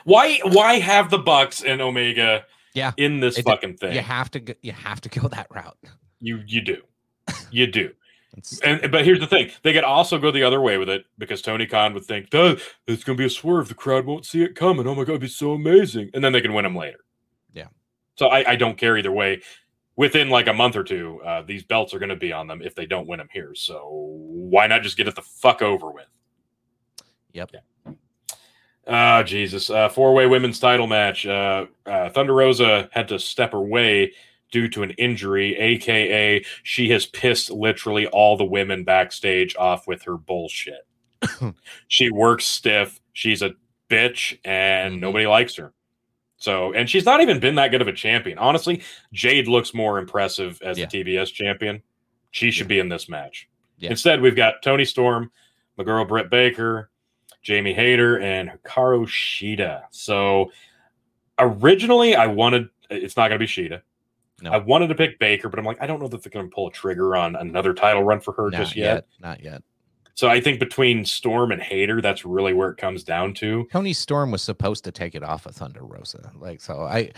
why 0.04 0.40
why 0.44 0.80
have 0.80 1.10
the 1.10 1.18
Bucks 1.20 1.64
and 1.64 1.82
Omega 1.82 2.46
Yeah. 2.74 2.92
in 2.98 3.20
this 3.20 3.38
It- 3.38 3.46
fucking 3.46 3.78
thing? 3.78 3.94
you 3.96 4.02
have 4.02 4.30
to 4.32 4.40
go, 4.40 4.54
you 4.62 4.72
have 4.74 5.00
to 5.02 5.10
go 5.10 5.28
that 5.30 5.48
route. 5.54 5.78
You 6.20 6.42
you 6.46 6.62
do. 6.62 6.82
You 7.52 7.68
do. 7.68 7.92
And 8.64 8.92
but 8.92 9.06
here's 9.06 9.20
the 9.20 9.28
thing: 9.28 9.50
they 9.64 9.74
could 9.74 9.84
also 9.84 10.20
go 10.20 10.32
the 10.32 10.44
other 10.44 10.62
way 10.62 10.78
with 10.78 10.90
it 10.90 11.06
because 11.18 11.42
Tony 11.42 11.66
Khan 11.66 11.94
would 11.94 12.06
think, 12.06 12.30
"Duh, 12.30 12.56
it's 12.88 13.04
going 13.04 13.18
to 13.18 13.22
be 13.22 13.26
a 13.26 13.30
swerve. 13.30 13.68
The 13.68 13.74
crowd 13.74 14.06
won't 14.06 14.26
see 14.26 14.44
it 14.44 14.56
coming. 14.56 14.88
Oh 14.88 14.96
my 14.96 15.04
god, 15.04 15.14
it'd 15.14 15.22
be 15.22 15.28
so 15.28 15.54
amazing!" 15.54 16.12
And 16.14 16.24
then 16.24 16.32
they 16.32 16.42
can 16.42 16.54
win 16.54 16.64
them 16.64 16.76
later. 16.76 17.00
Yeah. 17.54 17.68
So 18.16 18.28
I, 18.28 18.52
I 18.52 18.56
don't 18.56 18.78
care 18.78 18.98
either 18.98 19.12
way. 19.12 19.42
Within 19.96 20.30
like 20.30 20.48
a 20.48 20.54
month 20.54 20.76
or 20.76 20.84
two, 20.84 21.20
uh, 21.26 21.42
these 21.42 21.64
belts 21.64 21.94
are 21.94 22.00
going 22.00 22.10
to 22.10 22.16
be 22.16 22.32
on 22.32 22.48
them 22.48 22.62
if 22.62 22.76
they 22.76 22.86
don't 22.86 23.08
win 23.08 23.18
them 23.18 23.28
here. 23.34 23.54
So 23.56 23.90
why 23.92 24.68
not 24.68 24.84
just 24.84 24.96
get 24.96 25.08
it 25.08 25.16
the 25.16 25.22
fuck 25.22 25.62
over 25.62 25.92
with? 25.92 26.08
Yep. 27.34 27.52
Yeah. 27.54 27.94
Ah, 28.88 29.24
Jesus. 29.24 29.70
Uh, 29.70 29.90
Four 29.90 30.14
way 30.14 30.26
women's 30.28 30.60
title 30.60 30.88
match. 30.88 31.26
Uh, 31.26 31.66
uh, 31.86 32.10
Thunder 32.10 32.34
Rosa 32.34 32.90
had 32.92 33.08
to 33.10 33.20
step 33.20 33.54
away 33.54 34.14
due 34.52 34.68
to 34.70 34.84
an 34.84 34.92
injury, 34.92 35.56
aka 35.58 36.44
she 36.64 36.90
has 36.90 37.06
pissed 37.06 37.50
literally 37.52 38.08
all 38.08 38.38
the 38.38 38.46
women 38.46 38.84
backstage 38.84 39.56
off 39.58 39.88
with 39.88 40.04
her 40.04 40.18
bullshit. 40.18 40.88
she 41.88 42.10
works 42.12 42.46
stiff. 42.46 43.00
She's 43.14 43.42
a 43.42 43.52
bitch, 43.90 44.38
and 44.46 44.96
Mhm. 44.96 45.00
nobody 45.00 45.28
likes 45.28 45.56
her. 45.56 45.74
So, 46.38 46.72
and 46.74 46.90
she's 46.90 47.06
not 47.06 47.22
even 47.22 47.40
been 47.40 47.56
that 47.56 47.70
good 47.72 47.82
of 47.82 47.88
a 47.90 47.94
champion. 47.94 48.38
Honestly, 48.38 48.82
Jade 49.12 49.48
looks 49.48 49.74
more 49.74 50.00
impressive 50.00 50.62
as 50.62 50.78
Yeah. 50.78 50.86
the 50.86 50.92
TBS 51.04 51.32
champion. 51.32 51.84
She 52.32 52.52
should 52.52 52.66
Yeah. 52.66 52.76
be 52.76 52.80
in 52.80 52.90
this 52.90 53.10
match. 53.10 53.50
Yeah. 53.78 53.90
Instead, 53.90 54.22
we've 54.22 54.36
got 54.36 54.62
Toni 54.62 54.86
Storm, 54.86 55.32
my 55.78 55.84
girl 55.84 56.06
Britt 56.06 56.30
Baker, 56.30 56.92
Jamie 57.42 57.74
Hayter, 57.74 58.20
and 58.20 58.50
Hikaru 58.50 59.06
Shida. 59.08 59.84
So 59.92 60.52
originally, 61.38 62.16
I 62.16 62.28
wanted 62.28 62.70
it's 62.90 63.16
not 63.18 63.28
going 63.30 63.40
to 63.40 63.46
be 63.46 63.48
Shida. 63.48 63.82
No. 64.42 64.52
I 64.52 64.58
wanted 64.58 64.88
to 64.88 64.96
pick 64.96 65.20
Baker, 65.20 65.50
but 65.50 65.60
I'm 65.60 65.66
like, 65.66 65.82
I 65.82 65.88
don't 65.88 66.00
know 66.00 66.08
that 66.08 66.24
they're 66.24 66.32
going 66.32 66.50
to 66.50 66.54
pull 66.54 66.68
a 66.68 66.72
trigger 66.72 67.16
on 67.16 67.36
another 67.36 67.74
title 67.74 68.04
run 68.04 68.20
for 68.20 68.34
her 68.34 68.50
not 68.50 68.58
just 68.58 68.76
yet. 68.76 68.96
yet. 68.96 69.08
Not 69.20 69.44
yet. 69.44 69.64
So 70.20 70.28
I 70.28 70.42
think 70.42 70.60
between 70.60 71.06
Storm 71.06 71.54
and 71.54 71.62
Hayter, 71.62 72.02
that's 72.02 72.26
really 72.26 72.52
where 72.52 72.70
it 72.70 72.78
comes 72.78 73.06
down 73.06 73.34
to. 73.36 73.66
Toni 73.72 73.94
Storm 73.94 74.32
was 74.32 74.42
supposed 74.42 74.84
to 74.84 74.92
take 74.92 75.16
it 75.16 75.24
off 75.24 75.46
of 75.46 75.56
Thunder 75.56 75.82
Rosa. 75.82 76.32
Like 76.38 76.60
so, 76.60 76.82
I 76.82 77.12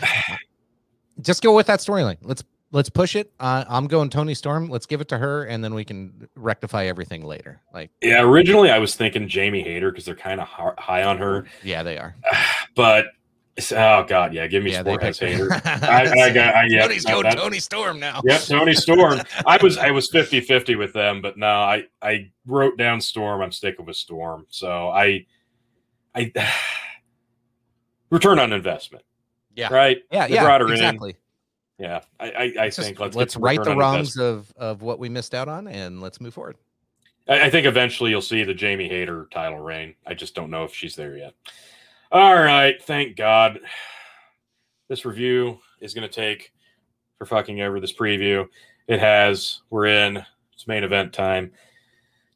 just 1.20 1.42
go 1.42 1.52
with 1.52 1.66
that 1.66 1.80
storyline. 1.80 2.18
Let's 2.22 2.44
let's 2.70 2.88
push 2.88 3.16
it. 3.16 3.32
Uh, 3.40 3.64
I'm 3.68 3.88
going 3.88 4.08
Toni 4.08 4.34
Storm. 4.34 4.68
Let's 4.68 4.86
give 4.86 5.00
it 5.00 5.08
to 5.08 5.18
her, 5.18 5.42
and 5.42 5.64
then 5.64 5.74
we 5.74 5.84
can 5.84 6.28
rectify 6.36 6.84
everything 6.84 7.24
later. 7.24 7.60
Like 7.74 7.90
Yeah, 8.02 8.22
originally 8.22 8.70
I 8.70 8.78
was 8.78 8.94
thinking 8.94 9.26
Jamie 9.26 9.64
Hayter 9.64 9.90
because 9.90 10.04
they're 10.04 10.14
kind 10.14 10.40
of 10.40 10.46
high 10.46 11.02
on 11.02 11.18
her, 11.18 11.46
yeah, 11.64 11.82
they 11.82 11.98
are. 11.98 12.14
but 12.76 13.06
oh 13.58 14.04
god, 14.04 14.32
yeah, 14.32 14.46
give 14.46 14.62
me 14.62 14.72
yeah, 14.72 14.80
Sport 14.80 15.02
has. 15.02 15.20
I, 15.22 15.26
I 15.26 16.30
got, 16.30 16.54
I, 16.54 16.66
yeah, 16.68 16.82
Tony's 16.82 17.04
going 17.04 17.22
that- 17.24 17.38
Toni 17.38 17.58
Storm 17.58 18.00
now. 18.00 18.20
Yep, 18.24 18.42
Toni 18.42 18.74
Storm. 18.74 19.20
I 19.46 19.58
was 19.62 19.76
I 19.78 19.90
was 19.90 20.10
50-50 20.10 20.78
with 20.78 20.92
them, 20.92 21.20
but 21.20 21.36
no, 21.36 21.46
I 21.46 21.84
I 22.00 22.30
wrote 22.46 22.78
down 22.78 23.00
Storm. 23.00 23.42
I'm 23.42 23.52
sticking 23.52 23.84
with 23.84 23.96
Storm. 23.96 24.46
So 24.48 24.88
I 24.88 25.26
I 26.14 26.32
return 28.10 28.38
on 28.38 28.52
investment. 28.52 29.04
Yeah. 29.54 29.72
Right. 29.72 29.98
Yeah, 30.10 30.28
They 30.28 30.34
yeah, 30.34 30.58
her 30.58 30.66
in. 30.66 30.72
exactly. 30.72 31.16
yeah. 31.78 32.00
I 32.18 32.30
I, 32.30 32.54
I 32.58 32.70
think 32.70 32.98
let's 33.00 33.16
let's 33.16 33.36
right 33.36 33.62
the 33.62 33.76
wrongs 33.76 34.16
of 34.16 34.50
of 34.56 34.82
what 34.82 34.98
we 34.98 35.08
missed 35.08 35.34
out 35.34 35.48
on, 35.48 35.68
and 35.68 36.00
let's 36.00 36.20
move 36.20 36.32
forward. 36.34 36.56
I, 37.28 37.42
I 37.42 37.50
think 37.50 37.66
eventually 37.66 38.10
you'll 38.10 38.22
see 38.22 38.44
the 38.44 38.54
Jamie 38.54 38.88
Hayter 38.88 39.28
title 39.30 39.58
reign. 39.60 39.94
I 40.06 40.14
just 40.14 40.34
don't 40.34 40.50
know 40.50 40.64
if 40.64 40.74
she's 40.74 40.96
there 40.96 41.16
yet. 41.18 41.34
All 42.12 42.36
right, 42.36 42.74
thank 42.82 43.16
God. 43.16 43.58
This 44.90 45.06
review 45.06 45.58
is 45.80 45.94
going 45.94 46.06
to 46.06 46.14
take 46.14 46.52
for 47.16 47.24
fucking 47.24 47.62
ever. 47.62 47.80
This 47.80 47.94
preview, 47.94 48.46
it 48.86 49.00
has. 49.00 49.62
We're 49.70 49.86
in. 49.86 50.22
It's 50.52 50.66
main 50.66 50.84
event 50.84 51.14
time. 51.14 51.52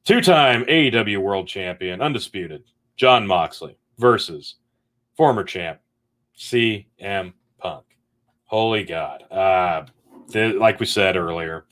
Two-time 0.07 0.64
AEW 0.64 1.18
World 1.18 1.47
Champion, 1.47 2.01
undisputed, 2.01 2.64
Jon 2.97 3.27
Moxley 3.27 3.77
versus 3.99 4.55
former 5.14 5.45
champ 5.45 5.79
CM 6.39 7.35
Punk. 7.59 7.85
Holy 8.47 8.83
God! 8.83 9.31
Uh, 9.31 9.85
th- 10.31 10.55
like 10.55 10.81
we 10.81 10.87
said 10.87 11.18
earlier, 11.18 11.66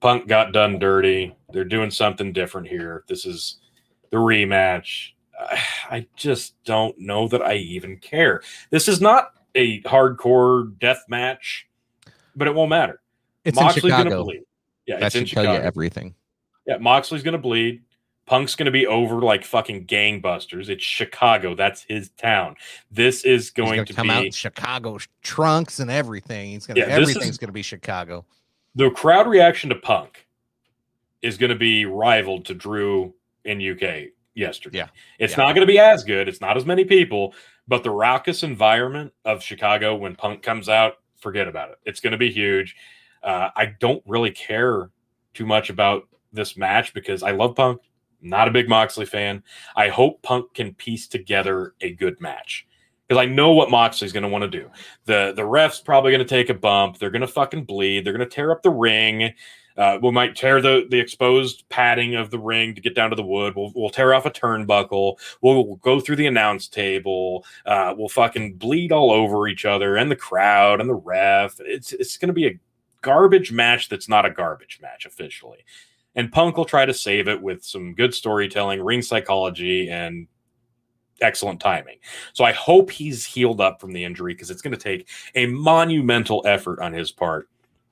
Punk 0.00 0.28
got 0.28 0.52
done 0.52 0.78
dirty. 0.78 1.34
They're 1.50 1.64
doing 1.64 1.90
something 1.90 2.34
different 2.34 2.68
here. 2.68 3.04
This 3.08 3.24
is 3.24 3.56
the 4.10 4.18
rematch. 4.18 5.12
I- 5.90 6.06
just 6.16 6.62
don't 6.64 6.98
know 6.98 7.28
that 7.28 7.42
I 7.42 7.54
even 7.54 7.96
care. 7.98 8.42
This 8.70 8.88
is 8.88 9.00
not 9.00 9.32
a 9.54 9.80
hardcore 9.82 10.78
death 10.78 11.04
match, 11.08 11.66
but 12.36 12.46
it 12.48 12.54
won't 12.54 12.70
matter. 12.70 13.00
It's 13.44 13.56
Moxley's 13.58 13.84
in 13.84 13.90
gonna 13.90 14.04
Chicago. 14.04 14.24
bleed. 14.24 14.42
Yeah, 14.86 14.98
That 15.00 15.06
it's 15.06 15.14
in 15.16 15.24
should 15.26 15.34
tell 15.34 15.44
you 15.44 15.50
Chicago. 15.50 15.66
everything. 15.66 16.14
Yeah, 16.66 16.76
Moxley's 16.78 17.22
gonna 17.22 17.38
bleed. 17.38 17.82
Punk's 18.26 18.54
gonna 18.54 18.70
be 18.70 18.86
over 18.86 19.20
like 19.22 19.44
fucking 19.44 19.86
gangbusters. 19.86 20.68
It's 20.68 20.84
Chicago. 20.84 21.54
That's 21.54 21.82
his 21.88 22.10
town. 22.10 22.56
This 22.90 23.24
is 23.24 23.48
going 23.50 23.70
gonna 23.76 23.84
to 23.86 23.94
come 23.94 24.10
out 24.10 24.18
in 24.18 24.24
be 24.24 24.30
Chicago 24.32 24.98
trunks 25.22 25.80
and 25.80 25.90
everything. 25.90 26.50
He's 26.50 26.66
gonna 26.66 26.80
Yeah, 26.80 26.86
everything's 26.86 27.30
is- 27.30 27.38
gonna 27.38 27.52
be 27.52 27.62
Chicago. 27.62 28.26
the 28.74 28.90
crowd 28.90 29.26
reaction 29.26 29.70
to 29.70 29.76
Punk 29.76 30.26
is 31.22 31.36
going 31.38 31.50
to 31.50 31.56
be 31.56 31.84
rivaled 31.84 32.44
to 32.46 32.54
Drew 32.54 33.12
in 33.44 33.60
UK 33.60 34.10
yesterday. 34.38 34.78
Yeah. 34.78 34.88
It's 35.18 35.32
Yeah. 35.36 35.44
not 35.44 35.54
going 35.54 35.66
to 35.66 35.70
be 35.72 35.78
as 35.78 36.04
good. 36.04 36.28
It's 36.28 36.40
not 36.40 36.56
as 36.56 36.64
many 36.64 36.84
people, 36.84 37.34
but 37.66 37.82
the 37.82 37.90
raucous 37.90 38.42
environment 38.42 39.12
of 39.24 39.42
Chicago 39.42 39.96
when 39.96 40.14
Punk 40.16 40.42
comes 40.42 40.68
out, 40.68 40.94
forget 41.20 41.48
about 41.48 41.70
it. 41.70 41.78
It's 41.84 42.00
going 42.00 42.12
to 42.12 42.18
be 42.18 42.30
huge. 42.30 42.76
Uh, 43.22 43.50
I 43.56 43.74
don't 43.80 44.02
really 44.06 44.30
care 44.30 44.90
too 45.34 45.44
much 45.46 45.70
about 45.70 46.08
this 46.32 46.56
match 46.56 46.94
because 46.94 47.22
I 47.22 47.32
love 47.32 47.56
Punk. 47.56 47.80
Not 48.20 48.48
a 48.48 48.50
big 48.50 48.68
Moxley 48.68 49.06
fan. 49.06 49.42
I 49.76 49.88
hope 49.88 50.22
Punk 50.22 50.54
can 50.54 50.74
piece 50.74 51.06
together 51.08 51.74
a 51.80 51.92
good 51.92 52.20
match 52.20 52.66
because 53.06 53.20
I 53.20 53.26
know 53.26 53.52
what 53.52 53.70
Moxley's 53.70 54.12
going 54.12 54.24
to 54.24 54.28
want 54.28 54.42
to 54.42 54.50
do. 54.50 54.68
The 55.04 55.32
the 55.36 55.44
ref's 55.44 55.80
probably 55.80 56.10
going 56.10 56.26
to 56.26 56.28
take 56.28 56.50
a 56.50 56.54
bump. 56.54 56.98
They're 56.98 57.10
going 57.10 57.22
to 57.22 57.28
fucking 57.28 57.64
bleed. 57.64 58.04
They're 58.04 58.12
going 58.12 58.28
to 58.28 58.34
tear 58.34 58.50
up 58.50 58.62
the 58.62 58.70
ring. 58.70 59.32
Uh, 59.78 59.98
we 60.02 60.10
might 60.10 60.34
tear 60.36 60.60
the 60.60 60.86
the 60.90 60.98
exposed 60.98 61.64
padding 61.68 62.16
of 62.16 62.30
the 62.30 62.38
ring 62.38 62.74
to 62.74 62.80
get 62.80 62.94
down 62.94 63.10
to 63.10 63.16
the 63.16 63.22
wood. 63.22 63.54
We'll 63.56 63.72
we'll 63.74 63.90
tear 63.90 64.12
off 64.12 64.26
a 64.26 64.30
turnbuckle. 64.30 65.16
We'll, 65.40 65.66
we'll 65.66 65.76
go 65.76 66.00
through 66.00 66.16
the 66.16 66.26
announce 66.26 66.66
table. 66.66 67.44
Uh, 67.64 67.94
we'll 67.96 68.08
fucking 68.08 68.54
bleed 68.54 68.90
all 68.90 69.12
over 69.12 69.46
each 69.46 69.64
other 69.64 69.96
and 69.96 70.10
the 70.10 70.16
crowd 70.16 70.80
and 70.80 70.90
the 70.90 70.94
ref. 70.94 71.60
It's 71.60 71.92
it's 71.92 72.18
going 72.18 72.28
to 72.28 72.34
be 72.34 72.48
a 72.48 72.58
garbage 73.02 73.52
match 73.52 73.88
that's 73.88 74.08
not 74.08 74.26
a 74.26 74.30
garbage 74.30 74.80
match 74.82 75.06
officially. 75.06 75.64
And 76.16 76.32
Punk 76.32 76.56
will 76.56 76.64
try 76.64 76.84
to 76.84 76.94
save 76.94 77.28
it 77.28 77.40
with 77.40 77.64
some 77.64 77.94
good 77.94 78.12
storytelling, 78.12 78.82
ring 78.82 79.02
psychology, 79.02 79.88
and 79.88 80.26
excellent 81.20 81.60
timing. 81.60 81.98
So 82.32 82.44
I 82.44 82.52
hope 82.52 82.90
he's 82.90 83.24
healed 83.24 83.60
up 83.60 83.80
from 83.80 83.92
the 83.92 84.04
injury 84.04 84.34
because 84.34 84.50
it's 84.50 84.62
going 84.62 84.74
to 84.74 84.80
take 84.80 85.08
a 85.36 85.46
monumental 85.46 86.42
effort 86.44 86.80
on 86.80 86.92
his 86.92 87.12
part 87.12 87.48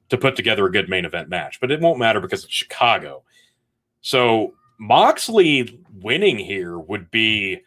to 0.08 0.16
put 0.18 0.36
together 0.36 0.66
a 0.66 0.72
good 0.72 0.88
main 0.88 1.04
event 1.04 1.28
match. 1.28 1.60
But 1.60 1.70
it 1.70 1.80
won't 1.80 1.98
matter 1.98 2.20
because 2.20 2.44
it's 2.44 2.52
Chicago. 2.52 3.22
So 4.00 4.54
Moxley 4.78 5.82
winning 6.00 6.38
here 6.38 6.78
would 6.78 7.10
be, 7.10 7.60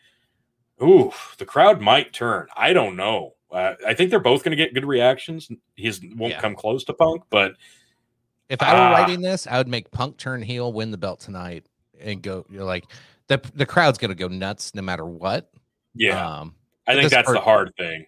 ooh, 0.81 1.11
the 1.37 1.45
crowd 1.45 1.81
might 1.81 2.13
turn. 2.13 2.47
I 2.55 2.73
don't 2.73 2.95
know. 2.95 3.33
Uh, 3.51 3.73
I 3.85 3.93
think 3.93 4.09
they're 4.11 4.19
both 4.19 4.43
going 4.43 4.55
to 4.55 4.63
get 4.63 4.73
good 4.73 4.85
reactions. 4.85 5.49
His 5.75 6.01
won't 6.15 6.33
Yeah. 6.33 6.39
come 6.41 6.55
close 6.55 6.83
to 6.85 6.93
Punk, 6.93 7.23
but 7.29 7.53
If 8.47 8.61
I 8.63 8.73
were 8.73 8.79
Ah. 8.79 8.91
writing 8.93 9.21
this, 9.21 9.45
I 9.45 9.57
would 9.59 9.67
make 9.67 9.91
Punk 9.91 10.17
turn 10.17 10.41
heel, 10.41 10.71
win 10.73 10.89
the 10.91 10.97
belt 10.97 11.19
tonight, 11.19 11.65
and 11.99 12.19
go. 12.21 12.45
You're 12.49 12.63
like 12.63 12.85
the 13.27 13.39
the 13.53 13.65
crowd's 13.65 13.99
gonna 13.99 14.15
go 14.15 14.27
nuts 14.27 14.73
no 14.73 14.81
matter 14.81 15.05
what. 15.05 15.51
yeah, 15.93 16.25
Um, 16.39 16.55
I 16.87 16.95
think 16.95 17.11
that's 17.11 17.31
the 17.31 17.39
hard 17.39 17.75
thing. 17.77 18.05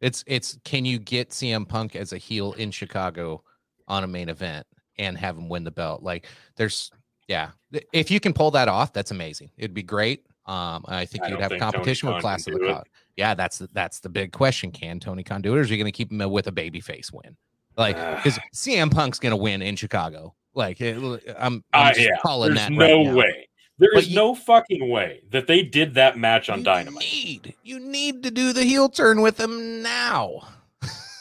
It's 0.00 0.24
it's 0.26 0.58
can 0.64 0.84
you 0.84 0.98
get 0.98 1.30
CM 1.30 1.68
Punk 1.68 1.96
as 1.96 2.12
a 2.12 2.18
heel 2.18 2.52
in 2.54 2.70
Chicago 2.70 3.42
on 3.88 4.04
a 4.04 4.06
main 4.06 4.28
event 4.28 4.66
and 4.98 5.16
have 5.18 5.36
him 5.36 5.48
win 5.48 5.64
the 5.64 5.70
belt? 5.70 6.02
Like 6.02 6.26
there's 6.56 6.90
yeah, 7.28 7.50
if 7.92 8.10
you 8.10 8.20
can 8.20 8.32
pull 8.34 8.50
that 8.52 8.68
off, 8.68 8.92
that's 8.92 9.10
amazing. 9.10 9.50
It'd 9.56 9.72
be 9.74 9.82
great. 9.82 10.26
Um, 10.46 10.84
I 10.86 11.06
think 11.06 11.24
I 11.24 11.28
you'd 11.28 11.40
have 11.40 11.48
think 11.50 11.62
Tony 11.62 11.72
competition 11.72 12.06
Khan 12.08 12.14
with 12.16 12.22
Class 12.22 12.46
of 12.46 12.54
the. 12.54 12.60
Cod. 12.66 12.86
Yeah, 13.16 13.34
that's 13.34 13.58
the- 13.58 13.70
that's 13.72 14.00
the 14.00 14.10
big 14.10 14.32
question. 14.32 14.70
Can 14.72 15.00
Tony 15.00 15.22
Khan 15.22 15.40
do 15.40 15.54
it, 15.54 15.58
or 15.58 15.60
is 15.62 15.70
he 15.70 15.76
going 15.78 15.86
to 15.86 15.92
keep 15.92 16.12
him 16.12 16.18
with 16.30 16.46
a 16.48 16.52
babyface 16.52 17.12
win? 17.12 17.36
Like 17.78 17.96
because 17.96 18.38
CM 18.54 18.92
Punk's 18.92 19.18
going 19.18 19.30
to 19.30 19.36
win 19.36 19.62
in 19.62 19.74
Chicago. 19.76 20.34
Like 20.54 20.80
it, 20.80 20.96
I'm, 21.38 21.64
I'm 21.72 21.92
Uh, 21.92 21.92
yeah, 21.96 22.08
calling 22.22 22.54
there's 22.54 22.68
that. 22.68 22.72
no 22.72 23.06
right 23.06 23.14
way. 23.16 23.48
There 23.78 23.96
is 23.98 24.08
you- 24.08 24.16
no 24.16 24.34
fucking 24.34 24.88
way 24.88 25.22
that 25.30 25.46
they 25.46 25.62
did 25.62 25.94
that 25.94 26.16
match 26.16 26.48
on 26.48 26.58
You 26.58 26.64
Dynamite. 26.64 27.02
Need 27.02 27.54
you 27.64 27.80
need 27.80 28.22
to 28.22 28.30
do 28.30 28.52
the 28.52 28.62
heel 28.64 28.88
turn 28.88 29.20
with 29.20 29.38
him 29.40 29.82
now. 29.82 30.48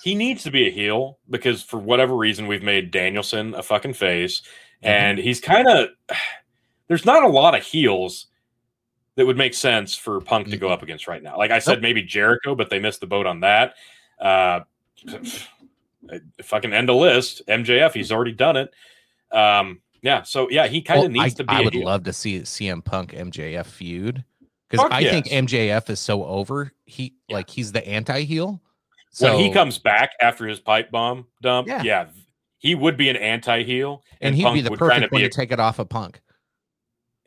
He 0.03 0.15
needs 0.15 0.43
to 0.43 0.51
be 0.51 0.67
a 0.67 0.71
heel 0.71 1.17
because 1.29 1.63
for 1.63 1.79
whatever 1.79 2.15
reason 2.15 2.45
we've 2.47 2.61
made 2.63 2.91
Danielson 2.91 3.53
a 3.55 3.63
fucking 3.63 3.93
face, 3.93 4.41
Mm-hmm. 4.41 4.87
and 4.89 5.17
he's 5.17 5.39
kind 5.39 5.67
of. 5.67 5.89
There's 6.87 7.05
not 7.05 7.23
a 7.23 7.27
lot 7.29 7.55
of 7.55 7.63
heels 7.63 8.27
that 9.15 9.25
would 9.25 9.37
make 9.37 9.53
sense 9.53 9.95
for 9.95 10.19
Punk 10.19 10.49
to 10.49 10.57
go 10.57 10.67
Mhm. 10.67 10.71
up 10.73 10.83
against 10.83 11.07
right 11.07 11.23
now. 11.23 11.37
Like 11.37 11.51
I 11.51 11.59
said, 11.59 11.81
maybe 11.81 12.03
Jericho, 12.03 12.53
but 12.55 12.69
they 12.69 12.79
missed 12.79 12.99
the 12.99 13.07
boat 13.07 13.25
on 13.25 13.39
that. 13.39 13.75
Uh, 14.19 14.59
fucking 16.43 16.73
end 16.73 16.89
a 16.89 16.93
list. 16.93 17.41
MJF, 17.47 17.93
he's 17.93 18.11
already 18.11 18.33
done 18.33 18.57
it. 18.57 18.71
Um, 19.31 19.81
yeah, 20.03 20.21
so 20.21 20.47
yeah, 20.51 20.67
he 20.67 20.81
kind 20.83 20.99
of 20.99 21.03
Well, 21.11 21.23
needs 21.23 21.33
I, 21.35 21.37
to 21.37 21.43
be. 21.45 21.49
I 21.53 21.61
would 21.61 21.73
heel. 21.73 21.85
love 21.85 22.03
to 22.03 22.13
see 22.13 22.39
CM 22.41 22.83
Punk 22.85 23.11
MJF 23.13 23.65
feud 23.65 24.23
because 24.69 24.87
I 24.91 25.03
think. 25.03 25.25
MJF 25.27 25.89
is 25.89 25.99
so 25.99 26.23
over. 26.25 26.71
He 26.85 27.15
Yeah. 27.27 27.37
like 27.37 27.49
he's 27.49 27.71
the 27.71 27.85
anti-heel. 27.87 28.61
So 29.11 29.35
when 29.35 29.43
he 29.45 29.51
comes 29.51 29.77
back 29.79 30.11
after 30.21 30.45
his 30.47 30.59
pipe 30.59 30.91
bomb 30.91 31.27
dump, 31.41 31.67
Yeah. 31.67 31.83
yeah, 31.83 32.05
he 32.57 32.75
would 32.75 32.97
be 32.97 33.09
an 33.09 33.15
anti-heel, 33.15 34.03
and 34.21 34.35
he'd 34.35 34.43
Punk 34.43 34.55
be 34.55 34.61
the 34.61 34.69
would 34.71 34.79
perfect 34.79 35.11
one 35.11 35.21
be 35.21 35.27
to 35.29 35.33
take 35.35 35.51
it 35.51 35.59
off 35.59 35.79
of 35.79 35.87
Punk. 35.89 36.19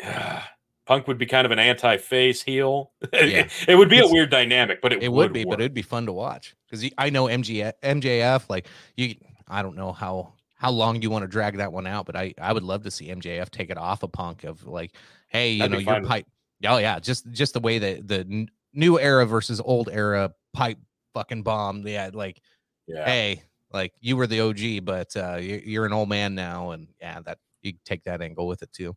a, 0.05 0.43
Punk 0.87 1.09
would 1.09 1.19
be 1.19 1.27
kind 1.27 1.45
of 1.45 1.51
an 1.53 1.59
anti-face 1.59 2.43
heel. 2.43 2.93
Yeah. 3.13 3.49
it 3.67 3.75
would 3.77 3.89
be 3.89 3.99
a 4.01 4.07
weird 4.07 4.31
dynamic, 4.31 4.81
but 4.83 4.93
it, 4.93 5.03
It 5.03 5.13
would 5.13 5.33
be, 5.33 5.45
work. 5.45 5.57
but 5.59 5.61
it'd 5.61 5.75
be 5.75 5.83
fun 5.83 6.07
to 6.07 6.13
watch 6.13 6.55
because 6.71 6.89
I 6.99 7.11
know 7.11 7.25
MGF, 7.27 7.73
MJF. 7.83 8.49
Like 8.51 8.69
you, 8.97 9.15
I 9.49 9.63
don't 9.63 9.77
know 9.77 9.93
how 9.93 10.35
how 10.67 10.73
long 10.73 11.01
you 11.01 11.11
want 11.11 11.23
to 11.23 11.29
drag 11.29 11.57
that 11.59 11.73
one 11.73 11.87
out, 11.87 12.07
but 12.07 12.17
I 12.17 12.35
I 12.41 12.53
would 12.53 12.65
love 12.65 12.83
to 12.83 12.91
see 12.91 13.07
MJF 13.07 13.51
take 13.51 13.71
it 13.71 13.79
off 13.79 14.03
of 14.03 14.11
Punk 14.11 14.43
of 14.43 14.67
like, 14.67 14.97
hey, 15.29 15.53
you 15.53 15.59
That'd 15.61 15.73
know 15.87 15.93
your 15.93 16.05
pipe. 16.05 16.27
Oh 16.65 16.79
yeah, 16.79 16.99
just 16.99 17.31
just 17.31 17.53
the 17.53 17.61
way 17.61 17.79
that 17.79 18.09
the 18.09 18.49
new 18.73 18.99
era 18.99 19.25
versus 19.27 19.61
old 19.65 19.89
era 19.93 20.33
pipe 20.53 20.79
fucking 21.15 21.45
bomb. 21.45 21.87
Yeah, 21.87 22.11
like 22.13 22.41
yeah. 22.89 23.05
hey, 23.05 23.43
like 23.73 23.93
you 24.01 24.17
were 24.17 24.27
the 24.27 24.41
OG, 24.41 24.85
but 24.85 25.17
uh, 25.17 25.37
you- 25.37 25.63
you're 25.65 25.87
an 25.87 25.93
old 25.93 26.09
man 26.09 26.35
now, 26.35 26.73
and 26.73 26.89
yeah, 27.01 27.21
that 27.27 27.39
you 27.63 27.75
take 27.85 28.03
that 28.03 28.21
angle 28.21 28.49
with 28.49 28.63
it 28.63 28.73
too. 28.73 28.97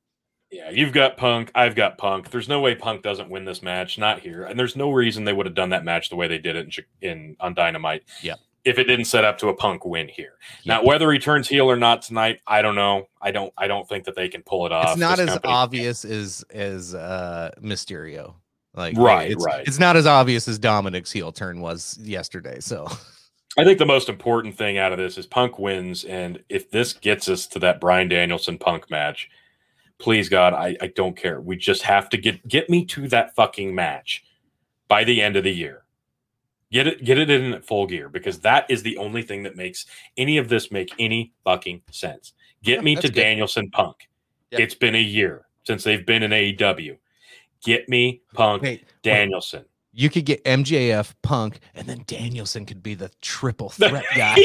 Yeah, 0.50 0.72
you've 0.72 0.94
got 0.94 1.18
Punk. 1.18 1.52
I've 1.54 1.76
got 1.76 2.00
Punk. 2.00 2.32
There's 2.32 2.50
no 2.50 2.62
way 2.62 2.74
Punk 2.74 3.04
doesn't 3.04 3.30
win 3.30 3.46
this 3.46 3.62
match. 3.62 4.00
Not 4.00 4.22
here, 4.22 4.46
and 4.46 4.60
there's 4.60 4.76
no 4.76 4.90
reason 4.90 5.24
they 5.24 5.34
would 5.34 5.46
have 5.46 5.54
done 5.54 5.70
that 5.70 5.86
match 5.86 6.10
the 6.10 6.16
way 6.16 6.28
they 6.28 6.40
did 6.40 6.56
it 6.56 6.76
in, 7.02 7.10
in 7.12 7.36
on 7.40 7.54
Dynamite. 7.54 8.06
Yeah. 8.24 8.38
If 8.66 8.78
it 8.78 8.84
didn't 8.86 9.06
set 9.06 9.24
up 9.24 9.38
to 9.40 9.48
a 9.48 9.54
Punk 9.54 9.86
win 9.86 10.08
here. 10.10 10.34
Yeah. 10.64 10.76
Now, 10.76 10.84
whether 10.84 11.12
he 11.12 11.20
turns 11.20 11.48
heel 11.48 11.70
or 11.72 11.78
not 11.78 12.02
tonight, 12.02 12.40
I 12.46 12.62
don't 12.62 12.76
know. 12.76 13.08
I 13.22 13.32
don't. 13.32 13.54
I 13.58 13.68
don't 13.68 13.88
think 13.88 14.04
that 14.06 14.16
they 14.16 14.28
can 14.28 14.44
pull 14.44 14.66
it 14.66 14.72
off. 14.72 14.92
It's 14.92 14.98
not 15.00 15.18
This 15.18 15.28
as 15.30 15.34
company- 15.36 15.54
obvious 15.54 16.06
as 16.06 16.44
as 16.52 16.94
uh 16.94 17.52
Mysterio. 17.62 18.36
Like 18.76 18.98
Right, 18.98 19.32
it's, 19.32 19.44
right. 19.44 19.68
It's 19.68 19.80
not 19.80 19.96
as 19.98 20.06
obvious 20.06 20.48
as 20.48 20.60
Dominic's 20.60 21.12
heel 21.12 21.32
turn 21.32 21.60
was 21.62 21.98
yesterday. 22.02 22.60
So 22.60 22.88
I 23.58 23.64
think 23.64 23.80
the 23.80 23.86
most 23.86 24.10
important 24.10 24.56
thing 24.58 24.78
out 24.78 24.92
of 24.92 25.00
this 25.00 25.18
is 25.18 25.26
Punk 25.26 25.58
wins, 25.58 26.04
and 26.04 26.44
if 26.50 26.70
this 26.70 26.94
gets 26.94 27.28
us 27.28 27.48
to 27.48 27.60
that 27.60 27.82
Bryan 27.82 28.08
Danielson 28.10 28.58
Punk 28.60 28.90
match, 28.92 29.28
please 29.98 30.30
God, 30.30 30.54
I, 30.54 30.78
I 30.82 30.88
don't 30.96 31.18
care. 31.18 31.42
We 31.42 31.58
just 31.58 31.82
have 31.84 32.10
to 32.10 32.18
get 32.18 32.48
get 32.48 32.70
me 32.70 32.86
to 32.86 33.08
that 33.08 33.36
fucking 33.36 33.74
match 33.74 34.24
by 34.88 35.04
the 35.04 35.22
end 35.22 35.36
of 35.36 35.44
the 35.44 35.54
year. 35.54 35.84
Get 36.72 36.86
it 36.88 37.04
get 37.04 37.18
it 37.18 37.30
in 37.32 37.54
at 37.54 37.66
full 37.66 37.88
gear 37.88 38.10
because 38.10 38.40
that 38.40 38.66
is 38.70 38.84
the 38.84 38.98
only 38.98 39.24
thing 39.24 39.44
that 39.44 39.56
makes 39.56 39.86
any 40.18 40.38
of 40.38 40.50
this 40.50 40.72
make 40.72 40.92
any 41.00 41.34
fucking 41.44 41.82
sense. 41.92 42.34
Get 42.64 42.76
Yeah, 42.78 42.82
me 42.82 42.96
to 42.96 43.02
good. 43.04 43.16
Danielson 43.16 43.72
Punk. 43.72 44.08
It's 44.52 44.76
been 44.76 44.96
a 44.96 45.02
year 45.02 45.46
since 45.64 45.84
they've 45.84 46.06
been 46.06 46.24
in 46.24 46.32
AEW. 46.32 46.98
Get 47.64 47.90
me 47.90 48.22
Punk 48.34 48.64
wait, 48.64 48.86
Danielson. 49.04 49.66
You 49.92 50.10
could 50.10 50.26
get 50.26 50.44
MJF, 50.44 51.14
Punk, 51.24 51.60
and 51.74 51.88
then 51.88 52.04
Danielson 52.06 52.66
could 52.66 52.84
be 52.84 52.94
the 52.94 53.10
triple 53.22 53.70
threat 53.70 54.06
guy. 54.16 54.36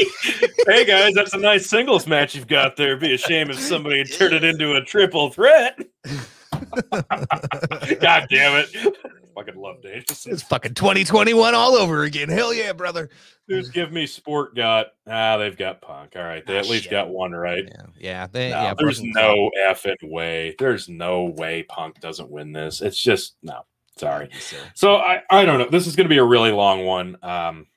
hey 0.67 0.83
guys, 0.85 1.13
that's 1.13 1.33
a 1.33 1.37
nice 1.37 1.67
singles 1.67 2.07
match 2.07 2.33
you've 2.35 2.47
got 2.47 2.75
there. 2.75 2.97
Be 2.97 3.13
a 3.13 3.17
shame 3.17 3.51
if 3.51 3.59
somebody 3.59 4.03
turned 4.03 4.33
it 4.33 4.43
into 4.43 4.73
a 4.73 4.81
triple 4.81 5.29
threat. 5.29 5.79
God 6.91 8.27
damn 8.29 8.63
it. 8.65 8.97
Fucking 9.35 9.55
love 9.55 9.81
Danielson. 9.81 10.31
It's 10.33 10.41
fucking 10.43 10.73
2021 10.73 11.53
all 11.53 11.75
over 11.75 12.03
again. 12.03 12.29
Hell 12.29 12.53
yeah, 12.53 12.71
brother. 12.73 13.09
Who's 13.47 13.69
give 13.69 13.91
me 13.91 14.07
sport 14.07 14.55
got? 14.55 14.87
Ah, 15.07 15.37
they've 15.37 15.57
got 15.57 15.81
Punk. 15.81 16.13
All 16.15 16.23
right. 16.23 16.45
They 16.45 16.55
Ah, 16.55 16.59
at 16.61 16.69
least 16.69 16.85
shit. 16.85 16.91
got 16.91 17.09
one 17.09 17.31
right. 17.33 17.65
Yeah, 17.67 17.85
yeah. 17.99 18.27
They, 18.31 18.49
No, 18.49 18.61
yeah 18.61 18.73
there's 18.77 19.01
no 19.03 19.51
effing 19.67 19.97
way. 20.03 20.55
There's 20.57 20.87
no 20.89 21.25
way 21.25 21.63
Punk 21.63 21.99
doesn't 21.99 22.29
win 22.31 22.53
this. 22.53 22.81
It's 22.81 23.01
just 23.01 23.35
no. 23.43 23.61
Sorry. 23.97 24.29
So 24.73 24.95
I, 24.95 25.21
I 25.29 25.45
don't 25.45 25.59
know. 25.59 25.69
This 25.69 25.87
is 25.87 25.95
going 25.95 26.05
to 26.05 26.09
be 26.13 26.17
a 26.17 26.23
really 26.23 26.51
long 26.51 26.85
one. 26.85 27.17
Um, 27.21 27.67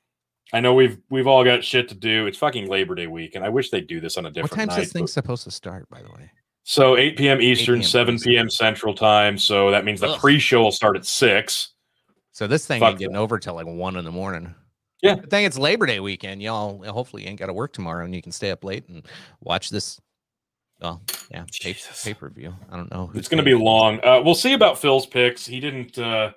I 0.52 0.60
know 0.60 0.74
we've 0.74 0.98
we've 1.10 1.26
all 1.26 1.44
got 1.44 1.62
shit 1.62 1.88
to 1.90 1.94
do. 1.94 2.26
It's 2.26 2.38
fucking 2.38 2.68
Labor 2.68 2.94
Day 2.94 3.06
week, 3.06 3.34
and 3.34 3.44
I 3.44 3.50
wish 3.50 3.70
they'd 3.70 3.86
do 3.86 4.00
this 4.00 4.16
on 4.16 4.24
a 4.24 4.28
What 4.28 4.34
different 4.34 4.54
time's 4.54 4.68
night. 4.70 4.78
this 4.84 4.92
thing 4.92 5.06
supposed 5.06 5.44
to 5.44 5.50
start, 5.50 5.88
by 5.90 6.00
the 6.02 6.08
way? 6.08 6.30
So 6.68 6.98
8 6.98 7.16
p.m. 7.16 7.40
Eastern, 7.40 7.76
p.m. 7.76 7.82
7 7.82 8.18
p.m. 8.18 8.50
Central 8.50 8.92
Time. 8.92 9.38
So 9.38 9.70
that 9.70 9.86
means 9.86 10.00
the 10.00 10.10
Ugh. 10.10 10.20
pre-show 10.20 10.64
will 10.64 10.70
start 10.70 10.98
at 10.98 11.06
six. 11.06 11.70
So 12.32 12.46
this 12.46 12.66
thing 12.66 12.80
Fuck 12.80 12.90
ain't 12.90 12.98
getting 12.98 13.16
over 13.16 13.38
till 13.38 13.54
like 13.54 13.64
one 13.64 13.96
in 13.96 14.04
the 14.04 14.10
morning. 14.10 14.54
Yeah. 15.02 15.14
Good 15.14 15.30
thing 15.30 15.46
it's 15.46 15.56
Labor 15.56 15.86
Day 15.86 15.98
weekend. 15.98 16.42
Y'all 16.42 16.84
hopefully 16.92 17.22
you 17.22 17.30
ain't 17.30 17.38
got 17.38 17.46
to 17.46 17.54
work 17.54 17.72
tomorrow 17.72 18.04
and 18.04 18.14
you 18.14 18.20
can 18.20 18.32
stay 18.32 18.50
up 18.50 18.64
late 18.64 18.86
and 18.90 19.08
watch 19.40 19.70
this. 19.70 19.98
Well, 20.78 21.00
yeah, 21.30 21.46
pay, 21.62 21.74
pay 22.04 22.12
per 22.12 22.28
view. 22.28 22.54
I 22.70 22.76
don't 22.76 22.90
know. 22.90 23.10
It's 23.14 23.28
going 23.28 23.42
to 23.42 23.50
be 23.50 23.54
long. 23.54 24.04
Uh, 24.04 24.20
we'll 24.22 24.34
see 24.34 24.52
about 24.52 24.78
Phil's 24.78 25.06
picks. 25.06 25.46
He 25.46 25.60
didn't. 25.60 25.98
Uh, 25.98 26.32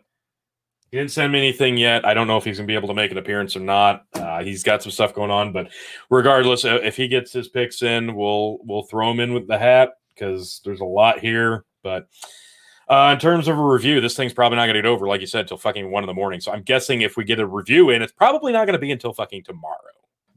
he 0.92 0.98
didn't 0.98 1.12
send 1.12 1.34
me 1.34 1.40
anything 1.40 1.76
yet. 1.76 2.06
I 2.06 2.14
don't 2.14 2.28
know 2.28 2.38
if 2.38 2.46
he's 2.46 2.58
going 2.58 2.68
to 2.68 2.72
be 2.72 2.76
able 2.78 2.88
to 2.88 2.94
make 2.94 3.12
an 3.12 3.18
appearance 3.18 3.58
or 3.58 3.62
not. 3.62 4.06
Uh, 4.14 4.44
he's 4.44 4.64
got 4.64 4.82
some 4.82 4.94
stuff 4.94 5.14
going 5.14 5.32
on, 5.32 5.52
but 5.52 5.72
regardless, 6.10 6.64
uh, 6.64 6.80
if 6.82 6.96
he 6.96 7.10
gets 7.10 7.34
his 7.34 7.50
picks 7.50 7.82
in, 7.82 8.16
we'll 8.16 8.60
we'll 8.64 8.84
throw 8.84 9.12
him 9.12 9.20
in 9.20 9.34
with 9.34 9.48
the 9.48 9.58
hat 9.58 9.90
because 10.14 10.62
there's 10.66 10.82
a 10.82 10.86
lot 10.86 11.20
here. 11.20 11.66
But 11.84 12.08
uh, 12.88 13.12
in 13.14 13.20
terms 13.20 13.48
of 13.48 13.58
a 13.58 13.64
review, 13.64 14.02
this 14.02 14.16
thing's 14.16 14.34
probably 14.34 14.58
not 14.58 14.66
going 14.66 14.76
to 14.76 14.82
get 14.82 14.88
over, 14.88 15.08
like 15.08 15.22
you 15.22 15.28
said, 15.28 15.48
till 15.48 15.58
fucking 15.58 15.90
one 15.92 16.04
in 16.04 16.08
the 16.08 16.14
morning. 16.14 16.40
So 16.42 16.52
I'm 16.52 16.64
guessing 16.64 17.02
if 17.02 17.18
we 17.18 17.24
get 17.24 17.40
a 17.40 17.46
review 17.46 17.90
in, 17.90 18.02
it's 18.02 18.12
probably 18.12 18.52
not 18.52 18.66
going 18.66 18.74
to 18.74 18.80
be 18.80 18.92
until 18.92 19.14
fucking 19.14 19.44
tomorrow. 19.44 19.78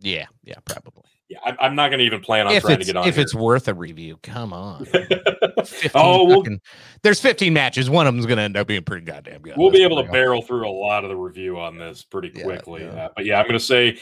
Yeah, 0.01 0.27
yeah, 0.45 0.57
probably. 0.64 1.03
Yeah, 1.29 1.39
I'm, 1.45 1.57
I'm 1.59 1.75
not 1.75 1.89
going 1.89 1.99
to 2.01 2.05
even 2.05 2.20
plan 2.20 2.47
on 2.47 2.53
if 2.53 2.62
trying 2.62 2.79
to 2.79 2.85
get 2.85 2.97
on. 2.97 3.09
if 3.09 3.14
here. 3.14 3.22
it's 3.22 3.35
worth 3.35 3.68
a 3.68 3.75
review, 3.75 4.18
come 4.22 4.53
on. 4.53 4.85
15 5.64 5.91
oh, 5.95 6.25
we'll, 6.25 6.43
fucking- 6.43 6.61
there's 7.03 7.20
15 7.20 7.53
matches. 7.53 7.89
One 7.89 8.07
of 8.07 8.12
them's 8.14 8.27
gonna 8.27 8.43
end 8.43 8.57
up 8.59 8.66
being 8.66 8.83
pretty 8.83 9.07
goddamn 9.07 9.41
good. 9.41 9.55
we'll 9.57 9.70
be 9.70 9.83
able 9.83 10.03
to 10.05 10.11
barrel 10.12 10.43
through 10.43 10.68
a 10.68 10.70
lot 10.70 11.05
of 11.05 11.11
the 11.11 11.16
review 11.16 11.59
on 11.59 11.79
this 11.79 12.03
pretty 12.03 12.31
Yeah, 12.35 12.45
quickly. 12.45 12.83
yeah. 12.83 13.07
Uh, 13.07 13.09
but 13.16 13.25
yeah, 13.25 13.39
I'm 13.41 13.45
going 13.47 13.59
to 13.59 13.64
say 13.64 13.99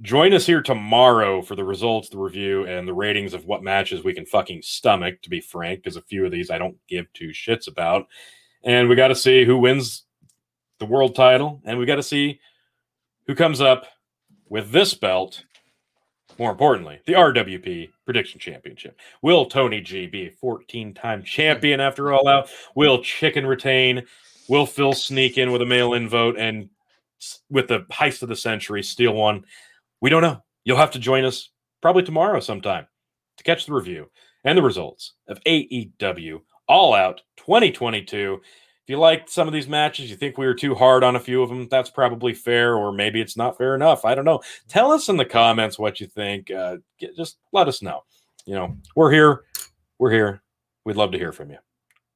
join 0.00 0.32
us 0.32 0.46
here 0.46 0.62
tomorrow 0.62 1.42
for 1.42 1.54
the 1.54 1.64
results, 1.64 2.08
the 2.08 2.18
review, 2.18 2.66
and 2.66 2.88
the 2.88 2.94
ratings 2.94 3.34
of 3.34 3.44
what 3.44 3.62
matches 3.62 4.02
we 4.02 4.14
can 4.14 4.26
fucking 4.26 4.62
stomach, 4.62 5.20
to 5.22 5.30
be 5.30 5.40
frank, 5.40 5.82
because 5.82 5.96
a 5.96 6.02
few 6.02 6.24
of 6.24 6.32
these 6.32 6.50
I 6.50 6.58
don't 6.58 6.76
give 6.88 7.12
two 7.12 7.28
shits 7.28 7.68
about. 7.68 8.06
And 8.64 8.88
we 8.88 8.96
got 8.96 9.08
to 9.08 9.14
see 9.14 9.44
who 9.44 9.58
wins 9.58 10.04
the 10.78 10.86
world 10.86 11.14
title, 11.14 11.60
and 11.64 11.78
we 11.78 11.86
got 11.86 11.96
to 11.96 12.02
see 12.02 12.40
who 13.26 13.34
comes 13.34 13.60
up 13.60 13.86
with 14.48 14.70
this 14.70 14.94
belt. 14.94 15.44
More 16.38 16.50
importantly, 16.50 16.98
the 17.04 17.12
RWP 17.12 17.90
Prediction 18.06 18.40
Championship. 18.40 18.98
Will 19.20 19.44
Tony 19.44 19.80
Gee 19.82 20.06
be 20.06 20.26
a 20.26 20.30
14 20.30 20.94
time 20.94 21.22
champion 21.22 21.78
after 21.78 22.12
all 22.12 22.26
out? 22.26 22.48
Will 22.74 23.02
Chicken 23.02 23.46
retain? 23.46 24.04
Will 24.48 24.66
Phil 24.66 24.94
sneak 24.94 25.36
in 25.36 25.52
with 25.52 25.62
a 25.62 25.66
mail 25.66 25.92
in 25.92 26.08
vote 26.08 26.36
and 26.38 26.70
with 27.50 27.68
the 27.68 27.80
heist 27.92 28.22
of 28.22 28.28
the 28.28 28.36
century 28.36 28.82
steal 28.82 29.12
one? 29.12 29.44
We 30.02 30.10
don't 30.10 30.22
know. 30.22 30.42
You'll 30.64 30.78
have 30.78 30.90
to 30.90 30.98
join 30.98 31.24
us 31.24 31.50
probably 31.80 32.02
tomorrow 32.02 32.40
sometime 32.40 32.88
to 33.36 33.44
catch 33.44 33.66
the 33.66 33.72
review 33.72 34.10
and 34.44 34.58
the 34.58 34.62
results 34.62 35.14
of 35.28 35.38
AEW 35.44 36.40
All 36.68 36.92
Out 36.92 37.22
2022. 37.36 38.40
If 38.42 38.90
you 38.90 38.98
liked 38.98 39.30
some 39.30 39.46
of 39.46 39.54
these 39.54 39.68
matches, 39.68 40.10
you 40.10 40.16
think 40.16 40.36
we 40.36 40.46
were 40.46 40.54
too 40.54 40.74
hard 40.74 41.04
on 41.04 41.14
a 41.14 41.20
few 41.20 41.40
of 41.40 41.48
them, 41.48 41.68
that's 41.70 41.88
probably 41.88 42.34
fair, 42.34 42.76
or 42.76 42.92
maybe 42.92 43.20
it's 43.20 43.36
not 43.36 43.56
fair 43.56 43.76
enough. 43.76 44.04
I 44.04 44.16
don't 44.16 44.24
know. 44.24 44.40
Tell 44.68 44.90
us 44.90 45.08
in 45.08 45.16
the 45.16 45.24
comments 45.24 45.78
what 45.78 46.00
you 46.00 46.08
think. 46.08 46.50
Uh, 46.50 46.78
get, 46.98 47.16
just 47.16 47.38
let 47.52 47.68
us 47.68 47.80
know. 47.80 48.00
You 48.44 48.54
know, 48.56 48.76
we're 48.96 49.12
here. 49.12 49.44
We're 50.00 50.10
here. 50.10 50.42
We'd 50.84 50.96
love 50.96 51.12
to 51.12 51.18
hear 51.18 51.30
from 51.30 51.50
you. 51.50 51.58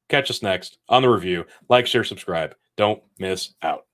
Catch 0.09 0.29
us 0.29 0.43
next 0.43 0.79
on 0.89 1.03
the 1.03 1.09
review. 1.09 1.47
Like, 1.69 1.87
share, 1.87 2.03
subscribe. 2.03 2.57
Don't 2.77 3.01
miss 3.21 3.55
out. 3.63 3.86